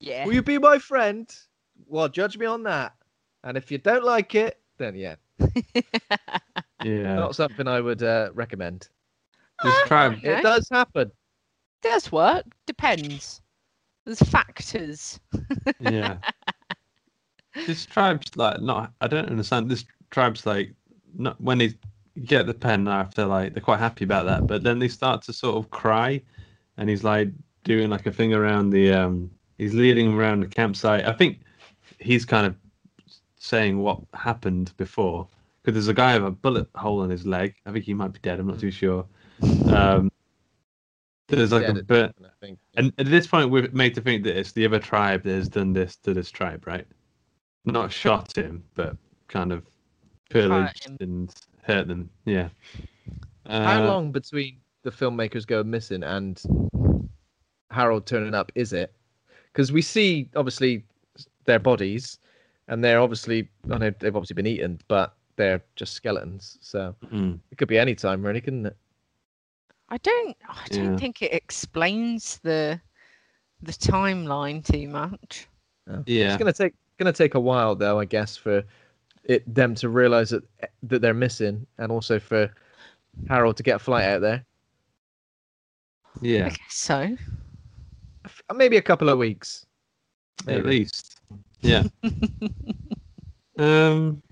Yeah. 0.00 0.26
Will 0.26 0.34
you 0.34 0.42
be 0.42 0.58
my 0.58 0.78
friend? 0.78 1.32
Well, 1.86 2.08
judge 2.08 2.36
me 2.36 2.46
on 2.46 2.62
that. 2.64 2.94
And 3.44 3.56
if 3.56 3.70
you 3.70 3.78
don't 3.78 4.04
like 4.04 4.34
it, 4.34 4.60
then 4.78 4.94
yeah, 4.96 5.14
Yeah. 6.84 7.14
not 7.14 7.34
something 7.36 7.66
I 7.68 7.80
would 7.80 8.02
uh, 8.02 8.30
recommend. 8.34 8.88
This 9.62 9.74
tribe, 9.86 10.14
Okay. 10.14 10.38
It 10.38 10.42
does 10.42 10.68
happen. 10.70 11.10
Does 11.82 12.10
work. 12.10 12.44
Depends. 12.66 13.42
There's 14.04 14.20
factors. 14.20 15.18
yeah. 15.80 16.18
This 17.66 17.86
tribe's 17.86 18.36
like 18.36 18.60
not. 18.60 18.92
I 19.00 19.08
don't 19.08 19.28
understand. 19.28 19.70
This 19.70 19.84
tribe's 20.10 20.46
like 20.46 20.74
not 21.16 21.40
when 21.40 21.58
they 21.58 21.74
get 22.24 22.46
the 22.46 22.54
pen 22.54 22.84
they're 22.84 23.26
like 23.26 23.54
they're 23.54 23.62
quite 23.62 23.78
happy 23.78 24.04
about 24.04 24.26
that, 24.26 24.46
but 24.46 24.62
then 24.62 24.78
they 24.78 24.88
start 24.88 25.22
to 25.22 25.32
sort 25.32 25.56
of 25.56 25.70
cry, 25.70 26.20
and 26.76 26.88
he's 26.88 27.04
like 27.04 27.28
doing 27.64 27.90
like 27.90 28.06
a 28.06 28.12
thing 28.12 28.34
around 28.34 28.70
the. 28.70 28.92
um 28.92 29.30
He's 29.58 29.72
leading 29.72 30.12
around 30.12 30.40
the 30.40 30.48
campsite. 30.48 31.06
I 31.06 31.14
think 31.14 31.40
he's 31.98 32.26
kind 32.26 32.46
of 32.46 32.54
saying 33.38 33.78
what 33.78 34.02
happened 34.12 34.72
before 34.76 35.26
because 35.62 35.74
there's 35.74 35.88
a 35.88 35.94
guy 35.94 36.18
with 36.18 36.28
a 36.28 36.30
bullet 36.30 36.68
hole 36.74 37.02
in 37.04 37.10
his 37.10 37.26
leg. 37.26 37.54
I 37.64 37.72
think 37.72 37.84
he 37.84 37.94
might 37.94 38.12
be 38.12 38.18
dead. 38.20 38.38
I'm 38.38 38.48
not 38.48 38.60
too 38.60 38.70
sure. 38.70 39.06
Um, 39.68 40.10
there's 41.28 41.52
like 41.52 41.68
a 41.68 41.74
burn, 41.74 42.12
I 42.24 42.28
think. 42.40 42.58
and 42.76 42.92
at 42.98 43.06
this 43.06 43.26
point, 43.26 43.50
we're 43.50 43.68
made 43.72 43.94
to 43.96 44.00
think 44.00 44.24
that 44.24 44.36
it's 44.38 44.52
the 44.52 44.64
other 44.66 44.78
tribe 44.78 45.22
that 45.24 45.32
has 45.32 45.48
done 45.48 45.72
this 45.72 45.96
to 45.96 46.14
this 46.14 46.30
tribe, 46.30 46.66
right? 46.66 46.86
Not 47.64 47.92
shot 47.92 48.36
him, 48.36 48.62
but 48.74 48.96
kind 49.28 49.52
of 49.52 49.66
pillaged 50.30 50.96
and 51.00 51.32
hurt 51.62 51.88
them. 51.88 52.10
Yeah. 52.24 52.48
How 53.46 53.82
Uh, 53.82 53.86
long 53.86 54.12
between 54.12 54.58
the 54.82 54.90
filmmakers 54.90 55.46
go 55.46 55.64
missing 55.64 56.02
and 56.04 56.40
Harold 57.70 58.06
turning 58.06 58.34
up 58.34 58.52
is 58.54 58.72
it? 58.72 58.94
Because 59.52 59.72
we 59.72 59.82
see 59.82 60.28
obviously 60.36 60.84
their 61.44 61.58
bodies, 61.58 62.18
and 62.68 62.82
they're 62.84 63.00
obviously 63.00 63.48
I 63.70 63.78
know 63.78 63.90
they've 63.98 64.14
obviously 64.14 64.34
been 64.34 64.46
eaten, 64.46 64.78
but 64.88 65.16
they're 65.36 65.62
just 65.76 65.94
skeletons. 65.94 66.58
So 66.60 66.94
mm, 67.12 67.38
it 67.50 67.58
could 67.58 67.68
be 67.68 67.78
any 67.78 67.94
time, 67.94 68.24
really, 68.24 68.40
couldn't 68.40 68.66
it? 68.66 68.76
I 69.88 69.98
don't. 69.98 70.36
I 70.48 70.66
don't 70.70 70.92
Yeah. 70.92 70.96
think 70.96 71.22
it 71.22 71.32
explains 71.32 72.38
the 72.38 72.80
the 73.62 73.72
timeline 73.72 74.64
too 74.64 74.88
much. 74.88 75.48
Yeah. 76.06 76.26
It's 76.28 76.36
gonna 76.36 76.52
take 76.52 76.74
gonna 76.98 77.12
take 77.12 77.34
a 77.34 77.40
while 77.40 77.74
though, 77.74 77.98
I 77.98 78.04
guess, 78.04 78.36
for 78.36 78.64
it 79.24 79.42
them 79.54 79.74
to 79.76 79.88
realize 79.88 80.30
that 80.30 80.44
that 80.84 81.00
they're 81.02 81.14
missing, 81.14 81.66
and 81.78 81.90
also 81.92 82.18
for 82.18 82.50
Harold 83.28 83.56
to 83.58 83.62
get 83.62 83.76
a 83.76 83.78
flight 83.78 84.04
out 84.04 84.20
there. 84.20 84.44
I 86.16 86.18
Yeah. 86.22 86.48
guess 86.48 86.58
so. 86.70 87.16
Maybe 88.54 88.76
a 88.76 88.82
couple 88.82 89.08
of 89.08 89.18
weeks. 89.18 89.66
At 90.48 90.66
least. 90.66 91.20
Yeah. 91.60 91.84
um. 93.58 94.22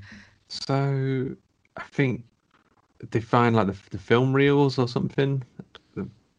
So 0.48 1.34
I 1.76 1.82
think 1.92 2.24
they 3.10 3.20
find 3.20 3.54
like 3.56 3.66
the, 3.68 3.76
the 3.90 3.98
film 3.98 4.32
reels 4.32 4.78
or 4.78 4.88
something 4.88 5.42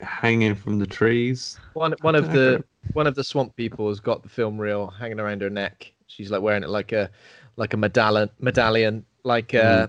hanging 0.02 0.56
from 0.56 0.80
the 0.80 0.86
trees. 0.88 1.58
One 1.74 1.94
one 2.02 2.16
of 2.16 2.26
don't 2.26 2.34
know. 2.36 2.58
the 2.58 2.64
one 2.94 3.08
of 3.08 3.16
the 3.16 3.24
swamp 3.24 3.56
people 3.56 3.88
has 3.90 4.00
got 4.00 4.24
the 4.24 4.30
film 4.30 4.58
reel 4.60 4.88
hanging 4.88 5.20
around 5.20 5.42
her 5.42 5.50
neck. 5.50 5.92
She's 6.08 6.30
like 6.32 6.42
wearing 6.42 6.64
it 6.64 6.70
like 6.70 6.92
a 6.92 7.10
like 7.56 7.74
a 7.74 7.78
medallion 7.78 8.30
medallion. 8.40 9.06
Like 9.24 9.54
uh 9.56 9.88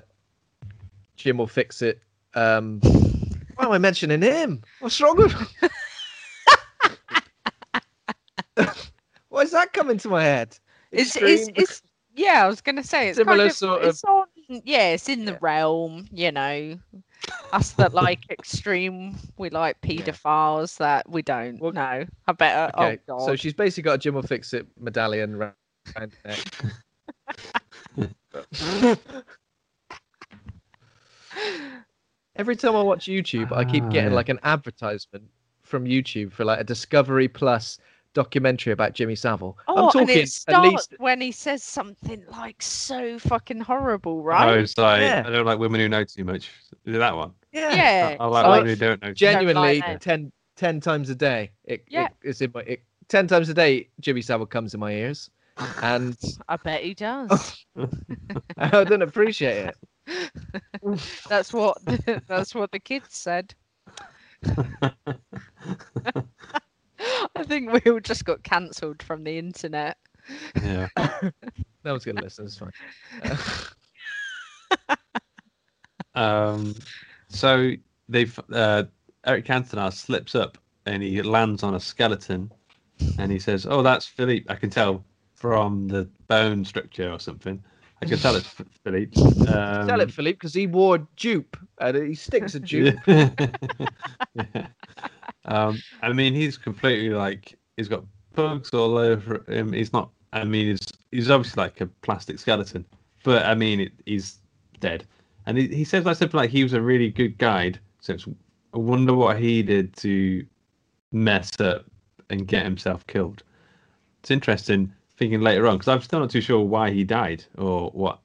Jim 1.16 1.38
will 1.38 1.46
fix 1.46 1.82
it. 1.82 2.00
Um 2.34 2.80
why 3.56 3.64
am 3.64 3.72
I 3.72 3.78
mentioning 3.78 4.22
him? 4.22 4.62
What's 4.80 5.00
wrong 5.00 5.16
with 5.16 5.34
Why 9.28 9.42
is 9.42 9.50
that 9.52 9.72
coming 9.72 9.98
to 9.98 10.08
my 10.08 10.22
head? 10.22 10.56
It's 10.92 11.16
it's, 11.16 11.48
Extreme- 11.48 11.54
it's 11.56 11.82
yeah. 12.14 12.44
I 12.44 12.48
was 12.48 12.60
gonna 12.60 12.84
say 12.84 13.08
it's 13.08 13.18
Similar 13.18 13.36
kind 13.38 13.50
of, 13.50 13.56
sort 13.56 13.82
of- 13.82 13.88
It's 13.88 14.04
on, 14.04 14.24
yeah, 14.48 14.90
it's 14.90 15.08
in 15.08 15.24
the 15.24 15.34
realm. 15.40 16.08
You 16.12 16.32
know, 16.32 16.78
us 17.52 17.72
that 17.72 17.94
like 17.94 18.20
extreme, 18.30 19.16
we 19.38 19.50
like 19.50 19.80
paedophiles. 19.80 20.78
That 20.78 21.08
we 21.08 21.22
don't. 21.22 21.60
Well, 21.60 21.72
no, 21.72 22.04
I 22.26 22.32
better. 22.32 22.70
Okay, 22.74 22.98
oh 23.08 23.18
so 23.18 23.36
she's 23.36 23.54
basically 23.54 23.84
got 23.84 23.94
a 23.94 23.98
Jim 23.98 24.14
will 24.14 24.22
fix 24.22 24.52
it 24.54 24.66
medallion 24.78 25.34
around 25.34 25.54
her 25.96 26.08
neck. 26.24 26.44
Every 32.36 32.56
time 32.56 32.76
I 32.76 32.82
watch 32.82 33.06
YouTube, 33.06 33.52
I 33.52 33.64
keep 33.64 33.88
Ah, 33.88 33.88
getting 33.88 34.12
like 34.12 34.28
an 34.28 34.38
advertisement 34.42 35.30
from 35.62 35.84
YouTube 35.84 36.32
for 36.32 36.44
like 36.44 36.60
a 36.60 36.64
Discovery 36.64 37.28
Plus 37.28 37.78
documentary 38.16 38.72
about 38.72 38.94
Jimmy 38.94 39.14
Savile. 39.14 39.58
Oh, 39.68 39.76
I'm 39.76 39.92
talking 39.92 40.00
and 40.00 40.10
it 40.10 40.22
at 40.22 40.28
starts 40.30 40.68
least 40.70 40.94
when 40.96 41.20
he 41.20 41.30
says 41.30 41.62
something 41.62 42.24
like 42.30 42.62
so 42.62 43.18
fucking 43.18 43.60
horrible, 43.60 44.22
right? 44.22 44.58
it's 44.58 44.78
like 44.78 45.02
Yeah. 45.02 45.22
I 45.26 45.30
don't 45.30 45.44
like 45.44 45.58
women 45.58 45.80
who 45.80 45.88
know 45.90 46.02
too 46.02 46.24
much. 46.24 46.50
Is 46.86 46.96
that 46.96 47.14
one? 47.14 47.32
yeah, 47.52 47.74
yeah. 47.74 48.16
I, 48.18 48.24
I 48.24 48.26
like 48.26 48.46
women 48.46 48.66
who 48.68 48.76
don't 48.76 49.02
know. 49.02 49.08
too 49.08 49.10
much. 49.10 49.18
genuinely 49.18 49.80
that. 49.80 50.00
10, 50.00 50.32
10 50.56 50.80
times 50.80 51.10
a 51.10 51.14
day. 51.14 51.50
It, 51.64 51.84
Yeah. 51.88 52.06
it, 52.06 52.12
it's 52.22 52.40
in 52.40 52.50
my 52.54 52.62
it, 52.62 52.82
ten 53.08 53.26
times 53.26 53.50
a 53.50 53.54
day. 53.54 53.88
Jimmy 54.00 54.22
Savile 54.22 54.46
comes 54.46 54.72
in 54.72 54.80
my 54.80 54.92
ears, 54.92 55.30
and 55.82 56.16
I 56.48 56.56
bet 56.56 56.82
he 56.82 56.94
does. 56.94 57.66
I 58.56 58.82
don't 58.84 59.02
appreciate 59.02 59.72
it. 60.06 61.00
that's 61.28 61.52
what 61.52 61.76
that's 62.26 62.54
what 62.54 62.72
the 62.72 62.80
kids 62.80 63.08
said. 63.10 63.54
I 67.36 67.44
think 67.44 67.72
we 67.72 67.90
all 67.90 68.00
just 68.00 68.24
got 68.24 68.42
cancelled 68.42 69.02
from 69.02 69.24
the 69.24 69.38
internet. 69.38 69.96
Yeah. 70.62 70.88
No 71.84 71.92
one's 71.92 72.04
gonna 72.04 72.22
listen. 72.22 72.46
It's 72.46 72.58
fine. 72.58 72.72
Um, 76.16 76.74
so 77.28 77.72
they've 78.08 78.40
uh, 78.52 78.84
Eric 79.26 79.44
Cantona 79.44 79.92
slips 79.92 80.34
up 80.34 80.58
and 80.86 81.02
he 81.02 81.22
lands 81.22 81.62
on 81.62 81.74
a 81.74 81.80
skeleton, 81.80 82.50
and 83.18 83.30
he 83.30 83.38
says, 83.38 83.66
"Oh, 83.68 83.82
that's 83.82 84.06
Philippe. 84.06 84.46
I 84.48 84.54
can 84.54 84.70
tell 84.70 85.04
from 85.34 85.88
the 85.88 86.08
bone 86.26 86.64
structure 86.64 87.10
or 87.12 87.20
something. 87.20 87.62
I 88.02 88.06
can 88.06 88.18
tell 88.18 88.34
it's 88.34 88.48
Philippe." 88.82 89.20
Um, 89.20 89.86
Tell 89.86 90.00
it, 90.00 90.10
Philippe, 90.10 90.36
because 90.36 90.54
he 90.54 90.66
wore 90.66 90.96
a 90.96 91.06
dupe, 91.16 91.56
and 91.80 91.96
he 91.96 92.14
sticks 92.14 92.54
a 92.54 92.60
dupe. 92.60 92.98
yeah. 93.06 94.66
Um, 95.46 95.80
I 96.02 96.12
mean, 96.12 96.34
he's 96.34 96.58
completely 96.58 97.10
like 97.10 97.56
he's 97.76 97.88
got 97.88 98.04
bugs 98.34 98.70
all 98.70 98.98
over 98.98 99.44
him. 99.48 99.72
He's 99.72 99.92
not. 99.92 100.10
I 100.32 100.44
mean, 100.44 100.66
he's 100.68 100.86
he's 101.10 101.30
obviously 101.30 101.62
like 101.62 101.80
a 101.80 101.86
plastic 101.86 102.38
skeleton, 102.38 102.84
but 103.24 103.46
I 103.46 103.54
mean, 103.54 103.80
it, 103.80 103.92
he's 104.04 104.38
dead. 104.80 105.04
And 105.46 105.56
he, 105.56 105.68
he 105.68 105.84
says 105.84 106.04
like 106.04 106.16
something 106.16 106.38
like 106.38 106.50
he 106.50 106.62
was 106.62 106.72
a 106.72 106.80
really 106.80 107.10
good 107.10 107.38
guide. 107.38 107.78
So 108.00 108.14
it's, 108.14 108.26
I 108.74 108.78
wonder 108.78 109.14
what 109.14 109.38
he 109.38 109.62
did 109.62 109.96
to 109.98 110.44
mess 111.12 111.60
up 111.60 111.84
and 112.30 112.46
get 112.46 112.64
himself 112.64 113.06
killed. 113.06 113.42
It's 114.20 114.30
interesting 114.30 114.92
thinking 115.16 115.40
later 115.40 115.66
on 115.66 115.76
because 115.76 115.88
I'm 115.88 116.02
still 116.02 116.20
not 116.20 116.30
too 116.30 116.40
sure 116.40 116.60
why 116.60 116.90
he 116.90 117.04
died 117.04 117.44
or 117.56 117.90
what. 117.90 118.18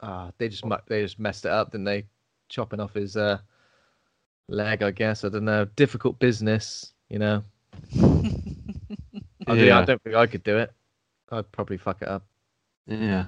Ah, 0.00 0.32
they 0.38 0.48
just 0.48 0.64
they 0.88 1.02
just 1.02 1.18
messed 1.18 1.44
it 1.44 1.52
up, 1.52 1.70
didn't 1.70 1.84
they? 1.84 2.04
Chopping 2.48 2.80
off 2.80 2.94
his 2.94 3.16
uh, 3.16 3.38
leg, 4.48 4.82
I 4.82 4.90
guess. 4.90 5.24
I 5.24 5.28
don't 5.28 5.44
know. 5.44 5.64
Difficult 5.76 6.18
business, 6.18 6.92
you 7.08 7.18
know. 7.18 7.42
I, 7.94 9.54
mean, 9.54 9.66
Yeah. 9.66 9.80
I 9.80 9.84
don't 9.84 10.02
think 10.02 10.16
I 10.16 10.26
could 10.26 10.42
do 10.44 10.58
it. 10.58 10.72
I'd 11.30 11.50
probably 11.52 11.76
fuck 11.76 12.02
it 12.02 12.08
up. 12.08 12.24
Yeah. 12.86 13.26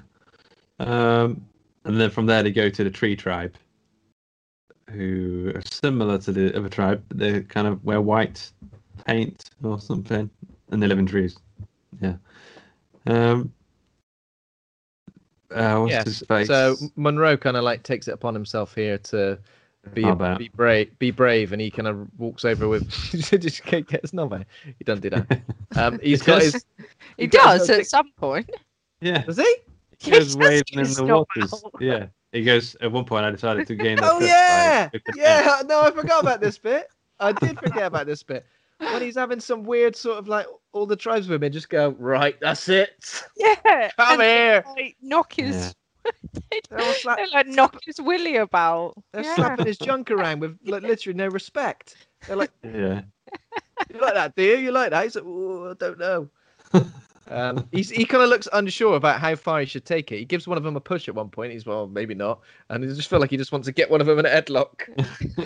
Um, 0.79 1.45
and 1.85 1.99
then 1.99 2.09
from 2.09 2.25
there 2.25 2.43
they 2.43 2.51
go 2.51 2.69
to 2.69 2.83
the 2.83 2.91
tree 2.91 3.15
tribe, 3.15 3.55
who 4.89 5.51
are 5.55 5.61
similar 5.69 6.17
to 6.19 6.31
the 6.31 6.55
other 6.55 6.69
tribe, 6.69 7.03
but 7.09 7.17
they 7.17 7.41
kind 7.41 7.67
of 7.67 7.83
wear 7.83 7.99
white 8.01 8.51
paint 9.05 9.49
or 9.63 9.79
something, 9.79 10.29
and 10.71 10.81
they 10.83 10.87
live 10.87 10.99
in 10.99 11.05
trees. 11.05 11.37
Yeah. 12.01 12.15
Um. 13.07 13.51
Uh, 15.49 15.79
what's 15.79 15.91
Yes. 15.91 16.05
his 16.05 16.19
face? 16.21 16.47
So 16.47 16.75
Monroe 16.97 17.37
kind 17.37 17.55
of 17.57 17.63
like 17.63 17.81
takes 17.83 18.07
it 18.07 18.11
upon 18.13 18.33
himself 18.33 18.75
here 18.75 18.97
to 18.99 19.39
be 19.93 20.03
How 20.03 20.11
about- 20.11 20.39
be 20.39 20.49
brave, 20.49 20.97
be 20.99 21.11
brave, 21.11 21.51
and 21.53 21.61
he 21.61 21.69
kind 21.71 21.87
of 21.87 22.07
walks 22.17 22.45
over 22.45 22.67
with 22.67 22.89
just 23.39 23.63
can't 23.63 23.87
get 23.87 24.01
his 24.01 24.13
number. 24.13 24.45
He 24.77 24.83
doesn't 24.83 25.01
do 25.01 25.09
that. 25.11 25.41
Um, 25.75 25.99
he's 26.01 26.23
got 26.23 26.41
his. 26.41 26.65
He 26.77 27.23
He 27.23 27.27
does, 27.27 27.59
does 27.61 27.69
at 27.69 27.75
think- 27.77 27.87
some 27.87 28.11
point. 28.13 28.49
yeah, 29.01 29.21
Does 29.23 29.37
he? 29.37 29.43
he 29.99 30.11
goes 30.11 30.19
He 30.19 30.29
says 30.31 30.37
wading 30.37 30.79
in 30.79 30.93
the 30.93 31.03
waters. 31.05 31.53
out. 31.53 31.73
Yeah, 31.79 32.07
he 32.31 32.43
goes. 32.43 32.75
At 32.81 32.91
one 32.91 33.05
point, 33.05 33.25
I 33.25 33.31
decided 33.31 33.67
to 33.67 33.75
gain. 33.75 33.99
Oh 34.01 34.19
yeah, 34.19 34.89
yeah. 35.15 35.61
No, 35.65 35.81
I 35.81 35.91
forgot 35.91 36.21
about 36.23 36.39
this 36.41 36.57
bit. 36.57 36.87
I 37.19 37.31
did 37.31 37.59
forget 37.59 37.83
about 37.85 38.05
this 38.07 38.23
bit 38.23 38.45
when 38.79 39.01
he's 39.01 39.15
having 39.17 39.39
some 39.39 39.63
weird 39.63 39.95
sort 39.95 40.17
of 40.17 40.27
like 40.27 40.45
all 40.71 40.85
the 40.85 40.95
tribeswomen 40.95 41.51
just 41.51 41.69
go 41.69 41.89
right. 41.99 42.39
That's 42.39 42.69
it. 42.69 43.23
Yeah. 43.35 43.89
Come 43.97 44.13
and 44.13 44.21
they, 44.21 44.35
here. 44.37 44.63
Like, 44.75 44.95
knock 45.01 45.33
his. 45.33 45.55
Yeah. 45.55 45.71
They, 46.51 46.61
They're 46.69 46.79
all 46.79 46.93
slap- 46.93 47.17
they 47.23 47.27
like 47.27 47.47
knock 47.47 47.79
his 47.85 47.99
willy 48.01 48.37
about. 48.37 48.95
They're 49.13 49.23
yeah. 49.23 49.35
slapping 49.35 49.65
his 49.65 49.77
junk 49.77 50.11
around 50.11 50.39
with 50.39 50.57
like 50.65 50.83
literally 50.83 51.17
no 51.17 51.27
respect. 51.27 51.95
They're 52.27 52.35
like, 52.35 52.51
Yeah. 52.63 53.01
"You 53.93 54.01
like 54.01 54.13
that, 54.13 54.35
do 54.35 54.43
you? 54.43 54.57
You 54.57 54.71
like 54.71 54.91
that?" 54.91 55.03
He's 55.03 55.15
like, 55.15 55.25
"Oh, 55.25 55.71
I 55.71 55.73
don't 55.73 55.99
know." 55.99 56.29
Um, 57.29 57.67
he's, 57.71 57.89
he 57.89 58.05
kind 58.05 58.23
of 58.23 58.29
looks 58.29 58.47
unsure 58.53 58.95
about 58.95 59.19
how 59.19 59.35
far 59.35 59.59
he 59.59 59.65
should 59.65 59.85
take 59.85 60.11
it. 60.11 60.17
He 60.19 60.25
gives 60.25 60.47
one 60.47 60.57
of 60.57 60.63
them 60.63 60.75
a 60.75 60.79
push 60.79 61.07
at 61.07 61.15
one 61.15 61.29
point. 61.29 61.51
He's 61.51 61.65
well, 61.65 61.87
maybe 61.87 62.15
not, 62.15 62.41
and 62.69 62.83
he 62.83 62.89
just 62.89 63.09
feel 63.09 63.19
like 63.19 63.31
he 63.31 63.37
just 63.37 63.51
wants 63.51 63.65
to 63.65 63.71
get 63.71 63.89
one 63.91 64.01
of 64.01 64.07
them 64.07 64.19
in 64.19 64.25
a 64.25 64.29
headlock. 64.29 64.87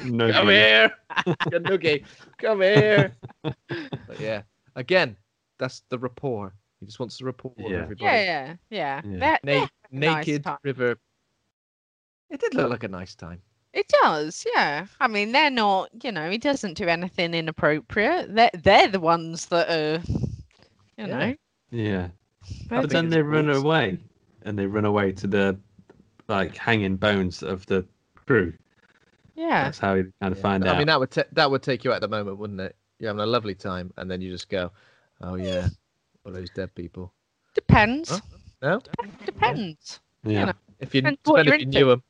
no. 0.06 0.32
Come 0.32 0.50
here, 0.50 0.92
you 1.26 1.60
noogie. 1.60 2.06
Come 2.38 2.62
here. 2.62 3.16
But 3.42 4.20
yeah, 4.20 4.44
again, 4.76 5.18
that's 5.58 5.82
the 5.90 5.98
rapport. 5.98 6.54
He 6.82 6.86
just 6.88 7.00
wants 7.00 7.18
to 7.20 7.26
report 7.26 7.54
Yeah. 7.58 7.84
everybody. 7.84 8.04
Yeah, 8.04 8.24
yeah, 8.24 8.56
yeah. 8.70 9.02
Yeah. 9.06 9.18
Na- 9.18 9.38
they're 9.44 9.70
nice 9.92 10.26
naked 10.28 10.46
river. 10.64 10.98
It 12.30 12.40
did 12.42 12.54
look 12.56 12.70
like 12.70 12.84
a 12.84 12.88
nice 12.90 13.16
time. 13.16 13.42
It 13.74 13.88
does, 14.02 14.46
yeah. 14.54 14.86
I 15.00 15.08
mean, 15.08 15.32
they're 15.32 15.50
not, 15.52 15.90
you 16.04 16.12
know, 16.12 16.30
he 16.30 16.38
doesn't 16.38 16.74
do 16.74 16.88
anything 16.88 17.34
inappropriate. 17.34 18.34
They're 18.36 18.50
they're 18.54 18.88
the 18.90 19.00
ones 19.00 19.46
that 19.48 19.70
are, 19.70 20.02
you 20.10 20.28
Yeah. 20.98 21.06
know. 21.06 21.36
Yeah. 21.70 22.08
But 22.68 22.90
then 22.90 23.10
they 23.10 23.22
run 23.22 23.46
sports. 23.46 23.60
away, 23.64 24.00
and 24.42 24.58
they 24.60 24.66
run 24.66 24.84
away 24.86 25.12
to 25.14 25.28
the 25.28 25.58
like 26.28 26.58
hanging 26.58 26.96
bones 26.98 27.44
of 27.44 27.66
the 27.68 27.86
crew. 28.16 28.54
yeah. 29.36 29.66
That's 29.66 29.80
how 29.80 29.94
you 29.94 30.12
kind 30.22 30.32
of 30.32 30.38
Yeah, 30.40 30.42
find 30.42 30.64
but 30.64 30.70
out. 30.70 30.76
I 30.76 30.78
mean, 30.80 30.88
that 30.88 31.00
would 31.00 31.12
ta- 31.12 31.24
that 31.34 31.50
would 31.52 31.62
take 31.64 31.84
you 31.84 31.94
out 31.94 32.02
the 32.02 32.08
moment, 32.08 32.38
wouldn't 32.40 32.60
it? 32.60 32.76
You're 33.00 33.10
having 33.10 33.22
a 33.22 33.26
lovely 33.26 33.56
time, 33.56 33.94
and 33.98 34.10
then 34.12 34.22
you 34.22 34.32
just 34.32 34.50
go, 34.50 34.72
"Oh 35.22 35.36
yeah, 35.36 35.70
all 36.26 36.32
those 36.32 36.50
dead 36.52 36.74
people." 36.76 37.14
Depends. 37.54 38.10
Huh? 38.10 38.20
No, 38.62 38.82
Depends. 39.26 40.00
yeah. 40.24 40.46
know. 40.46 40.54
if 40.80 40.94
you 40.96 41.02
Depends 41.02 41.20
what 41.26 41.44
depend 41.46 41.48
if 41.48 41.48
you're 41.48 41.60
you 41.60 41.64
into. 41.66 41.80
knew 41.80 41.90
them. 41.90 42.04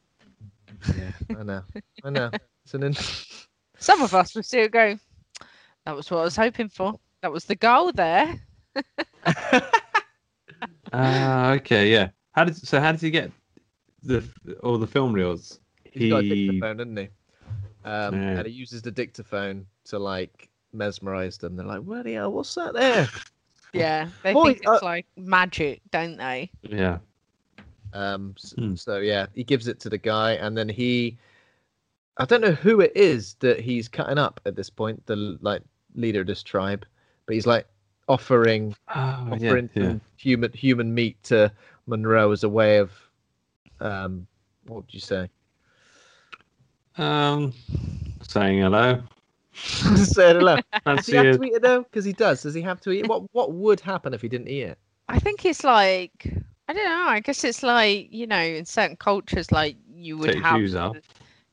Yeah, 1.30 1.38
I 1.40 1.44
know, 1.44 1.64
I 2.04 2.10
know. 2.10 2.32
It's 2.66 2.74
an 2.74 2.84
in- 2.84 2.96
Some 3.80 4.02
of 4.02 4.14
us 4.14 4.36
will 4.36 4.44
still 4.44 4.68
go. 4.68 4.98
That 5.86 5.96
was 5.96 6.10
what 6.12 6.20
I 6.20 6.24
was 6.24 6.36
hoping 6.36 6.70
for. 6.70 7.00
That 7.22 7.32
was 7.32 7.46
the 7.46 7.56
goal 7.56 7.92
there. 7.92 8.40
Ah, 10.94 11.54
okay, 11.54 11.90
yeah. 11.92 12.10
How 12.34 12.44
did 12.44 12.56
so? 12.56 12.80
How 12.80 12.92
did 12.92 13.02
he 13.02 13.10
get 13.12 13.32
the 14.04 14.24
all 14.64 14.78
the 14.78 14.88
film 14.88 15.14
reels? 15.14 15.60
He's 15.86 16.12
got 16.12 16.20
a 16.20 16.24
He- 16.24 16.48
dictaphone, 16.48 16.78
hasn't 16.80 17.00
he? 17.00 17.08
Um, 17.84 18.14
Yeah. 18.22 18.38
and 18.40 18.46
he 18.48 18.54
uses 18.54 18.82
the 18.82 18.92
dictaphone 18.92 19.66
to 19.86 19.98
like 20.00 20.50
mesmerize 20.74 21.38
them. 21.38 21.56
They're 21.56 21.66
like, 21.66 21.82
"What 21.82 22.04
the 22.06 22.14
hell? 22.14 22.32
What's 22.32 22.54
that 22.56 22.74
there?" 22.74 23.08
Yeah. 23.74 24.10
They 24.24 24.34
Boy, 24.34 24.54
think 24.54 24.58
it's 24.60 24.68
uh, 24.68 24.80
like 24.82 25.06
magic, 25.16 25.82
don't 25.92 26.18
they? 26.18 26.52
Yeah. 26.64 26.98
Um, 27.94 28.36
s- 28.38 28.54
Hmm. 28.58 28.76
so 28.76 28.98
yeah, 29.00 29.28
he 29.34 29.44
gives 29.44 29.68
it 29.68 29.80
to 29.82 29.90
the 29.90 29.98
guy, 29.98 30.34
and 30.34 30.58
then 30.58 30.70
he, 30.70 31.18
I 32.18 32.26
don't 32.26 32.42
know 32.42 32.52
who 32.54 32.82
it 32.82 32.92
is 32.96 33.36
that 33.40 33.60
he's 33.60 33.88
cutting 33.88 34.18
up 34.18 34.40
at 34.46 34.56
this 34.56 34.70
point, 34.70 35.06
the 35.06 35.38
like 35.42 35.62
leader 35.96 36.22
of 36.22 36.28
this 36.28 36.44
tribe, 36.44 36.86
but 37.26 37.34
he's 37.36 37.48
like 37.48 37.68
offering 38.08 38.76
Oh, 38.96 39.30
offering 39.32 39.70
yeah. 39.74 39.84
some 39.84 40.02
human 40.18 40.52
human 40.54 40.94
meat 40.94 41.22
to 41.24 41.52
Monroe 41.88 42.32
as 42.32 42.44
a 42.44 42.50
way 42.50 42.78
of, 42.78 42.92
um, 43.80 44.26
what 44.68 44.78
would 44.86 44.94
you 44.94 45.00
say? 45.00 45.30
Um, 46.98 47.54
saying 48.22 48.60
hello. 48.60 49.02
Say 49.96 50.34
hello. 50.34 50.60
Does 50.96 51.06
he 51.06 51.16
have 51.16 51.30
a- 51.30 51.40
to 51.40 51.44
eat 51.44 51.54
it 51.56 51.62
though? 51.62 51.84
Because 51.84 52.06
he 52.06 52.14
does. 52.14 52.42
Does 52.44 52.54
he 52.54 52.62
have 52.62 52.82
to 52.82 52.92
eat 52.92 53.00
it? 53.02 53.08
What 53.08 53.24
What 53.34 53.54
would 53.54 53.82
happen 53.82 54.14
if 54.14 54.22
he 54.22 54.30
didn't 54.30 54.48
eat 54.50 54.64
it? 54.64 54.80
I 55.08 55.20
think 55.20 55.46
it's 55.46 55.64
like 55.64 56.28
I 56.68 56.74
don't 56.74 56.86
know. 56.86 57.08
I 57.10 57.20
guess 57.20 57.44
it's 57.44 57.64
like 57.64 58.08
you 58.12 58.28
know, 58.28 58.40
in 58.42 58.66
certain 58.66 58.98
cultures, 58.98 59.52
like 59.52 59.78
you 59.88 60.18
would 60.18 60.34
Take 60.34 60.36
have, 60.36 60.64
shoes 60.64 60.76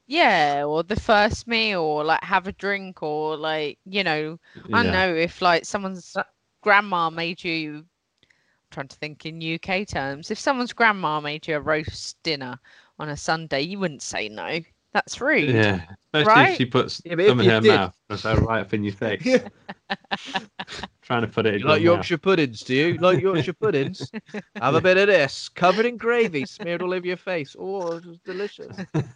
yeah, 0.07 0.65
or 0.65 0.83
the 0.85 0.97
first 1.01 1.47
meal, 1.47 1.81
or 1.83 2.05
like 2.05 2.23
have 2.25 2.47
a 2.47 2.53
drink, 2.53 3.03
or 3.03 3.37
like 3.37 3.79
you 3.85 4.05
know, 4.05 4.39
I 4.73 4.83
Yeah. 4.83 4.83
don't 4.83 4.93
know 4.93 5.15
if 5.15 5.43
like 5.43 5.65
someone's 5.65 6.17
grandma 6.63 7.11
made 7.11 7.45
you. 7.45 7.79
I'm 7.79 7.87
trying 8.71 8.89
to 8.89 8.97
think 8.97 9.27
in 9.27 9.41
UK 9.41 9.85
terms. 9.85 10.31
If 10.31 10.39
someone's 10.39 10.73
grandma 10.73 11.21
made 11.21 11.47
you 11.49 11.57
a 11.57 11.61
roast 11.61 12.23
dinner 12.23 12.61
on 12.99 13.09
a 13.09 13.17
Sunday, 13.17 13.63
you 13.63 13.79
wouldn't 13.79 14.03
say 14.03 14.29
no. 14.29 14.61
That's 14.99 15.21
rude. 15.21 15.51
Yeah, 15.55 15.83
especially 16.13 16.25
Right? 16.43 16.51
if 16.51 16.57
she 16.57 16.67
puts 16.67 17.01
Yeah, 17.05 17.13
some 17.29 17.41
in 17.41 17.49
her 17.49 17.61
did- 17.61 17.69
mouth. 17.69 17.95
That's 18.09 18.23
her 18.25 18.35
right 18.37 18.61
up 18.63 18.75
in 18.75 18.83
your 18.83 18.95
face. 18.95 19.23
Trying 21.03 21.23
to 21.23 21.29
put 21.29 21.47
it 21.47 21.55
in 21.55 21.61
You 21.61 21.67
like 21.67 21.81
your 21.81 21.93
mouth. 21.93 21.99
Yorkshire 22.11 22.19
puddings, 22.19 22.61
do 22.63 22.75
you? 22.75 22.95
Like 22.99 23.21
Yorkshire 23.23 23.53
puddings? 23.53 24.11
Have 24.61 24.75
a 24.75 24.81
bit 24.81 24.97
of 24.99 25.07
this, 25.07 25.49
covered 25.49 25.87
in 25.87 25.97
gravy, 25.97 26.45
smeared 26.47 26.83
all 26.83 26.93
over 26.93 27.07
your 27.07 27.17
face. 27.17 27.55
Oh, 27.59 27.93
it 27.93 28.05
was 28.07 28.19
delicious. 28.25 28.77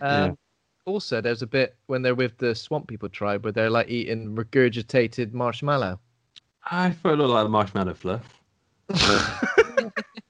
Um, 0.00 0.36
Also, 0.86 1.20
there's 1.20 1.42
a 1.42 1.46
bit 1.46 1.76
when 1.86 2.02
they're 2.02 2.14
with 2.14 2.36
the 2.38 2.54
Swamp 2.54 2.88
People 2.88 3.08
tribe 3.08 3.44
where 3.44 3.52
they're 3.52 3.70
like 3.70 3.88
eating 3.88 4.34
regurgitated 4.34 5.32
marshmallow. 5.32 5.98
I 6.70 6.90
thought 6.90 7.12
it 7.14 7.16
looked 7.16 7.30
like 7.30 7.44
the 7.44 7.48
marshmallow 7.50 7.94
fluff. 7.94 8.40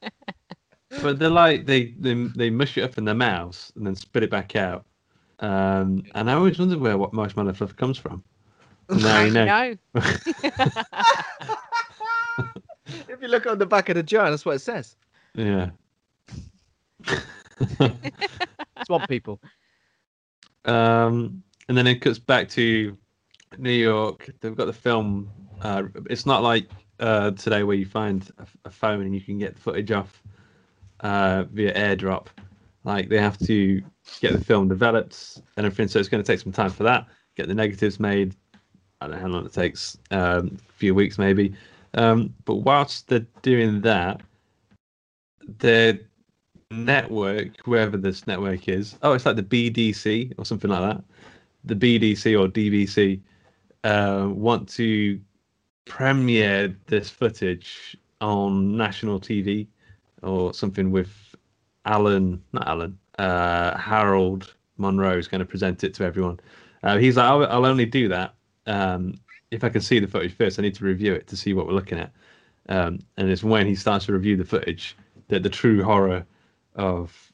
but 1.00 1.18
they're 1.18 1.30
like 1.30 1.66
they, 1.66 1.94
they 1.98 2.14
they 2.14 2.50
mush 2.50 2.76
it 2.76 2.82
up 2.82 2.98
in 2.98 3.04
their 3.04 3.14
mouths 3.14 3.72
and 3.76 3.86
then 3.86 3.94
spit 3.94 4.22
it 4.22 4.30
back 4.30 4.56
out. 4.56 4.84
Um, 5.40 6.04
and 6.14 6.30
I 6.30 6.34
always 6.34 6.58
wondered 6.58 6.80
where 6.80 6.98
what 6.98 7.12
marshmallow 7.12 7.54
fluff 7.54 7.76
comes 7.76 7.98
from. 7.98 8.22
Now 8.90 9.22
you 9.22 9.30
know. 9.30 9.76
No. 9.94 10.02
If 13.08 13.22
you 13.22 13.28
look 13.28 13.46
on 13.46 13.58
the 13.58 13.66
back 13.66 13.88
of 13.88 13.94
the 13.94 14.02
jar, 14.02 14.30
that's 14.30 14.44
what 14.44 14.56
it 14.56 14.60
says. 14.60 14.96
Yeah. 15.34 15.70
Swamp 18.86 19.08
People. 19.08 19.40
Um, 20.64 21.42
and 21.68 21.78
then 21.78 21.86
it 21.86 22.00
cuts 22.00 22.18
back 22.18 22.48
to 22.50 22.96
New 23.58 23.70
York. 23.70 24.30
They've 24.40 24.56
got 24.56 24.66
the 24.66 24.72
film. 24.72 25.30
Uh, 25.60 25.84
it's 26.10 26.26
not 26.26 26.42
like 26.42 26.68
uh, 27.00 27.30
today 27.32 27.62
where 27.62 27.76
you 27.76 27.86
find 27.86 28.30
a, 28.38 28.46
a 28.66 28.70
phone 28.70 29.02
and 29.02 29.14
you 29.14 29.20
can 29.20 29.38
get 29.38 29.56
footage 29.56 29.90
off 29.90 30.22
uh, 31.02 31.44
via 31.52 31.74
AirDrop. 31.74 32.26
Like 32.84 33.08
they 33.08 33.18
have 33.18 33.38
to 33.40 33.82
get 34.20 34.32
the 34.32 34.44
film 34.44 34.68
developed 34.68 35.40
and 35.56 35.66
everything. 35.66 35.88
So 35.88 35.98
it's 35.98 36.08
going 36.08 36.22
to 36.22 36.26
take 36.26 36.40
some 36.40 36.52
time 36.52 36.70
for 36.70 36.82
that. 36.84 37.06
Get 37.36 37.48
the 37.48 37.54
negatives 37.54 38.00
made. 38.00 38.34
I 39.00 39.06
don't 39.06 39.16
know 39.16 39.22
how 39.22 39.28
long 39.28 39.46
it 39.46 39.52
takes. 39.52 39.98
Um, 40.10 40.58
a 40.68 40.72
few 40.72 40.94
weeks 40.94 41.18
maybe. 41.18 41.54
Um, 41.94 42.34
but 42.44 42.56
whilst 42.56 43.08
they're 43.08 43.26
doing 43.42 43.80
that, 43.82 44.22
their 45.58 45.98
network, 46.70 47.58
wherever 47.66 47.96
this 47.96 48.26
network 48.26 48.68
is, 48.68 48.96
oh, 49.02 49.12
it's 49.12 49.26
like 49.26 49.36
the 49.36 49.42
BDC 49.42 50.34
or 50.38 50.44
something 50.44 50.70
like 50.70 50.80
that. 50.80 51.04
The 51.64 51.74
BDC 51.74 52.40
or 52.40 52.48
DVC 52.48 53.20
uh, 53.84 54.28
want 54.30 54.68
to 54.70 55.20
premiere 55.84 56.76
this 56.86 57.10
footage 57.10 57.96
on 58.20 58.76
national 58.76 59.20
TV 59.20 59.66
or 60.22 60.54
something 60.54 60.90
with 60.90 61.10
Alan, 61.84 62.42
not 62.52 62.66
Alan, 62.68 62.98
uh, 63.18 63.76
Harold 63.76 64.54
Monroe 64.78 65.18
is 65.18 65.28
going 65.28 65.40
to 65.40 65.44
present 65.44 65.84
it 65.84 65.94
to 65.94 66.04
everyone. 66.04 66.40
Uh, 66.82 66.96
he's 66.98 67.16
like, 67.16 67.26
I'll, 67.26 67.46
I'll 67.46 67.66
only 67.66 67.86
do 67.86 68.08
that 68.08 68.34
um, 68.66 69.14
if 69.50 69.64
I 69.64 69.68
can 69.68 69.80
see 69.80 69.98
the 69.98 70.06
footage 70.06 70.34
first. 70.36 70.58
I 70.58 70.62
need 70.62 70.74
to 70.76 70.84
review 70.84 71.14
it 71.14 71.26
to 71.28 71.36
see 71.36 71.54
what 71.54 71.66
we're 71.66 71.74
looking 71.74 71.98
at. 71.98 72.12
Um, 72.68 73.00
and 73.16 73.30
it's 73.30 73.44
when 73.44 73.66
he 73.66 73.74
starts 73.74 74.06
to 74.06 74.12
review 74.12 74.36
the 74.36 74.44
footage 74.44 74.96
that 75.28 75.42
the 75.42 75.50
true 75.50 75.82
horror 75.82 76.24
of 76.76 77.32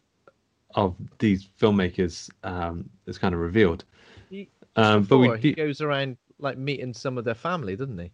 of 0.75 0.95
these 1.19 1.49
filmmakers 1.61 2.31
um, 2.45 2.89
is 3.07 3.19
kind 3.19 3.35
of 3.35 3.41
revealed. 3.41 3.85
He, 4.31 4.49
Um, 4.77 5.03
but 5.05 5.19
we 5.19 5.39
he 5.39 5.53
goes 5.53 5.81
around 5.81 6.17
like 6.39 6.57
meeting 6.57 6.95
some 6.95 7.19
of 7.19 7.25
their 7.25 7.35
family, 7.35 7.77
doesn't 7.77 7.99
he? 7.99 8.13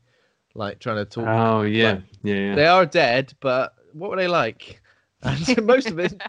Like 0.54 0.78
trying 0.78 0.96
to 0.96 1.04
talk. 1.04 1.26
Oh 1.28 1.62
yeah, 1.62 1.92
like, 1.92 2.02
yeah, 2.22 2.34
yeah. 2.34 2.54
They 2.54 2.66
are 2.66 2.86
dead, 2.86 3.34
but 3.40 3.74
what 3.94 4.10
were 4.10 4.16
they 4.16 4.28
like? 4.28 4.80
And 5.22 5.38
so 5.38 5.54
most 5.62 5.88
of 5.90 5.98
it, 5.98 6.20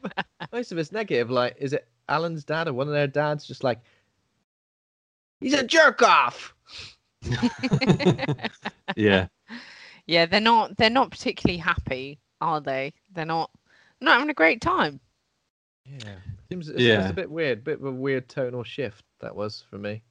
most 0.54 0.72
of 0.72 0.78
it's 0.78 0.94
negative. 0.94 1.30
Like, 1.30 1.58
is 1.60 1.74
it 1.74 1.86
Alan's 2.08 2.46
dad 2.46 2.70
or 2.70 2.74
one 2.74 2.88
of 2.88 2.94
their 2.94 3.08
dads? 3.08 3.46
Just 3.46 3.62
like, 3.62 3.82
he's 5.42 5.54
a 5.54 5.66
jerk 5.68 6.02
off. 6.02 6.56
yeah. 8.96 9.28
Yeah, 10.08 10.26
they're 10.26 10.40
not. 10.40 10.78
They're 10.78 10.90
not 10.90 11.12
particularly 11.12 11.58
happy, 11.58 12.20
are 12.40 12.62
they? 12.62 12.94
They're 13.12 13.26
not. 13.26 13.52
Not 14.00 14.14
having 14.14 14.30
a 14.30 14.34
great 14.34 14.62
time. 14.62 15.02
Yeah, 15.86 16.16
seems 16.50 16.70
it's, 16.70 16.80
Yeah. 16.80 17.02
it's 17.02 17.10
a 17.12 17.14
bit 17.14 17.30
weird, 17.30 17.66
bit 17.66 17.80
of 17.80 17.86
a 17.86 17.92
weird 17.92 18.30
tonal 18.30 18.64
shift 18.64 19.04
that 19.20 19.36
was 19.36 19.66
for 19.70 19.78
me. 19.78 20.04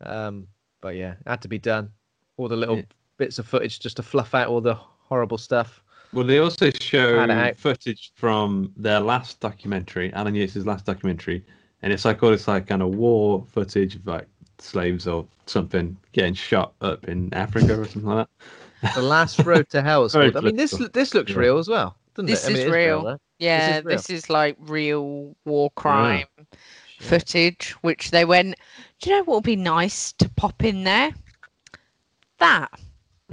Um, 0.00 0.48
but 0.80 0.96
yeah, 0.96 1.14
had 1.28 1.42
to 1.42 1.48
be 1.48 1.60
done. 1.60 1.90
All 2.38 2.48
the 2.48 2.56
little 2.56 2.78
Yeah. 2.78 2.84
bits 3.18 3.38
of 3.38 3.46
footage 3.46 3.78
just 3.78 3.98
to 3.98 4.02
fluff 4.02 4.34
out 4.34 4.48
all 4.48 4.60
the 4.60 4.74
horrible 4.74 5.38
stuff. 5.38 5.83
Well, 6.14 6.24
they 6.24 6.38
also 6.38 6.70
show 6.70 7.18
Had 7.18 7.30
it 7.30 7.32
out. 7.36 7.56
footage 7.56 8.12
from 8.14 8.72
their 8.76 9.00
last 9.00 9.40
documentary, 9.40 10.12
Alan 10.12 10.34
Yates' 10.34 10.56
last 10.64 10.86
documentary, 10.86 11.44
and 11.82 11.92
it's 11.92 12.04
like 12.04 12.22
all 12.22 12.30
this 12.30 12.46
like 12.48 12.66
kind 12.68 12.82
of 12.82 12.94
war 12.94 13.44
footage 13.50 13.96
of 13.96 14.06
like 14.06 14.26
slaves 14.58 15.06
or 15.08 15.26
something 15.46 15.96
getting 16.12 16.34
shot 16.34 16.72
up 16.80 17.06
in 17.08 17.32
Africa 17.34 17.80
or 17.80 17.84
something 17.84 18.04
like 18.10 18.28
that. 18.82 18.94
The 18.94 19.02
Last 19.02 19.40
Road 19.40 19.68
to 19.70 19.82
Hell. 19.82 20.04
It's 20.04 20.14
Very 20.14 20.30
called. 20.32 20.44
I 20.44 20.46
mean, 20.48 20.56
this 20.56 20.70
political. 20.70 20.92
this 21.00 21.14
looks 21.14 21.32
Yeah. 21.32 21.38
real 21.38 21.58
as 21.58 21.68
well, 21.68 21.96
doesn't 22.14 22.26
This 22.26 22.44
it? 22.44 22.46
I 22.46 22.52
mean, 22.54 22.58
is 22.62 22.64
it 22.68 22.70
real. 22.70 23.04
right? 23.04 23.18
Yeah, 23.40 23.76
real. 23.78 23.82
this 23.96 24.10
is 24.10 24.30
like 24.30 24.56
real 24.60 25.34
war 25.44 25.70
crime 25.72 26.26
footage, 27.00 27.72
which 27.82 28.10
they 28.12 28.24
went. 28.24 28.54
Do 29.00 29.10
you 29.10 29.16
know 29.16 29.24
what 29.24 29.34
would 29.36 29.44
be 29.44 29.56
nice 29.56 30.12
to 30.12 30.28
pop 30.30 30.62
in 30.64 30.84
there? 30.84 31.12
That. 32.38 32.70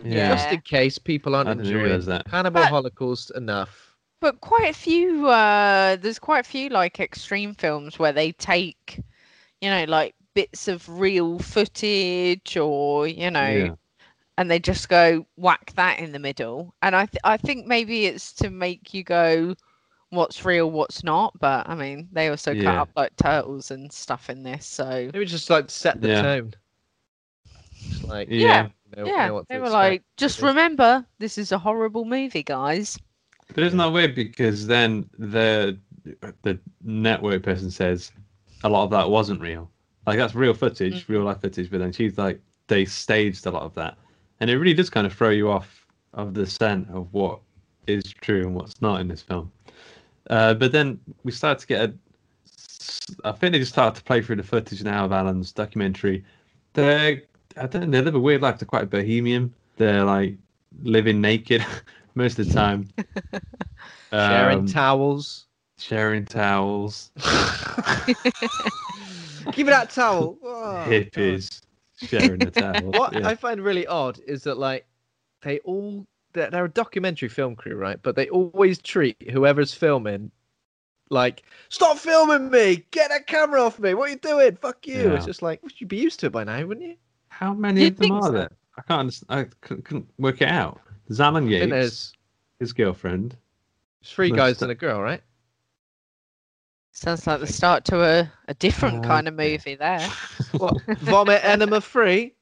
Yeah. 0.04 0.36
Just 0.36 0.52
in 0.52 0.62
case 0.62 0.98
people 0.98 1.36
aren't 1.36 1.50
enjoying 1.50 2.02
that. 2.06 2.26
Cannibal 2.30 2.62
But- 2.62 2.70
Holocaust 2.70 3.32
enough. 3.36 3.88
But 4.20 4.40
quite 4.42 4.70
a 4.70 4.74
few. 4.74 5.28
Uh, 5.28 5.96
there's 5.96 6.20
quite 6.20 6.46
a 6.46 6.48
few 6.48 6.70
like 6.70 7.00
extreme 7.00 7.56
films 7.56 7.98
where 7.98 8.12
they 8.14 8.32
take, 8.34 9.00
you 9.62 9.70
know, 9.70 9.86
like 9.86 10.14
bits 10.36 10.68
of 10.68 10.88
real 10.88 11.40
footage 11.40 12.56
or 12.56 13.08
you 13.08 13.32
know, 13.32 13.50
Yeah. 13.50 13.76
and 14.38 14.50
they 14.52 14.60
just 14.60 14.90
go 14.90 15.26
whack 15.38 15.74
that 15.76 16.00
in 16.00 16.12
the 16.12 16.20
middle. 16.20 16.76
And 16.84 16.96
I 16.96 17.08
th- 17.08 17.22
I 17.24 17.38
think 17.38 17.66
maybe 17.66 18.06
it's 18.06 18.32
to 18.34 18.52
make 18.52 18.94
you 18.94 19.04
go, 19.04 19.56
what's 20.12 20.46
real, 20.46 20.70
what's 20.70 21.04
not. 21.04 21.34
But 21.40 21.68
I 21.68 21.74
mean, 21.74 22.08
they 22.12 22.28
also 22.30 22.54
cut 22.54 22.76
up 22.76 22.90
like 22.96 23.16
turtles 23.16 23.72
and 23.72 23.92
stuff 23.92 24.30
in 24.30 24.44
this, 24.44 24.68
so 24.68 25.10
Maybe 25.12 25.26
just 25.26 25.50
like 25.50 25.72
set 25.72 26.00
the 26.00 26.10
Yeah. 26.10 26.22
tone. 26.22 26.54
Just 27.90 28.04
like 28.04 28.28
Yeah. 28.30 28.68
You 28.96 29.04
know, 29.04 29.10
yeah, 29.10 29.28
know 29.28 29.46
they 29.50 29.56
to 29.56 29.62
were 29.62 29.70
like, 29.70 30.04
just 30.18 30.42
remember, 30.42 31.06
this 31.20 31.38
is 31.38 31.52
a 31.52 31.58
horrible 31.58 32.06
movie, 32.06 32.44
guys. 32.44 32.98
But 33.54 33.64
isn't 33.64 33.78
that 33.78 33.92
weird? 33.92 34.16
Because 34.16 34.68
then 34.68 35.10
the 35.18 35.78
the 36.42 36.58
network 36.84 37.44
person 37.44 37.70
says 37.70 38.12
a 38.64 38.70
lot 38.70 38.86
of 38.86 38.90
that 38.92 39.10
wasn't 39.10 39.42
real. 39.42 39.70
Like 40.08 40.18
that's 40.18 40.36
real 40.36 40.54
footage, 40.54 41.08
real 41.08 41.24
life 41.24 41.42
footage. 41.42 41.70
But 41.70 41.80
then 41.80 41.92
she's 41.92 42.18
like, 42.18 42.42
they 42.68 42.86
staged 42.86 43.46
a 43.46 43.52
lot 43.52 43.64
of 43.64 43.74
that, 43.76 43.98
and 44.40 44.50
it 44.50 44.58
really 44.58 44.74
does 44.74 44.90
kind 44.90 45.06
of 45.06 45.14
throw 45.14 45.30
you 45.30 45.50
off 45.52 45.86
of 46.14 46.34
the 46.34 46.46
scent 46.46 46.90
of 46.92 47.08
what 47.14 47.40
is 47.88 48.04
true 48.22 48.42
and 48.42 48.56
what's 48.56 48.82
not 48.82 49.02
in 49.02 49.08
this 49.08 49.22
film. 49.22 49.52
Uh, 50.30 50.54
but 50.54 50.72
then 50.72 51.00
we 51.24 51.32
start 51.32 51.60
to 51.60 51.68
get 51.68 51.90
a. 51.90 51.94
I 53.24 53.32
think 53.32 53.54
they 53.54 53.60
just 53.60 53.72
start 53.72 53.96
to 53.96 54.04
play 54.04 54.22
through 54.22 54.38
the 54.38 54.44
footage 54.44 54.84
now 54.84 55.06
of 55.06 55.12
Alan's 55.12 55.52
documentary. 55.52 56.24
They're 56.74 57.22
I 57.58 57.68
don't 57.68 57.90
know, 57.90 57.98
they 58.00 58.02
live 58.06 58.16
a 58.16 58.20
weird 58.20 58.42
life. 58.42 58.60
They're 58.60 58.66
quite 58.68 58.90
bohemian. 58.90 59.54
They're 59.78 60.04
like 60.04 60.36
living 60.84 61.22
naked 61.22 61.66
most 62.16 62.40
of 62.40 62.48
the 62.48 62.54
time. 62.54 62.90
sharing 64.12 64.60
Um, 64.60 64.66
towels. 64.68 65.46
sharing 65.78 66.26
towels, 66.26 67.12
Give 69.54 69.66
me 69.66 69.72
that 69.72 69.90
towel. 69.90 70.38
Oh, 70.44 70.86
hippies 70.88 71.62
sharing 71.98 72.42
a 72.44 72.52
towel. 72.52 72.92
what 72.92 73.14
yeah. 73.14 73.28
I 73.28 73.36
find 73.36 73.62
really 73.62 73.88
odd 73.88 74.20
is 74.28 74.44
that 74.44 74.58
like 74.58 74.86
they 75.42 75.60
all 75.60 76.06
they're, 76.34 76.50
they're 76.50 76.66
a 76.66 76.70
documentary 76.70 77.30
film 77.30 77.56
crew, 77.56 77.76
right? 77.76 78.00
But 78.02 78.16
they 78.16 78.30
always 78.30 78.80
treat 78.82 79.18
whoever's 79.32 79.74
filming 79.74 80.32
like 81.10 81.44
stop 81.70 81.98
filming 81.98 82.50
me, 82.52 82.86
get 82.92 83.10
that 83.10 83.28
camera 83.28 83.62
off 83.64 83.80
me. 83.80 83.94
What 83.94 84.10
are 84.10 84.14
you 84.14 84.20
doing? 84.20 84.56
Fuck 84.56 84.88
you. 84.88 85.14
It's 85.14 85.26
just 85.26 85.42
like 85.42 85.62
you'd 85.80 85.90
be 85.90 85.98
used 85.98 86.20
to 86.22 86.28
it 86.28 86.32
by 86.32 86.44
now, 86.44 86.66
wouldn't 86.66 86.86
you? 86.88 86.96
How 87.32 87.54
many 87.54 87.82
You'd 87.84 87.94
of 87.94 88.00
them 88.00 88.12
are 88.12 88.22
so. 88.24 88.32
there? 88.34 88.52
I 88.78 88.82
can't. 88.84 89.00
Understand, 89.00 89.40
I 89.40 89.44
couldn't, 89.66 89.86
couldn't 89.86 90.08
work 90.18 90.42
it 90.42 90.50
out. 90.50 90.80
There's 91.08 91.20
Alan 91.22 91.48
Yates, 91.48 91.70
there's 91.72 92.14
his 92.60 92.74
girlfriend. 92.74 93.36
three 94.04 94.30
There's 94.30 94.38
guys 94.38 94.58
the- 94.60 94.66
and 94.66 94.72
a 94.72 94.76
girl, 94.76 95.02
right? 95.02 95.22
Sounds 96.94 97.26
like 97.26 97.40
the 97.40 97.48
start 97.48 97.86
to 97.86 98.04
a, 98.04 98.32
a 98.50 98.54
different 98.56 99.06
Uh, 99.06 99.08
kind 99.08 99.28
of 99.28 99.34
movie 99.34 99.76
there. 99.76 100.08
What 100.58 100.76
vomit 101.00 101.42
enema 101.46 101.80
free? 101.80 102.36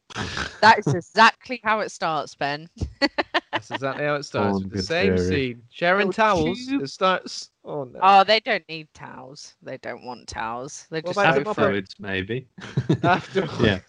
That 0.61 0.79
is 0.79 0.87
exactly 0.95 1.61
how 1.63 1.81
it 1.81 1.91
starts, 1.91 2.33
Ben. 2.33 2.67
That's 3.51 3.69
exactly 3.69 4.05
how 4.05 4.15
it 4.15 4.23
starts. 4.23 4.57
Oh, 4.57 4.59
with 4.61 4.71
the 4.71 4.81
same 4.81 5.15
theory. 5.15 5.29
scene. 5.53 5.61
Sharing 5.69 6.07
Little 6.07 6.13
towels. 6.25 6.65
tube. 6.65 6.81
It 6.81 6.89
starts. 6.89 7.51
Oh 7.63 7.83
no. 7.83 7.99
Oh, 8.01 8.23
they 8.23 8.39
don't 8.39 8.67
need 8.67 8.87
towels. 8.95 9.53
They 9.61 9.77
don't 9.77 10.03
want 10.03 10.27
towels. 10.27 10.87
They 10.89 11.03
just 11.03 11.11
about 11.19 11.35
go 11.35 11.43
the 11.43 11.53
for 11.53 11.61
it. 11.71 11.85
Afterwards, 11.85 11.95
maybe. 11.99 12.47
After 13.03 13.47
yeah, 13.61 13.79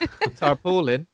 tarpaulin. 0.36 1.06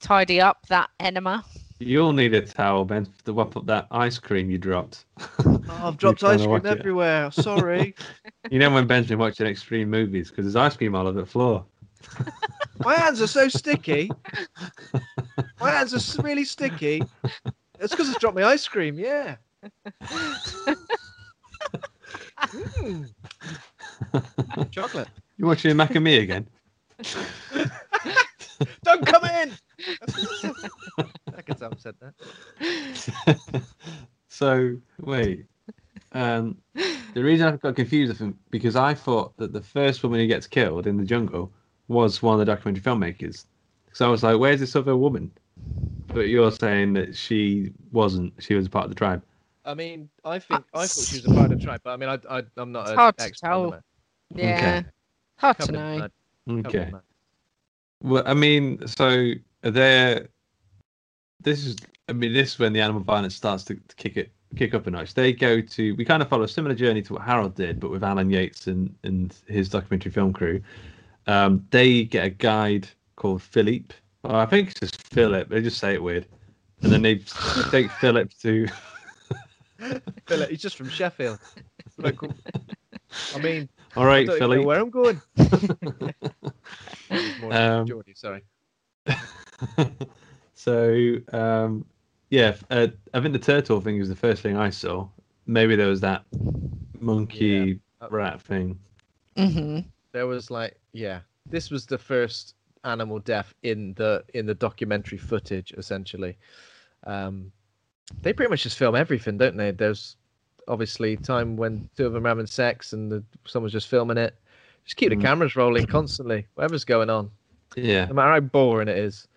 tidy 0.00 0.40
up 0.40 0.66
that 0.68 0.90
enema. 1.00 1.44
you'll 1.78 2.12
need 2.12 2.34
a 2.34 2.40
towel, 2.40 2.84
Ben, 2.84 3.06
to 3.24 3.32
wipe 3.32 3.56
up 3.56 3.66
that 3.66 3.86
ice 3.90 4.18
cream 4.18 4.50
you 4.50 4.58
dropped. 4.58 5.04
Oh, 5.68 5.88
I've 5.88 5.96
dropped 5.96 6.22
ice 6.22 6.38
cream 6.42 6.50
watch 6.50 6.64
it. 6.64 6.78
everywhere. 6.78 7.30
Sorry. 7.32 7.94
You 8.50 8.60
know 8.60 8.70
when 8.70 8.86
Ben's 8.86 9.08
been 9.08 9.18
watching 9.18 9.48
extreme 9.48 9.90
movies 9.90 10.30
because 10.30 10.44
there's 10.44 10.54
ice 10.54 10.76
cream 10.76 10.94
all 10.94 11.08
over 11.08 11.18
the 11.20 11.26
floor. 11.26 11.64
My 12.78 12.94
hands 12.94 13.20
are 13.20 13.26
so 13.26 13.48
sticky. 13.48 14.08
My 15.60 15.72
hands 15.72 15.92
are 15.92 16.22
really 16.22 16.44
sticky. 16.44 17.02
It's 17.80 17.90
because 17.92 18.08
I've 18.08 18.20
dropped 18.20 18.36
my 18.36 18.44
ice 18.44 18.68
cream. 18.68 18.96
Yeah. 18.96 19.34
Mm. 22.40 23.10
Chocolate. 24.70 25.08
You're 25.36 25.48
watching 25.48 25.76
Mac 25.76 25.94
and 25.96 26.04
Me 26.04 26.18
again? 26.18 26.46
Don't 28.84 29.04
come 29.06 29.24
in. 29.24 29.52
Second 31.34 31.56
time 31.56 31.70
I've 31.72 31.74
said 31.86 31.96
that. 32.00 32.14
so 34.28 34.76
wait, 35.00 35.46
um, 36.12 36.56
the 37.14 37.22
reason 37.22 37.46
I 37.46 37.56
got 37.56 37.76
confused 37.76 38.12
I 38.12 38.16
think, 38.16 38.36
because 38.50 38.76
I 38.76 38.94
thought 38.94 39.36
that 39.38 39.52
the 39.52 39.60
first 39.62 40.02
woman 40.02 40.20
who 40.20 40.26
gets 40.26 40.46
killed 40.46 40.86
in 40.86 40.96
the 40.96 41.04
jungle 41.04 41.52
was 41.88 42.22
one 42.22 42.34
of 42.34 42.38
the 42.40 42.44
documentary 42.52 42.82
filmmakers. 42.82 43.46
So 43.92 44.06
I 44.06 44.10
was 44.10 44.22
like, 44.22 44.38
"Where's 44.38 44.60
this 44.60 44.76
other 44.76 44.96
woman?" 44.96 45.30
But 46.12 46.28
you're 46.28 46.50
saying 46.52 46.94
that 46.94 47.16
she 47.16 47.72
wasn't. 47.92 48.32
She 48.42 48.54
was 48.54 48.66
a 48.66 48.70
part 48.70 48.86
of 48.86 48.90
the 48.90 48.96
tribe. 48.96 49.22
I 49.64 49.74
mean, 49.74 50.10
I 50.24 50.38
think 50.38 50.64
I 50.74 50.86
thought 50.86 51.08
she 51.08 51.16
was 51.16 51.24
a 51.24 51.30
part 51.30 51.52
of 51.52 51.58
the 51.58 51.62
tribe, 51.62 51.80
but 51.84 51.90
I 51.90 51.96
mean, 51.96 52.08
I, 52.08 52.38
I 52.38 52.42
I'm 52.56 52.72
not 52.72 52.86
It's 52.86 52.90
an 52.90 52.98
hard 52.98 53.18
to 53.18 53.24
expert 53.24 53.46
on 53.52 53.70
tell. 53.70 53.80
Yeah. 54.36 54.82
Okay. 54.82 54.86
Hard 55.38 55.58
to 55.60 55.72
Covered 55.72 55.72
know. 55.72 55.98
mud, 55.98 56.12
covered 56.62 56.82
in 56.82 56.90
Okay. 56.90 56.92
Well, 58.02 58.22
I 58.26 58.34
mean, 58.34 58.86
so 58.86 59.32
there. 59.62 60.28
This 61.40 61.64
is. 61.64 61.76
I 62.08 62.12
mean, 62.12 62.32
this 62.32 62.52
is 62.52 62.58
when 62.58 62.72
the 62.72 62.80
animal 62.80 63.02
violence 63.02 63.34
starts 63.34 63.64
to, 63.64 63.74
to 63.74 63.96
kick 63.96 64.16
it 64.16 64.30
kick 64.54 64.74
up 64.74 64.86
a 64.86 64.90
notch. 64.90 65.14
They 65.14 65.32
go 65.32 65.60
to. 65.60 65.94
We 65.96 66.04
kind 66.04 66.22
of 66.22 66.28
follow 66.28 66.44
a 66.44 66.48
similar 66.48 66.74
journey 66.74 67.02
to 67.02 67.14
what 67.14 67.22
Harold 67.22 67.54
did, 67.54 67.80
but 67.80 67.90
with 67.90 68.04
Alan 68.04 68.30
Yates 68.30 68.66
and 68.66 68.94
and 69.02 69.34
his 69.46 69.68
documentary 69.68 70.12
film 70.12 70.32
crew. 70.32 70.60
Um, 71.26 71.66
they 71.70 72.04
get 72.04 72.24
a 72.24 72.30
guide 72.30 72.88
called 73.16 73.42
Philippe. 73.42 73.94
Oh, 74.24 74.36
I 74.36 74.46
think 74.46 74.70
it's 74.70 74.80
just 74.80 75.02
Philip. 75.12 75.48
They 75.48 75.60
just 75.60 75.78
say 75.78 75.94
it 75.94 76.02
weird, 76.02 76.26
and 76.82 76.92
then 76.92 77.02
they 77.02 77.16
take 77.70 77.90
Philip 77.92 78.32
to. 78.42 78.66
Philip, 80.26 80.50
he's 80.50 80.62
just 80.62 80.76
from 80.76 80.88
Sheffield. 80.88 81.38
Local. 81.98 82.32
I 83.34 83.38
mean, 83.38 83.68
all 83.96 84.04
right, 84.06 84.28
I 84.28 84.32
right, 84.32 84.38
don't 84.38 84.52
even 84.52 84.60
know 84.62 84.66
where 84.66 84.80
I'm 84.80 84.90
going. 84.90 85.20
Um, 87.50 87.86
Geordie, 87.86 88.14
sorry. 88.14 88.42
So 90.56 91.16
um, 91.32 91.86
yeah, 92.30 92.56
uh, 92.70 92.88
I 93.14 93.20
think 93.22 93.34
the 93.34 93.40
turtle 93.40 93.82
thing 93.82 94.00
was 94.00 94.10
the 94.10 94.16
first 94.16 94.42
thing 94.42 94.56
I 94.58 94.70
saw. 94.70 95.08
Maybe 95.46 95.76
there 95.76 95.88
was 95.88 96.02
that 96.02 96.26
monkey 97.00 97.80
Uh, 98.00 98.10
rat 98.10 98.42
thing. 98.42 98.80
hmm 99.36 99.80
There 100.12 100.26
was 100.26 100.50
like, 100.50 100.80
yeah, 100.92 101.20
this 101.50 101.70
was 101.70 101.86
the 101.86 101.98
first 101.98 102.54
animal 102.84 103.18
death 103.20 103.54
in 103.62 103.94
the 103.94 104.24
in 104.34 104.46
the 104.46 104.54
documentary 104.54 105.18
footage, 105.18 105.72
essentially. 105.76 106.38
Um, 107.06 107.52
they 108.22 108.34
pretty 108.34 108.50
much 108.50 108.64
just 108.64 108.78
film 108.78 108.96
everything, 108.96 109.38
don't 109.38 109.56
they? 109.58 109.72
There's 109.72 110.16
obviously 110.68 111.18
time 111.18 111.56
when 111.56 111.88
two 111.96 112.06
of 112.06 112.14
them 112.14 112.26
are 112.26 112.30
having 112.30 112.46
sex 112.46 112.94
and 112.94 113.12
the, 113.12 113.24
someone's 113.46 113.72
just 113.74 113.88
filming 113.88 114.18
it. 114.18 114.36
Just 114.84 114.96
keep 114.98 115.10
the 115.10 115.16
Mm. 115.16 115.18
cameras 115.18 115.56
rolling 115.56 115.86
constantly, 115.86 116.48
whatever's 116.56 116.84
going 116.86 117.10
on, 117.10 117.32
Yeah, 117.76 118.10
no 118.10 118.14
matter 118.14 118.32
how 118.32 118.40
boring 118.40 118.88
it 118.88 118.98
is. 118.98 119.28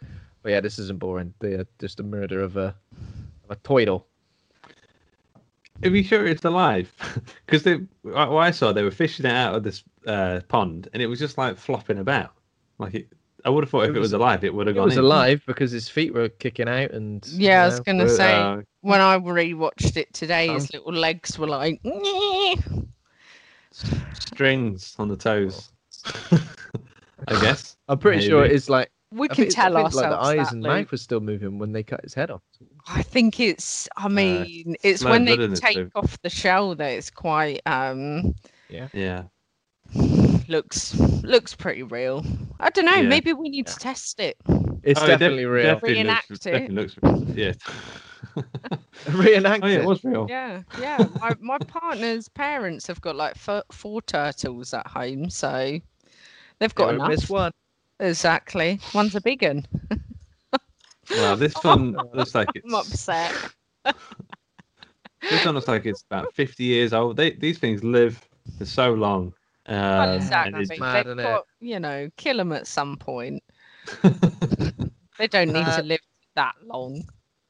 But 0.50 0.54
yeah, 0.54 0.62
this 0.62 0.80
isn't 0.80 0.98
boring. 0.98 1.32
They're 1.38 1.68
just 1.78 2.00
a 2.00 2.04
murder 2.04 2.42
of 2.42 2.58
a 2.58 2.74
of 3.44 3.52
a 3.52 3.56
toidle. 3.58 4.06
Are 5.84 5.90
you 5.90 6.02
sure 6.02 6.26
it's 6.26 6.44
alive? 6.44 6.92
Because 7.46 7.62
they, 7.62 7.76
what 8.02 8.18
I 8.38 8.50
saw, 8.50 8.74
they 8.74 8.82
were 8.82 8.90
fishing 8.90 9.28
it 9.28 9.32
out 9.32 9.54
of 9.54 9.62
this 9.62 9.84
uh, 10.08 10.40
pond, 10.48 10.88
and 10.92 11.04
it 11.04 11.06
was 11.06 11.20
just 11.20 11.38
like 11.38 11.56
flopping 11.56 12.00
about. 12.00 12.32
Like 12.80 12.96
it, 12.96 13.10
I 13.46 13.52
would 13.52 13.64
have 13.64 13.70
thought 13.70 13.84
if 13.84 13.90
It 13.92 13.98
it 13.98 14.00
was, 14.00 14.06
was- 14.08 14.14
alive, 14.14 14.44
it 14.44 14.52
would 14.52 14.66
have 14.66 14.76
gone. 14.76 14.86
It 14.86 14.86
was 14.86 14.98
in. 14.98 15.04
alive 15.04 15.44
because 15.46 15.70
his 15.70 15.88
feet 15.88 16.16
were 16.16 16.30
kicking 16.30 16.68
out 16.68 16.90
and 16.90 17.24
Yeah, 17.28 17.62
I 17.62 17.66
was 17.68 17.80
gonna 17.82 18.06
But, 18.06 18.10
say 18.16 18.34
uh, 18.34 18.62
when 18.82 19.02
I 19.02 19.20
rewatched 19.20 19.98
it 19.98 20.12
today, 20.16 20.48
his 20.48 20.64
Um, 20.64 20.70
little 20.74 20.94
legs 21.00 21.38
were 21.38 21.46
like. 21.48 21.80
"Nyeh." 21.84 22.88
strings 24.14 24.96
on 24.98 25.10
the 25.10 25.16
toes. 25.16 25.70
I 27.28 27.40
guess. 27.40 27.78
I'm 27.88 28.00
pretty 28.00 28.26
sure 28.28 28.44
it's 28.46 28.68
like 28.68 28.90
We 29.12 29.26
I 29.30 29.34
can 29.34 29.46
think- 29.46 29.58
I 29.58 29.62
tell 29.64 29.74
think, 29.74 29.86
ourselves 29.86 29.96
like 29.96 30.10
the 30.12 30.20
eyes 30.42 30.48
that, 30.48 30.54
and 30.54 30.64
Luke. 30.64 30.72
mouth 30.72 30.92
was 30.92 31.02
still 31.02 31.20
moving 31.20 31.58
when 31.58 31.72
they 31.72 31.82
cut 31.84 32.02
his 32.04 32.14
head 32.14 32.30
off. 32.30 32.42
I 32.88 33.02
think 33.02 33.40
it's. 33.40 33.90
I 33.98 34.08
mean, 34.08 34.76
it's 34.84 35.04
when 35.04 35.26
they 35.26 35.36
blood 35.36 35.46
in 35.46 35.54
it, 35.54 35.60
take 35.62 35.88
off 35.96 36.22
the 36.22 36.30
shell 36.30 36.76
that 36.76 36.88
it's 36.92 37.10
quite 37.10 37.62
um 37.66 38.36
Yeah. 38.70 38.88
Yeah. 38.94 39.24
looks 40.48 40.96
looks 41.24 41.56
pretty 41.56 41.84
real. 41.84 42.24
I 42.60 42.70
don't 42.70 42.86
know. 42.86 42.96
Yeah. 42.96 43.02
Maybe 43.02 43.34
we 43.34 43.50
need 43.50 43.66
to 43.68 43.76
test 43.78 44.20
it. 44.20 44.38
It's 44.84 45.00
Oh, 45.02 45.06
it 45.06 45.08
def- 45.08 45.20
definitely 45.20 45.46
real. 45.46 45.64
Definitely 45.64 45.98
Reenact 46.04 46.30
looks, 46.30 46.46
it. 46.46 46.52
definitely 46.52 46.76
looks 46.76 47.36
yeah. 47.38 47.54
Reenact 49.08 49.62
oh 49.64 49.68
yeah, 49.68 49.78
it. 49.78 49.82
it 49.82 49.86
was 49.86 50.04
real. 50.04 50.28
Yeah, 50.30 50.62
yeah. 50.80 51.06
My 51.20 51.34
my 51.40 51.58
partner's 51.58 52.28
parents 52.30 52.86
have 52.88 53.02
got 53.02 53.16
like 53.16 53.36
four, 53.36 53.64
four 53.72 54.02
turtles 54.04 54.74
at 54.74 54.86
home, 54.88 55.30
so 55.30 55.80
they've 56.60 56.76
got 56.76 56.86
Never 56.92 56.96
enough. 56.98 57.10
miss 57.10 57.30
one. 57.30 57.52
Exactly. 58.00 58.80
One's 58.94 59.16
a 59.16 59.22
big 59.22 59.44
one. 59.44 59.66
Well, 61.12 61.36
this 61.36 61.54
one 61.64 61.98
looks 62.14 62.36
like 62.36 62.50
I'm 62.50 62.62
it's 62.64 62.74
upset. 62.74 63.34
this 65.30 65.46
one 65.46 65.56
looks 65.56 65.68
like 65.68 65.86
it's 65.86 66.04
about 66.04 66.34
50 66.34 66.64
years 66.64 66.94
old. 66.94 67.18
They, 67.18 67.32
these 67.32 67.58
things 67.60 67.84
live 67.84 68.28
for 68.58 68.66
so 68.66 68.94
long. 68.94 69.34
Um, 69.66 69.76
Well, 69.76 70.14
exactly. 70.14 70.62
it's- 70.64 70.80
mad, 70.80 71.06
They've 71.06 71.16
innit? 71.18 71.24
got, 71.24 71.46
you 71.60 71.80
know, 71.80 72.10
kill 72.18 72.38
them 72.38 72.52
at 72.54 72.68
some 72.68 72.98
point. 72.98 73.44
They 75.18 75.28
don't 75.28 75.50
need 75.52 75.68
Uh, 75.68 75.76
to 75.82 75.84
live 75.84 76.00
that 76.36 76.56
long. 76.64 77.04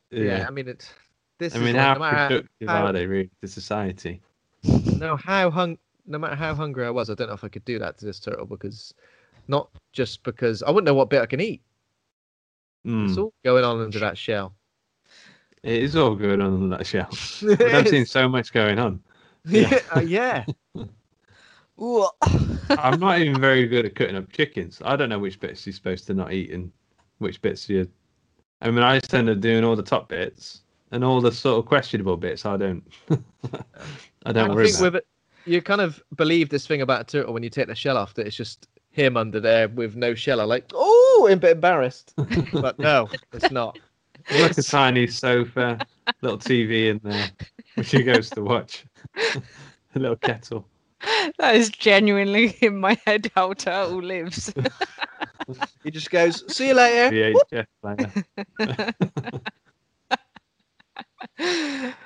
Yeah. 0.09 0.23
yeah. 0.39 0.45
I 0.47 0.51
mean 0.51 0.67
it. 0.67 0.91
This 1.37 1.53
I 1.53 1.59
is 1.59 1.63
mean, 1.63 1.75
like, 1.75 1.83
how 1.85 1.93
no 1.93 1.99
matter 1.99 2.27
productive 2.27 2.67
how, 2.67 2.85
are 2.87 2.93
they 2.93 3.05
really 3.05 3.29
to 3.41 3.47
society? 3.47 4.21
no 4.97 5.15
how 5.15 5.51
hung 5.51 5.77
no 6.07 6.17
matter 6.17 6.35
how 6.35 6.55
hungry 6.55 6.87
I 6.87 6.89
was, 6.89 7.11
I 7.11 7.13
don't 7.13 7.27
know 7.27 7.35
if 7.35 7.43
I 7.43 7.47
could 7.47 7.65
do 7.65 7.77
that 7.77 7.97
to 7.99 8.05
this 8.05 8.19
turtle 8.19 8.47
because 8.47 8.91
not 9.49 9.69
just 9.91 10.23
because 10.23 10.63
I 10.63 10.69
wouldn't 10.69 10.85
know 10.85 10.93
what 10.93 11.09
bit 11.09 11.21
I 11.21 11.25
can 11.25 11.41
eat. 11.41 11.61
Mm. 12.85 13.09
It's 13.09 13.17
all 13.17 13.33
going 13.43 13.65
on 13.65 13.81
under 13.81 13.99
that 13.99 14.17
shell. 14.17 14.53
It 15.63 15.83
is 15.83 15.95
all 15.95 16.15
going 16.15 16.39
on 16.39 16.53
under 16.53 16.77
that 16.77 16.87
shell. 16.87 17.09
I've 17.73 17.87
seen 17.89 18.05
so 18.05 18.29
much 18.29 18.53
going 18.53 18.79
on. 18.79 19.01
yeah. 19.45 19.79
uh, 19.93 19.99
yeah. 19.99 20.45
Ooh. 21.81 22.07
I'm 22.69 22.99
not 22.99 23.19
even 23.19 23.41
very 23.41 23.67
good 23.67 23.85
at 23.85 23.95
cutting 23.95 24.15
up 24.15 24.31
chickens. 24.31 24.81
I 24.85 24.95
don't 24.95 25.09
know 25.09 25.19
which 25.19 25.39
bits 25.39 25.65
you're 25.65 25.73
supposed 25.73 26.07
to 26.07 26.13
not 26.13 26.31
eat 26.31 26.51
and 26.51 26.71
which 27.17 27.41
bits 27.41 27.67
you. 27.67 27.89
I 28.61 28.69
mean, 28.69 28.83
I 28.83 28.99
just 28.99 29.13
end 29.13 29.29
up 29.29 29.39
doing 29.39 29.63
all 29.63 29.75
the 29.75 29.83
top 29.83 30.09
bits 30.09 30.61
and 30.91 31.03
all 31.03 31.21
the 31.21 31.31
sort 31.31 31.59
of 31.59 31.65
questionable 31.65 32.17
bits. 32.17 32.45
I 32.45 32.57
don't. 32.57 32.83
I 34.25 34.31
don't 34.33 34.51
I 34.51 34.53
worry 34.53 34.65
think 34.65 34.79
about. 34.79 34.93
with 34.93 34.95
it, 34.95 35.07
you 35.45 35.61
kind 35.61 35.81
of 35.81 36.03
believe 36.15 36.49
this 36.49 36.67
thing 36.67 36.81
about 36.81 37.01
a 37.01 37.03
turtle 37.05 37.33
when 37.33 37.43
you 37.43 37.49
take 37.49 37.67
the 37.67 37.75
shell 37.75 37.97
off 37.97 38.13
that 38.15 38.27
it's 38.27 38.35
just 38.35 38.67
him 38.99 39.17
under 39.17 39.39
there 39.39 39.67
with 39.69 39.95
no 39.95 40.13
shell. 40.13 40.41
I'm 40.41 40.49
like, 40.49 40.71
oh, 40.73 41.27
a 41.31 41.35
bit 41.35 41.51
embarrassed, 41.51 42.13
but 42.53 42.77
no, 42.79 43.09
it's 43.33 43.51
not. 43.51 43.79
There's 44.29 44.41
like 44.41 44.57
a 44.57 44.63
tiny 44.63 45.07
sofa, 45.07 45.79
little 46.21 46.37
TV 46.37 46.89
in 46.89 46.99
there, 47.03 47.29
which 47.75 47.91
he 47.91 48.03
goes 48.03 48.29
to 48.31 48.41
watch. 48.41 48.85
a 49.95 49.99
little 49.99 50.17
kettle. 50.17 50.65
that 51.37 51.55
is 51.55 51.69
genuinely 51.69 52.57
in 52.61 52.77
my 52.79 52.99
head 53.05 53.31
how 53.35 53.53
turtle 53.53 54.01
lives. 54.01 54.53
He 55.83 55.89
just 55.89 56.11
goes, 56.11 56.43
see 56.53 56.67
you 56.67 56.73
later. 56.75 57.33
VHS 57.51 57.65
player. 61.39 62.03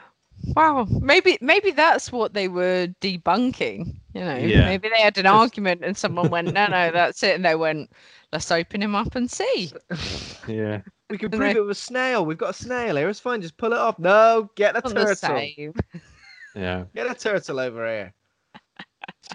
Wow, 0.55 0.85
maybe 1.01 1.37
maybe 1.41 1.71
that's 1.71 2.11
what 2.11 2.33
they 2.33 2.47
were 2.47 2.87
debunking. 3.01 3.95
You 4.13 4.21
know, 4.21 4.35
Yeah. 4.37 4.65
maybe 4.65 4.89
they 4.89 5.01
had 5.01 5.17
an 5.17 5.25
argument 5.25 5.81
and 5.83 5.97
someone 5.97 6.29
went, 6.29 6.53
"No, 6.53 6.67
no, 6.67 6.91
that's 6.91 7.23
it," 7.23 7.35
and 7.35 7.43
they 7.45 7.55
went, 7.55 7.91
"Let's 8.31 8.51
open 8.51 8.81
him 8.81 8.95
up 8.95 9.15
and 9.15 9.29
see." 9.29 9.71
Yeah. 10.47 10.81
We 11.09 11.17
can 11.17 11.27
And 11.27 11.39
prove 11.39 11.53
they- 11.53 11.59
it 11.59 11.61
with 11.61 11.71
a 11.71 11.75
snail. 11.75 12.25
We've 12.25 12.37
got 12.37 12.49
a 12.49 12.53
snail 12.53 12.95
here. 12.97 13.07
It's 13.07 13.19
fine. 13.19 13.41
Just 13.41 13.55
pull 13.57 13.71
it 13.71 13.79
off. 13.79 13.97
No, 13.99 14.49
get 14.55 14.75
a 14.75 14.85
On 14.85 14.93
turtle. 14.93 15.15
same. 15.15 15.73
Yeah. 16.55 16.83
Get 16.93 17.09
a 17.09 17.15
turtle 17.15 17.59
over 17.59 17.87
here. 17.87 18.13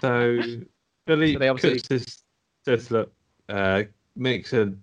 So 0.01 0.39
Billy 1.05 1.33
So 1.33 1.39
they 1.39 1.47
obviously- 1.49 1.79
cuts 1.79 1.87
this 1.87 2.23
turtle 2.65 2.97
up, 3.01 3.11
uh, 3.49 3.83
makes 4.15 4.53
a, 4.53 4.73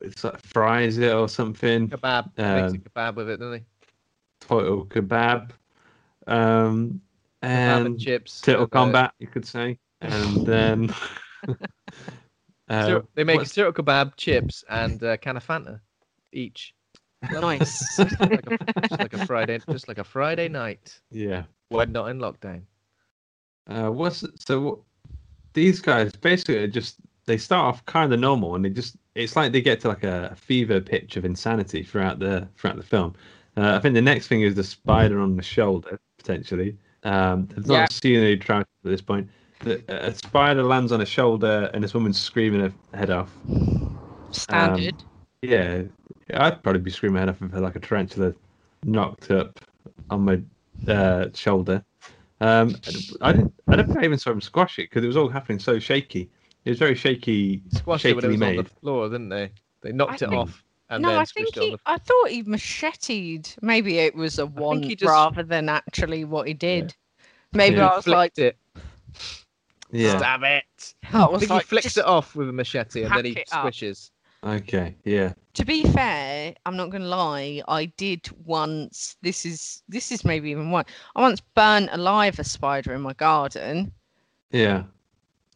it's 0.00 0.22
like 0.22 0.40
fries 0.44 0.98
it 0.98 1.12
or 1.12 1.28
something. 1.28 1.88
Kebab. 1.88 2.26
Makes 2.36 2.72
Um, 2.74 2.82
a 2.84 2.88
kebab 2.90 3.14
with 3.16 3.30
it, 3.30 3.38
doesn't 3.40 3.58
he? 3.60 3.64
Total 4.40 4.84
kebab. 4.86 5.50
Um, 6.30 7.00
and 7.42 7.86
and 7.86 8.00
chips. 8.00 8.40
turtle 8.40 8.64
uh, 8.64 8.68
combat, 8.68 9.12
you 9.18 9.26
could 9.26 9.46
say. 9.46 9.78
And 10.00 10.46
then 10.46 10.94
uh, 12.68 13.00
they 13.14 13.24
make 13.24 13.38
what's- 13.38 13.54
turtle 13.54 13.72
kebab, 13.72 14.16
chips, 14.16 14.64
and 14.68 15.02
a 15.02 15.18
can 15.18 15.36
of 15.36 15.46
Fanta 15.46 15.80
each. 16.32 16.74
Nice. 17.30 17.98
like, 17.98 18.50
a, 18.50 18.58
just 18.88 19.00
like 19.00 19.12
a 19.12 19.26
Friday, 19.26 19.60
just 19.70 19.88
like 19.88 19.98
a 19.98 20.04
Friday 20.04 20.48
night 20.48 20.98
yeah. 21.10 21.42
when 21.68 21.92
not 21.92 22.06
in 22.06 22.18
lockdown. 22.18 22.62
Uh, 23.66 23.90
what's 23.90 24.24
so? 24.38 24.60
What, 24.60 24.78
these 25.52 25.80
guys 25.80 26.12
basically 26.12 26.56
are 26.56 26.66
just 26.66 26.96
they 27.26 27.36
start 27.36 27.74
off 27.74 27.84
kind 27.84 28.10
of 28.12 28.20
normal, 28.20 28.54
and 28.54 28.64
they 28.64 28.70
just 28.70 28.96
it's 29.14 29.36
like 29.36 29.52
they 29.52 29.60
get 29.60 29.80
to 29.80 29.88
like 29.88 30.02
a 30.02 30.34
fever 30.34 30.80
pitch 30.80 31.16
of 31.16 31.26
insanity 31.26 31.82
throughout 31.82 32.20
the 32.20 32.48
throughout 32.56 32.76
the 32.76 32.82
film. 32.82 33.14
Uh, 33.56 33.76
I 33.76 33.80
think 33.80 33.94
the 33.94 34.00
next 34.00 34.28
thing 34.28 34.40
is 34.40 34.54
the 34.54 34.64
spider 34.64 35.20
on 35.20 35.36
the 35.36 35.42
shoulder 35.42 36.00
potentially. 36.20 36.76
Um, 37.02 37.48
I've 37.56 37.66
not 37.66 37.74
Yeah. 37.74 37.86
seen 37.90 38.16
any 38.20 38.36
trout 38.36 38.66
at 38.84 38.90
this 38.90 39.00
point. 39.00 39.28
The, 39.60 39.82
a 39.88 40.14
spider 40.14 40.62
lands 40.62 40.92
on 40.92 41.00
a 41.00 41.06
shoulder, 41.06 41.70
and 41.74 41.82
this 41.84 41.92
woman's 41.94 42.18
screaming 42.18 42.60
her 42.60 42.72
head 42.96 43.10
off. 43.10 43.30
Standard. 44.30 44.94
Yeah, 45.42 45.82
I'd 46.34 46.62
probably 46.62 46.80
be 46.80 46.90
screaming 46.90 47.14
my 47.14 47.20
head 47.20 47.28
off 47.30 47.42
if 47.42 47.50
I 47.52 47.56
had 47.56 47.62
like 47.62 47.76
a 47.76 47.80
tarantula 47.80 48.34
knocked 48.84 49.30
up 49.30 49.60
on 50.10 50.22
my 50.24 50.40
uh, 50.90 51.26
shoulder. 51.34 51.82
Um, 52.40 52.74
I 53.20 53.32
didn't. 53.32 53.52
I 53.68 53.76
don't 53.76 53.86
think 53.86 53.98
I 53.98 54.04
even 54.04 54.18
saw 54.18 54.30
him 54.30 54.40
squash 54.40 54.78
it 54.78 54.88
because 54.90 55.04
it 55.04 55.06
was 55.06 55.16
all 55.16 55.28
happening 55.28 55.58
so 55.58 55.78
shaky. 55.78 56.30
It 56.64 56.70
was 56.70 56.78
very 56.78 56.94
shaky, 56.94 57.62
Squashed 57.72 58.04
it 58.04 58.14
when 58.14 58.24
it 58.24 58.28
was 58.28 58.36
made. 58.38 58.58
on 58.58 58.64
the 58.64 58.70
floor, 58.70 59.08
didn't 59.08 59.30
they? 59.30 59.50
They 59.82 59.92
knocked 59.92 60.22
it 60.22 60.28
think- 60.28 60.34
off 60.34 60.62
and 60.90 61.02
no, 61.02 61.10
then 61.10 61.18
I 61.18 61.24
think 61.24 61.54
squished 61.54 61.56
it 61.56 61.62
on 61.62 61.68
he. 61.70 61.76
I 61.86 61.98
thought 61.98 62.28
he 62.30 62.42
macheted. 62.42 63.48
Maybe 63.62 63.98
it 63.98 64.14
was 64.14 64.38
a 64.38 64.46
wand 64.46 64.84
he 64.84 64.94
just- 64.96 65.08
rather 65.08 65.42
than 65.42 65.68
actually 65.68 66.24
what 66.24 66.46
he 66.48 66.54
did. 66.54 66.94
Maybe 67.52 67.76
Yeah. 67.76 67.86
I 67.88 67.96
was 67.96 68.06
like, 68.06 68.36
it. 68.38 68.56
Yeah. 69.90 70.18
Stab 70.18 70.42
it. 70.44 70.94
I 71.12 71.22
I 71.24 71.28
was 71.28 71.40
think 71.40 71.50
like, 71.50 71.62
he 71.62 71.66
flicks 71.66 71.96
it 71.96 72.04
off 72.04 72.36
with 72.36 72.48
a 72.48 72.52
machete 72.52 73.02
and 73.02 73.12
then 73.16 73.24
he 73.24 73.34
hack 73.34 73.46
up. 73.52 73.66
squishes. 73.66 74.10
Okay. 74.44 74.94
Yeah. 75.04 75.32
to 75.54 75.64
be 75.64 75.84
fair, 75.84 76.54
I'm 76.64 76.76
not 76.76 76.90
gonna 76.90 77.06
lie. 77.06 77.60
I 77.68 77.86
did 77.86 78.28
once. 78.46 79.16
This 79.20 79.44
is 79.44 79.82
this 79.88 80.10
is 80.12 80.24
maybe 80.24 80.50
even 80.50 80.70
one. 80.70 80.84
I 81.16 81.20
once 81.20 81.40
burnt 81.54 81.90
alive 81.92 82.38
a 82.38 82.44
spider 82.44 82.94
in 82.94 83.00
my 83.02 83.12
garden. 83.14 83.92
Yeah. 84.52 84.84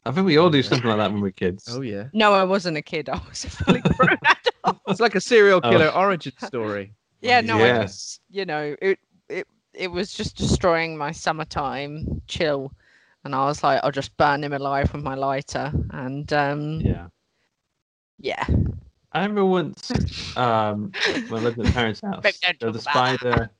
I 0.06 0.12
think 0.12 0.26
we 0.26 0.36
all 0.36 0.50
do 0.50 0.62
something 0.62 0.88
like 0.88 0.98
that 0.98 1.12
when 1.12 1.20
we're 1.22 1.30
kids. 1.30 1.64
Oh 1.70 1.80
yeah. 1.80 2.04
No, 2.12 2.32
I 2.34 2.44
wasn't 2.44 2.76
a 2.76 2.82
kid. 2.82 3.08
I 3.12 3.20
was 3.28 3.44
a 3.44 3.50
fully 3.50 3.80
grown 3.80 4.18
adult. 4.64 4.80
It's 4.88 5.00
like 5.00 5.14
a 5.14 5.20
serial 5.20 5.60
Oh. 5.62 5.70
killer 5.70 5.88
origin 5.88 6.32
story. 6.38 6.92
Yeah, 7.20 7.40
no, 7.40 7.56
I 7.58 7.84
just 7.84 8.20
you 8.28 8.44
know 8.44 8.76
it 8.82 8.98
it 9.30 9.46
it 9.72 9.88
was 9.88 10.12
just 10.12 10.36
destroying 10.36 10.94
my 10.98 11.10
summertime 11.10 12.20
chill, 12.28 12.70
and 13.24 13.34
I 13.34 13.46
was 13.46 13.64
like, 13.64 13.80
I'll 13.82 13.90
just 13.90 14.14
burn 14.18 14.44
him 14.44 14.52
alive 14.52 14.92
with 14.92 15.02
my 15.02 15.14
lighter, 15.14 15.72
and 15.90 16.30
um 16.34 16.80
Yeah. 16.82 17.06
yeah. 18.18 18.46
I 19.12 19.20
remember 19.22 19.46
once 19.46 19.90
um, 20.36 20.92
when 21.28 21.40
I 21.40 21.44
lived 21.44 21.58
at 21.60 21.64
my 21.66 21.70
parents' 21.72 22.02
house, 22.02 22.22
Maybe 22.24 22.36
don't 22.42 22.60
there 22.60 22.68
was 22.72 22.76
a 22.86 22.90
about 22.90 23.20
that. 23.20 23.20
spider. 23.20 23.50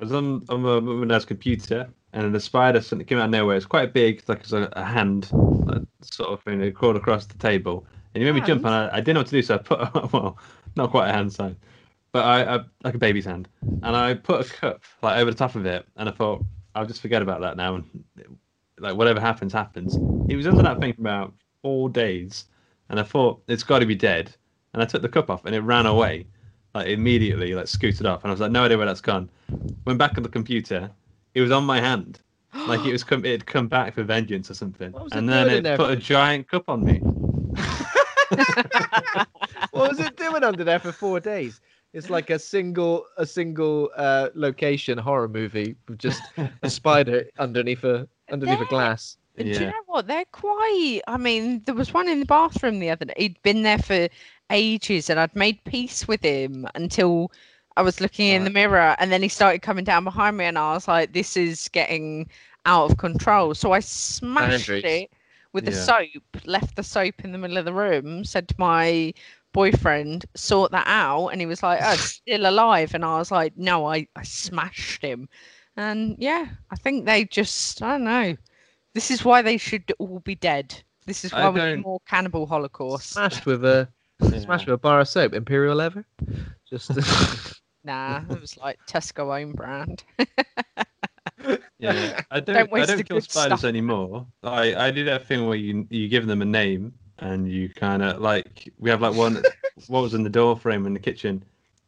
I 0.00 0.04
was 0.04 0.12
on, 0.12 0.42
on 0.48 0.62
my 0.62 0.80
mum 0.80 1.02
and 1.02 1.08
dad's 1.08 1.24
computer, 1.24 1.88
and 2.12 2.34
the 2.34 2.40
spider 2.40 2.80
suddenly 2.80 3.04
came 3.04 3.18
out 3.18 3.26
of 3.26 3.30
nowhere. 3.30 3.56
It's 3.56 3.66
quite 3.66 3.92
big, 3.92 4.18
it's 4.18 4.28
like 4.28 4.40
it's 4.40 4.52
a, 4.52 4.68
a 4.72 4.84
hand, 4.84 5.30
like, 5.32 5.82
sort 6.00 6.30
of 6.30 6.42
thing. 6.42 6.60
It 6.60 6.74
crawled 6.74 6.96
across 6.96 7.26
the 7.26 7.38
table, 7.38 7.86
and 8.12 8.22
it 8.22 8.26
made 8.26 8.34
me 8.34 8.42
oh, 8.42 8.46
jump, 8.46 8.64
and 8.64 8.74
I, 8.74 8.90
I 8.92 8.96
didn't 8.96 9.14
know 9.14 9.20
what 9.20 9.28
to 9.28 9.36
do, 9.36 9.42
so 9.42 9.54
I 9.54 9.58
put 9.58 10.12
well, 10.12 10.38
not 10.74 10.90
quite 10.90 11.10
a 11.10 11.12
hand 11.12 11.32
sign, 11.32 11.56
but 12.10 12.24
I, 12.24 12.56
I 12.56 12.60
like 12.82 12.94
a 12.94 12.98
baby's 12.98 13.24
hand, 13.24 13.48
and 13.62 13.96
I 13.96 14.14
put 14.14 14.46
a 14.46 14.52
cup 14.52 14.82
like 15.02 15.18
over 15.18 15.30
the 15.30 15.36
top 15.36 15.54
of 15.54 15.64
it, 15.64 15.86
and 15.96 16.08
I 16.08 16.12
thought 16.12 16.44
I'll 16.74 16.86
just 16.86 17.00
forget 17.00 17.22
about 17.22 17.40
that 17.42 17.56
now, 17.56 17.76
and 17.76 18.04
like 18.78 18.96
whatever 18.96 19.20
happens, 19.20 19.52
happens. 19.52 19.96
It 20.28 20.36
was 20.36 20.46
under 20.46 20.62
that 20.62 20.80
thing 20.80 20.94
for 20.94 21.02
about 21.02 21.34
four 21.62 21.88
days, 21.88 22.46
and 22.88 22.98
I 22.98 23.04
thought 23.04 23.42
it's 23.46 23.62
got 23.62 23.78
to 23.78 23.86
be 23.86 23.94
dead. 23.94 24.34
And 24.72 24.82
I 24.82 24.86
took 24.86 25.02
the 25.02 25.08
cup 25.08 25.30
off, 25.30 25.44
and 25.44 25.54
it 25.54 25.60
ran 25.60 25.86
away, 25.86 26.26
like 26.74 26.88
immediately, 26.88 27.54
like 27.54 27.68
scooted 27.68 28.06
off. 28.06 28.22
And 28.24 28.30
I 28.30 28.32
was 28.32 28.40
like, 28.40 28.50
no 28.50 28.64
idea 28.64 28.76
where 28.76 28.86
that's 28.86 29.00
gone. 29.00 29.30
Went 29.86 29.98
back 29.98 30.16
on 30.16 30.22
the 30.22 30.28
computer, 30.28 30.90
it 31.34 31.40
was 31.40 31.50
on 31.50 31.64
my 31.64 31.80
hand, 31.80 32.20
like 32.66 32.84
it 32.84 32.92
was 32.92 33.04
come, 33.04 33.24
it 33.24 33.30
had 33.30 33.46
come 33.46 33.68
back 33.68 33.94
for 33.94 34.02
vengeance 34.02 34.50
or 34.50 34.54
something. 34.54 34.92
What 34.92 35.04
was 35.04 35.12
it 35.12 35.18
And 35.18 35.28
then 35.28 35.48
it 35.50 35.62
there? 35.62 35.76
put 35.76 35.90
a 35.90 35.96
giant 35.96 36.48
cup 36.48 36.68
on 36.68 36.84
me. 36.84 36.98
what 39.70 39.90
was 39.90 40.00
it 40.00 40.16
doing 40.16 40.42
under 40.42 40.64
there 40.64 40.78
for 40.78 40.92
four 40.92 41.20
days? 41.20 41.60
It's 41.92 42.10
like 42.10 42.30
a 42.30 42.38
single 42.40 43.06
a 43.18 43.26
single 43.26 43.90
uh, 43.96 44.30
location 44.34 44.98
horror 44.98 45.28
movie 45.28 45.76
with 45.88 45.98
just 45.98 46.22
a 46.62 46.68
spider 46.70 47.24
underneath 47.38 47.84
a 47.84 48.08
underneath 48.32 48.56
a 48.56 48.58
There- 48.60 48.66
glass. 48.68 49.16
Do 49.36 49.44
you 49.46 49.58
know 49.58 49.72
what? 49.86 50.06
They're 50.06 50.24
quite. 50.30 51.00
I 51.08 51.16
mean, 51.16 51.60
there 51.66 51.74
was 51.74 51.92
one 51.92 52.08
in 52.08 52.20
the 52.20 52.26
bathroom 52.26 52.78
the 52.78 52.90
other 52.90 53.04
day. 53.06 53.14
He'd 53.16 53.42
been 53.42 53.64
there 53.64 53.78
for 53.78 54.08
ages, 54.50 55.08
and 55.10 55.18
I'd 55.20 55.34
made 55.36 55.64
peace 55.64 56.06
with 56.08 56.22
him 56.22 56.66
until 56.74 57.30
I 57.76 57.82
was 57.82 58.00
looking 58.00 58.28
in 58.28 58.44
the 58.44 58.50
mirror, 58.50 58.94
and 58.98 59.10
then 59.12 59.22
he 59.22 59.28
started 59.28 59.62
coming 59.62 59.84
down 59.84 60.04
behind 60.04 60.36
me, 60.36 60.44
and 60.44 60.58
I 60.58 60.72
was 60.74 60.88
like, 60.88 61.12
"This 61.12 61.36
is 61.36 61.68
getting 61.68 62.28
out 62.66 62.90
of 62.90 62.96
control." 62.98 63.54
So 63.54 63.72
I 63.72 63.80
smashed 63.80 64.84
it 64.84 65.10
with 65.52 65.64
the 65.64 65.72
Yeah. 65.72 65.74
soap, 65.74 66.22
left 66.46 66.76
the 66.76 66.82
soap 66.82 67.24
in 67.24 67.32
the 67.32 67.38
middle 67.38 67.56
of 67.58 67.64
the 67.64 67.72
room, 67.74 68.24
said 68.24 68.48
to 68.48 68.54
my 68.58 69.12
boyfriend, 69.52 70.26
sort 70.34 70.70
that 70.72 70.86
out. 70.86 71.28
And 71.28 71.40
he 71.40 71.46
was 71.46 71.62
like, 71.62 71.80
oh, 71.82 71.96
still 71.98 72.46
alive. 72.46 72.94
And 72.94 73.04
I 73.04 73.18
was 73.18 73.30
like, 73.30 73.56
no, 73.56 73.86
I, 73.86 74.08
I 74.16 74.22
smashed 74.24 75.02
him. 75.02 75.28
And 75.76 76.16
yeah, 76.18 76.46
I 76.70 76.76
think 76.76 77.06
they 77.06 77.24
just, 77.24 77.82
I 77.82 77.92
don't 77.92 78.04
know. 78.04 78.36
This 78.94 79.10
is 79.10 79.24
why 79.24 79.42
they 79.42 79.56
should 79.58 79.92
all 79.98 80.20
be 80.20 80.34
dead. 80.34 80.82
This 81.06 81.24
is 81.24 81.34
I 81.34 81.36
why 81.36 81.50
we 81.50 81.60
need 81.60 81.76
more 81.76 82.00
cannibal 82.06 82.46
holocaust. 82.46 83.22
Smashed 83.22 83.46
with 83.46 83.64
a 83.64 83.88
smashed 84.20 84.66
with 84.66 84.74
a 84.74 84.78
bar 84.78 85.00
of 85.00 85.08
soap, 85.08 85.34
Imperial 85.34 85.76
leather. 85.76 86.04
Just 86.68 86.90
Nah, 87.84 88.22
it 88.30 88.40
was 88.40 88.56
like 88.56 88.78
Tesco 88.86 89.38
own 89.40 89.52
brand. 89.52 90.04
Yeah, 91.78 92.22
I 92.30 92.40
don't. 92.40 92.70
Don't 92.70 92.80
I 92.80 92.86
don't 92.86 93.02
kill 93.06 93.20
spiders 93.20 93.60
stuff. 93.60 93.68
anymore. 93.68 94.26
I 94.42 94.74
I 94.86 94.90
do 94.90 95.04
that 95.04 95.26
thing 95.26 95.46
where 95.46 95.56
you 95.56 95.86
you 95.90 96.08
give 96.08 96.26
them 96.26 96.40
a 96.40 96.44
name 96.46 96.94
and 97.18 97.50
you 97.50 97.68
kind 97.68 98.02
of 98.02 98.20
like 98.20 98.72
we 98.78 98.88
have 98.88 99.02
like 99.02 99.14
one 99.14 99.42
what 99.88 100.00
was 100.00 100.14
in 100.14 100.22
the 100.22 100.30
door 100.30 100.56
frame 100.56 100.86
in 100.86 100.94
the 100.94 101.00
kitchen, 101.00 101.44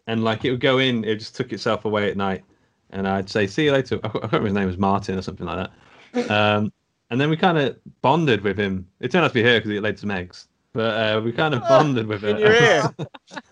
and 0.07 0.23
like 0.25 0.45
it 0.45 0.51
would 0.51 0.61
go 0.61 0.79
in, 0.79 1.05
it 1.05 1.17
just 1.17 1.37
took 1.37 1.53
itself 1.53 1.87
away 1.87 2.11
at 2.11 2.17
night, 2.17 2.45
and 2.91 3.09
I'd 3.09 3.31
say 3.31 3.47
see 3.47 3.65
you 3.65 3.73
later. 3.73 3.99
I 4.05 4.09
can't 4.09 4.25
remember 4.25 4.47
his 4.49 4.55
name 4.55 4.67
was 4.67 4.79
Martin 4.79 5.19
or 5.19 5.23
something 5.23 5.47
like 5.47 5.71
that. 6.13 6.31
Um, 6.31 6.73
and 7.11 7.21
then 7.21 7.31
we 7.31 7.37
kind 7.37 7.57
of 7.57 7.79
bonded 8.03 8.43
with 8.43 8.59
him. 8.59 8.87
It 9.01 9.11
turned 9.11 9.25
out 9.25 9.29
to 9.29 9.35
be 9.35 9.43
her 9.43 9.59
because 9.59 9.71
he 9.71 9.81
laid 9.81 9.99
some 9.99 10.11
eggs. 10.11 10.49
But 10.77 11.17
uh, 11.17 11.21
we 11.23 11.33
kind 11.33 11.55
of 11.55 11.63
bonded 11.63 12.07
with 12.07 12.23
it. 12.23 12.37
in 12.37 12.39
your 12.39 12.53
ear. 12.53 12.95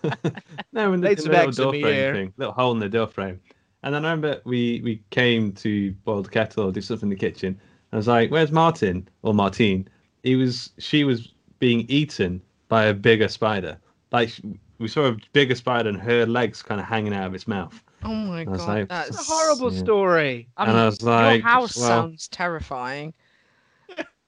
no, 0.73 0.93
in 0.93 1.01
the, 1.01 1.09
in 1.09 1.15
the 1.15 1.23
little 1.23 1.35
eggs 1.35 1.57
in 1.57 1.63
door 1.63 1.71
frame 1.73 1.83
ear. 1.83 2.13
thing, 2.13 2.33
little 2.37 2.53
hole 2.53 2.71
in 2.71 2.77
the 2.79 2.87
door 2.87 3.07
frame. 3.07 3.41
And 3.81 3.95
then 3.95 4.05
I 4.05 4.11
remember 4.11 4.41
we 4.45 4.79
we 4.83 5.01
came 5.09 5.51
to 5.53 5.91
boil 6.03 6.21
the 6.21 6.29
kettle 6.29 6.65
or 6.65 6.71
do 6.71 6.81
something 6.81 7.07
in 7.07 7.09
the 7.09 7.15
kitchen. 7.15 7.59
I 7.91 7.95
was 7.97 8.07
like, 8.07 8.29
"Where's 8.29 8.51
Martin 8.51 9.09
or 9.23 9.33
Martine?" 9.33 9.89
He 10.21 10.35
was 10.35 10.69
she 10.77 11.03
was 11.03 11.33
being 11.57 11.87
eaten 11.89 12.43
by 12.67 12.85
a 12.85 12.93
bigger 12.93 13.27
spider. 13.27 13.79
Like 14.11 14.29
we 14.77 14.87
saw 14.87 15.07
a 15.07 15.17
bigger 15.33 15.55
spider 15.55 15.89
and 15.89 15.99
her 15.99 16.27
legs 16.27 16.61
kind 16.61 16.79
of 16.79 16.85
hanging 16.85 17.13
out 17.15 17.25
of 17.25 17.33
its 17.33 17.47
mouth. 17.47 17.83
Oh 18.03 18.13
my 18.13 18.43
god, 18.45 18.67
like, 18.67 18.89
that's 18.89 19.19
a 19.19 19.33
horrible 19.33 19.71
Yeah. 19.71 19.79
story. 19.79 20.47
I 20.57 20.65
and 20.65 20.73
mean, 20.73 20.79
I 20.79 20.85
was 20.85 21.01
like, 21.01 21.41
your 21.41 21.49
house 21.49 21.75
well, 21.75 21.87
sounds 21.87 22.27
terrifying. 22.27 23.15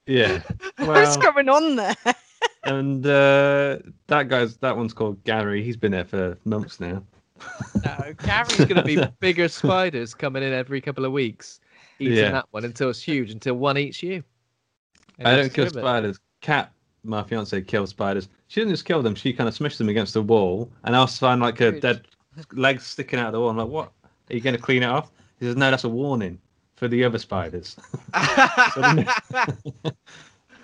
Yeah. 0.08 0.42
What's 0.80 1.18
going 1.18 1.48
on 1.48 1.76
there? 1.76 1.96
And 2.68 3.06
uh, 3.06 3.80
that 4.08 4.28
guy's 4.30 4.58
that 4.58 4.76
one's 4.78 4.94
called 4.94 5.24
Gary. 5.24 5.64
He's 5.64 5.78
been 5.78 5.92
there 5.92 6.06
for 6.06 6.38
months 6.46 6.80
now. 6.80 7.02
No, 7.86 8.14
Gary's 8.24 8.58
going 8.58 8.76
to 8.76 8.84
be 8.84 8.98
bigger 9.20 9.48
spiders 9.48 10.14
coming 10.14 10.44
in 10.44 10.54
every 10.54 10.82
couple 10.82 11.06
of 11.06 11.12
weeks, 11.12 11.60
eating 12.00 12.18
Yeah. 12.18 12.32
that 12.32 12.48
one 12.52 12.66
until 12.66 12.90
it's 12.90 13.02
huge, 13.02 13.32
until 13.32 13.56
one 13.56 13.78
eats 13.78 14.02
you. 14.04 14.24
I 15.24 15.36
don't 15.36 15.54
kill 15.54 15.70
spiders. 15.70 16.20
Cat, 16.42 16.72
my 17.04 17.24
fiance, 17.24 17.60
kills 17.62 17.90
spiders. 17.92 18.30
She 18.48 18.60
doesn't 18.62 18.74
just 18.74 18.86
kill 18.86 19.02
them. 19.02 19.16
She 19.16 19.34
kind 19.34 19.48
of 19.48 19.56
smashes 19.56 19.78
them 19.78 19.90
against 19.90 20.14
the 20.14 20.22
wall, 20.22 20.70
and 20.84 20.96
I 20.96 21.00
also 21.00 21.26
find 21.26 21.42
like 21.42 21.60
a 21.62 21.80
dead 21.80 22.08
leg 22.54 22.82
sticking 22.82 23.20
out 23.20 23.28
of 23.28 23.34
the 23.34 23.40
wall. 23.40 23.50
I'm 23.50 23.58
like, 23.58 23.68
what? 23.68 23.92
Are 24.30 24.36
you 24.36 24.42
going 24.42 24.56
to 24.56 24.62
clean 24.62 24.84
it 24.84 24.88
off? 24.88 25.12
He 25.40 25.46
says, 25.46 25.56
no, 25.56 25.70
that's 25.72 25.84
a 25.84 25.90
warning 25.90 26.40
for 26.76 26.88
the 26.88 27.04
other 27.04 27.18
spiders, 27.18 27.76
so 28.74 28.82
they 28.82 28.94
know, 28.94 29.92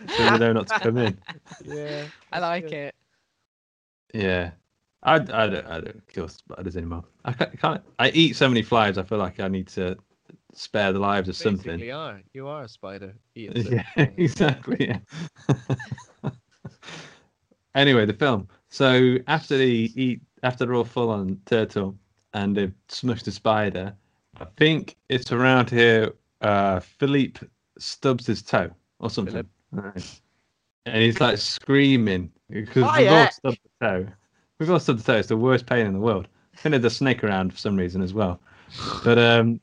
so 0.10 0.24
they 0.24 0.38
know 0.38 0.54
not 0.54 0.68
to 0.68 0.80
come 0.80 0.98
in. 0.98 1.18
yeah. 1.66 2.06
I 2.32 2.40
like 2.40 2.72
it. 2.72 2.96
Yeah, 4.14 4.52
I, 5.02 5.16
I 5.16 5.18
don't 5.18 5.68
I 5.68 5.82
don't 5.82 6.08
kill 6.08 6.28
spiders 6.28 6.78
anymore. 6.78 7.04
I 7.26 7.34
can't, 7.34 7.60
can't. 7.60 7.82
I 8.00 8.10
eat 8.12 8.36
so 8.36 8.48
many 8.48 8.62
flies. 8.62 8.98
I 8.98 9.04
feel 9.04 9.18
like 9.18 9.40
I 9.40 9.48
need 9.48 9.68
to 9.70 9.98
spare 10.54 10.94
the 10.94 11.00
lives 11.00 11.30
of 11.30 11.36
something. 11.36 11.78
Basically 11.78 11.92
are. 11.92 12.22
You 12.34 12.48
are 12.48 12.64
a 12.64 12.70
spider. 12.70 13.14
Yeah, 13.36 13.84
exactly. 13.98 14.88
Yeah. 14.88 16.30
anyway, 17.76 18.06
the 18.06 18.14
film. 18.14 18.48
So 18.70 19.18
after 19.28 19.58
they 19.58 19.72
eat, 19.96 20.22
after 20.44 20.66
they're 20.66 20.76
all 20.76 20.84
full 20.84 21.10
on 21.10 21.40
turtle 21.46 21.96
and 22.34 22.56
they've 22.56 22.74
smushed 22.88 23.24
the 23.24 23.32
spider, 23.32 23.96
I 24.40 24.46
think 24.58 24.96
it's 25.10 25.32
around 25.32 25.70
here. 25.70 26.14
Uh, 26.42 26.80
Philippe 26.80 27.48
stubs 27.80 28.28
his 28.28 28.42
toe 28.42 28.70
or 29.00 29.10
something, 29.10 29.34
Philip. 29.34 29.48
And 30.86 31.02
he's 31.02 31.20
like 31.22 31.38
screaming 31.38 32.32
because 32.50 32.84
Oh, 32.84 32.92
we've 33.00 33.12
all 33.12 33.18
yeah. 33.18 33.30
stubbed 33.30 33.60
the 33.80 33.88
toe. 33.88 34.08
We've 34.60 34.70
all 34.70 34.80
stubbed 34.80 35.00
the 35.00 35.04
toe. 35.14 35.18
It's 35.20 35.30
the 35.30 35.38
worst 35.38 35.66
pain 35.66 35.86
in 35.86 35.94
the 35.94 36.00
world. 36.00 36.28
I 36.54 36.58
think 36.58 36.72
there's 36.72 36.86
a 36.94 36.96
snake 36.96 37.24
around 37.24 37.52
for 37.54 37.58
some 37.58 37.76
reason 37.76 38.02
as 38.02 38.14
well, 38.14 38.40
but 39.04 39.18
um, 39.18 39.60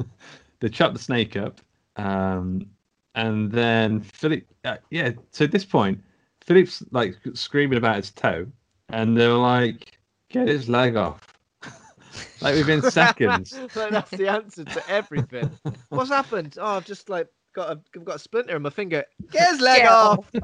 they 0.60 0.68
chop 0.68 0.92
the 0.92 0.98
snake 0.98 1.36
up. 1.36 1.60
Um, 1.96 2.66
and 3.14 3.52
then 3.52 4.00
Philip, 4.00 4.44
uh, 4.64 4.78
yeah. 4.90 5.12
So 5.30 5.44
at 5.44 5.52
this 5.52 5.64
point, 5.64 6.00
Philip's 6.40 6.82
like 6.90 7.16
screaming 7.34 7.78
about 7.78 7.96
his 7.96 8.10
toe, 8.10 8.46
and 8.88 9.16
they're 9.16 9.34
like, 9.34 9.98
"Get 10.30 10.48
his 10.48 10.68
leg 10.68 10.96
off!" 10.96 11.38
like 12.40 12.56
within 12.56 12.82
seconds. 12.90 13.52
like 13.76 13.90
that's 13.90 14.10
the 14.10 14.28
answer 14.28 14.64
to 14.64 14.88
everything. 14.90 15.50
What's 15.90 16.10
happened? 16.10 16.56
Oh, 16.60 16.76
I've 16.78 16.86
just 16.86 17.08
like 17.08 17.28
got 17.52 17.68
a 17.76 17.80
I've 17.96 18.04
got 18.04 18.16
a 18.16 18.18
splinter 18.18 18.56
in 18.56 18.62
my 18.62 18.70
finger. 18.70 19.04
Get 19.30 19.48
his 19.50 19.60
leg 19.60 19.82
Get 19.82 19.90
off. 19.92 20.30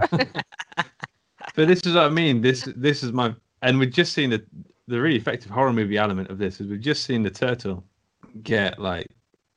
But 1.54 1.66
this 1.68 1.80
is 1.86 1.94
what 1.94 2.04
I 2.04 2.08
mean. 2.08 2.40
This 2.40 2.68
this 2.76 3.02
is 3.02 3.12
my, 3.12 3.34
and 3.62 3.78
we've 3.78 3.92
just 3.92 4.12
seen 4.12 4.30
the 4.30 4.44
the 4.86 5.00
really 5.00 5.16
effective 5.16 5.50
horror 5.50 5.72
movie 5.72 5.96
element 5.96 6.30
of 6.30 6.38
this 6.38 6.60
is 6.60 6.68
we've 6.68 6.80
just 6.80 7.04
seen 7.04 7.22
the 7.22 7.30
turtle 7.30 7.84
get 8.42 8.78
like 8.78 9.08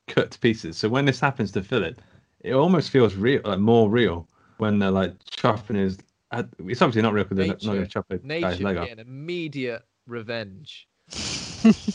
cut 0.07 0.31
to 0.31 0.39
pieces. 0.39 0.77
So 0.77 0.89
when 0.89 1.05
this 1.05 1.19
happens 1.19 1.51
to 1.53 1.63
Philip, 1.63 2.01
it 2.39 2.53
almost 2.53 2.89
feels 2.89 3.15
real, 3.15 3.41
like 3.43 3.59
more 3.59 3.89
real 3.89 4.27
when 4.57 4.79
they're 4.79 4.89
like 4.91 5.13
chopping 5.29 5.75
his. 5.77 5.99
uh, 6.31 6.43
It's 6.59 6.81
obviously 6.81 7.01
not 7.03 7.13
real 7.13 7.23
because 7.25 7.37
they're 7.37 7.47
not 7.47 7.59
going 7.61 7.73
to 7.75 7.79
Nature, 7.81 7.89
chop 7.91 8.05
a 8.11 8.17
guy's 8.17 8.61
leg 8.61 8.77
off. 8.77 8.87
getting 8.87 9.05
immediate 9.05 9.83
revenge. 10.07 10.87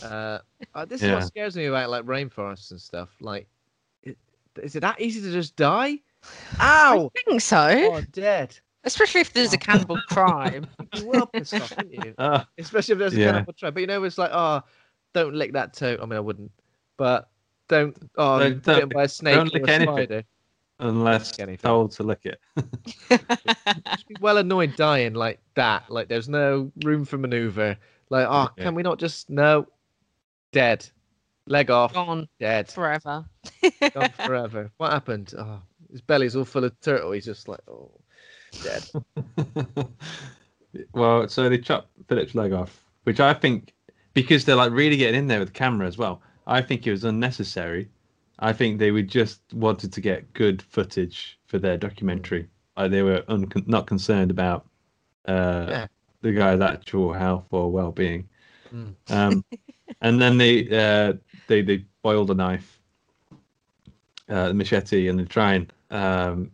uh, 0.03 0.39
uh, 0.73 0.85
this 0.85 1.01
is 1.01 1.07
Yeah. 1.07 1.15
what 1.15 1.23
scares 1.25 1.55
me 1.57 1.65
about 1.65 1.89
like 1.89 2.05
rainforests 2.05 2.71
and 2.71 2.79
stuff. 2.79 3.09
Like, 3.19 3.41
it, 3.43 3.47
is 4.59 4.75
it 4.75 4.81
that 4.81 4.99
easy 5.01 5.21
to 5.21 5.31
just 5.31 5.55
die? 5.55 5.99
Ow! 6.59 7.11
I 7.15 7.21
think 7.25 7.41
so. 7.41 7.89
Oh, 7.93 8.01
dead. 8.11 8.57
Especially 8.83 9.21
if 9.21 9.33
there's 9.33 9.53
a 9.53 9.57
cannibal 9.57 9.99
tribe. 10.09 10.67
You 10.93 11.07
will 11.07 11.25
piss 11.27 11.53
off, 11.53 11.75
wouldn't 11.77 12.05
you? 12.05 12.13
Ah, 12.19 12.47
Especially 12.57 12.93
if 12.93 12.99
there's 12.99 13.13
a 13.15 13.19
Yeah. 13.19 13.31
cannibal 13.31 13.53
tribe. 13.53 13.73
But 13.73 13.81
you 13.81 13.87
know, 13.87 14.03
it's 14.03 14.17
like, 14.17 14.31
oh, 14.33 14.61
don't 15.13 15.33
lick 15.35 15.53
that 15.53 15.73
toe. 15.73 15.97
I 16.01 16.05
mean, 16.05 16.17
I 16.17 16.19
wouldn't, 16.21 16.51
but 16.97 17.29
don't. 17.69 17.95
Oh, 18.17 18.39
Don't- 18.39 18.41
I'm 18.53 18.53
bitten 18.59 18.79
don't- 18.81 18.93
by 18.93 19.03
a 19.03 19.07
snake 19.09 19.35
don't 19.35 19.47
or 19.55 19.59
lick 19.59 19.67
a 19.67 19.71
anything. 19.73 19.93
spider. 19.95 20.23
unless 20.79 21.39
anything. 21.39 21.57
told 21.67 21.91
to 21.91 22.03
lick 22.03 22.25
it. 22.25 22.39
Just 23.09 24.07
be 24.07 24.15
well 24.21 24.37
annoyed 24.37 24.75
dying 24.75 25.13
like 25.15 25.39
that. 25.55 25.89
Like 25.89 26.07
there's 26.07 26.29
no 26.29 26.71
room 26.85 27.03
for 27.03 27.17
maneuver. 27.17 27.75
Like, 28.09 28.27
oh, 28.29 28.49
Yeah. 28.57 28.63
can 28.63 28.75
we 28.75 28.83
not 28.83 28.99
just 28.99 29.29
no? 29.29 29.67
Dead. 30.53 30.87
Leg 31.47 31.69
off. 31.71 31.93
Gone 31.93 32.27
Dead. 32.39 32.69
forever. 32.69 33.25
Gone 33.93 34.09
forever. 34.25 34.71
What 34.77 34.91
happened? 34.91 35.33
Oh, 35.37 35.61
his 35.91 36.01
belly's 36.01 36.35
all 36.35 36.45
full 36.45 36.63
of 36.65 36.79
turtle. 36.81 37.11
He's 37.13 37.25
just 37.25 37.47
like, 37.47 37.61
oh, 37.67 37.91
dead. 38.63 38.83
well, 40.93 41.27
so 41.27 41.49
they 41.49 41.57
chop 41.57 41.89
Philip's 42.07 42.35
leg 42.35 42.53
off, 42.53 42.81
which 43.03 43.19
I 43.19 43.33
think 43.33 43.73
because 44.13 44.45
they're 44.45 44.55
like 44.55 44.71
really 44.71 44.97
getting 44.97 45.19
in 45.19 45.27
there 45.27 45.39
with 45.39 45.49
the 45.49 45.53
camera 45.53 45.87
as 45.87 45.97
well. 45.97 46.21
I 46.45 46.61
think 46.61 46.87
it 46.87 46.91
was 46.91 47.03
unnecessary. 47.03 47.89
I 48.39 48.53
think 48.53 48.79
they 48.79 48.91
would 48.91 49.07
just 49.09 49.41
wanted 49.53 49.91
to 49.93 50.01
get 50.01 50.31
good 50.33 50.61
footage 50.61 51.39
for 51.47 51.59
their 51.59 51.77
documentary. 51.77 52.47
Like 52.75 52.91
they 52.91 53.01
were 53.03 53.23
un- 53.27 53.51
not 53.65 53.87
concerned 53.87 54.31
about 54.31 54.67
uh, 55.27 55.65
Yeah. 55.69 55.87
the 56.21 56.31
guy's 56.33 56.61
actual 56.61 57.13
health 57.13 57.45
or 57.51 57.71
well-being. 57.71 58.29
Mm. 58.73 58.93
Um, 59.09 59.45
and 60.01 60.21
then 60.21 60.37
they 60.37 60.67
uh, 60.69 61.13
they 61.47 61.61
they 61.61 61.85
boil 62.01 62.25
the 62.25 62.35
knife, 62.35 62.79
uh, 64.29 64.49
the 64.49 64.53
machete, 64.53 65.07
and 65.07 65.19
they 65.19 65.25
try 65.25 65.53
and 65.53 65.73
um, 65.91 66.51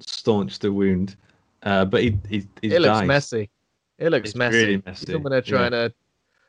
staunch 0.00 0.58
the 0.58 0.72
wound. 0.72 1.16
Uh, 1.62 1.84
but 1.84 2.02
he 2.02 2.18
he, 2.28 2.46
he 2.62 2.74
it 2.74 2.80
looks 2.80 3.06
messy. 3.06 3.50
It 3.98 4.10
looks 4.10 4.30
It's 4.30 4.36
messy. 4.36 4.56
really 4.56 4.82
messy, 4.86 5.12
Someone 5.12 5.32
are 5.32 5.36
yeah. 5.36 5.40
trying 5.42 5.70
to 5.72 5.92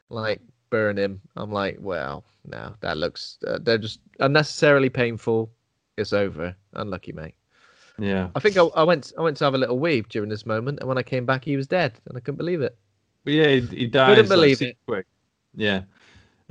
like 0.09 0.39
burn 0.69 0.97
him. 0.97 1.19
I'm 1.35 1.51
like, 1.51 1.77
well, 1.81 2.23
no, 2.45 2.73
that 2.79 2.97
looks. 2.97 3.37
Uh, 3.45 3.59
they're 3.61 3.77
just 3.77 3.99
unnecessarily 4.19 4.89
painful. 4.89 5.51
It's 5.97 6.13
over. 6.13 6.55
Unlucky, 6.73 7.11
mate. 7.11 7.35
Yeah. 7.99 8.29
I 8.35 8.39
think 8.39 8.57
I, 8.57 8.63
I 8.75 8.83
went. 8.83 9.11
I 9.17 9.21
went 9.21 9.37
to 9.37 9.43
have 9.43 9.53
a 9.53 9.57
little 9.57 9.77
wee 9.77 10.01
during 10.09 10.29
this 10.29 10.45
moment, 10.45 10.79
and 10.79 10.87
when 10.87 10.97
I 10.97 11.03
came 11.03 11.25
back, 11.25 11.43
he 11.43 11.57
was 11.57 11.67
dead, 11.67 11.99
and 12.07 12.17
I 12.17 12.21
couldn't 12.21 12.37
believe 12.37 12.61
it. 12.61 12.77
But 13.25 13.33
yeah, 13.33 13.47
he, 13.49 13.59
he 13.61 13.87
dies. 13.87 14.17
like, 14.17 14.29
believe 14.29 14.57
super 14.57 14.69
it. 14.69 14.77
Quick. 14.87 15.05
Yeah. 15.55 15.81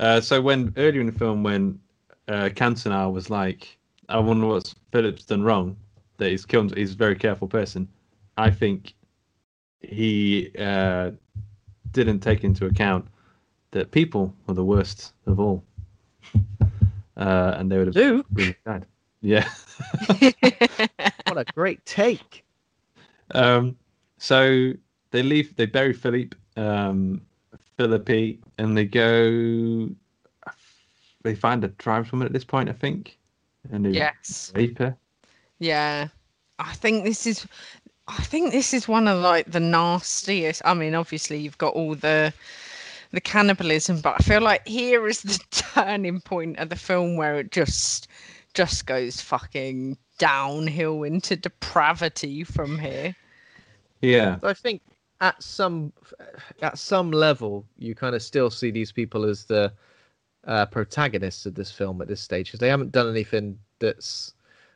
Uh, 0.01 0.19
so 0.19 0.41
when 0.41 0.73
earlier 0.77 0.99
in 0.99 1.05
the 1.05 1.11
film, 1.11 1.43
when 1.43 1.79
uh, 2.27 2.49
Cantona 2.49 3.11
was 3.11 3.29
like, 3.29 3.77
"I 4.09 4.17
wonder 4.17 4.47
what 4.47 4.73
Philip's 4.91 5.25
done 5.25 5.43
wrong," 5.43 5.77
that 6.17 6.31
he's 6.31 6.45
killed. 6.45 6.75
He's 6.75 6.93
a 6.93 6.97
very 6.97 7.15
careful 7.15 7.47
person. 7.47 7.87
I 8.35 8.49
think 8.49 8.95
he 9.79 10.51
uh, 10.57 11.11
didn't 11.91 12.21
take 12.21 12.43
into 12.43 12.65
account 12.65 13.07
that 13.71 13.91
people 13.91 14.33
are 14.47 14.55
the 14.55 14.65
worst 14.65 15.13
of 15.27 15.39
all, 15.39 15.63
uh, 17.15 17.55
and 17.57 17.71
they 17.71 17.77
would 17.77 17.87
have 17.87 17.95
Do 17.95 18.25
really 18.33 18.55
died. 18.65 18.87
Yeah. 19.21 19.47
what 21.27 21.37
a 21.37 21.45
great 21.53 21.85
take. 21.85 22.43
Um, 23.35 23.77
so 24.17 24.73
they 25.11 25.21
leave. 25.21 25.55
They 25.55 25.67
bury 25.67 25.93
Philippe, 25.93 26.35
um, 26.57 27.21
Philippi, 27.81 28.39
and 28.59 28.77
they 28.77 28.85
go. 28.85 29.89
They 31.23 31.33
find 31.35 31.63
a 31.63 31.69
tribeswoman 31.69 32.27
at 32.27 32.33
this 32.33 32.43
point, 32.43 32.69
I 32.69 32.73
think, 32.73 33.17
and 33.71 33.93
Yes. 33.93 34.51
rape. 34.55 34.79
Yeah. 35.57 36.07
I 36.59 36.73
think 36.73 37.05
this 37.05 37.25
is 37.25 37.47
I 38.07 38.21
think 38.23 38.51
this 38.51 38.73
is 38.73 38.87
one 38.87 39.07
of 39.07 39.19
like 39.19 39.51
the 39.51 39.59
nastiest. 39.59 40.61
I 40.63 40.73
mean, 40.75 40.93
obviously 40.93 41.39
you've 41.39 41.57
got 41.57 41.73
all 41.73 41.95
the 41.95 42.33
the 43.11 43.21
cannibalism, 43.21 43.99
but 44.01 44.15
I 44.19 44.23
feel 44.23 44.41
like 44.41 44.67
here 44.67 45.07
is 45.07 45.21
the 45.23 45.39
turning 45.51 46.21
point 46.21 46.59
of 46.59 46.69
the 46.69 46.75
film 46.75 47.15
where 47.15 47.39
it 47.39 47.51
just 47.51 48.07
just 48.53 48.85
goes 48.85 49.21
fucking 49.21 49.97
downhill 50.19 51.01
into 51.03 51.35
depravity 51.35 52.43
from 52.43 52.77
here. 52.77 53.15
Yeah. 54.01 54.37
I 54.43 54.53
think 54.53 54.81
at 55.21 55.41
some 55.41 55.93
at 56.61 56.77
some 56.77 57.11
level 57.11 57.65
you 57.77 57.95
kind 57.95 58.15
of 58.15 58.21
still 58.21 58.49
see 58.49 58.71
these 58.71 58.91
people 58.91 59.23
as 59.23 59.45
the 59.45 59.71
uh, 60.45 60.65
protagonists 60.65 61.45
of 61.45 61.53
this 61.53 61.71
film 61.71 62.01
at 62.01 62.07
this 62.07 62.19
stage 62.19 62.47
because 62.47 62.59
they 62.59 62.67
haven't 62.67 62.91
done 62.91 63.09
anything 63.09 63.57
that's 63.79 64.33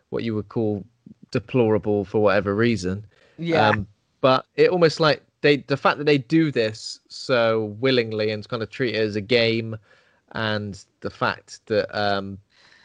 what 0.10 0.24
you 0.24 0.36
would 0.36 0.48
call 0.48 0.86
deplorable 1.32 2.06
for 2.06 2.22
whatever 2.22 2.56
reason. 2.56 3.06
Yeah. 3.38 3.70
Um, 3.70 3.88
but 4.22 4.46
it 4.56 4.70
almost 4.70 5.00
like 5.00 5.22
they 5.42 5.58
the 5.58 5.78
fact 5.78 5.98
that 5.98 6.06
they 6.06 6.18
do 6.18 6.52
this 6.52 7.00
so 7.10 7.76
willingly 7.80 8.32
and 8.32 8.48
kind 8.48 8.64
of 8.64 8.70
treat 8.70 8.96
it 8.96 9.00
as 9.00 9.16
a 9.16 9.22
game, 9.22 9.78
and 10.32 10.84
the 11.02 11.10
fact 11.10 11.60
that 11.68 11.88
um, 11.98 12.38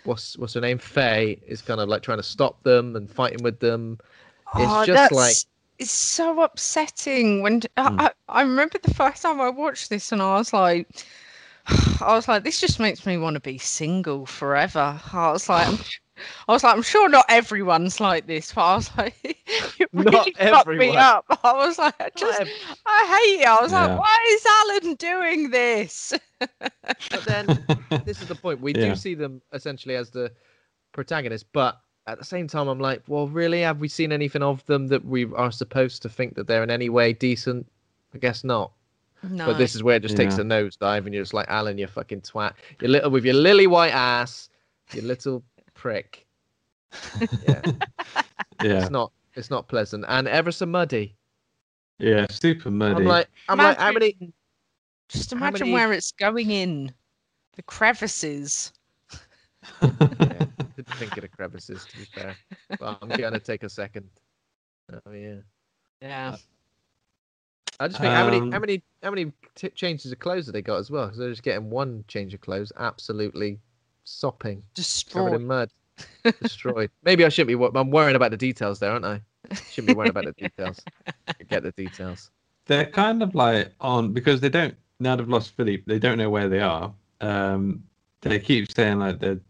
what's 0.05 0.37
what's 0.37 0.55
her 0.55 0.61
name 0.61 0.79
Faye 0.79 1.41
is 1.47 1.63
kind 1.63 1.81
of 1.81 1.89
like 1.89 2.03
trying 2.03 2.19
to 2.19 2.25
stop 2.25 2.63
them 2.63 2.97
and 2.97 3.11
fighting 3.11 3.43
with 3.43 3.61
them. 3.61 3.99
It's 4.57 4.73
Oh, 4.73 4.85
just 4.85 5.13
like 5.13 5.37
it's 5.81 5.93
so 5.93 6.43
upsetting 6.43 7.43
when 7.43 7.63
I, 7.77 7.93
I, 7.99 8.13
I 8.29 8.43
remember 8.43 8.79
the 8.83 8.95
first 8.95 9.23
time 9.23 9.41
I 9.41 9.51
watched 9.51 9.91
this 9.91 10.13
and 10.13 10.23
I 10.23 10.37
was 10.39 10.53
like 10.53 10.89
I 12.01 12.15
was 12.15 12.29
like 12.29 12.45
this 12.45 12.61
just 12.61 12.81
makes 12.81 13.07
me 13.07 13.19
want 13.19 13.35
to 13.35 13.41
be 13.41 13.59
single 13.59 14.27
forever. 14.27 15.01
I 15.13 15.33
was 15.33 15.49
like 15.49 15.69
I'm, 15.69 15.79
was 16.49 16.65
like 16.65 16.77
I'm 16.77 16.83
sure 16.83 17.09
not 17.09 17.27
everyone's 17.29 18.01
like 18.01 18.27
this, 18.27 18.53
but 18.55 18.63
I 18.63 18.77
was 18.77 18.91
like 18.99 19.15
it 19.25 19.91
Not 19.93 20.31
really 20.31 20.35
fucked 20.37 20.77
me 20.77 20.97
up. 20.97 21.27
I 21.45 21.53
was 21.55 21.79
like 21.79 21.95
I 22.01 22.11
just 22.17 22.45
I 22.87 23.21
hate 23.27 23.43
it. 23.43 23.49
I 23.49 23.61
was 23.63 23.73
Yeah. 23.73 23.87
like 23.89 23.97
why 23.97 24.19
is 24.31 24.47
Alan 24.47 24.95
doing 24.97 25.51
this? 25.51 26.13
But 27.11 27.25
then 27.25 27.67
this 28.05 28.21
is 28.21 28.29
the 28.29 28.37
point. 28.37 28.61
We 28.61 28.75
Yeah. 28.75 28.95
do 28.95 28.95
see 28.95 29.15
them 29.15 29.43
essentially 29.53 29.97
as 29.97 30.11
the 30.11 30.33
protagonist, 30.93 31.47
but 31.53 31.81
at 32.07 32.19
the 32.19 32.25
same 32.25 32.47
time, 32.49 32.69
I'm 32.69 32.81
like, 32.81 33.03
well, 33.07 33.29
really, 33.29 33.61
have 33.61 33.79
we 33.79 33.89
seen 33.89 34.13
anything 34.13 34.43
of 34.43 34.65
them 34.67 34.89
that 34.89 35.05
we 35.05 35.27
are 35.35 35.53
supposed 35.53 36.03
to 36.03 36.09
think 36.09 36.35
that 36.35 36.47
they're 36.47 36.63
in 36.63 36.71
any 36.71 36.89
way 36.89 37.13
decent? 37.13 37.67
I 38.15 38.19
guess 38.19 38.43
not. 38.43 38.73
No. 39.23 39.47
But 39.47 39.59
this 39.59 39.75
is 39.75 39.83
where 39.83 39.97
it 39.97 40.03
just 40.03 40.17
takes 40.17 40.39
a 40.39 40.43
nosedive, 40.43 41.05
and 41.05 41.13
you're 41.15 41.23
just 41.23 41.35
like, 41.35 41.49
Alan, 41.49 41.77
you 41.79 41.87
fucking 41.87 42.23
twat, 42.23 42.55
you 42.81 42.89
little 42.89 43.11
with 43.11 43.25
your 43.25 43.35
lily 43.35 43.67
white 43.67 43.93
ass, 43.93 44.49
you 44.93 45.03
little 45.03 45.43
prick. 45.75 46.27
Yeah, 47.47 47.63
Yeah. 48.63 48.81
it's 48.81 48.91
not, 48.91 49.13
it's 49.35 49.51
not 49.51 49.69
pleasant, 49.69 50.05
and 50.09 50.27
ever 50.27 50.51
so 50.51 50.65
muddy. 50.67 51.15
Yeah. 51.99 52.27
Super 52.31 52.71
muddy. 52.71 52.95
I'm 52.97 53.05
like, 53.05 53.29
I'm 53.49 53.59
like, 53.59 53.79
how 53.79 53.93
many? 53.93 54.17
Just 55.11 55.33
imagine 55.33 55.67
many- 55.67 55.73
where 55.73 55.93
it's 55.93 56.13
going 56.13 56.51
in. 56.51 56.93
The 57.57 57.63
crevices. 57.65 58.73
Didn't 59.83 60.50
think 60.95 61.17
of 61.17 61.23
the 61.23 61.29
crevices, 61.29 61.85
to 61.87 61.97
be 61.99 62.05
fair. 62.05 62.37
But 62.79 62.99
I'm 63.03 63.09
gonna 63.09 63.39
take 63.41 63.63
a 63.63 63.69
second. 63.69 64.09
Oh 65.07 65.13
yeah. 65.13 65.37
Yeah. 66.03 66.37
I 67.79 67.89
just 67.89 68.01
think 68.01 68.13
how 68.13 68.25
many 68.27 68.39
Um, 68.39 68.53
how 68.53 68.59
many 68.59 68.83
how 69.03 69.11
many 69.11 69.33
t- 69.55 69.71
changes 69.71 70.13
of 70.13 70.19
clothes 70.19 70.47
have 70.47 70.53
they 70.53 70.63
got 70.63 70.77
as 70.79 70.91
well? 70.91 71.07
Because 71.07 71.19
they're 71.19 71.31
just 71.31 71.43
getting 71.43 71.71
one 71.71 72.05
change 72.09 72.35
of 72.35 72.41
clothes, 72.41 72.73
absolutely 72.79 73.59
sopping, 74.05 74.57
covered 74.57 74.75
Destroyed. 74.75 75.35
in 75.35 75.47
mud, 75.47 75.71
destroyed. 76.43 76.91
Maybe 77.05 77.25
I 77.25 77.29
shouldn't 77.31 77.49
be. 77.49 77.55
wor- 77.55 77.73
I'm 77.75 77.91
worrying 77.91 78.17
about 78.17 78.33
the 78.33 78.37
details 78.37 78.79
there, 78.81 78.91
aren't 78.93 79.05
I? 79.07 79.23
Shouldn't 79.71 79.89
be 79.89 79.95
worrying 79.95 80.11
about 80.11 80.25
the 80.27 80.33
details. 80.33 80.81
Get 81.49 81.63
the 81.63 81.73
details. 81.73 82.31
they're 82.67 82.87
kind 82.87 83.23
of 83.23 83.35
like 83.35 83.73
on 83.81 84.13
because 84.13 84.41
they 84.41 84.49
don't 84.51 84.75
now 84.99 85.17
they've 85.17 85.29
lost 85.29 85.57
Philippe. 85.57 85.85
They 85.87 85.99
don't 85.99 86.19
know 86.19 86.29
where 86.31 86.49
they 86.49 86.61
are. 86.61 86.93
Um, 87.23 87.83
they 88.21 88.39
keep 88.39 88.71
saying 88.71 88.99
like 88.99 89.19
they're 89.21 89.41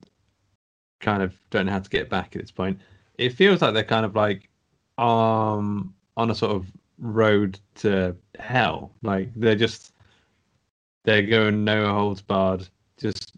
kind 1.00 1.22
of 1.22 1.34
don't 1.50 1.66
know 1.66 1.72
how 1.72 1.78
to 1.80 1.90
get 1.90 2.08
back 2.08 2.36
at 2.36 2.42
this 2.42 2.50
point. 2.50 2.78
It 3.18 3.30
feels 3.30 3.62
like 3.62 3.74
they're 3.74 3.84
kind 3.84 4.06
of 4.06 4.14
like 4.14 4.48
um 4.98 5.94
on 6.16 6.30
a 6.30 6.34
sort 6.34 6.52
of 6.52 6.66
road 6.98 7.58
to 7.76 8.14
hell. 8.38 8.92
Like 9.02 9.30
they're 9.34 9.56
just 9.56 9.92
they're 11.04 11.22
going 11.22 11.64
no 11.64 11.92
holds 11.92 12.20
barred, 12.20 12.68
just 12.98 13.32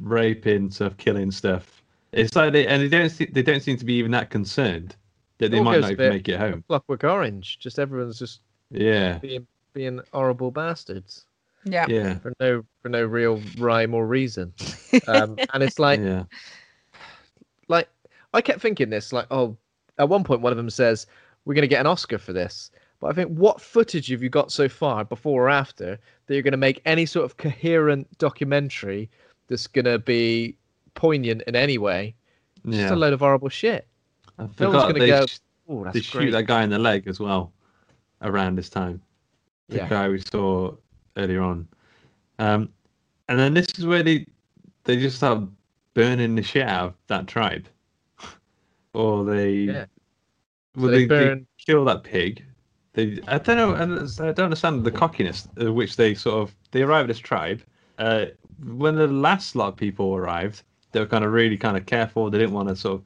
raping 0.00 0.70
stuff, 0.70 0.96
killing 0.96 1.30
stuff. 1.30 1.82
It's 2.12 2.34
like 2.36 2.52
they 2.52 2.66
and 2.66 2.82
they 2.82 2.88
don't 2.88 3.10
se- 3.10 3.30
they 3.32 3.42
don't 3.42 3.60
seem 3.60 3.76
to 3.76 3.84
be 3.84 3.94
even 3.94 4.12
that 4.12 4.30
concerned 4.30 4.96
that 5.38 5.50
they 5.50 5.60
might 5.60 5.74
goes 5.74 5.82
not 5.82 5.92
even 5.92 6.08
make 6.08 6.28
it 6.28 6.38
home. 6.38 6.64
Clockwork 6.68 7.04
Orange. 7.04 7.58
Just 7.58 7.78
everyone's 7.78 8.18
just 8.18 8.40
Yeah, 8.70 9.18
being 9.18 9.46
being 9.74 10.00
horrible 10.12 10.50
bastards 10.50 11.26
Yeah. 11.64 11.86
yeah, 11.88 12.18
for 12.18 12.32
no 12.40 12.64
for 12.82 12.88
no 12.88 13.04
real 13.04 13.42
rhyme 13.58 13.94
or 13.94 14.06
reason. 14.06 14.52
Um, 15.06 15.36
and 15.52 15.62
it's 15.62 15.78
like 15.78 16.00
yeah. 16.00 16.24
I 18.34 18.40
kept 18.40 18.60
thinking 18.60 18.90
this, 18.90 19.12
like, 19.12 19.26
oh, 19.30 19.56
at 19.98 20.08
one 20.08 20.24
point 20.24 20.40
one 20.40 20.52
of 20.52 20.56
them 20.56 20.70
says, 20.70 21.06
We're 21.44 21.54
gonna 21.54 21.66
get 21.66 21.80
an 21.80 21.86
Oscar 21.86 22.18
for 22.18 22.32
this. 22.32 22.70
But 23.00 23.08
I 23.08 23.12
think 23.14 23.30
what 23.30 23.60
footage 23.60 24.08
have 24.08 24.22
you 24.22 24.28
got 24.28 24.50
so 24.50 24.68
far, 24.68 25.04
before 25.04 25.44
or 25.44 25.48
after, 25.48 25.98
that 26.26 26.34
you're 26.34 26.42
gonna 26.42 26.56
make 26.56 26.82
any 26.84 27.06
sort 27.06 27.24
of 27.24 27.36
coherent 27.36 28.06
documentary 28.18 29.08
that's 29.48 29.66
gonna 29.66 29.98
be 29.98 30.56
poignant 30.94 31.42
in 31.46 31.56
any 31.56 31.78
way? 31.78 32.14
It's 32.64 32.76
Just 32.76 32.92
a 32.92 32.96
load 32.96 33.12
of 33.12 33.20
horrible 33.20 33.48
shit. 33.48 33.86
I 34.38 34.42
No 34.42 34.48
one's 34.48 34.56
forgot 34.56 34.82
gonna 34.88 34.98
they, 34.98 35.06
go, 35.08 35.26
sh- 35.26 35.38
Oh, 35.70 35.84
that's 35.84 35.94
they 35.94 36.00
shoot 36.00 36.30
that 36.32 36.44
guy 36.46 36.62
in 36.64 36.70
the 36.70 36.78
leg 36.78 37.06
as 37.06 37.20
well 37.20 37.52
around 38.22 38.56
this 38.56 38.68
time. 38.70 39.00
The 39.68 39.76
Yeah. 39.76 39.88
guy 39.88 40.08
we 40.08 40.20
saw 40.20 40.74
earlier 41.16 41.42
on. 41.42 41.68
Um, 42.38 42.70
and 43.28 43.38
then 43.38 43.54
this 43.54 43.66
is 43.78 43.84
where 43.86 44.02
they 44.02 44.26
they 44.84 44.96
just 44.96 45.18
start 45.18 45.42
burning 45.94 46.34
the 46.34 46.42
shit 46.42 46.66
out 46.66 46.86
of 46.86 46.94
that 47.08 47.26
tribe. 47.26 47.66
Or 48.94 49.24
they 49.24 49.52
Yeah. 49.54 49.84
well, 50.76 50.86
So 50.86 50.90
they 50.90 51.06
they, 51.06 51.24
they 51.24 51.42
kill 51.64 51.84
that 51.86 52.02
pig. 52.04 52.44
They 52.94 53.20
I 53.28 53.38
don't 53.38 53.56
know 53.56 53.74
don't 53.76 54.20
I 54.20 54.32
don't 54.32 54.46
understand 54.46 54.84
the 54.84 54.90
cockiness 54.90 55.48
at 55.58 55.72
which 55.74 55.96
they 55.96 56.14
sort 56.14 56.42
of 56.42 56.54
they 56.72 56.82
arrive 56.82 57.04
at 57.04 57.08
this 57.08 57.18
tribe. 57.18 57.62
Uh, 57.98 58.26
when 58.64 58.94
the 58.96 59.06
last 59.06 59.54
lot 59.54 59.68
of 59.68 59.76
people 59.76 60.14
arrived, 60.14 60.62
they 60.92 61.00
were 61.00 61.06
kind 61.06 61.24
of 61.24 61.32
really 61.32 61.56
kind 61.56 61.76
of 61.76 61.86
careful. 61.86 62.30
They 62.30 62.38
didn't 62.38 62.54
want 62.54 62.68
to 62.68 62.76
sort 62.76 63.00
of 63.00 63.04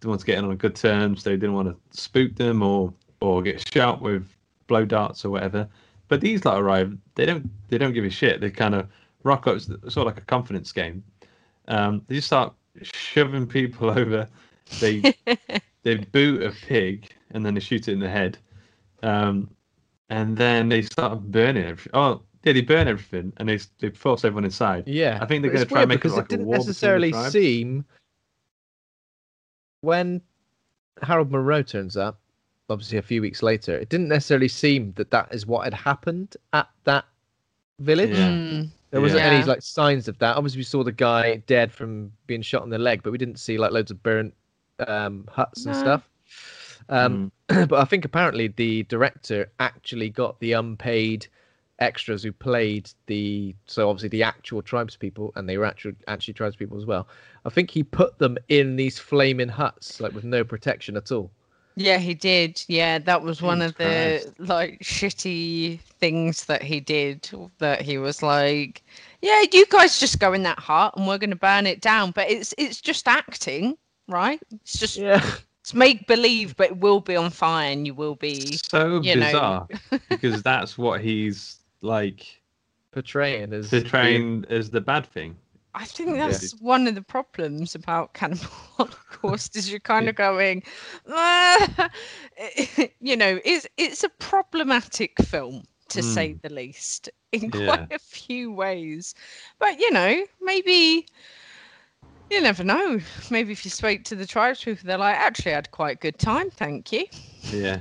didn't 0.00 0.10
want 0.10 0.20
to 0.20 0.26
get 0.26 0.38
in 0.38 0.44
on 0.44 0.56
good 0.56 0.76
terms. 0.76 1.24
They 1.24 1.32
didn't 1.32 1.54
want 1.54 1.68
to 1.68 1.98
spook 1.98 2.34
them 2.36 2.62
or 2.62 2.92
or 3.20 3.42
get 3.42 3.66
shot 3.72 4.02
with 4.02 4.28
blow 4.66 4.84
darts 4.84 5.24
or 5.24 5.30
whatever. 5.30 5.68
But 6.08 6.20
these 6.20 6.44
lot 6.44 6.60
arrive. 6.60 6.96
They 7.14 7.26
don't 7.26 7.50
they 7.68 7.78
don't 7.78 7.92
give 7.92 8.04
a 8.04 8.10
shit. 8.10 8.40
They 8.40 8.50
kind 8.50 8.74
of 8.74 8.86
rock 9.22 9.46
up. 9.46 9.56
It's 9.56 9.66
sort 9.66 9.96
of 9.96 10.06
like 10.06 10.18
a 10.18 10.26
confidence 10.26 10.70
game. 10.72 11.02
Um, 11.68 12.02
they 12.06 12.16
just 12.16 12.26
start 12.26 12.52
shoving 12.82 13.46
people 13.46 13.90
over. 13.98 14.28
They 14.80 15.14
they 15.82 15.96
boot 15.96 16.42
a 16.42 16.50
pig 16.50 17.10
and 17.30 17.44
then 17.44 17.54
they 17.54 17.60
shoot 17.60 17.88
it 17.88 17.92
in 17.92 18.00
the 18.00 18.08
head. 18.08 18.38
Um, 19.02 19.50
and 20.10 20.36
then 20.36 20.68
they 20.68 20.82
start 20.82 21.20
burning 21.22 21.64
everything. 21.64 21.90
Oh, 21.94 22.22
yeah, 22.44 22.52
they 22.52 22.60
burn 22.62 22.88
everything 22.88 23.32
and 23.38 23.48
they 23.48 23.58
they 23.80 23.90
force 23.90 24.24
everyone 24.24 24.44
inside. 24.44 24.86
Yeah. 24.86 25.18
I 25.20 25.26
think 25.26 25.42
they're 25.42 25.50
going 25.50 25.64
to 25.64 25.68
try 25.68 25.82
and 25.82 25.88
weird 25.88 25.88
make 25.88 25.96
it 25.96 26.02
because 26.02 26.16
like 26.16 26.24
it 26.26 26.28
didn't 26.28 26.44
a 26.44 26.48
war 26.48 26.56
between 26.58 26.66
the 26.66 26.70
necessarily 26.70 27.12
seem 27.30 27.84
when 29.80 30.20
Harold 31.02 31.30
Monroe 31.30 31.62
turns 31.62 31.96
up, 31.96 32.18
obviously 32.70 32.98
a 32.98 33.02
few 33.02 33.20
weeks 33.20 33.42
later, 33.42 33.76
it 33.76 33.88
didn't 33.88 34.08
necessarily 34.08 34.48
seem 34.48 34.92
that 34.96 35.10
that 35.10 35.28
is 35.34 35.46
what 35.46 35.64
had 35.64 35.74
happened 35.74 36.36
at 36.52 36.68
that 36.84 37.04
village. 37.80 38.16
Yeah. 38.16 38.30
Mm, 38.30 38.68
There 38.90 39.00
wasn't 39.00 39.22
Yeah. 39.22 39.30
any 39.30 39.44
like 39.44 39.60
signs 39.60 40.08
of 40.08 40.18
that. 40.18 40.36
Obviously, 40.36 40.60
we 40.60 40.64
saw 40.64 40.84
the 40.84 40.92
guy 40.92 41.36
dead 41.46 41.72
from 41.72 42.12
being 42.26 42.42
shot 42.42 42.62
in 42.62 42.70
the 42.70 42.78
leg, 42.78 43.02
but 43.02 43.10
we 43.10 43.18
didn't 43.18 43.38
see 43.38 43.58
like 43.58 43.72
loads 43.72 43.90
of 43.90 44.02
burnt 44.02 44.32
um, 44.86 45.28
huts 45.30 45.64
and 45.64 45.74
No. 45.74 45.80
stuff. 45.80 46.08
Um, 46.88 47.30
Mm. 47.50 47.68
but 47.68 47.78
I 47.78 47.84
think 47.84 48.04
apparently 48.04 48.48
the 48.48 48.82
director 48.84 49.50
actually 49.60 50.10
got 50.10 50.38
the 50.40 50.52
unpaid 50.52 51.26
extras 51.80 52.22
who 52.22 52.30
played 52.32 52.88
the 53.06 53.54
so 53.66 53.90
obviously 53.90 54.08
the 54.08 54.22
actual 54.22 54.62
tribes 54.62 54.96
people 54.96 55.32
and 55.34 55.48
they 55.48 55.58
were 55.58 55.64
actual 55.64 55.92
actually 56.06 56.34
tribes 56.34 56.56
people 56.56 56.78
as 56.78 56.86
well. 56.86 57.08
I 57.44 57.50
think 57.50 57.70
he 57.70 57.82
put 57.82 58.18
them 58.18 58.38
in 58.48 58.76
these 58.76 58.98
flaming 58.98 59.48
huts 59.48 60.00
like 60.00 60.14
with 60.14 60.24
no 60.24 60.44
protection 60.44 60.96
at 60.96 61.10
all. 61.10 61.30
Yeah, 61.76 61.98
he 61.98 62.14
did. 62.14 62.62
Yeah, 62.68 62.98
that 63.00 63.22
was 63.22 63.42
one 63.42 63.58
Jesus 63.58 63.72
of 63.72 63.76
the 63.78 64.32
like 64.38 64.78
shitty 64.80 65.80
things 65.80 66.44
that 66.46 66.62
he 66.62 66.78
did. 66.78 67.28
That 67.58 67.82
he 67.82 67.98
was 67.98 68.22
like, 68.22 68.84
"Yeah, 69.20 69.42
you 69.52 69.66
guys 69.66 69.98
just 69.98 70.20
go 70.20 70.32
in 70.32 70.44
that 70.44 70.60
hut 70.60 70.94
and 70.96 71.08
we're 71.08 71.18
going 71.18 71.30
to 71.30 71.36
burn 71.36 71.66
it 71.66 71.80
down." 71.80 72.12
But 72.12 72.30
it's 72.30 72.54
it's 72.58 72.80
just 72.80 73.08
acting, 73.08 73.76
right? 74.08 74.40
It's 74.62 74.78
just 74.78 75.02
Yeah. 75.02 75.36
It's 75.60 75.74
make 75.74 76.06
believe, 76.06 76.56
but 76.56 76.70
it 76.70 76.76
will 76.78 77.00
be 77.00 77.16
on 77.16 77.30
fire, 77.30 77.70
and 77.72 77.86
you 77.86 77.94
will 77.94 78.16
be 78.16 78.60
So 78.72 79.00
you 79.00 79.16
know. 79.16 79.40
bizarre 79.40 79.68
because 80.08 80.42
that's 80.42 80.76
what 80.78 81.00
he's 81.00 81.60
like 81.80 82.42
Portraying 82.92 83.52
as 83.52 83.84
portraying 83.84 84.44
as 84.48 84.70
the 84.70 84.80
bad 84.80 85.06
thing. 85.06 85.36
I 85.74 85.84
think 85.84 86.16
that's 86.16 86.52
one 86.60 86.86
of 86.86 86.94
the 86.94 87.02
problems 87.02 87.74
about 87.74 88.14
Cannibal 88.14 88.46
Holocaust 88.76 89.56
is 89.56 89.70
you're 89.70 89.80
kind 89.80 90.08
of 90.08 90.14
going, 90.16 90.62
"Ah," 91.08 91.90
you 93.00 93.16
know, 93.16 93.40
it's 93.44 93.66
it's 93.76 94.02
a 94.04 94.08
problematic 94.08 95.20
film 95.22 95.64
to 95.88 96.02
say 96.02 96.34
Mm. 96.34 96.40
the 96.42 96.50
least 96.50 97.08
in 97.32 97.50
Yeah. 97.50 97.50
quite 97.50 97.90
a 97.90 97.98
few 97.98 98.52
ways. 98.52 99.14
But 99.58 99.78
you 99.80 99.90
know, 99.92 100.24
maybe 100.40 101.06
you 102.30 102.40
never 102.42 102.64
know. 102.64 103.00
Maybe 103.30 103.52
if 103.52 103.64
you 103.64 103.70
spoke 103.70 104.04
to 104.04 104.16
the 104.16 104.26
tribes 104.26 104.62
people, 104.62 104.82
they're 104.86 104.98
like, 104.98 105.16
actually, 105.16 105.52
I 105.52 105.56
had 105.56 105.70
quite 105.70 105.96
a 105.96 106.00
good 106.00 106.18
time, 106.18 106.50
thank 106.50 106.92
you. 106.92 107.04
Yeah. 107.52 107.78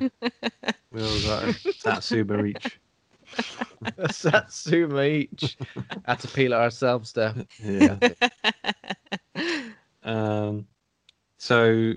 we 0.91 1.01
all 1.01 1.19
got 1.21 1.43
a 1.43 1.53
Satsuba 1.53 2.47
each. 2.49 2.79
Satsuma 4.11 5.03
each. 5.03 5.57
Had 6.05 6.19
to 6.19 6.27
peel 6.29 6.53
it 6.53 6.57
ourselves 6.57 7.13
there. 7.13 7.33
Yeah. 7.63 7.97
Um. 10.05 10.67
So 11.37 11.93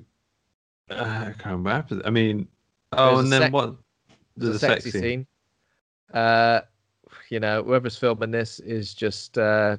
uh, 0.90 0.94
I 0.94 1.24
can't 1.24 1.44
remember. 1.44 1.70
what 1.70 1.74
happened. 1.74 2.02
I 2.05 2.10
mean, 2.10 2.47
oh, 2.93 3.16
There's 3.16 3.18
and 3.24 3.32
then 3.32 3.43
sec- 3.43 3.52
what? 3.52 3.74
There's 4.36 4.60
The 4.60 4.66
a 4.66 4.70
sexy 4.70 4.90
scene. 4.93 5.27
Uh, 6.14 6.60
you 7.31 7.40
know, 7.40 7.64
whoever's 7.64 7.97
filming 7.97 8.31
this 8.31 8.60
is 8.60 8.94
just 8.94 9.39
uh, 9.39 9.77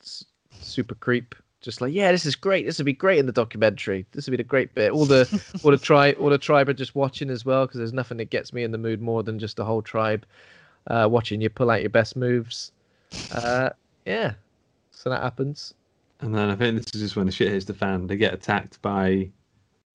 s- 0.00 0.24
super 0.60 0.94
creep. 0.94 1.34
Just 1.62 1.80
like, 1.80 1.94
yeah, 1.94 2.10
this 2.10 2.26
is 2.26 2.34
great. 2.34 2.66
This 2.66 2.78
would 2.78 2.84
be 2.84 2.92
great 2.92 3.18
in 3.20 3.26
the 3.26 3.32
documentary. 3.32 4.04
This 4.12 4.26
would 4.26 4.32
be 4.32 4.36
the 4.36 4.42
great 4.42 4.74
bit. 4.74 4.90
All 4.92 5.06
the 5.06 5.26
all 5.62 5.70
the 5.70 5.78
tribe, 5.78 6.16
all 6.18 6.28
the 6.28 6.36
tribe 6.38 6.68
are 6.68 6.74
just 6.74 6.94
watching 6.94 7.30
as 7.30 7.44
well 7.44 7.66
because 7.66 7.78
there's 7.78 7.92
nothing 7.92 8.18
that 8.18 8.30
gets 8.30 8.52
me 8.52 8.64
in 8.64 8.72
the 8.72 8.78
mood 8.78 9.00
more 9.00 9.22
than 9.22 9.38
just 9.38 9.56
the 9.56 9.64
whole 9.64 9.80
tribe 9.80 10.26
uh, 10.88 11.08
watching 11.10 11.40
you 11.40 11.48
pull 11.48 11.70
out 11.70 11.80
your 11.80 11.90
best 11.90 12.16
moves. 12.16 12.72
Uh, 13.30 13.70
yeah, 14.04 14.34
so 14.90 15.08
that 15.08 15.22
happens. 15.22 15.74
And 16.20 16.34
then 16.34 16.50
I 16.50 16.56
think 16.56 16.76
this 16.76 16.94
is 16.94 17.00
just 17.00 17.16
when 17.16 17.26
the 17.26 17.32
shit 17.32 17.48
hits 17.48 17.64
the 17.64 17.74
fan. 17.74 18.06
They 18.06 18.16
get 18.16 18.34
attacked 18.34 18.82
by 18.82 19.30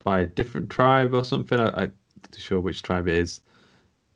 by 0.04 0.22
a 0.22 0.26
different 0.26 0.70
tribe 0.70 1.14
or 1.14 1.26
something. 1.26 1.60
I, 1.60 1.68
I'm 1.68 1.94
not 2.22 2.38
sure 2.38 2.60
which 2.62 2.82
tribe 2.82 3.08
it 3.08 3.16
is. 3.16 3.42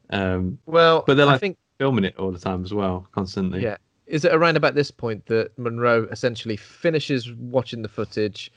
Um, 0.09 0.57
Well, 0.65 1.03
but 1.05 1.17
they're 1.17 1.25
I 1.25 1.33
like 1.33 1.41
think 1.41 1.57
filming 1.79 2.05
it 2.05 2.17
all 2.17 2.31
the 2.31 2.39
time 2.39 2.63
as 2.63 2.73
well, 2.73 3.07
constantly. 3.11 3.63
Yeah. 3.63 3.77
Is 4.11 4.25
it 4.25 4.33
around 4.33 4.57
about 4.57 4.75
this 4.75 4.91
point 4.91 5.25
that 5.27 5.57
Monroe 5.57 6.05
essentially 6.11 6.57
finishes 6.57 7.31
watching 7.31 7.81
the 7.81 7.87
footage? 7.87 8.51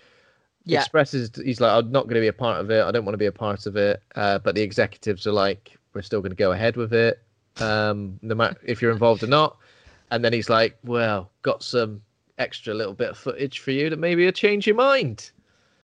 Yeah. 0.65 0.81
Expresses 0.81 1.31
he's 1.45 1.61
like, 1.61 1.71
I'm 1.71 1.93
not 1.93 2.05
going 2.05 2.17
to 2.17 2.21
be 2.21 2.27
a 2.27 2.33
part 2.33 2.61
of 2.61 2.71
it. 2.73 2.83
I 2.85 2.91
don't 2.91 3.05
want 3.05 3.15
to 3.15 3.19
be 3.19 3.27
a 3.27 3.33
part 3.33 3.67
of 3.67 3.77
it. 3.77 4.03
Uh, 4.17 4.39
but 4.41 4.57
the 4.57 4.63
executives 4.63 5.27
are 5.29 5.33
like, 5.33 5.77
we're 5.93 6.03
still 6.03 6.21
going 6.21 6.33
to 6.33 6.37
go 6.37 6.51
ahead 6.53 6.77
with 6.77 6.93
it, 6.93 7.23
um, 7.61 8.19
no 8.21 8.35
matter 8.35 8.57
if 8.65 8.83
you're 8.83 8.91
involved 8.91 9.23
or 9.23 9.29
not. 9.29 9.57
And 10.11 10.25
then 10.25 10.33
he's 10.33 10.51
like, 10.51 10.77
well, 10.83 11.31
got 11.43 11.63
some 11.63 12.01
extra 12.39 12.75
little 12.75 12.95
bit 12.95 13.11
of 13.11 13.17
footage 13.19 13.61
for 13.61 13.71
you 13.71 13.89
that 13.91 13.99
maybe 13.99 14.25
will 14.25 14.33
change 14.33 14.67
your 14.67 14.75
mind. 14.77 15.31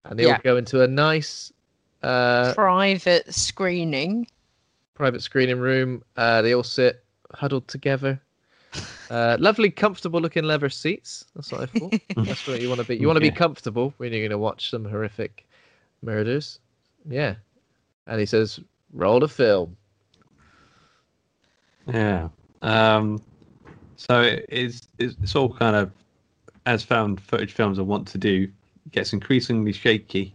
And 0.05 0.19
they 0.19 0.25
Yeah. 0.25 0.33
all 0.35 0.41
go 0.43 0.57
into 0.57 0.83
a 0.83 0.89
nice 0.89 1.53
uh, 2.03 2.53
Private 2.55 3.33
screening. 3.33 4.27
private 4.95 5.23
screening 5.23 5.59
room. 5.59 6.03
Uh, 6.17 6.43
they 6.43 6.55
all 6.55 6.63
sit 6.65 7.05
huddled 7.35 7.69
together. 7.69 8.21
Uh, 9.11 9.37
lovely, 9.39 9.71
comfortable 9.71 10.21
looking 10.21 10.45
leather 10.45 10.69
seats. 10.71 11.27
That's 11.37 11.53
what 11.53 11.61
I 11.63 11.67
thought. 11.67 11.95
That's 12.27 12.47
what 12.47 12.61
you 12.61 12.69
want 12.69 12.81
to 12.81 12.87
be. 12.87 12.97
You 12.97 13.07
want 13.07 13.17
to 13.17 13.21
be 13.21 13.31
comfortable 13.31 13.93
when 13.99 14.13
you're 14.13 14.21
going 14.23 14.31
to 14.31 14.39
watch 14.39 14.71
some 14.71 14.85
horrific 14.85 15.47
murders. 16.03 16.59
Yeah. 17.09 17.35
And 18.07 18.19
he 18.21 18.27
says, 18.27 18.61
roll 18.93 19.21
the 19.21 19.29
film. 19.29 19.77
Yeah. 21.87 22.29
Um, 22.63 23.23
so 23.97 24.23
it- 24.23 24.47
it's 24.49 24.89
it's 24.99 25.37
all 25.37 25.53
kind 25.55 25.77
of 25.77 25.91
as 26.67 26.83
found 26.83 27.21
footage 27.21 27.53
films 27.53 27.79
are 27.79 27.85
want 27.85 28.09
to 28.09 28.19
do. 28.19 28.49
Gets 28.91 29.13
increasingly 29.13 29.73
shaky 29.73 30.35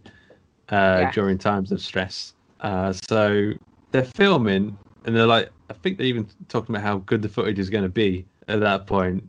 uh, 0.70 0.98
Yeah. 1.02 1.12
during 1.12 1.38
times 1.38 1.72
of 1.72 1.80
stress. 1.80 2.34
Uh, 2.60 2.92
so 3.08 3.52
they're 3.90 4.04
filming, 4.04 4.76
and 5.04 5.16
they're 5.16 5.26
like, 5.26 5.50
I 5.70 5.72
think 5.72 5.98
they're 5.98 6.06
even 6.06 6.28
talking 6.48 6.74
about 6.74 6.84
how 6.84 6.98
good 6.98 7.22
the 7.22 7.28
footage 7.28 7.58
is 7.58 7.70
going 7.70 7.84
to 7.84 7.88
be 7.90 8.26
at 8.50 8.60
that 8.60 8.86
point. 8.86 9.24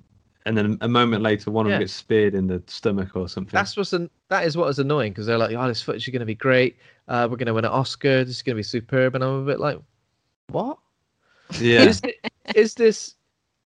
And 0.45 0.57
then 0.57 0.77
a 0.81 0.87
moment 0.87 1.21
later, 1.21 1.51
one 1.51 1.67
of 1.67 1.71
them 1.71 1.81
gets 1.81 1.93
speared 1.93 2.33
in 2.33 2.47
the 2.47 2.63
stomach 2.65 3.15
or 3.15 3.29
something. 3.29 3.51
That's 3.53 3.77
what's 3.77 3.93
an, 3.93 4.09
that 4.29 4.45
is 4.45 4.57
what 4.57 4.69
is 4.69 4.79
annoying 4.79 5.11
because 5.11 5.27
they're 5.27 5.37
like, 5.37 5.55
oh, 5.55 5.67
this 5.67 5.83
footage 5.83 6.07
is 6.07 6.11
going 6.11 6.21
to 6.21 6.25
be 6.25 6.35
great. 6.35 6.77
Uh, 7.07 7.27
we're 7.29 7.37
going 7.37 7.47
to 7.47 7.53
win 7.53 7.65
an 7.65 7.71
Oscar. 7.71 8.23
This 8.23 8.37
is 8.37 8.41
going 8.41 8.55
to 8.55 8.59
be 8.59 8.63
superb. 8.63 9.13
And 9.13 9.23
I'm 9.23 9.43
a 9.43 9.45
bit 9.45 9.59
like, 9.59 9.77
what? 10.47 10.79
yeah. 11.59 11.83
Is, 11.83 11.99
thi- 11.99 12.15
is 12.55 12.73
this 12.73 13.15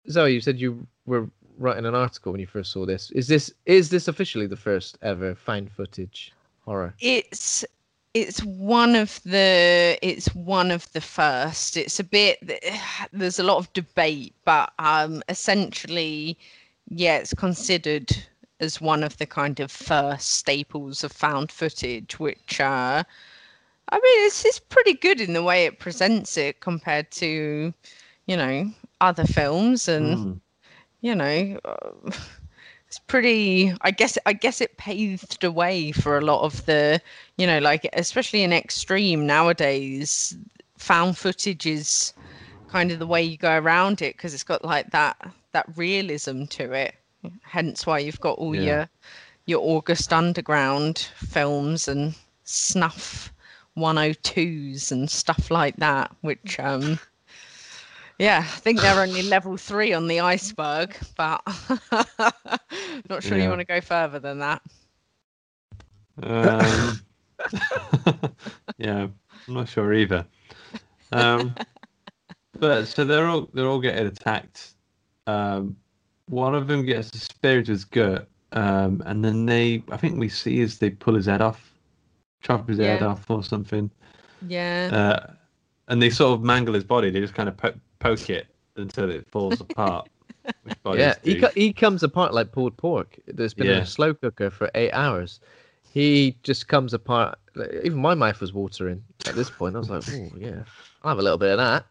Zoe? 0.10 0.34
You 0.34 0.42
said 0.42 0.60
you 0.60 0.86
were 1.06 1.30
writing 1.58 1.86
an 1.86 1.96
article 1.96 2.34
when 2.34 2.42
you 2.42 2.48
first 2.48 2.72
saw 2.72 2.86
this. 2.86 3.12
Is 3.12 3.28
this 3.28 3.54
is 3.66 3.90
this 3.90 4.08
officially 4.08 4.48
the 4.48 4.58
first 4.58 4.98
ever 5.02 5.36
found 5.36 5.72
footage 5.72 6.34
horror? 6.66 6.94
it's 7.00 7.64
it's 8.22 8.44
one 8.44 8.96
of 8.96 9.22
the 9.24 9.98
it's 10.02 10.34
one 10.36 10.72
of 10.72 10.92
the 10.94 11.02
first 11.02 11.78
it's 11.78 12.00
a 12.00 12.04
bit 12.04 12.38
there's 13.14 13.40
a 13.40 13.44
lot 13.44 13.58
of 13.58 13.72
debate 13.74 14.34
but 14.46 14.72
um 14.80 15.22
essentially 15.30 16.38
yeah 16.90 17.18
it's 17.18 17.34
considered 17.34 18.10
as 18.60 18.82
one 18.82 19.04
of 19.04 19.18
the 19.18 19.26
kind 19.26 19.60
of 19.60 19.72
first 19.72 20.30
staples 20.36 21.04
of 21.04 21.12
found 21.12 21.52
footage 21.52 22.20
which 22.20 22.60
uh 22.60 23.04
i 23.90 23.96
mean 23.96 24.26
it's, 24.28 24.46
it's 24.46 24.60
pretty 24.60 24.94
good 24.94 25.22
in 25.22 25.34
the 25.34 25.44
way 25.44 25.66
it 25.66 25.80
presents 25.80 26.38
it 26.38 26.60
compared 26.62 27.12
to 27.12 27.74
you 28.26 28.38
know 28.38 28.72
other 29.02 29.26
films 29.26 29.88
and 29.88 30.20
Mm. 30.20 30.42
you 31.02 31.16
know 31.16 31.60
uh, 31.66 32.12
it's 32.98 33.06
pretty 33.06 33.74
i 33.82 33.92
guess 33.92 34.18
i 34.26 34.34
guess 34.34 34.62
it 34.62 34.78
paved 34.78 35.42
the 35.42 35.52
way 35.52 35.92
for 35.92 36.18
a 36.18 36.22
lot 36.22 36.42
of 36.42 36.66
the 36.66 37.00
you 37.38 37.46
know 37.46 37.60
like 37.60 37.88
especially 37.94 38.44
in 38.44 38.52
extreme 38.52 39.26
nowadays 39.28 40.36
found 40.78 41.18
footage 41.18 41.66
is 41.66 42.14
kind 42.68 42.92
of 42.92 43.00
the 43.00 43.08
way 43.08 43.22
you 43.24 43.38
go 43.38 43.58
around 43.58 44.02
it 44.02 44.16
because 44.18 44.34
it's 44.34 44.44
got 44.44 44.66
like 44.66 44.90
that 44.92 45.16
that 45.52 45.66
realism 45.78 46.46
to 46.46 46.72
it 46.74 46.96
hence 47.42 47.86
why 47.86 48.00
you've 48.00 48.20
got 48.20 48.38
all 48.38 48.56
Yeah. 48.56 48.62
your 48.64 48.90
your 49.46 49.62
august 49.62 50.12
underground 50.14 50.98
films 51.16 51.88
and 51.88 52.16
snuff 52.44 53.32
102s 53.76 54.92
and 54.92 55.10
stuff 55.12 55.52
like 55.52 55.76
that 55.78 56.16
which 56.22 56.60
um 56.60 57.00
yeah, 58.20 58.40
I 58.40 58.60
think 58.60 58.82
they're 58.82 59.02
only 59.02 59.22
level 59.22 59.58
three 59.58 59.94
on 59.94 60.08
the 60.08 60.22
iceberg, 60.22 60.96
but 61.16 61.42
not 63.10 63.22
sure 63.22 63.38
you 63.38 63.50
want 63.50 63.60
to 63.60 63.66
go 63.66 63.82
further 63.82 64.20
than 64.20 64.40
that. 64.40 64.62
Um, 66.24 67.00
yeah, 68.78 69.08
I'm 69.48 69.54
not 69.54 69.70
sure 69.70 69.94
either. 69.94 70.26
Um, 71.12 71.54
but 72.60 72.86
so 72.86 73.06
they're 73.06 73.28
all 73.28 73.50
they're 73.54 73.68
all 73.68 73.80
getting 73.80 74.08
attacked. 74.08 74.74
Um, 75.28 75.76
one 76.28 76.56
of 76.56 76.68
them 76.68 76.86
gets 76.86 77.14
a 77.16 77.20
spear 77.20 77.62
to 77.62 77.72
his 77.72 77.86
gut, 77.86 78.28
um, 78.52 79.04
and 79.06 79.24
then 79.24 79.46
they 79.46 79.84
I 79.92 79.98
think 79.98 80.20
we 80.20 80.30
see 80.30 80.62
as 80.62 80.80
they 80.80 80.90
pull 80.90 81.14
his 81.14 81.28
head 81.28 81.42
off, 81.42 81.72
chop 82.42 82.68
his 82.68 82.80
head 82.80 83.04
off 83.04 83.30
or 83.30 83.44
something. 83.44 83.92
Yeah. 84.48 84.90
Uh, 84.92 85.34
and 85.88 86.02
they 86.02 86.10
sort 86.10 86.34
of 86.34 86.44
mangle 86.44 86.74
his 86.74 86.84
body. 86.84 87.10
They 87.10 87.20
just 87.20 87.34
kind 87.34 87.48
of 87.48 87.56
po- 87.58 87.74
poke 88.00 88.30
it 88.30 88.48
until 88.76 89.10
it 89.10 89.28
falls 89.30 89.62
apart. 89.62 90.10
yeah, 90.94 91.16
he 91.24 91.40
co- 91.40 91.52
he 91.56 91.74
comes 91.74 92.04
apart 92.04 92.34
like 92.34 92.52
pulled 92.52 92.78
pork. 92.78 93.18
There's 93.28 93.54
been 93.54 93.68
in 93.68 93.78
Yeah. 93.78 93.82
a 93.84 93.86
slow 93.86 94.14
cooker 94.14 94.50
for 94.50 94.70
eight 94.76 94.92
hours. 94.92 95.40
He 95.94 96.38
just 96.44 96.68
comes 96.68 96.94
apart. 96.94 97.38
like, 97.56 97.72
Even 97.84 98.00
my 98.00 98.14
mouth 98.14 98.40
was 98.40 98.54
watering 98.54 99.04
at 99.26 99.36
this 99.36 99.50
point. 99.50 99.76
I 99.76 99.80
was 99.80 99.90
like, 99.90 100.04
oh 100.10 100.32
yeah, 100.38 100.64
I'll 101.04 101.10
have 101.10 101.20
a 101.20 101.24
little 101.24 101.38
bit 101.38 101.52
of 101.52 101.58
that. 101.58 101.86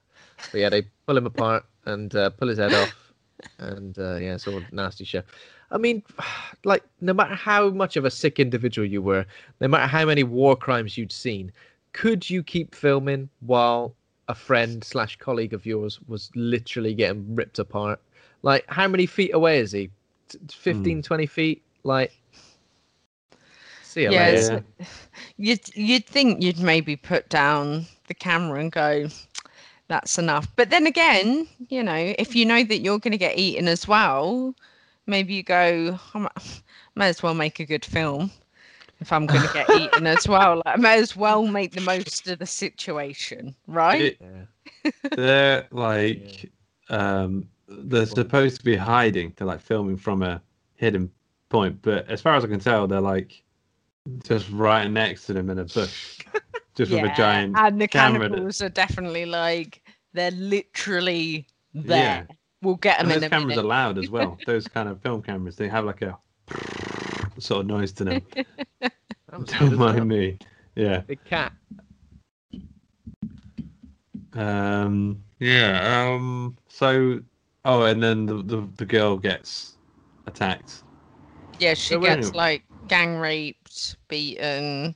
But 0.52 0.60
yeah, 0.60 0.68
they 0.68 0.82
pull 1.06 1.16
him 1.16 1.26
apart 1.26 1.64
and 1.86 2.14
uh, 2.14 2.30
pull 2.30 2.48
his 2.48 2.58
head 2.58 2.72
off, 2.72 3.12
and 3.58 3.98
uh, 3.98 4.16
yeah, 4.16 4.34
it's 4.34 4.46
all 4.46 4.58
a 4.58 4.64
nasty 4.74 5.04
show. 5.04 5.22
I 5.70 5.78
mean, 5.78 6.02
like 6.64 6.84
no 7.00 7.12
matter 7.12 7.34
how 7.34 7.70
much 7.70 7.96
of 7.96 8.04
a 8.04 8.10
sick 8.10 8.38
individual 8.38 8.86
you 8.86 9.02
were, 9.02 9.26
no 9.60 9.68
matter 9.68 9.86
how 9.86 10.04
many 10.04 10.22
war 10.22 10.56
crimes 10.56 10.96
you'd 10.96 11.12
seen, 11.12 11.52
could 11.92 12.28
you 12.30 12.42
keep 12.42 12.74
filming 12.74 13.28
while 13.40 13.94
a 14.28 14.35
friend 14.35 14.82
slash 14.82 15.16
colleague 15.16 15.53
of 15.53 15.66
yours 15.66 16.01
was 16.09 16.31
literally 16.35 16.94
getting 16.94 17.35
ripped 17.35 17.59
apart? 17.59 18.01
Like, 18.43 18.65
how 18.69 18.89
many 18.89 19.07
feet 19.07 19.35
away 19.35 19.59
is 19.61 19.73
he? 19.73 19.90
T- 20.28 20.39
15, 20.51 20.97
hmm. 20.98 21.01
20 21.01 21.27
feet? 21.27 21.62
Like, 21.85 22.12
see 23.82 24.03
you 24.03 24.12
yeah, 24.12 24.27
later. 24.27 24.65
it's- 24.78 25.09
you'd 25.36 25.77
you'd 25.77 26.07
think 26.07 26.43
you'd 26.43 26.59
maybe 26.59 26.97
put 26.97 27.28
down 27.28 27.86
the 28.09 28.15
camera 28.15 28.61
and 28.61 28.73
go, 28.73 29.09
that's 29.89 30.19
enough. 30.19 30.48
But 30.57 30.70
then 30.70 30.86
again, 30.86 31.47
you 31.69 31.82
know, 31.82 32.15
if 32.19 32.35
you 32.35 32.44
know 32.44 32.65
that 32.65 32.78
you're 32.78 32.98
going 32.98 33.12
to 33.12 33.19
get 33.19 33.39
eaten 33.39 33.69
as 33.69 33.86
well, 33.86 34.55
maybe 35.07 35.35
you 35.35 35.43
go, 35.43 35.98
I 36.15 36.19
might, 36.19 36.62
might 36.94 37.07
as 37.07 37.23
well 37.23 37.35
make 37.35 37.61
a 37.61 37.65
good 37.65 37.85
film. 37.85 38.31
If 39.01 39.12
I'm 39.12 39.27
going 39.27 39.43
to 39.47 39.52
get 39.52 39.68
eaten 39.70 40.06
as 40.06 40.27
well. 40.27 40.56
Like, 40.64 40.74
I 40.74 40.77
may 40.77 40.98
as 40.98 41.14
well 41.16 41.47
make 41.47 41.73
the 41.73 41.81
most 41.82 42.27
of 42.28 42.39
the 42.39 42.47
situation, 42.47 43.55
right? 43.66 44.16
It- 44.20 44.20
they're 45.16 45.66
like 45.73 46.51
um 46.90 47.48
they're 47.68 48.06
supposed 48.06 48.59
to 48.59 48.64
be 48.64 48.77
hiding 48.77 49.32
they're 49.36 49.47
like 49.47 49.60
filming 49.60 49.97
from 49.97 50.23
a 50.23 50.40
hidden 50.77 51.10
point 51.48 51.77
but 51.82 52.09
as 52.09 52.20
far 52.20 52.36
as 52.36 52.44
i 52.44 52.47
can 52.47 52.60
tell 52.60 52.86
they're 52.86 53.01
like 53.01 53.43
just 54.24 54.48
right 54.51 54.89
next 54.89 55.27
to 55.27 55.32
them 55.32 55.51
in 55.51 55.59
a 55.59 55.64
bush 55.64 56.20
just 56.77 56.93
with 56.93 57.02
a 57.05 57.12
giant 57.16 57.56
and 57.59 57.81
the 57.81 57.89
camera 57.89 58.20
that- 58.20 58.35
cannibals 58.35 58.62
are 58.62 58.68
definitely 58.68 59.27
like 59.27 59.82
they're 60.12 60.31
literally 60.32 61.47
there. 61.74 61.97
Yeah. 62.28 62.35
We'll 62.62 62.77
get 62.77 62.98
them 62.98 63.06
and 63.10 63.16
in 63.16 63.20
those 63.23 63.27
a 63.27 63.31
cameras 63.31 63.48
minute. 63.56 63.64
are 63.64 63.68
loud 63.68 63.98
as 63.98 64.09
well 64.10 64.39
those 64.47 64.68
kind 64.68 64.89
of 64.89 65.01
film 65.02 65.20
cameras 65.23 65.56
they 65.56 65.68
have 65.68 65.85
like 65.85 66.02
a 66.02 66.16
sort 67.38 67.60
of 67.60 67.66
noise 67.66 67.92
to 67.92 68.04
them 68.04 68.22
That 68.80 68.92
was 69.40 69.50
good 69.52 69.60
don't 69.60 69.72
as 69.72 69.78
well. 69.78 69.94
mind 69.94 70.08
me 70.08 70.38
yeah 70.74 71.02
Big 71.06 71.24
cat. 71.24 71.52
Um. 74.34 75.22
Yeah. 75.38 76.08
Um. 76.12 76.56
So. 76.68 77.20
Oh, 77.64 77.82
and 77.82 78.02
then 78.02 78.26
the 78.26 78.42
the, 78.42 78.68
the 78.76 78.84
girl 78.84 79.16
gets 79.16 79.76
attacked. 80.26 80.82
Yeah, 81.58 81.74
she 81.74 81.94
So 81.94 82.00
wait- 82.00 82.16
gets 82.16 82.34
like 82.34 82.64
gang 82.88 83.16
raped, 83.16 83.96
beaten, 84.08 84.94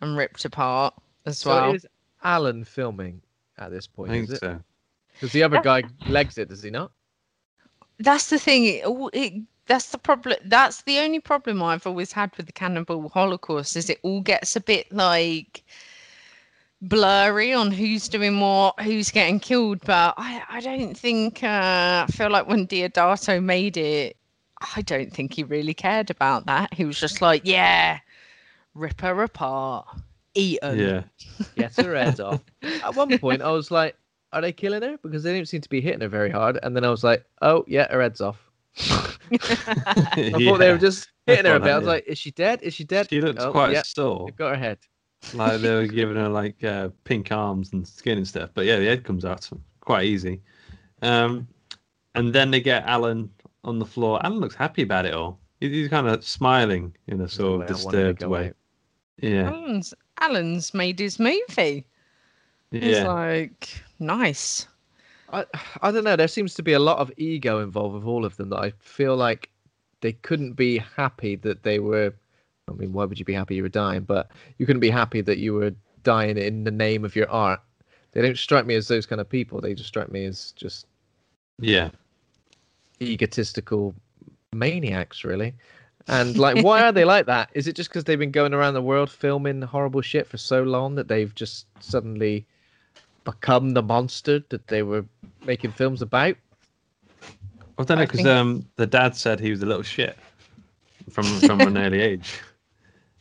and 0.00 0.16
ripped 0.16 0.44
apart 0.44 0.94
as 1.26 1.38
So 1.38 1.50
well. 1.50 1.74
is 1.74 1.86
Alan 2.22 2.64
filming 2.64 3.20
at 3.58 3.70
this 3.70 3.86
I 3.86 3.90
point? 3.96 4.10
think 4.10 4.24
is 4.24 4.32
it? 4.32 4.40
so. 4.40 4.60
Because 5.14 5.32
the 5.32 5.42
other 5.42 5.60
guy 5.60 5.84
legs 6.06 6.38
it, 6.38 6.48
does 6.48 6.62
he 6.62 6.70
not? 6.70 6.90
That's 7.98 8.30
the 8.30 8.38
thing. 8.38 8.64
It, 8.64 8.82
it, 9.12 9.42
that's 9.70 9.90
the 9.90 9.98
problem. 9.98 10.36
That's 10.44 10.82
the 10.82 10.98
only 10.98 11.20
problem 11.20 11.62
I've 11.62 11.86
always 11.86 12.10
had 12.10 12.36
with 12.36 12.46
the 12.46 12.52
Cannibal 12.52 13.08
Holocaust 13.08 13.76
is 13.76 13.88
it 13.88 14.00
all 14.02 14.20
gets 14.20 14.56
a 14.56 14.60
bit 14.60 14.92
like 14.92 15.62
blurry 16.82 17.52
on 17.52 17.70
who's 17.70 18.08
doing 18.08 18.40
what, 18.40 18.80
who's 18.80 19.12
getting 19.12 19.38
killed. 19.38 19.80
But 19.86 20.14
I, 20.16 20.42
I 20.50 20.60
don't 20.60 20.98
think. 20.98 21.44
Uh, 21.44 22.04
I 22.04 22.10
feel 22.10 22.30
like 22.30 22.48
when 22.48 22.66
Deodato 22.66 23.40
made 23.40 23.76
it, 23.76 24.16
I 24.74 24.82
don't 24.82 25.12
think 25.12 25.34
he 25.34 25.44
really 25.44 25.74
cared 25.74 26.10
about 26.10 26.46
that. 26.46 26.74
He 26.74 26.84
was 26.84 26.98
just 26.98 27.22
like, 27.22 27.42
yeah, 27.44 28.00
rip 28.74 29.00
her 29.02 29.22
apart, 29.22 29.86
eat 30.34 30.58
her. 30.64 30.74
Yeah. 30.74 31.02
Get 31.54 31.76
her 31.76 31.94
head 31.94 32.18
off. 32.18 32.40
At 32.62 32.96
one 32.96 33.16
point, 33.20 33.40
I 33.40 33.52
was 33.52 33.70
like, 33.70 33.96
"Are 34.32 34.40
they 34.40 34.50
killing 34.50 34.82
her?" 34.82 34.98
Because 35.00 35.22
they 35.22 35.32
didn't 35.32 35.46
seem 35.46 35.60
to 35.60 35.68
be 35.68 35.80
hitting 35.80 36.00
her 36.00 36.08
very 36.08 36.30
hard. 36.30 36.58
And 36.60 36.74
then 36.74 36.84
I 36.84 36.90
was 36.90 37.04
like, 37.04 37.24
"Oh 37.40 37.64
yeah, 37.68 37.86
her 37.92 38.02
head's 38.02 38.20
off." 38.20 38.49
I 38.78 39.16
thought 40.44 40.58
they 40.58 40.72
were 40.72 40.78
just 40.78 41.08
hitting 41.26 41.44
her 41.46 41.56
a 41.56 41.58
thought 41.58 41.64
bit. 41.64 41.72
I 41.72 41.78
was 41.78 41.86
like, 41.86 42.04
"Is 42.06 42.18
she 42.18 42.30
dead? 42.30 42.62
Is 42.62 42.74
she 42.74 42.84
dead?" 42.84 43.08
She 43.10 43.20
looks 43.20 43.42
Oh, 43.42 43.52
quite 43.52 43.72
yeah, 43.72 43.82
sore. 43.82 44.26
they've 44.26 44.36
got 44.36 44.50
her 44.56 44.60
head. 44.60 44.78
like 45.34 45.60
they 45.60 45.74
were 45.74 45.86
giving 46.00 46.16
her 46.16 46.28
like 46.28 46.62
uh, 46.64 46.88
pink 47.04 47.30
arms 47.32 47.72
and 47.72 47.86
skin 47.86 48.18
and 48.18 48.26
stuff. 48.26 48.50
But 48.54 48.66
yeah, 48.66 48.78
the 48.78 48.86
head 48.86 49.04
comes 49.04 49.24
out 49.24 49.48
quite 49.80 50.04
easy. 50.06 50.40
Um, 51.02 51.48
and 52.14 52.32
then 52.32 52.50
they 52.50 52.60
get 52.60 52.84
Alan 52.86 53.30
on 53.64 53.78
the 53.78 53.86
floor. 53.86 54.24
Alan 54.24 54.38
looks 54.40 54.54
happy 54.54 54.82
about 54.82 55.06
it 55.06 55.14
all. 55.14 55.38
He's 55.60 55.88
kind 55.88 56.08
of 56.08 56.24
smiling 56.24 56.96
in 57.06 57.20
a 57.20 57.28
sort 57.28 57.54
of 57.54 57.60
way 57.60 57.66
I 57.66 57.84
wanted 57.84 58.14
to 58.14 58.14
disturbed 58.14 58.22
way. 58.24 58.48
out. 58.48 58.56
Yeah, 59.18 59.50
Alan's, 59.50 59.94
Alan's 60.18 60.72
made 60.74 60.98
his 60.98 61.18
movie. 61.18 61.86
He's 62.70 62.98
yeah. 62.98 63.06
like, 63.12 63.68
nice. 63.98 64.66
I 65.32 65.46
I 65.82 65.90
don't 65.90 66.04
know. 66.04 66.16
There 66.16 66.28
seems 66.28 66.54
to 66.54 66.62
be 66.62 66.72
a 66.72 66.78
lot 66.78 66.98
of 66.98 67.12
ego 67.16 67.60
involved 67.60 67.94
with 67.94 68.04
all 68.04 68.24
of 68.24 68.36
them 68.36 68.50
that 68.50 68.58
I 68.58 68.72
feel 68.78 69.16
like 69.16 69.50
they 70.00 70.12
couldn't 70.12 70.54
be 70.54 70.78
happy 70.78 71.36
that 71.36 71.62
they 71.62 71.78
were. 71.78 72.12
I 72.68 72.72
mean, 72.72 72.92
why 72.92 73.04
would 73.04 73.18
you 73.18 73.24
be 73.24 73.32
happy 73.32 73.56
you 73.56 73.62
were 73.62 73.68
dying? 73.68 74.02
But 74.02 74.30
you 74.58 74.66
couldn't 74.66 74.80
be 74.80 74.90
happy 74.90 75.20
that 75.22 75.38
you 75.38 75.54
were 75.54 75.74
dying 76.02 76.38
in 76.38 76.64
the 76.64 76.70
name 76.70 77.04
of 77.04 77.16
your 77.16 77.28
art. 77.30 77.60
They 78.12 78.22
don't 78.22 78.38
strike 78.38 78.66
me 78.66 78.74
as 78.74 78.88
those 78.88 79.06
kind 79.06 79.20
of 79.20 79.28
people. 79.28 79.60
They 79.60 79.74
just 79.74 79.88
strike 79.88 80.10
me 80.10 80.24
as 80.24 80.52
just 80.52 80.86
yeah. 81.58 81.90
egotistical 83.00 83.94
maniacs, 84.52 85.24
really. 85.24 85.54
And 86.08 86.36
like, 86.38 86.64
why 86.64 86.82
are 86.82 86.92
they 86.92 87.04
like 87.04 87.26
that? 87.26 87.50
Is 87.54 87.68
it 87.68 87.76
just 87.76 87.90
because 87.90 88.04
they've 88.04 88.18
been 88.18 88.30
going 88.32 88.54
around 88.54 88.74
the 88.74 88.82
world 88.82 89.10
filming 89.10 89.62
horrible 89.62 90.00
shit 90.00 90.26
for 90.26 90.38
so 90.38 90.62
long 90.62 90.94
that 90.96 91.08
they've 91.08 91.34
just 91.34 91.66
suddenly 91.80 92.46
become 93.24 93.70
the 93.70 93.82
monster 93.82 94.40
that 94.48 94.66
they 94.68 94.82
were 94.82 95.04
making 95.50 95.72
films 95.72 96.00
about? 96.00 96.36
I 97.76 97.82
don't 97.82 97.98
know 97.98 98.04
because 98.04 98.18
think- 98.18 98.28
um, 98.28 98.64
the 98.76 98.86
dad 98.86 99.16
said 99.16 99.40
he 99.40 99.50
was 99.50 99.62
a 99.62 99.66
little 99.66 99.82
shit 99.82 100.16
from 101.10 101.24
from 101.40 101.60
an 101.62 101.76
early 101.76 102.00
age. 102.10 102.38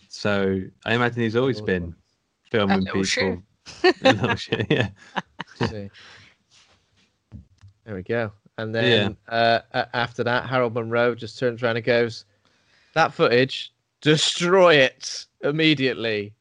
So 0.10 0.62
I 0.86 0.94
imagine 0.94 1.24
he's 1.24 1.36
always 1.36 1.60
been 1.60 1.96
filming 2.52 2.82
little 2.82 3.04
people. 3.04 3.04
shit. 3.04 3.96
a 4.04 4.14
little 4.14 4.36
shit, 4.36 4.68
yeah. 4.70 4.90
see. 5.56 5.90
There 7.86 7.96
we 7.96 8.04
go. 8.04 8.32
And 8.60 8.76
then 8.76 9.18
uh, 9.28 9.62
after 9.94 10.24
that, 10.24 10.48
Harold 10.48 10.76
Monroe 10.76 11.16
just 11.16 11.40
turns 11.40 11.64
around 11.64 11.78
and 11.78 11.86
goes, 11.86 12.26
"That 12.94 13.12
footage, 13.12 13.74
destroy 14.02 14.76
it 14.76 15.26
immediately." 15.42 16.36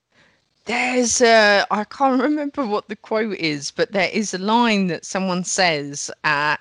There's 0.69 1.23
uh 1.23 1.65
I 1.71 1.85
can't 1.85 2.21
remember 2.21 2.67
what 2.67 2.89
the 2.89 2.97
quote 2.97 3.39
is, 3.39 3.71
but 3.71 3.93
there 3.93 4.11
is 4.13 4.35
a 4.35 4.39
line 4.39 4.89
that 4.89 5.07
someone 5.07 5.43
says 5.43 6.11
at 6.25 6.59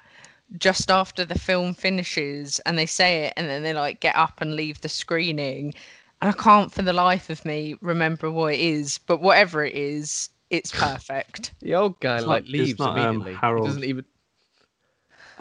just 0.58 0.90
after 0.90 1.26
the 1.26 1.38
film 1.38 1.74
finishes 1.74 2.60
and 2.66 2.80
they 2.80 2.86
say 2.86 3.26
it 3.26 3.34
and 3.36 3.50
then 3.50 3.64
they 3.64 3.74
like 3.74 4.00
get 4.00 4.16
up 4.16 4.40
and 4.40 4.56
leave 4.56 4.80
the 4.80 4.88
screening. 4.88 5.74
And 6.22 6.30
I 6.30 6.34
can't 6.34 6.72
for 6.72 6.84
the 6.84 6.94
life 6.94 7.30
of 7.30 7.44
me 7.44 7.76
remember 7.82 8.32
what 8.32 8.54
it 8.54 8.62
is, 8.62 8.98
but 8.98 9.22
whatever 9.22 9.66
it 9.66 9.76
is, 9.76 10.30
it's 10.52 10.72
perfect. 10.72 11.52
The 11.60 11.76
old 11.76 12.00
guy 12.00 12.16
It's 12.20 12.26
like 12.26 12.46
not- 12.46 12.52
leaves 12.52 12.80
not, 12.80 12.98
um, 12.98 13.08
immediately. 13.18 13.34
Harold- 13.34 13.66
He 13.66 13.68
doesn't 13.68 13.84
even. 13.84 14.06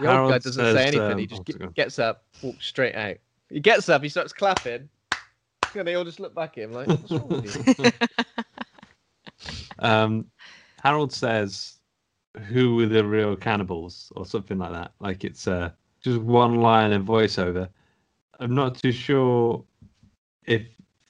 The 0.01 0.19
old 0.19 0.31
guy 0.33 0.39
doesn't 0.39 0.53
say 0.55 0.75
says, 0.75 0.95
anything. 0.95 1.19
he 1.19 1.25
um, 1.25 1.29
just 1.29 1.41
oh, 1.41 1.45
ge- 1.45 1.57
sorry. 1.57 1.73
gets 1.75 1.99
up, 2.01 2.25
walks 2.43 2.67
straight 2.67 2.95
out. 2.97 3.17
He 3.49 3.61
gets 3.61 3.89
up, 3.89 4.03
he 4.03 4.09
starts 4.09 4.33
clapping, 4.33 4.89
and 5.75 5.87
they 5.87 5.95
all 5.95 6.05
just 6.05 6.19
look 6.21 6.35
back 6.35 6.59
at 6.59 6.65
him 6.65 6.73
like, 6.73 6.87
"What's 6.89 7.13
wrong 7.13 7.29
with 7.29 7.79
you?" 7.79 7.91
Um, 9.87 10.27
Harold 10.83 11.13
says, 11.13 11.79
"Who 12.49 12.77
were 12.77 12.87
the 12.87 13.05
real 13.05 13.37
cannibals?" 13.37 14.13
or 14.17 14.27
something 14.27 14.59
like 14.59 14.73
that. 14.73 14.93
Like 15.01 15.25
it's 15.25 15.47
uh, 15.47 15.71
just 16.01 16.21
one 16.21 16.57
line 16.57 16.93
of 16.93 17.05
voiceover. 17.05 17.69
I'm 18.41 18.55
not 18.55 18.77
too 18.77 18.93
sure 18.93 19.65
if 20.45 20.63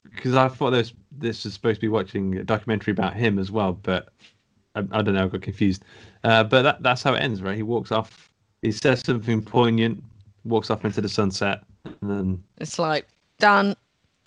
because 0.04 0.34
I 0.34 0.48
thought 0.48 0.70
this 0.70 0.92
this 1.18 1.44
was 1.44 1.54
supposed 1.54 1.76
to 1.76 1.80
be 1.80 1.88
watching 1.88 2.36
a 2.38 2.44
documentary 2.44 2.92
about 2.92 3.14
him 3.14 3.38
as 3.38 3.50
well, 3.50 3.72
but 3.72 4.08
I, 4.74 4.80
I 4.92 5.02
don't 5.02 5.14
know. 5.14 5.24
I 5.24 5.28
got 5.28 5.42
confused. 5.42 5.84
Uh, 6.24 6.44
but 6.44 6.62
that, 6.62 6.82
that's 6.82 7.02
how 7.02 7.14
it 7.14 7.20
ends, 7.20 7.42
right? 7.42 7.56
He 7.56 7.62
walks 7.62 7.92
off. 7.92 8.30
He 8.62 8.72
says 8.72 9.00
something 9.00 9.42
poignant, 9.42 10.02
walks 10.44 10.70
off 10.70 10.84
into 10.84 11.00
the 11.00 11.08
sunset, 11.08 11.62
and 11.84 12.10
then 12.10 12.44
It's 12.58 12.78
like 12.78 13.06
done. 13.38 13.76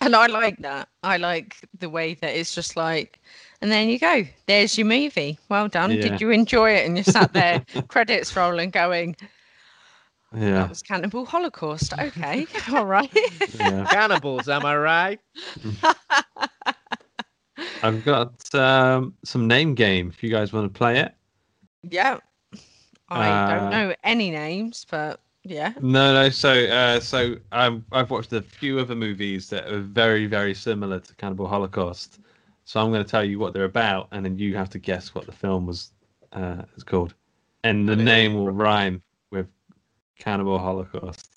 And 0.01 0.15
I 0.15 0.27
like 0.27 0.57
that. 0.59 0.87
I 1.03 1.17
like 1.17 1.57
the 1.77 1.89
way 1.89 2.13
that 2.15 2.37
it's 2.39 2.55
just 2.55 2.77
like, 2.77 3.19
and 3.61 3.71
then 3.71 3.89
you 3.89 3.99
go. 3.99 4.23
There's 4.47 4.77
your 4.77 4.87
movie. 4.87 5.37
Well 5.49 5.67
done. 5.67 5.91
Yeah. 5.91 6.01
Did 6.01 6.21
you 6.21 6.29
enjoy 6.31 6.71
it? 6.71 6.85
And 6.85 6.97
you're 6.97 7.03
sat 7.03 7.33
there, 7.33 7.65
credits 7.87 8.35
rolling, 8.35 8.69
going, 8.71 9.15
yeah, 10.35 10.51
that 10.51 10.69
was 10.69 10.81
Cannibal 10.81 11.25
Holocaust. 11.25 11.93
Okay, 11.97 12.45
all 12.73 12.85
right. 12.85 13.09
yeah. 13.59 13.85
Cannibals, 13.91 14.47
am 14.47 14.65
I 14.65 14.77
right? 14.77 15.19
I've 17.81 18.03
got 18.05 18.53
um, 18.55 19.13
some 19.23 19.47
name 19.47 19.73
game. 19.75 20.09
If 20.09 20.23
you 20.23 20.29
guys 20.29 20.53
want 20.53 20.71
to 20.71 20.77
play 20.77 20.99
it. 20.99 21.13
yeah. 21.83 22.17
I 23.11 23.27
Uh, 23.29 23.59
don't 23.59 23.69
know 23.71 23.95
any 24.03 24.29
names, 24.29 24.85
but 24.89 25.19
yeah. 25.43 25.73
No, 25.81 26.13
no. 26.13 26.29
So, 26.29 26.65
uh, 26.65 26.99
so 26.99 27.35
I've 27.51 27.81
I've 27.91 28.11
watched 28.11 28.31
a 28.33 28.41
few 28.41 28.77
other 28.79 28.93
movies 28.95 29.49
that 29.49 29.65
are 29.67 29.79
very, 29.79 30.27
very 30.27 30.53
similar 30.53 30.99
to 30.99 31.15
Cannibal 31.15 31.47
Holocaust. 31.47 32.19
So 32.69 32.79
I'm 32.79 32.91
going 32.91 33.03
to 33.03 33.09
tell 33.09 33.23
you 33.23 33.39
what 33.39 33.55
they're 33.55 33.63
about, 33.63 34.09
and 34.11 34.23
then 34.23 34.37
you 34.37 34.55
have 34.55 34.69
to 34.69 34.77
guess 34.77 35.15
what 35.15 35.25
the 35.25 35.31
film 35.31 35.65
was 35.65 35.91
uh, 36.33 36.61
is 36.77 36.83
called, 36.83 37.15
and 37.63 37.89
the 37.89 37.95
name 37.95 38.35
will 38.35 38.51
rhyme 38.51 39.01
with 39.31 39.47
Cannibal 40.19 40.59
Holocaust. 40.59 41.27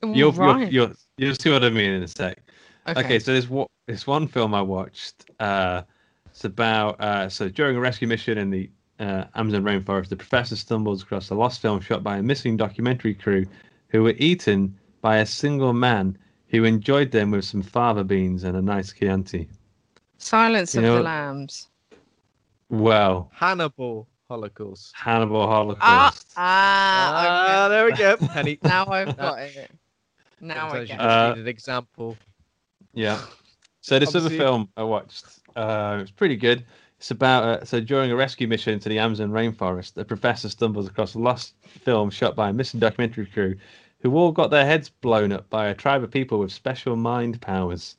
You'll, 0.00 0.32
you'll, 0.32 0.62
you'll 0.62 0.92
you'll 1.16 1.34
see 1.34 1.50
what 1.50 1.64
I 1.64 1.70
mean 1.70 1.90
in 1.90 2.04
a 2.04 2.06
sec. 2.06 2.38
okay. 2.86 3.00
Okay, 3.00 3.18
so 3.18 3.32
there's 3.32 3.48
what 3.48 3.66
this 3.88 4.06
one 4.06 4.28
film 4.28 4.54
I 4.54 4.62
watched. 4.62 5.28
Uh, 5.40 5.82
it's 6.26 6.44
about 6.44 7.00
uh, 7.00 7.28
so 7.28 7.48
during 7.48 7.76
a 7.76 7.80
rescue 7.80 8.06
mission 8.06 8.38
in 8.38 8.48
the 8.48 8.70
uh, 9.00 9.24
Amazon 9.34 9.64
rainforest, 9.64 10.08
the 10.08 10.14
professor 10.14 10.54
stumbles 10.54 11.02
across 11.02 11.30
a 11.30 11.34
lost 11.34 11.60
film 11.60 11.80
shot 11.80 12.04
by 12.04 12.18
a 12.18 12.22
missing 12.22 12.56
documentary 12.56 13.14
crew 13.14 13.44
who 13.88 14.04
were 14.04 14.14
eaten 14.18 14.78
by 15.00 15.16
a 15.16 15.26
single 15.26 15.72
man 15.72 16.16
who 16.46 16.62
enjoyed 16.62 17.10
them 17.10 17.32
with 17.32 17.44
some 17.44 17.60
fava 17.60 18.04
beans 18.04 18.44
and 18.44 18.56
a 18.56 18.62
nice 18.62 18.92
Chianti. 18.92 19.48
Silence 20.18 20.74
you 20.74 20.80
of 20.80 20.84
know 20.84 20.96
the 20.96 21.02
Lambs. 21.02 21.68
Well, 22.68 23.30
Hannibal 23.32 24.06
Holocaust. 24.28 24.92
Hannibal 24.94 25.40
Ah, 25.42 25.46
Holocaust. 25.46 26.32
ah, 26.36 27.64
Ah, 27.64 27.68
there 27.68 27.86
we 27.86 27.92
go. 27.92 28.16
Penny. 28.28 28.58
now 28.62 28.86
I've 28.86 29.16
got 29.16 29.38
it. 29.40 29.70
Now 30.40 30.68
I 30.68 30.86
Sometimes 30.86 30.88
you 30.90 30.96
get 30.96 30.98
just 30.98 31.00
it. 31.04 31.10
Uh, 31.10 31.34
need 31.34 31.40
an 31.40 31.48
example. 31.48 32.16
Yeah. 32.94 33.20
So 33.80 33.98
this 33.98 34.10
other 34.10 34.26
Obviously- 34.26 34.38
film 34.38 34.68
I 34.76 34.84
watched, 34.84 35.24
uh, 35.56 35.96
it 35.98 36.02
was 36.02 36.10
pretty 36.12 36.36
good. 36.36 36.64
It's 36.98 37.10
about 37.10 37.42
uh, 37.42 37.64
so 37.64 37.80
during 37.80 38.12
a 38.12 38.16
rescue 38.16 38.46
mission 38.46 38.78
to 38.78 38.88
the 38.88 38.98
Amazon 39.00 39.30
rainforest, 39.30 39.96
a 39.96 40.04
professor 40.04 40.48
stumbles 40.48 40.86
across 40.86 41.14
a 41.14 41.18
lost 41.18 41.54
film 41.64 42.10
shot 42.10 42.36
by 42.36 42.50
a 42.50 42.52
missing 42.52 42.78
documentary 42.78 43.26
crew, 43.26 43.56
who 44.00 44.14
all 44.16 44.30
got 44.30 44.50
their 44.50 44.64
heads 44.64 44.88
blown 44.90 45.32
up 45.32 45.48
by 45.50 45.66
a 45.68 45.74
tribe 45.74 46.04
of 46.04 46.10
people 46.12 46.38
with 46.38 46.52
special 46.52 46.94
mind 46.94 47.40
powers. 47.40 47.96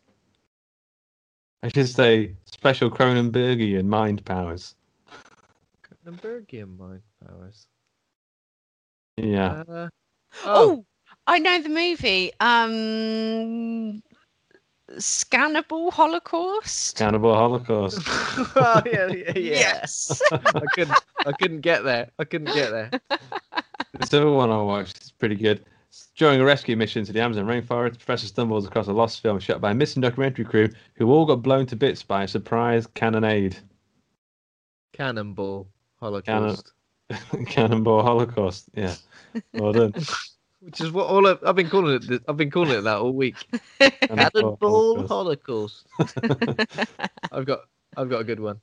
I 1.63 1.67
should 1.69 1.89
say 1.89 2.35
special 2.45 2.89
Cronenbergian 2.89 3.85
mind 3.85 4.23
powers. 4.25 4.75
Cronenbergian 5.83 6.77
mind 6.77 7.01
powers. 7.25 7.67
Yeah. 9.17 9.63
Uh, 9.67 9.89
Oh, 10.45 10.85
I 11.27 11.39
know 11.39 11.61
the 11.61 11.69
movie. 11.69 12.31
Um, 12.39 14.01
Scannable 14.93 15.91
Holocaust. 15.91 16.97
Scannable 16.97 17.35
Holocaust. 17.35 17.99
oh 18.07 18.81
yeah, 18.85 19.07
yeah, 19.07 19.31
yeah. 19.33 19.33
Yes. 19.35 20.21
I 20.31 20.63
couldn't. 20.73 20.97
I 21.25 21.31
couldn't 21.33 21.61
get 21.61 21.83
there. 21.83 22.09
I 22.19 22.23
couldn't 22.23 22.53
get 22.53 22.71
there. 22.71 22.91
This 23.99 24.13
other 24.13 24.29
one 24.31 24.51
I 24.51 24.61
watched 24.61 25.01
is 25.03 25.11
pretty 25.11 25.35
good. 25.35 25.63
During 26.19 26.41
a 26.41 26.43
rescue 26.43 26.75
mission 26.75 27.05
to 27.05 27.13
the 27.13 27.21
Amazon 27.21 27.45
rainforest, 27.45 27.97
Professor 27.97 28.27
stumbles 28.27 28.67
across 28.67 28.87
a 28.87 28.91
lost 28.91 29.21
film 29.21 29.39
shot 29.39 29.61
by 29.61 29.71
a 29.71 29.73
missing 29.73 30.01
documentary 30.01 30.43
crew 30.43 30.67
who 30.95 31.09
all 31.09 31.25
got 31.25 31.37
blown 31.37 31.65
to 31.67 31.77
bits 31.77 32.03
by 32.03 32.23
a 32.23 32.27
surprise 32.27 32.85
cannonade. 32.87 33.55
Cannonball 34.91 35.69
Holocaust. 36.01 36.73
Cannonball 37.47 38.03
Holocaust. 38.03 38.65
Yeah. 38.73 38.95
Well 39.53 39.71
done. 39.71 39.93
Which 40.59 40.81
is 40.81 40.91
what 40.91 41.07
all 41.07 41.25
I've, 41.25 41.39
I've 41.41 41.55
been 41.55 41.69
calling 41.69 42.03
it. 42.03 42.21
I've 42.27 42.35
been 42.35 42.51
calling 42.51 42.77
it 42.77 42.81
that 42.81 42.97
all 42.97 43.13
week. 43.13 43.37
Cannonball 43.79 45.07
Holocaust. 45.07 45.87
I've 47.31 47.45
got. 47.45 47.61
I've 47.95 48.09
got 48.09 48.19
a 48.19 48.25
good 48.25 48.41
one. 48.41 48.59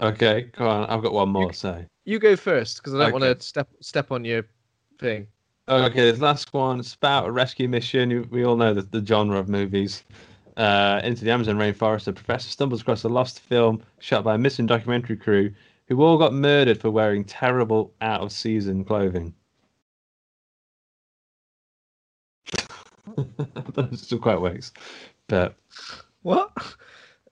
Okay, 0.00 0.50
go 0.50 0.68
on. 0.68 0.90
I've 0.90 1.00
got 1.00 1.12
one 1.12 1.28
more. 1.28 1.52
To 1.52 1.56
say. 1.56 1.86
You 2.04 2.18
go 2.18 2.34
first 2.34 2.78
because 2.78 2.92
I 2.92 3.04
don't 3.04 3.12
want 3.12 3.22
to 3.22 3.40
step 3.40 3.68
step 3.80 4.10
on 4.10 4.24
your 4.24 4.42
thing. 4.98 5.28
Okay, 5.68 6.10
this 6.10 6.20
last 6.20 6.52
one. 6.54 6.78
It's 6.78 6.94
about 6.94 7.26
a 7.26 7.32
rescue 7.32 7.68
mission. 7.68 8.28
We 8.30 8.44
all 8.44 8.56
know 8.56 8.72
the, 8.72 8.82
the 8.82 9.04
genre 9.04 9.38
of 9.38 9.48
movies. 9.48 10.04
Uh, 10.56 11.00
into 11.02 11.24
the 11.24 11.30
Amazon 11.32 11.56
rainforest, 11.58 12.06
a 12.06 12.12
professor 12.12 12.48
stumbles 12.48 12.80
across 12.80 13.02
a 13.04 13.08
lost 13.08 13.40
film 13.40 13.82
shot 13.98 14.24
by 14.24 14.36
a 14.36 14.38
missing 14.38 14.64
documentary 14.66 15.16
crew 15.16 15.52
who 15.88 16.02
all 16.02 16.16
got 16.18 16.32
murdered 16.32 16.80
for 16.80 16.90
wearing 16.90 17.24
terrible, 17.24 17.92
out 18.00 18.20
of 18.22 18.32
season 18.32 18.84
clothing. 18.84 19.34
That 23.74 23.90
still 23.98 24.18
quite 24.18 24.40
works. 24.40 24.72
But 25.28 25.56
What? 26.22 26.52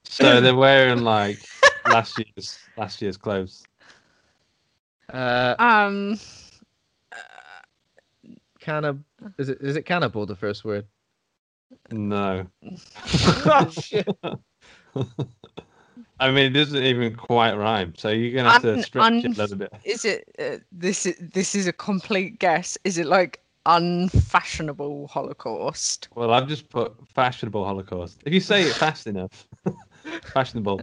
so 0.04 0.40
they're 0.40 0.54
wearing 0.54 1.02
like 1.02 1.38
last 1.88 2.18
year's 2.18 2.58
last 2.76 3.00
year's 3.00 3.16
clothes. 3.16 3.64
Uh, 5.12 5.54
Um, 5.58 6.18
cannib. 8.64 9.04
Is 9.38 9.48
it? 9.48 9.58
Is 9.60 9.76
it 9.76 9.82
cannibal? 9.82 10.26
The 10.26 10.36
first 10.36 10.64
word. 10.64 10.86
No. 11.90 12.46
oh 12.62 13.70
shit! 13.70 14.08
I 16.20 16.30
mean, 16.30 16.46
it 16.46 16.50
doesn't 16.50 16.82
even 16.82 17.14
quite 17.16 17.54
rhyme. 17.54 17.94
So 17.96 18.08
you're 18.10 18.34
gonna 18.34 18.50
have 18.50 18.62
to 18.62 18.74
Un- 18.74 18.82
stretch 18.82 19.12
it 19.24 19.26
a 19.26 19.40
little 19.40 19.56
bit. 19.56 19.72
is 19.84 20.04
it? 20.04 20.28
Uh, 20.38 20.58
this 20.72 21.06
is 21.06 21.16
this 21.32 21.54
is 21.54 21.66
a 21.66 21.72
complete 21.72 22.38
guess. 22.38 22.78
Is 22.84 22.98
it 22.98 23.06
like 23.06 23.40
unfashionable 23.66 25.08
Holocaust? 25.08 26.08
Well, 26.14 26.32
I've 26.32 26.48
just 26.48 26.68
put 26.70 26.94
fashionable 27.14 27.64
Holocaust. 27.64 28.22
If 28.24 28.32
you 28.32 28.40
say 28.40 28.62
it 28.62 28.74
fast 28.74 29.06
enough, 29.06 29.46
fashionable, 30.32 30.80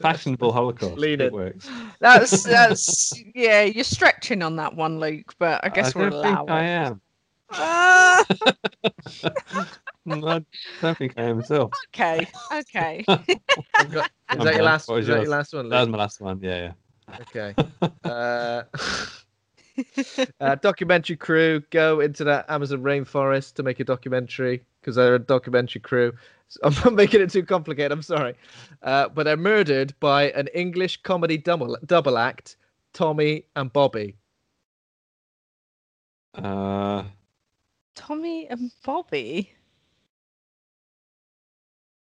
fashionable 0.00 0.52
Holocaust, 0.52 0.98
Lean 0.98 1.20
it 1.20 1.26
it. 1.26 1.32
works. 1.32 1.68
That's 2.00 2.42
that's 2.42 3.14
yeah. 3.34 3.62
You're 3.62 3.84
stretching 3.84 4.42
on 4.42 4.56
that 4.56 4.74
one, 4.74 5.00
Luke. 5.00 5.34
But 5.38 5.64
I 5.64 5.68
guess 5.68 5.96
I 5.96 5.98
we're 5.98 6.10
don't 6.10 6.24
allow 6.24 6.46
I 6.46 6.62
am. 6.64 7.00
Ah, 7.50 8.24
I 10.06 10.44
don't 10.80 10.98
think 10.98 11.14
I 11.16 11.22
am 11.22 11.36
myself. 11.36 11.72
okay, 11.88 12.26
okay. 12.52 13.04
I've 13.08 13.90
got, 13.90 14.10
is 14.32 14.44
that 14.44 14.54
your 14.54 14.64
last? 14.64 14.88
What 14.88 14.96
was 14.96 15.04
Is 15.04 15.08
that 15.08 15.22
your 15.22 15.30
last 15.30 15.52
one? 15.54 15.68
That 15.68 15.80
was 15.80 15.86
Luke? 15.86 15.92
my 15.92 15.98
last 15.98 16.20
one. 16.20 16.40
Yeah, 16.42 16.72
yeah. 17.08 17.18
Okay. 17.20 17.54
Uh, 18.04 18.62
uh, 20.40 20.54
documentary 20.56 21.16
crew 21.16 21.60
go 21.70 22.00
into 22.00 22.22
that 22.24 22.44
Amazon 22.48 22.82
rainforest 22.82 23.54
to 23.54 23.62
make 23.62 23.80
a 23.80 23.84
documentary 23.84 24.62
because 24.80 24.96
they're 24.96 25.14
a 25.14 25.18
documentary 25.18 25.80
crew. 25.80 26.12
So 26.48 26.60
I'm 26.64 26.74
not 26.84 26.92
making 26.92 27.22
it 27.22 27.30
too 27.30 27.44
complicated. 27.44 27.90
I'm 27.92 28.02
sorry, 28.02 28.34
uh, 28.82 29.08
but 29.08 29.24
they're 29.24 29.36
murdered 29.36 29.94
by 30.00 30.30
an 30.32 30.48
English 30.48 31.02
comedy 31.02 31.38
double 31.38 31.76
double 31.86 32.18
act, 32.18 32.56
Tommy 32.92 33.44
and 33.56 33.72
Bobby. 33.72 34.16
Uh, 36.34 37.04
Tommy 37.94 38.46
and 38.48 38.70
Bobby. 38.84 39.50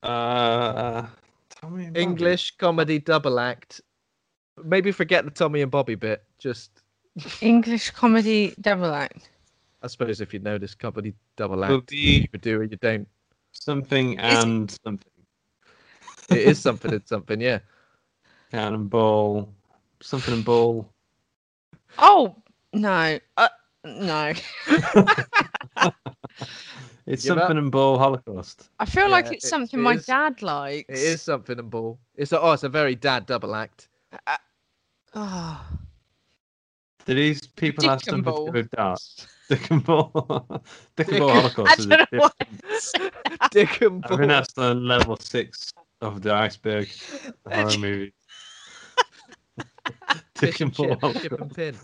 uh, 0.04 1.06
Tommy 1.50 1.86
and 1.86 1.94
Bobby. 1.94 2.02
English 2.02 2.58
comedy 2.58 3.00
double 3.00 3.40
act. 3.40 3.82
Maybe 4.64 4.92
forget 4.92 5.26
the 5.26 5.32
Tommy 5.32 5.62
and 5.62 5.72
Bobby 5.72 5.96
bit. 5.96 6.24
Just 6.40 6.82
English 7.42 7.92
comedy 7.92 8.54
double 8.62 8.94
act. 8.94 9.30
I 9.84 9.88
suppose 9.88 10.22
if 10.22 10.34
you 10.34 10.40
know 10.40 10.58
this 10.58 10.76
comedy 10.76 11.14
double 11.36 11.64
act, 11.64 11.72
Will 11.72 11.84
you 11.90 12.28
do 12.40 12.60
or 12.60 12.64
you 12.64 12.78
don't. 12.78 13.08
something 13.52 14.14
Is- 14.20 14.44
and 14.44 14.80
something. 14.84 15.08
It 16.30 16.38
is 16.38 16.60
something. 16.60 16.94
and 16.94 17.08
something. 17.08 17.42
Yeah. 17.42 17.60
Cannonball, 18.52 19.50
something 20.02 20.34
and 20.34 20.46
ball. 20.46 20.90
Oh 21.98 22.36
no, 22.74 23.20
uh, 23.38 23.50
no. 23.86 24.34
It's 27.08 27.24
Give 27.24 27.32
up. 27.34 27.40
something 27.44 27.58
and 27.58 27.72
ball 27.72 27.98
Holocaust. 27.98 28.70
I 28.80 28.86
feel 28.86 29.10
like 29.10 29.26
Yeah, 29.26 29.32
it's 29.34 29.46
it- 29.46 29.50
something 29.50 29.80
it 29.80 29.84
my 29.84 29.94
is- 29.96 30.06
dad 30.06 30.42
likes. 30.44 30.88
It 30.88 30.98
is 31.00 31.22
something 31.24 31.58
and 31.58 31.70
ball. 31.70 32.00
It's 32.16 32.32
a, 32.32 32.40
oh, 32.40 32.52
it's 32.52 32.64
a 32.64 32.70
very 32.70 32.94
dad 32.96 33.26
double 33.26 33.56
act. 33.56 33.90
Uh, 34.14 34.18
uh, 34.28 34.38
oh, 35.16 35.66
Do 37.06 37.16
these 37.16 37.42
people 37.48 37.90
have 37.90 38.00
Dick 38.04 38.14
and 38.14 38.24
something 38.24 38.24
to 38.26 38.32
ball. 38.32 38.46
do 38.46 38.52
with 38.52 38.70
darts? 38.70 39.28
Dick 39.50 39.72
and 39.72 39.84
ball. 39.84 40.64
Dick 40.96 41.08
and 41.08 41.18
Dick- 41.18 41.20
ball 41.20 41.30
I 41.32 41.34
Holocaust 41.34 41.80
is 41.80 41.86
a 41.86 41.90
don't 41.90 42.12
know 42.14 42.20
why. 42.20 42.30
different. 42.40 42.64
I 42.70 42.80
said. 42.80 43.12
Dick 43.52 43.82
and 43.82 44.06
I 44.06 44.08
ball. 44.08 44.18
think 44.18 44.30
that's 44.30 44.54
the 44.54 44.74
level 44.76 45.18
six 45.18 45.74
of 46.02 46.22
the 46.22 46.34
iceberg 46.34 46.88
horror 47.48 47.78
movie. 47.80 48.14
Dick 50.36 50.54
Fish 50.54 50.62
and 50.62 50.74
ball. 50.74 50.96
chip, 51.14 51.22
chip 51.24 51.42
and 51.42 51.54
pin. 51.56 51.76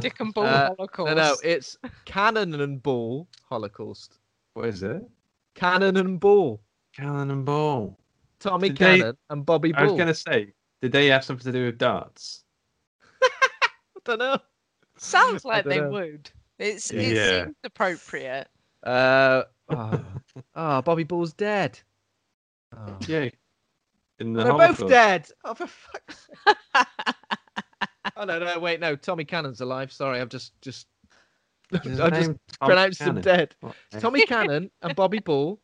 Dick 0.00 0.20
and 0.20 0.32
Ball 0.34 0.44
Uh, 0.46 0.66
Holocaust. 0.76 1.08
No, 1.08 1.14
no, 1.14 1.36
it's 1.42 1.76
cannon 2.04 2.60
and 2.60 2.82
ball 2.82 3.26
Holocaust. 3.48 4.18
What 4.54 4.66
is 4.66 4.82
it? 4.82 5.02
Cannon 5.54 5.96
and 5.96 6.18
ball. 6.20 6.60
Cannon 6.94 7.30
and 7.30 7.44
ball. 7.44 7.98
Tommy 8.40 8.68
Did 8.68 8.78
they- 8.78 8.98
Cannon 8.98 9.16
and 9.30 9.44
Bobby 9.46 9.72
Ball. 9.72 9.80
I 9.80 9.84
was 9.84 9.92
going 9.92 10.06
to 10.08 10.14
say, 10.14 10.52
did 10.82 10.92
they 10.92 11.06
have 11.06 11.24
something 11.24 11.50
to 11.52 11.58
do 11.58 11.66
with 11.66 11.78
darts? 11.78 12.44
I 13.22 13.68
don't 14.04 14.18
know. 14.18 14.38
Sounds 14.98 15.44
like 15.44 15.64
they 15.64 15.80
know. 15.80 15.90
would. 15.90 16.30
It's 16.58 16.90
Yeah. 16.92 17.00
it 17.00 17.44
seems 17.44 17.56
appropriate. 17.64 18.48
Uh, 18.82 19.42
oh, 19.70 20.04
oh, 20.54 20.82
Bobby 20.82 21.04
Ball's 21.04 21.32
dead. 21.32 21.78
Oh. 22.76 22.96
Yeah. 23.06 23.28
In 24.18 24.32
the 24.32 24.42
They're 24.44 24.52
Holocaust. 24.52 24.80
both 24.80 24.88
dead. 24.90 25.28
Oh, 25.44 25.54
for 25.54 25.66
fuck's 25.66 26.28
Oh 28.16 28.24
no, 28.24 28.38
no, 28.38 28.58
wait, 28.58 28.80
no. 28.80 28.96
Tommy 28.96 29.24
Cannon's 29.24 29.60
alive. 29.60 29.90
Sorry, 29.92 30.20
I've 30.20 30.28
just 30.28 30.60
just 30.60 30.86
His 31.82 32.00
I 32.00 32.10
just 32.10 32.30
Tom 32.30 32.66
pronounced 32.68 33.00
him 33.00 33.06
Cannon. 33.06 33.22
dead. 33.22 33.54
What? 33.60 33.74
Tommy 33.98 34.22
Cannon 34.26 34.70
and 34.82 34.94
Bobby 34.96 35.18
Ball. 35.18 35.58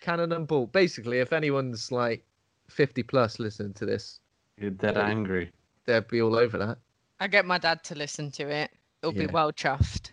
Cannon 0.00 0.32
and 0.32 0.46
Ball. 0.46 0.66
Basically, 0.66 1.18
if 1.20 1.32
anyone's 1.32 1.92
like 1.92 2.24
50 2.68 3.02
plus 3.04 3.38
listening 3.38 3.72
to 3.74 3.86
this, 3.86 4.20
You're 4.58 4.70
dead 4.70 4.98
angry. 4.98 5.50
they'd 5.86 6.08
be 6.08 6.20
all 6.20 6.34
over 6.36 6.58
that. 6.58 6.78
I 7.20 7.28
get 7.28 7.46
my 7.46 7.58
dad 7.58 7.84
to 7.84 7.94
listen 7.94 8.30
to 8.32 8.48
it. 8.48 8.70
He'll 9.00 9.12
be 9.12 9.26
well 9.26 9.52
chuffed. 9.52 10.10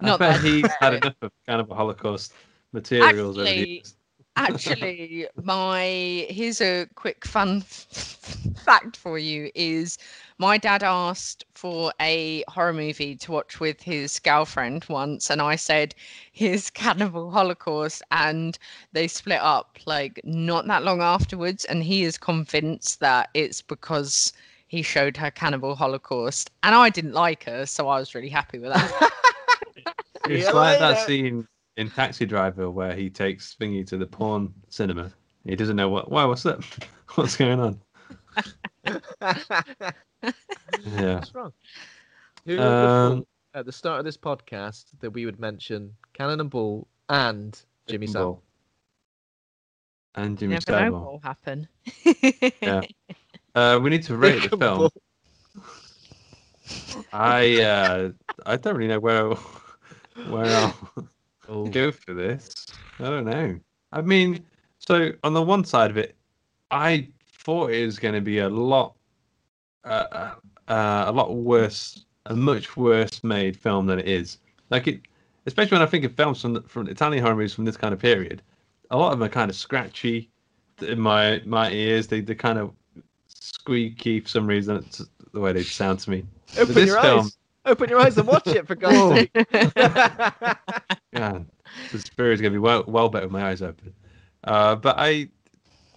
I 0.00 0.06
Not 0.06 0.18
bet 0.18 0.40
that 0.42 0.46
he's 0.46 0.70
had 0.80 0.94
enough 0.94 1.14
of 1.22 1.32
kind 1.46 1.60
of 1.60 1.68
Holocaust 1.68 2.34
materials 2.72 3.38
Actually, 3.38 3.76
years. 3.76 3.94
Actually, 4.36 5.28
my 5.42 6.26
here's 6.28 6.60
a 6.60 6.86
quick 6.96 7.24
fun 7.24 7.60
fact 7.60 8.96
for 8.96 9.18
you 9.18 9.50
is 9.54 9.96
my 10.38 10.58
dad 10.58 10.82
asked 10.82 11.44
for 11.54 11.92
a 12.00 12.42
horror 12.48 12.72
movie 12.72 13.14
to 13.14 13.30
watch 13.30 13.60
with 13.60 13.80
his 13.82 14.18
girlfriend 14.18 14.84
once 14.88 15.30
and 15.30 15.40
I 15.40 15.56
said 15.56 15.94
here's 16.32 16.70
Cannibal 16.70 17.30
Holocaust 17.30 18.02
and 18.10 18.58
they 18.92 19.06
split 19.06 19.40
up 19.40 19.78
like 19.86 20.20
not 20.24 20.66
that 20.66 20.82
long 20.82 21.00
afterwards 21.00 21.64
and 21.66 21.82
he 21.84 22.02
is 22.02 22.18
convinced 22.18 23.00
that 23.00 23.30
it's 23.34 23.62
because 23.62 24.32
he 24.66 24.82
showed 24.82 25.16
her 25.16 25.30
Cannibal 25.30 25.76
Holocaust 25.76 26.50
and 26.62 26.74
I 26.74 26.90
didn't 26.90 27.12
like 27.12 27.44
her 27.44 27.66
so 27.66 27.88
I 27.88 28.00
was 28.00 28.14
really 28.14 28.30
happy 28.30 28.58
with 28.58 28.72
that. 28.72 29.10
It's 30.26 30.50
like 30.54 30.78
that 30.78 31.06
scene 31.06 31.46
in 31.76 31.90
Taxi 31.90 32.26
Driver 32.26 32.70
where 32.70 32.94
he 32.94 33.10
takes 33.10 33.56
Thingy 33.60 33.86
to 33.88 33.96
the 33.96 34.06
porn 34.06 34.52
cinema 34.68 35.12
He 35.44 35.56
doesn't 35.56 35.76
know 35.76 35.88
what. 35.88 36.10
Why? 36.10 36.24
What's 36.24 36.46
up? 36.46 36.62
What's 37.14 37.36
going 37.36 37.60
on? 37.60 37.80
Yeah. 40.86 41.16
What's 41.16 41.34
wrong? 41.34 41.52
Who 42.46 42.58
Um, 42.58 43.26
at 43.52 43.66
the 43.66 43.72
start 43.72 43.98
of 43.98 44.04
this 44.06 44.16
podcast 44.16 44.86
that 45.00 45.10
we 45.10 45.26
would 45.26 45.38
mention 45.38 45.94
Cannon 46.14 46.40
and 46.40 46.50
Ball 46.50 46.86
and 47.10 47.60
Jimmy 47.86 48.06
Savile? 48.06 48.32
Ball. 48.32 48.42
And 50.14 50.38
Jimmy 50.38 50.54
Never 50.54 50.90
know 50.90 50.92
what 50.92 51.12
will 51.12 51.20
happen. 51.22 51.68
Yeah. 52.62 52.82
Uh, 53.54 53.78
we 53.80 53.88
need 53.88 54.02
to 54.02 54.16
rate 54.16 54.50
the 54.50 54.56
film. 54.56 54.90
I 57.12 57.62
uh, 57.62 58.10
I 58.44 58.56
don't 58.56 58.76
really 58.76 58.88
know 58.88 58.98
where 58.98 59.28
where 60.28 60.46
I'll 60.46 61.08
Oh. 61.48 61.66
go 61.66 61.90
for 61.90 62.14
this. 62.14 62.66
I 62.98 63.04
don't 63.04 63.24
know. 63.24 63.58
I 63.92 64.00
mean, 64.00 64.44
so 64.78 65.12
on 65.22 65.34
the 65.34 65.42
one 65.42 65.64
side 65.64 65.90
of 65.90 65.96
it, 65.96 66.16
I 66.70 67.08
thought 67.38 67.70
it 67.70 67.84
was 67.84 67.98
going 67.98 68.14
to 68.14 68.20
be 68.20 68.38
a 68.38 68.48
lot 68.48 68.94
uh, 69.84 70.32
uh, 70.68 71.04
a 71.06 71.12
lot 71.12 71.34
worse, 71.34 72.04
a 72.26 72.34
much 72.34 72.76
worse 72.76 73.22
made 73.22 73.56
film 73.56 73.86
than 73.86 73.98
it 73.98 74.08
is. 74.08 74.38
Like 74.70 74.86
it, 74.86 75.00
especially 75.46 75.76
when 75.76 75.86
I 75.86 75.90
think 75.90 76.04
of 76.04 76.14
films 76.14 76.40
from 76.40 76.54
the, 76.54 76.62
from 76.62 76.88
Italian 76.88 77.22
horror 77.22 77.36
movies 77.36 77.54
from 77.54 77.64
this 77.64 77.76
kind 77.76 77.92
of 77.92 78.00
period. 78.00 78.42
A 78.90 78.96
lot 78.96 79.12
of 79.12 79.18
them 79.18 79.26
are 79.26 79.30
kind 79.30 79.50
of 79.50 79.56
scratchy 79.56 80.30
in 80.80 81.00
my 81.00 81.42
my 81.44 81.70
ears. 81.70 82.06
They 82.06 82.20
they 82.20 82.34
kind 82.34 82.58
of 82.58 82.72
squeaky 83.28 84.20
for 84.20 84.28
some 84.28 84.46
reason. 84.46 84.76
It's 84.76 85.04
the 85.32 85.40
way 85.40 85.52
they 85.52 85.62
sound 85.62 86.00
to 86.00 86.10
me. 86.10 86.24
But 86.54 86.62
Open 86.62 86.74
this 86.74 86.86
your 86.86 87.02
film, 87.02 87.26
eyes. 87.26 87.36
Open 87.66 87.88
your 87.88 87.98
eyes 87.98 88.18
and 88.18 88.26
watch 88.28 88.46
it 88.48 88.66
for 88.66 88.74
God's 88.74 89.08
sake. 89.08 89.30
yeah, 91.12 91.40
the 91.90 91.98
spirit's 91.98 92.40
gonna 92.40 92.50
be 92.52 92.58
well 92.58 92.84
well 92.86 93.08
better 93.08 93.26
with 93.26 93.32
my 93.32 93.48
eyes 93.48 93.62
open. 93.62 93.94
Uh, 94.44 94.76
but 94.76 94.96
I, 94.98 95.28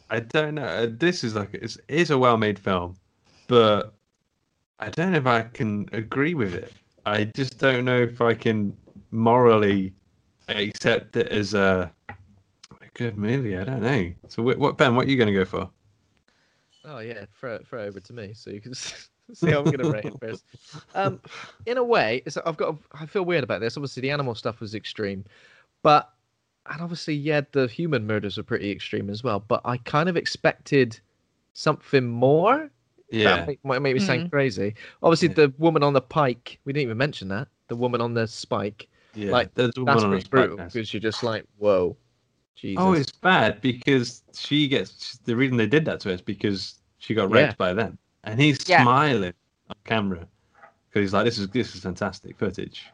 I 0.10 0.22
don't 0.22 0.56
know. 0.56 0.64
Uh, 0.66 0.88
This 0.90 1.24
is 1.24 1.36
like 1.36 1.54
it's, 1.54 1.76
it 1.88 1.96
is 1.96 2.12
a 2.12 2.18
well-made 2.18 2.58
film, 2.58 2.96
but 3.48 3.94
I 4.80 4.90
don't 4.90 5.12
know 5.12 5.18
if 5.18 5.28
I 5.28 5.42
can 5.42 5.90
agree 5.92 6.34
with 6.34 6.54
it. 6.54 6.72
I 7.06 7.26
just 7.26 7.58
don't 7.58 7.84
know 7.86 8.02
if 8.02 8.22
I 8.22 8.34
can 8.34 8.76
morally 9.12 9.94
accept 10.48 11.16
it 11.18 11.28
as 11.28 11.54
a, 11.54 11.92
a 12.10 12.14
good 12.94 13.18
movie. 13.18 13.58
I 13.58 13.64
don't 13.66 13.82
know. 13.82 14.14
So 14.30 14.44
what, 14.44 14.58
what 14.58 14.78
Ben? 14.78 14.96
What 14.96 15.08
are 15.08 15.10
you 15.10 15.18
gonna 15.18 15.34
go 15.34 15.46
for? 15.46 15.70
Oh 16.86 17.00
yeah, 17.00 17.26
throw 17.38 17.56
it, 17.56 17.68
throw 17.68 17.84
it 17.84 17.88
over 17.88 18.00
to 18.00 18.14
me 18.14 18.34
so 18.34 18.50
you 18.50 18.62
can 18.62 18.72
s- 18.76 19.10
see 19.34 19.52
how 19.52 19.60
I'm 19.60 19.66
going 19.66 19.80
to 19.80 19.92
rate 19.92 20.06
it 20.06 20.14
first. 20.20 20.44
Um, 20.96 21.20
in 21.66 21.78
a 21.78 21.84
way, 21.84 22.22
it's, 22.26 22.38
I've 22.38 22.58
got. 22.58 22.78
I 22.94 23.06
feel 23.06 23.24
weird 23.26 23.44
about 23.44 23.62
this. 23.62 23.78
Obviously, 23.78 24.02
the 24.02 24.12
animal 24.12 24.36
stuff 24.36 24.60
was 24.60 24.76
extreme, 24.76 25.26
but 25.84 26.12
and 26.70 26.82
obviously, 26.82 27.14
yeah, 27.16 27.42
the 27.52 27.68
human 27.68 28.06
murders 28.06 28.38
are 28.38 28.44
pretty 28.44 28.72
extreme 28.72 29.10
as 29.10 29.24
well. 29.24 29.40
But 29.40 29.62
I 29.66 29.78
kind 29.78 30.10
of 30.10 30.18
expected 30.18 31.00
something 31.54 32.06
more. 32.08 32.70
Yeah. 33.10 33.46
that 33.46 33.58
might 33.64 33.82
make 33.82 33.94
me 33.94 34.02
sound 34.02 34.24
Mhm. 34.28 34.32
crazy. 34.32 34.76
Obviously, 35.02 35.30
the 35.30 35.54
woman 35.58 35.82
on 35.82 35.94
the 35.94 36.02
pike. 36.02 36.60
We 36.66 36.74
didn't 36.74 36.84
even 36.84 36.98
mention 36.98 37.30
that. 37.30 37.48
The 37.70 37.76
woman 37.78 38.02
on 38.02 38.14
the 38.14 38.28
spike. 38.28 38.90
Yeah, 39.14 39.32
like 39.32 39.54
there's 39.56 39.70
a 39.78 39.84
that's 39.86 39.96
woman 39.96 40.04
on 40.04 40.10
pretty 40.12 40.28
brutal 40.30 40.58
because 40.58 40.94
you're 40.94 41.00
just 41.00 41.24
like, 41.24 41.46
whoa, 41.58 41.96
Jesus. 42.56 42.84
Oh, 42.84 42.92
it's 42.94 43.12
bad 43.12 43.62
because 43.62 44.24
she 44.34 44.68
gets 44.68 45.20
the 45.20 45.36
reason 45.38 45.56
they 45.56 45.68
did 45.68 45.86
that 45.86 46.02
to 46.02 46.10
her 46.10 46.16
is 46.16 46.22
because 46.22 46.76
she 46.98 47.14
got 47.14 47.32
raped 47.32 47.52
Yeah. 47.54 47.56
by 47.58 47.74
them, 47.74 47.98
and 48.32 48.40
he's 48.40 48.58
Yeah. 48.68 48.84
smiling 48.84 49.34
on 49.70 49.76
camera 49.86 50.28
because 50.90 51.02
he's 51.06 51.14
like, 51.14 51.26
"This 51.26 51.38
is 51.40 51.48
this 51.50 51.76
is 51.76 51.82
fantastic 51.82 52.38
footage," 52.38 52.86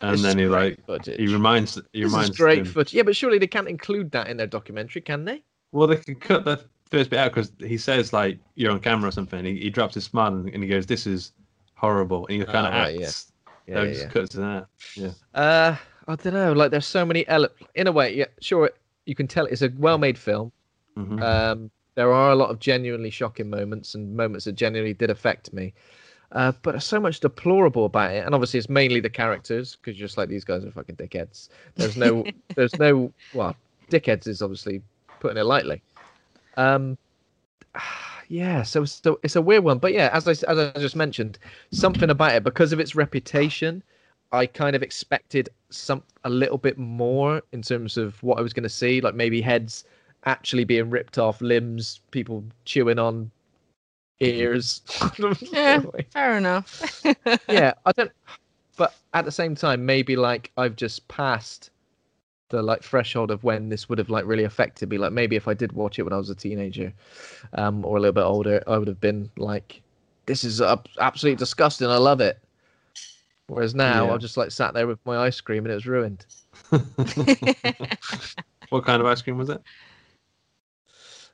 and 0.00 0.14
This 0.14 0.22
then 0.22 0.38
he 0.38 0.46
like 0.46 0.84
footage. 0.86 1.18
he 1.18 1.26
reminds 1.32 1.74
he 1.92 2.02
This 2.02 2.04
reminds 2.12 2.30
is 2.30 2.36
great 2.36 2.64
them- 2.64 2.72
footage. 2.72 2.94
Yeah, 2.94 3.02
but 3.02 3.16
surely 3.16 3.38
they 3.38 3.46
can't 3.46 3.68
include 3.68 4.10
that 4.12 4.28
in 4.28 4.36
their 4.36 4.46
documentary, 4.46 5.02
can 5.02 5.24
they? 5.24 5.42
Well, 5.72 5.86
they 5.88 5.96
can 5.96 6.16
cut 6.16 6.44
the 6.44 6.62
first 6.90 7.10
bit 7.10 7.18
out 7.18 7.32
because 7.32 7.52
he 7.58 7.78
says 7.78 8.12
like 8.12 8.38
you're 8.54 8.72
on 8.72 8.80
camera 8.80 9.08
or 9.08 9.12
something. 9.12 9.44
He, 9.44 9.56
he 9.58 9.70
drops 9.70 9.94
his 9.94 10.04
smile 10.04 10.34
and, 10.34 10.48
and 10.48 10.62
he 10.62 10.68
goes, 10.68 10.86
"This 10.86 11.06
is 11.06 11.32
horrible," 11.74 12.26
and 12.28 12.38
he 12.40 12.44
kind 12.44 12.66
of 12.66 12.72
Ah, 12.74 12.82
right, 12.82 12.98
yeah. 13.00 13.06
acts. 13.06 13.32
Yeah, 13.66 13.74
so 13.76 13.82
yeah, 13.82 13.88
just 13.90 14.02
yeah. 14.02 14.08
cuts 14.08 14.28
to 14.30 14.36
that. 14.38 14.66
Yeah. 14.96 15.10
Uh, 15.34 15.76
I 16.08 16.16
don't 16.16 16.34
know. 16.34 16.52
Like, 16.52 16.72
there's 16.72 16.84
so 16.86 17.06
many 17.06 17.26
ele- 17.28 17.48
In 17.76 17.86
a 17.86 17.92
way, 17.92 18.12
yeah, 18.14 18.24
sure. 18.40 18.70
You 19.06 19.14
can 19.14 19.28
tell 19.28 19.46
it's 19.46 19.62
a 19.62 19.70
well-made 19.78 20.18
film. 20.18 20.50
Mhm. 20.98 21.22
Um, 21.22 21.70
there 21.94 22.12
are 22.12 22.30
a 22.30 22.34
lot 22.34 22.50
of 22.50 22.58
genuinely 22.58 23.10
shocking 23.10 23.50
moments 23.50 23.94
and 23.94 24.16
moments 24.16 24.44
that 24.44 24.52
genuinely 24.52 24.94
did 24.94 25.10
affect 25.10 25.52
me. 25.52 25.74
Uh, 26.32 26.52
but 26.62 26.72
there's 26.72 26.84
so 26.84 26.98
much 26.98 27.20
deplorable 27.20 27.84
about 27.84 28.12
it, 28.12 28.24
and 28.24 28.34
obviously 28.34 28.58
it's 28.58 28.70
mainly 28.70 29.00
the 29.00 29.10
characters 29.10 29.76
because 29.76 29.98
you're 29.98 30.06
just 30.06 30.16
like 30.16 30.30
these 30.30 30.44
guys 30.44 30.64
are 30.64 30.70
fucking 30.70 30.96
dickheads. 30.96 31.50
There's 31.74 31.96
no, 31.96 32.24
there's 32.56 32.76
no, 32.78 33.12
well, 33.34 33.54
dickheads 33.90 34.26
is 34.26 34.40
obviously 34.40 34.80
putting 35.20 35.36
it 35.36 35.44
lightly. 35.44 35.82
Um, 36.56 36.96
yeah, 38.28 38.62
so 38.62 38.84
it's, 38.84 39.02
so 39.02 39.20
it's 39.22 39.36
a 39.36 39.42
weird 39.42 39.62
one, 39.62 39.78
but 39.78 39.92
yeah, 39.92 40.08
as 40.12 40.26
I 40.26 40.30
as 40.50 40.58
I 40.58 40.72
just 40.78 40.96
mentioned, 40.96 41.38
something 41.70 42.08
about 42.08 42.32
it 42.32 42.44
because 42.44 42.72
of 42.72 42.80
its 42.80 42.94
reputation, 42.94 43.82
I 44.32 44.46
kind 44.46 44.74
of 44.74 44.82
expected 44.82 45.50
some 45.68 46.02
a 46.24 46.30
little 46.30 46.56
bit 46.58 46.78
more 46.78 47.42
in 47.52 47.60
terms 47.60 47.98
of 47.98 48.22
what 48.22 48.38
I 48.38 48.40
was 48.42 48.54
going 48.54 48.62
to 48.62 48.70
see, 48.70 49.02
like 49.02 49.14
maybe 49.14 49.42
heads 49.42 49.84
actually 50.24 50.64
being 50.64 50.90
ripped 50.90 51.18
off, 51.18 51.40
limbs, 51.40 52.00
people 52.10 52.44
chewing 52.64 52.98
on 52.98 53.30
ears. 54.20 54.82
Yeah, 55.52 55.82
fair 56.10 56.36
enough. 56.38 57.02
yeah, 57.48 57.74
I 57.84 57.92
don't. 57.92 58.12
But 58.76 58.94
at 59.14 59.24
the 59.24 59.32
same 59.32 59.54
time, 59.54 59.84
maybe 59.84 60.16
like 60.16 60.50
I've 60.56 60.76
just 60.76 61.06
passed 61.08 61.70
the 62.48 62.62
like 62.62 62.82
threshold 62.82 63.30
of 63.30 63.44
when 63.44 63.68
this 63.68 63.88
would 63.88 63.98
have 63.98 64.10
like 64.10 64.24
really 64.26 64.44
affected 64.44 64.88
me. 64.90 64.98
Like 64.98 65.12
maybe 65.12 65.36
if 65.36 65.48
I 65.48 65.54
did 65.54 65.72
watch 65.72 65.98
it 65.98 66.02
when 66.02 66.12
I 66.12 66.18
was 66.18 66.30
a 66.30 66.34
teenager, 66.34 66.92
um, 67.54 67.84
or 67.84 67.96
a 67.96 68.00
little 68.00 68.12
bit 68.12 68.22
older, 68.22 68.62
I 68.66 68.78
would 68.78 68.88
have 68.88 69.00
been 69.00 69.30
like, 69.36 69.82
"This 70.26 70.44
is 70.44 70.60
ab- 70.60 70.88
absolutely 71.00 71.36
disgusting. 71.38 71.88
I 71.88 71.96
love 71.96 72.20
it." 72.20 72.38
Whereas 73.48 73.74
now, 73.74 74.06
Yeah. 74.06 74.12
I'm 74.14 74.20
just 74.20 74.36
like 74.36 74.50
sat 74.50 74.72
there 74.72 74.86
with 74.86 74.98
my 75.04 75.18
ice 75.18 75.40
cream 75.40 75.64
and 75.64 75.72
it 75.72 75.74
was 75.74 75.86
ruined. 75.86 76.24
What 78.70 78.86
kind 78.86 79.00
of 79.02 79.06
ice 79.06 79.20
cream 79.20 79.36
was 79.36 79.50
it? 79.50 79.60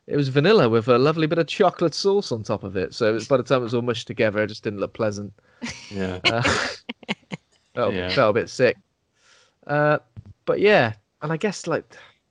It 0.09 0.17
was 0.17 0.29
vanilla 0.29 0.69
with 0.69 0.89
a 0.89 0.99
lovely 0.99 1.27
bit 1.27 1.39
of 1.39 1.47
chocolate 1.47 1.93
sauce 1.95 2.33
on 2.33 2.43
top 2.43 2.65
of 2.65 2.77
it. 2.77 2.95
So 2.95 3.11
it 3.11 3.13
was- 3.13 3.29
by 3.29 3.37
the 3.37 3.43
time 3.43 3.61
it 3.61 3.65
was 3.65 3.75
all 3.75 3.83
mushed 3.83 4.07
together, 4.07 4.43
it 4.43 4.47
just 4.49 4.65
didn't 4.65 4.81
look 4.81 4.95
pleasant. 4.95 5.33
Yeah. 5.91 6.19
Uh, 6.25 6.43
felt, 7.75 7.95
Yeah. 7.95 8.09
felt 8.11 8.31
a 8.37 8.41
bit 8.41 8.49
sick. 8.51 8.77
Uh, 9.67 9.99
but 10.47 10.61
yeah, 10.61 10.95
and 11.23 11.31
I 11.33 11.37
guess 11.37 11.67
like 11.67 11.85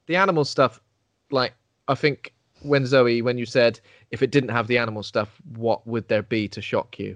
the 0.07 0.15
animal 0.15 0.43
stuff, 0.43 0.81
like 1.29 1.53
I 1.87 1.95
think 1.95 2.33
when 2.63 2.85
Zoe, 2.85 3.21
when 3.21 3.37
you 3.37 3.45
said 3.45 3.79
if 4.11 4.23
it 4.23 4.31
didn't 4.31 4.49
have 4.49 4.67
the 4.67 4.77
animal 4.79 5.03
stuff, 5.03 5.39
what 5.55 5.85
would 5.85 6.07
there 6.07 6.23
be 6.23 6.47
to 6.49 6.61
shock 6.61 6.97
you? 6.99 7.15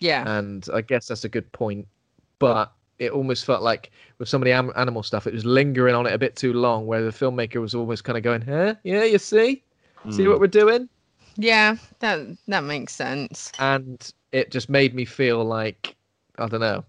yeah. 0.00 0.24
And 0.36 0.66
I 0.74 0.80
guess 0.80 1.06
that's 1.06 1.24
a 1.24 1.28
good 1.28 1.50
point. 1.52 1.86
But 2.40 2.72
it 2.98 3.12
almost 3.12 3.44
felt 3.44 3.62
like 3.62 3.92
with 4.18 4.28
some 4.28 4.42
of 4.42 4.46
the 4.46 4.52
animal 4.52 5.04
stuff, 5.04 5.28
it 5.28 5.32
was 5.32 5.44
lingering 5.44 5.94
on 5.94 6.06
it 6.06 6.12
a 6.12 6.18
bit 6.18 6.34
too 6.34 6.52
long, 6.52 6.86
where 6.86 7.02
the 7.02 7.10
filmmaker 7.12 7.60
was 7.60 7.72
almost 7.72 8.02
kind 8.02 8.16
of 8.18 8.24
going, 8.24 8.40
"Huh? 8.42 8.74
Yeah, 8.82 9.04
you 9.04 9.18
see, 9.18 9.62
see 10.10 10.22
Mm. 10.24 10.30
what 10.30 10.40
we're 10.40 10.46
doing." 10.48 10.88
Yeah, 11.36 11.76
that 12.00 12.20
that 12.48 12.64
makes 12.64 12.94
sense. 12.94 13.52
and 13.58 14.12
it 14.32 14.50
just 14.50 14.68
made 14.70 14.94
me 14.94 15.04
feel 15.04 15.44
like 15.44 15.94
I 16.38 16.46
don't 16.48 16.60
know, 16.60 16.84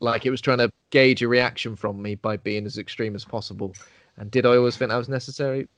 like 0.00 0.24
it 0.26 0.30
was 0.30 0.40
trying 0.40 0.58
to 0.58 0.72
gauge 0.90 1.22
a 1.22 1.28
reaction 1.28 1.76
from 1.76 2.00
me 2.00 2.14
by 2.14 2.36
being 2.38 2.64
as 2.66 2.78
extreme 2.78 3.14
as 3.14 3.24
possible. 3.24 3.74
And 4.16 4.30
did 4.30 4.46
I 4.46 4.56
always 4.56 4.76
think 4.76 4.90
that 4.90 4.96
was 4.96 5.08
necessary? 5.08 5.68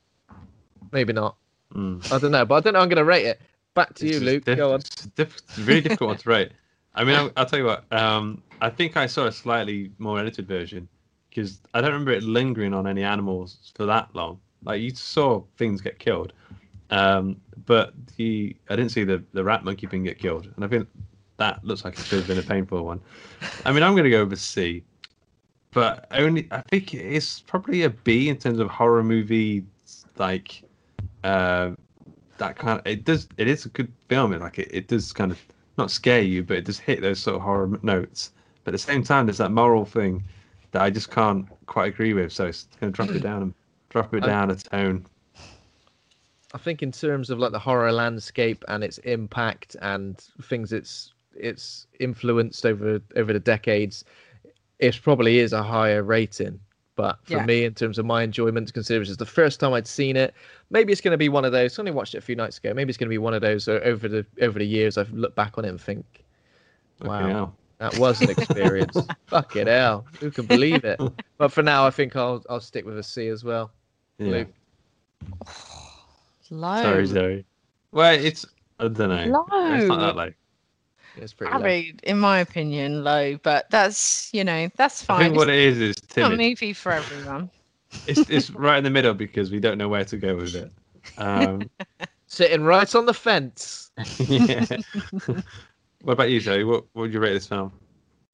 Maybe 0.92 1.12
not. 1.12 1.36
Mm. 1.74 2.10
I 2.12 2.18
don't 2.18 2.30
know, 2.30 2.44
but 2.44 2.54
I 2.56 2.60
don't 2.60 2.72
know. 2.74 2.80
I'm 2.80 2.88
going 2.88 2.96
to 2.96 3.04
rate 3.04 3.26
it. 3.26 3.40
Back 3.74 3.94
to 3.94 4.06
It's 4.06 4.14
you, 4.18 4.20
Luke. 4.24 4.44
diff- 4.44 4.56
Go 4.56 4.72
on. 4.72 4.80
It's, 4.80 5.06
diff- 5.06 5.36
it's 5.36 5.58
a 5.58 5.62
really 5.62 5.80
difficult 5.80 6.08
one 6.08 6.16
to 6.16 6.28
rate. 6.28 6.52
I 6.94 7.04
mean, 7.04 7.14
I'll, 7.16 7.30
I'll 7.36 7.46
tell 7.46 7.58
you 7.58 7.64
what. 7.66 7.84
Um, 7.92 8.42
I 8.60 8.70
think 8.70 8.96
I 8.96 9.06
saw 9.06 9.26
a 9.26 9.32
slightly 9.32 9.92
more 9.98 10.18
edited 10.18 10.48
version 10.48 10.88
because 11.28 11.60
I 11.74 11.80
don't 11.80 11.92
remember 11.92 12.12
it 12.12 12.22
lingering 12.24 12.74
on 12.74 12.86
any 12.86 13.02
animals 13.04 13.70
for 13.76 13.86
that 13.86 14.08
long. 14.14 14.40
Like 14.64 14.80
you 14.80 14.90
saw 14.90 15.42
things 15.56 15.80
get 15.80 15.98
killed, 15.98 16.32
um, 16.90 17.40
but 17.66 17.94
the 18.16 18.56
I 18.68 18.76
didn't 18.76 18.92
see 18.92 19.04
the 19.04 19.22
the 19.32 19.44
rat 19.44 19.64
monkey 19.64 19.86
thing 19.86 20.04
get 20.04 20.18
killed, 20.18 20.48
and 20.54 20.64
I 20.64 20.68
think 20.68 20.88
that 21.38 21.64
looks 21.64 21.84
like 21.84 21.98
it 21.98 22.04
should 22.04 22.18
have 22.18 22.28
been 22.28 22.38
a 22.38 22.42
painful 22.42 22.84
one. 22.84 23.00
I 23.64 23.72
mean, 23.72 23.82
I'm 23.82 23.92
going 23.92 24.04
to 24.04 24.10
go 24.10 24.24
with 24.24 24.40
C, 24.40 24.84
but 25.72 26.06
only 26.10 26.48
I 26.50 26.60
think 26.62 26.94
it's 26.94 27.40
probably 27.40 27.84
a 27.84 27.90
B 27.90 28.28
in 28.28 28.36
terms 28.36 28.58
of 28.58 28.68
horror 28.68 29.02
movie 29.02 29.64
like. 30.16 30.62
Uh, 31.24 31.72
that 32.40 32.56
kind 32.56 32.80
of 32.80 32.86
it 32.86 33.04
does 33.04 33.28
it 33.36 33.46
is 33.46 33.66
a 33.66 33.68
good 33.68 33.92
film 34.08 34.32
like 34.32 34.58
it, 34.58 34.68
it 34.72 34.88
does 34.88 35.12
kind 35.12 35.30
of 35.30 35.38
not 35.78 35.90
scare 35.90 36.22
you 36.22 36.42
but 36.42 36.56
it 36.56 36.64
does 36.64 36.78
hit 36.78 37.00
those 37.00 37.20
sort 37.20 37.36
of 37.36 37.42
horror 37.42 37.78
notes 37.82 38.32
but 38.64 38.70
at 38.70 38.72
the 38.72 38.78
same 38.78 39.04
time 39.04 39.26
there's 39.26 39.38
that 39.38 39.52
moral 39.52 39.84
thing 39.84 40.24
that 40.72 40.82
i 40.82 40.90
just 40.90 41.10
can't 41.10 41.46
quite 41.66 41.92
agree 41.92 42.14
with 42.14 42.32
so 42.32 42.46
it's 42.46 42.66
going 42.80 42.92
to 42.92 42.96
drop 42.96 43.14
it 43.14 43.22
down 43.22 43.54
drop 43.90 44.14
it 44.14 44.20
down 44.20 44.50
a 44.50 44.54
tone 44.56 45.04
I 46.52 46.58
think 46.58 46.82
in 46.82 46.90
terms 46.90 47.30
of 47.30 47.38
like 47.38 47.52
the 47.52 47.58
horror 47.58 47.92
landscape 47.92 48.64
and 48.68 48.82
its 48.82 48.98
impact 48.98 49.76
and 49.82 50.18
things 50.42 50.72
it's 50.72 51.12
it's 51.34 51.86
influenced 52.00 52.66
over 52.66 53.00
over 53.16 53.32
the 53.32 53.38
decades, 53.40 54.04
it 54.80 55.00
probably 55.02 55.38
is 55.38 55.52
a 55.52 55.62
higher 55.62 56.02
rating. 56.02 56.58
But 56.96 57.18
for 57.24 57.34
Yeah. 57.34 57.46
me, 57.46 57.64
in 57.64 57.74
terms 57.74 57.98
of 57.98 58.04
my 58.04 58.22
enjoyment, 58.24 58.74
considering 58.74 59.06
it's 59.06 59.16
the 59.16 59.24
first 59.24 59.60
time 59.60 59.72
I'd 59.72 59.86
seen 59.86 60.16
it, 60.16 60.34
maybe 60.70 60.90
it's 60.92 61.00
going 61.00 61.12
to 61.12 61.18
be 61.18 61.28
one 61.28 61.44
of 61.44 61.52
those. 61.52 61.78
I 61.78 61.82
only 61.82 61.92
watched 61.92 62.14
it 62.14 62.18
a 62.18 62.22
few 62.22 62.36
nights 62.36 62.58
ago. 62.58 62.74
Maybe 62.74 62.90
it's 62.90 62.98
going 62.98 63.08
to 63.08 63.14
be 63.14 63.18
one 63.18 63.32
of 63.32 63.42
those 63.42 63.68
uh, 63.68 63.80
over 63.84 64.08
the 64.08 64.26
over 64.42 64.58
the 64.58 64.66
years. 64.66 64.98
I've 64.98 65.12
looked 65.12 65.36
back 65.36 65.56
on 65.56 65.64
it 65.64 65.68
and 65.68 65.80
think, 65.80 66.24
wow, 67.00 67.18
Fucking 67.18 67.52
that 67.78 67.94
was 67.94 68.22
an 68.22 68.28
experience. 68.30 68.96
Fuck 69.26 69.54
it, 69.54 69.68
hell, 69.68 70.04
who 70.18 70.32
can 70.32 70.46
believe 70.46 70.84
it? 70.84 71.00
But 71.38 71.52
for 71.52 71.62
now, 71.62 71.86
I 71.86 71.90
think 71.90 72.16
I'll 72.16 72.44
I'll 72.50 72.60
stick 72.60 72.84
with 72.84 72.98
a 72.98 73.02
C 73.02 73.28
as 73.28 73.44
well. 73.44 73.70
Yeah. 74.20 74.30
Luke. 74.30 74.48
Low. 76.50 76.82
Sorry, 76.82 77.06
Zoe. 77.06 77.44
Well, 77.92 78.12
it's 78.12 78.44
I 78.78 78.88
don't 78.88 78.98
know. 78.98 79.44
Low. 79.50 79.74
It's 79.74 79.86
not 79.86 80.00
that 80.00 80.16
Low. 80.16 80.24
low. 80.24 80.32
It's 81.16 81.32
pretty 81.32 81.52
I 81.52 81.56
low. 81.58 81.64
mean, 81.64 82.00
in 82.02 82.18
my 82.18 82.38
opinion, 82.38 83.04
low, 83.04 83.36
but 83.38 83.68
that's 83.70 84.30
you 84.32 84.44
know 84.44 84.68
that's 84.76 85.02
fine. 85.02 85.16
I 85.16 85.18
fine. 85.18 85.30
think 85.30 85.38
what 85.38 85.48
it's 85.48 85.76
it 85.78 85.82
is 85.82 85.96
is 85.96 86.16
not 86.16 86.36
movie 86.36 86.72
for 86.72 86.92
everyone. 86.92 87.50
It's 88.06 88.28
it's 88.30 88.50
right 88.66 88.78
in 88.78 88.84
the 88.84 88.90
middle 88.90 89.14
because 89.14 89.50
we 89.50 89.60
don't 89.60 89.78
know 89.78 89.88
where 89.88 90.04
to 90.04 90.16
go 90.16 90.36
with 90.36 90.54
it. 90.54 90.72
Um, 91.18 91.68
Sitting 92.26 92.62
right 92.62 92.94
on 92.94 93.06
the 93.06 93.14
fence. 93.14 93.90
yeah. 94.18 94.64
what 96.02 96.12
about 96.12 96.30
you, 96.30 96.38
Zoe? 96.38 96.62
What, 96.62 96.84
what 96.92 97.02
would 97.02 97.12
you 97.12 97.18
rate 97.18 97.32
this 97.32 97.48
film? 97.48 97.72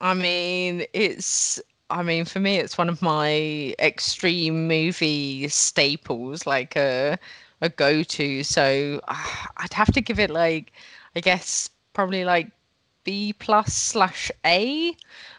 I 0.02 0.12
mean, 0.12 0.84
it's. 0.92 1.60
I 1.90 2.02
mean, 2.02 2.24
for 2.24 2.40
me, 2.40 2.56
it's 2.58 2.78
one 2.78 2.88
of 2.88 3.02
my 3.02 3.74
extreme 3.78 4.66
movie 4.68 5.48
staples, 5.48 6.46
like 6.46 6.76
a 6.76 7.18
a 7.60 7.68
go 7.68 8.02
to. 8.02 8.42
So 8.44 9.00
ah, 9.08 9.48
I'd 9.58 9.72
have 9.74 9.92
to 9.92 10.00
give 10.00 10.18
it 10.18 10.30
like, 10.30 10.72
I 11.14 11.20
guess, 11.20 11.70
probably 11.92 12.24
like 12.24 12.50
B 13.04 13.32
plus 13.32 13.74
slash 13.74 14.30
A. 14.44 14.96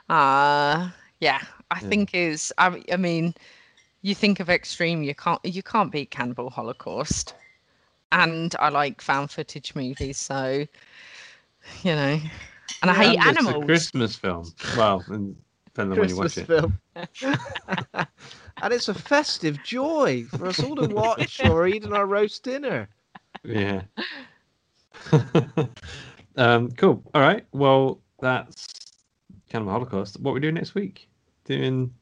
Uh 0.10 0.90
yeah, 1.20 1.42
I 1.72 1.80
Yeah. 1.80 1.80
think 1.80 2.14
is. 2.14 2.54
I, 2.58 2.82
I 2.92 2.98
mean, 2.98 3.34
you 4.02 4.16
think 4.16 4.40
of 4.40 4.50
extreme, 4.50 5.04
you 5.04 5.16
can't 5.16 5.44
you 5.46 5.64
can't 5.64 5.92
beat 5.92 6.12
Cannibal 6.12 6.50
Holocaust, 6.50 7.34
and 8.12 8.56
I 8.60 8.70
like 8.70 9.02
found 9.02 9.32
footage 9.32 9.76
movies, 9.76 10.18
so 10.18 10.66
you 11.84 11.96
know, 11.96 12.20
and 12.82 12.92
I 12.92 12.94
hate 12.94 13.18
animals. 13.26 13.26
It's 13.26 13.48
a. 13.48 13.56
Christmas 13.56 14.16
film. 14.16 14.56
Well, 14.72 15.06
and 15.08 15.38
depending 15.78 15.94
on 15.94 16.00
when 16.00 16.10
you 16.10 16.16
watch 16.18 16.38
Christmas 16.38 16.38
it. 16.38 16.48
film. 16.48 16.80
and 18.62 18.74
it's 18.74 18.90
a 18.90 18.94
festive 18.94 19.62
joy 19.64 20.26
for 20.30 20.48
us 20.48 20.64
all 20.64 20.76
to 20.76 20.88
watch 20.88 21.40
or 21.44 21.68
eat 21.68 21.84
in 21.84 21.94
our 21.94 22.08
roast 22.08 22.44
dinner. 22.44 22.90
Yeah. 23.44 23.84
um, 26.36 26.72
cool. 26.72 27.04
All 27.14 27.22
right. 27.22 27.46
Well, 27.52 28.00
that's 28.20 28.74
kind 29.52 29.62
of 29.62 29.68
a 29.68 29.72
Holocaust. 29.72 30.20
What 30.20 30.34
we 30.34 30.40
doing 30.40 30.56
next 30.56 30.74
week? 30.74 31.08
Doing 31.46 31.94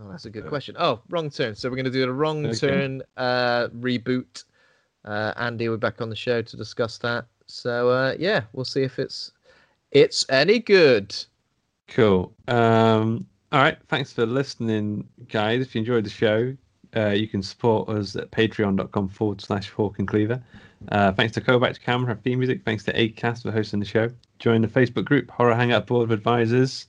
Oh, 0.00 0.10
that's 0.10 0.24
a 0.24 0.30
good 0.30 0.48
question. 0.48 0.74
Oh, 0.76 1.00
wrong 1.08 1.30
turn. 1.30 1.54
So 1.54 1.70
we're 1.70 1.76
going 1.76 1.84
to 1.84 1.90
do 1.92 2.02
a 2.02 2.12
wrong 2.12 2.46
Okay. 2.46 2.56
turn 2.58 3.02
uh, 3.16 3.68
reboot. 3.68 4.42
Uh, 5.04 5.32
Andy 5.36 5.68
we're 5.68 5.76
back 5.76 6.00
on 6.00 6.10
the 6.10 6.16
show 6.16 6.42
to 6.42 6.56
discuss 6.56 6.98
that. 6.98 7.26
So 7.46 7.90
uh, 7.90 8.16
yeah, 8.18 8.42
we'll 8.52 8.64
see 8.64 8.82
if 8.82 8.98
it's 8.98 9.30
it's 9.92 10.26
any 10.30 10.58
good. 10.58 11.14
Cool. 11.88 12.34
Um, 12.48 13.26
all 13.52 13.60
right. 13.60 13.78
Thanks 13.88 14.12
for 14.12 14.26
listening, 14.26 15.08
guys. 15.28 15.62
If 15.62 15.74
you 15.74 15.80
enjoyed 15.80 16.04
the 16.04 16.10
show, 16.10 16.56
uh, 16.96 17.10
you 17.10 17.28
can 17.28 17.42
support 17.42 17.88
us 17.88 18.16
at 18.16 18.30
patreon.com 18.30 19.08
forward 19.08 19.40
slash 19.40 19.70
Hawk 19.70 19.98
and 19.98 20.08
Cleaver. 20.08 20.42
Uh, 20.88 21.12
thanks 21.12 21.32
to 21.34 21.40
Kovac 21.40 21.80
Camera 21.80 22.14
for 22.14 22.20
theme 22.20 22.38
music. 22.38 22.62
Thanks 22.64 22.84
to 22.84 22.92
Acast 22.92 23.42
for 23.42 23.50
hosting 23.50 23.80
the 23.80 23.86
show. 23.86 24.10
Join 24.38 24.60
the 24.60 24.68
Facebook 24.68 25.04
group 25.04 25.30
Horror 25.30 25.54
Hangout 25.54 25.86
Board 25.86 26.04
of 26.04 26.10
Advisors. 26.10 26.86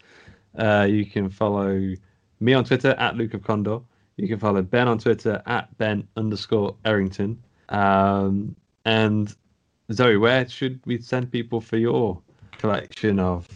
Uh, 0.57 0.87
you 0.89 1.05
can 1.05 1.29
follow 1.29 1.93
me 2.39 2.53
on 2.53 2.63
Twitter 2.63 2.95
at 2.97 3.15
Luke 3.15 3.33
of 3.33 3.43
Condor. 3.43 3.79
You 4.17 4.27
can 4.27 4.39
follow 4.39 4.61
Ben 4.61 4.87
on 4.87 4.97
Twitter 4.99 5.41
at 5.45 5.75
Ben 5.77 6.07
underscore 6.15 6.75
Errington. 6.85 7.41
Um, 7.69 8.55
and 8.85 9.33
Zoe, 9.91 10.17
where 10.17 10.47
should 10.47 10.79
we 10.85 10.99
send 11.01 11.31
people 11.31 11.61
for 11.61 11.77
your 11.77 12.21
collection 12.57 13.19
of 13.19 13.47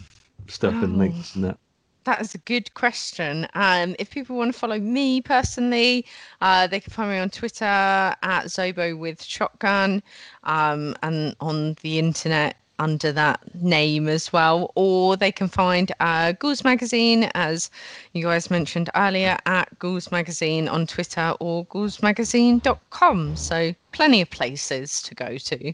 stuff 0.50 0.74
and 0.74 0.94
Oh. 0.96 0.98
links 0.98 1.34
and 1.34 1.44
that? 1.44 1.58
That 2.04 2.20
is 2.22 2.34
a 2.34 2.38
good 2.38 2.72
question. 2.74 3.46
Um, 3.54 3.94
if 3.98 4.10
people 4.10 4.36
want 4.36 4.52
to 4.52 4.58
follow 4.58 4.78
me 4.78 5.20
personally, 5.20 6.06
uh, 6.40 6.66
they 6.66 6.80
can 6.80 6.92
find 6.92 7.10
me 7.10 7.18
on 7.18 7.28
Twitter 7.30 7.64
at 7.64 8.44
Zobo 8.46 8.98
with 8.98 9.22
Shotgun, 9.22 10.02
um, 10.44 10.96
and 11.02 11.36
on 11.40 11.76
the 11.82 11.98
internet 11.98 12.56
under 12.78 13.12
that 13.12 13.38
name 13.62 14.08
as 14.08 14.32
well. 14.32 14.72
Or 14.74 15.14
they 15.18 15.30
can 15.30 15.48
find 15.48 15.92
uh, 16.00 16.32
Ghouls 16.32 16.64
Magazine, 16.64 17.24
as 17.34 17.70
you 18.14 18.24
guys 18.24 18.50
mentioned 18.50 18.88
earlier, 18.94 19.36
at 19.44 19.78
Ghouls 19.78 20.10
Magazine 20.10 20.66
on 20.68 20.86
Twitter 20.86 21.34
or 21.38 21.66
ghoulsmagazine.com. 21.66 23.36
So 23.36 23.74
plenty 23.92 24.22
of 24.22 24.30
places 24.30 25.02
to 25.02 25.14
go 25.14 25.36
to. 25.36 25.72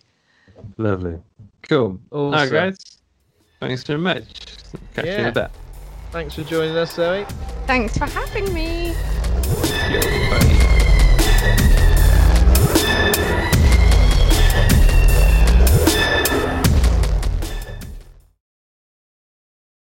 Lovely. 0.76 1.18
Cool. 1.62 2.00
All 2.10 2.32
right, 2.32 2.50
guys. 2.50 2.76
Thanks 3.60 3.84
very 3.84 3.98
much. 3.98 4.24
Catch 4.94 5.06
you 5.06 5.12
in 5.12 5.26
a 5.26 5.32
bit. 5.32 5.50
Thanks 6.10 6.34
for 6.34 6.44
joining 6.44 6.76
us, 6.76 6.94
Zoe. 6.94 7.24
Thanks 7.66 7.96
for 7.96 8.06
having 8.06 8.52
me. 8.52 8.94
Bye. 10.30 10.42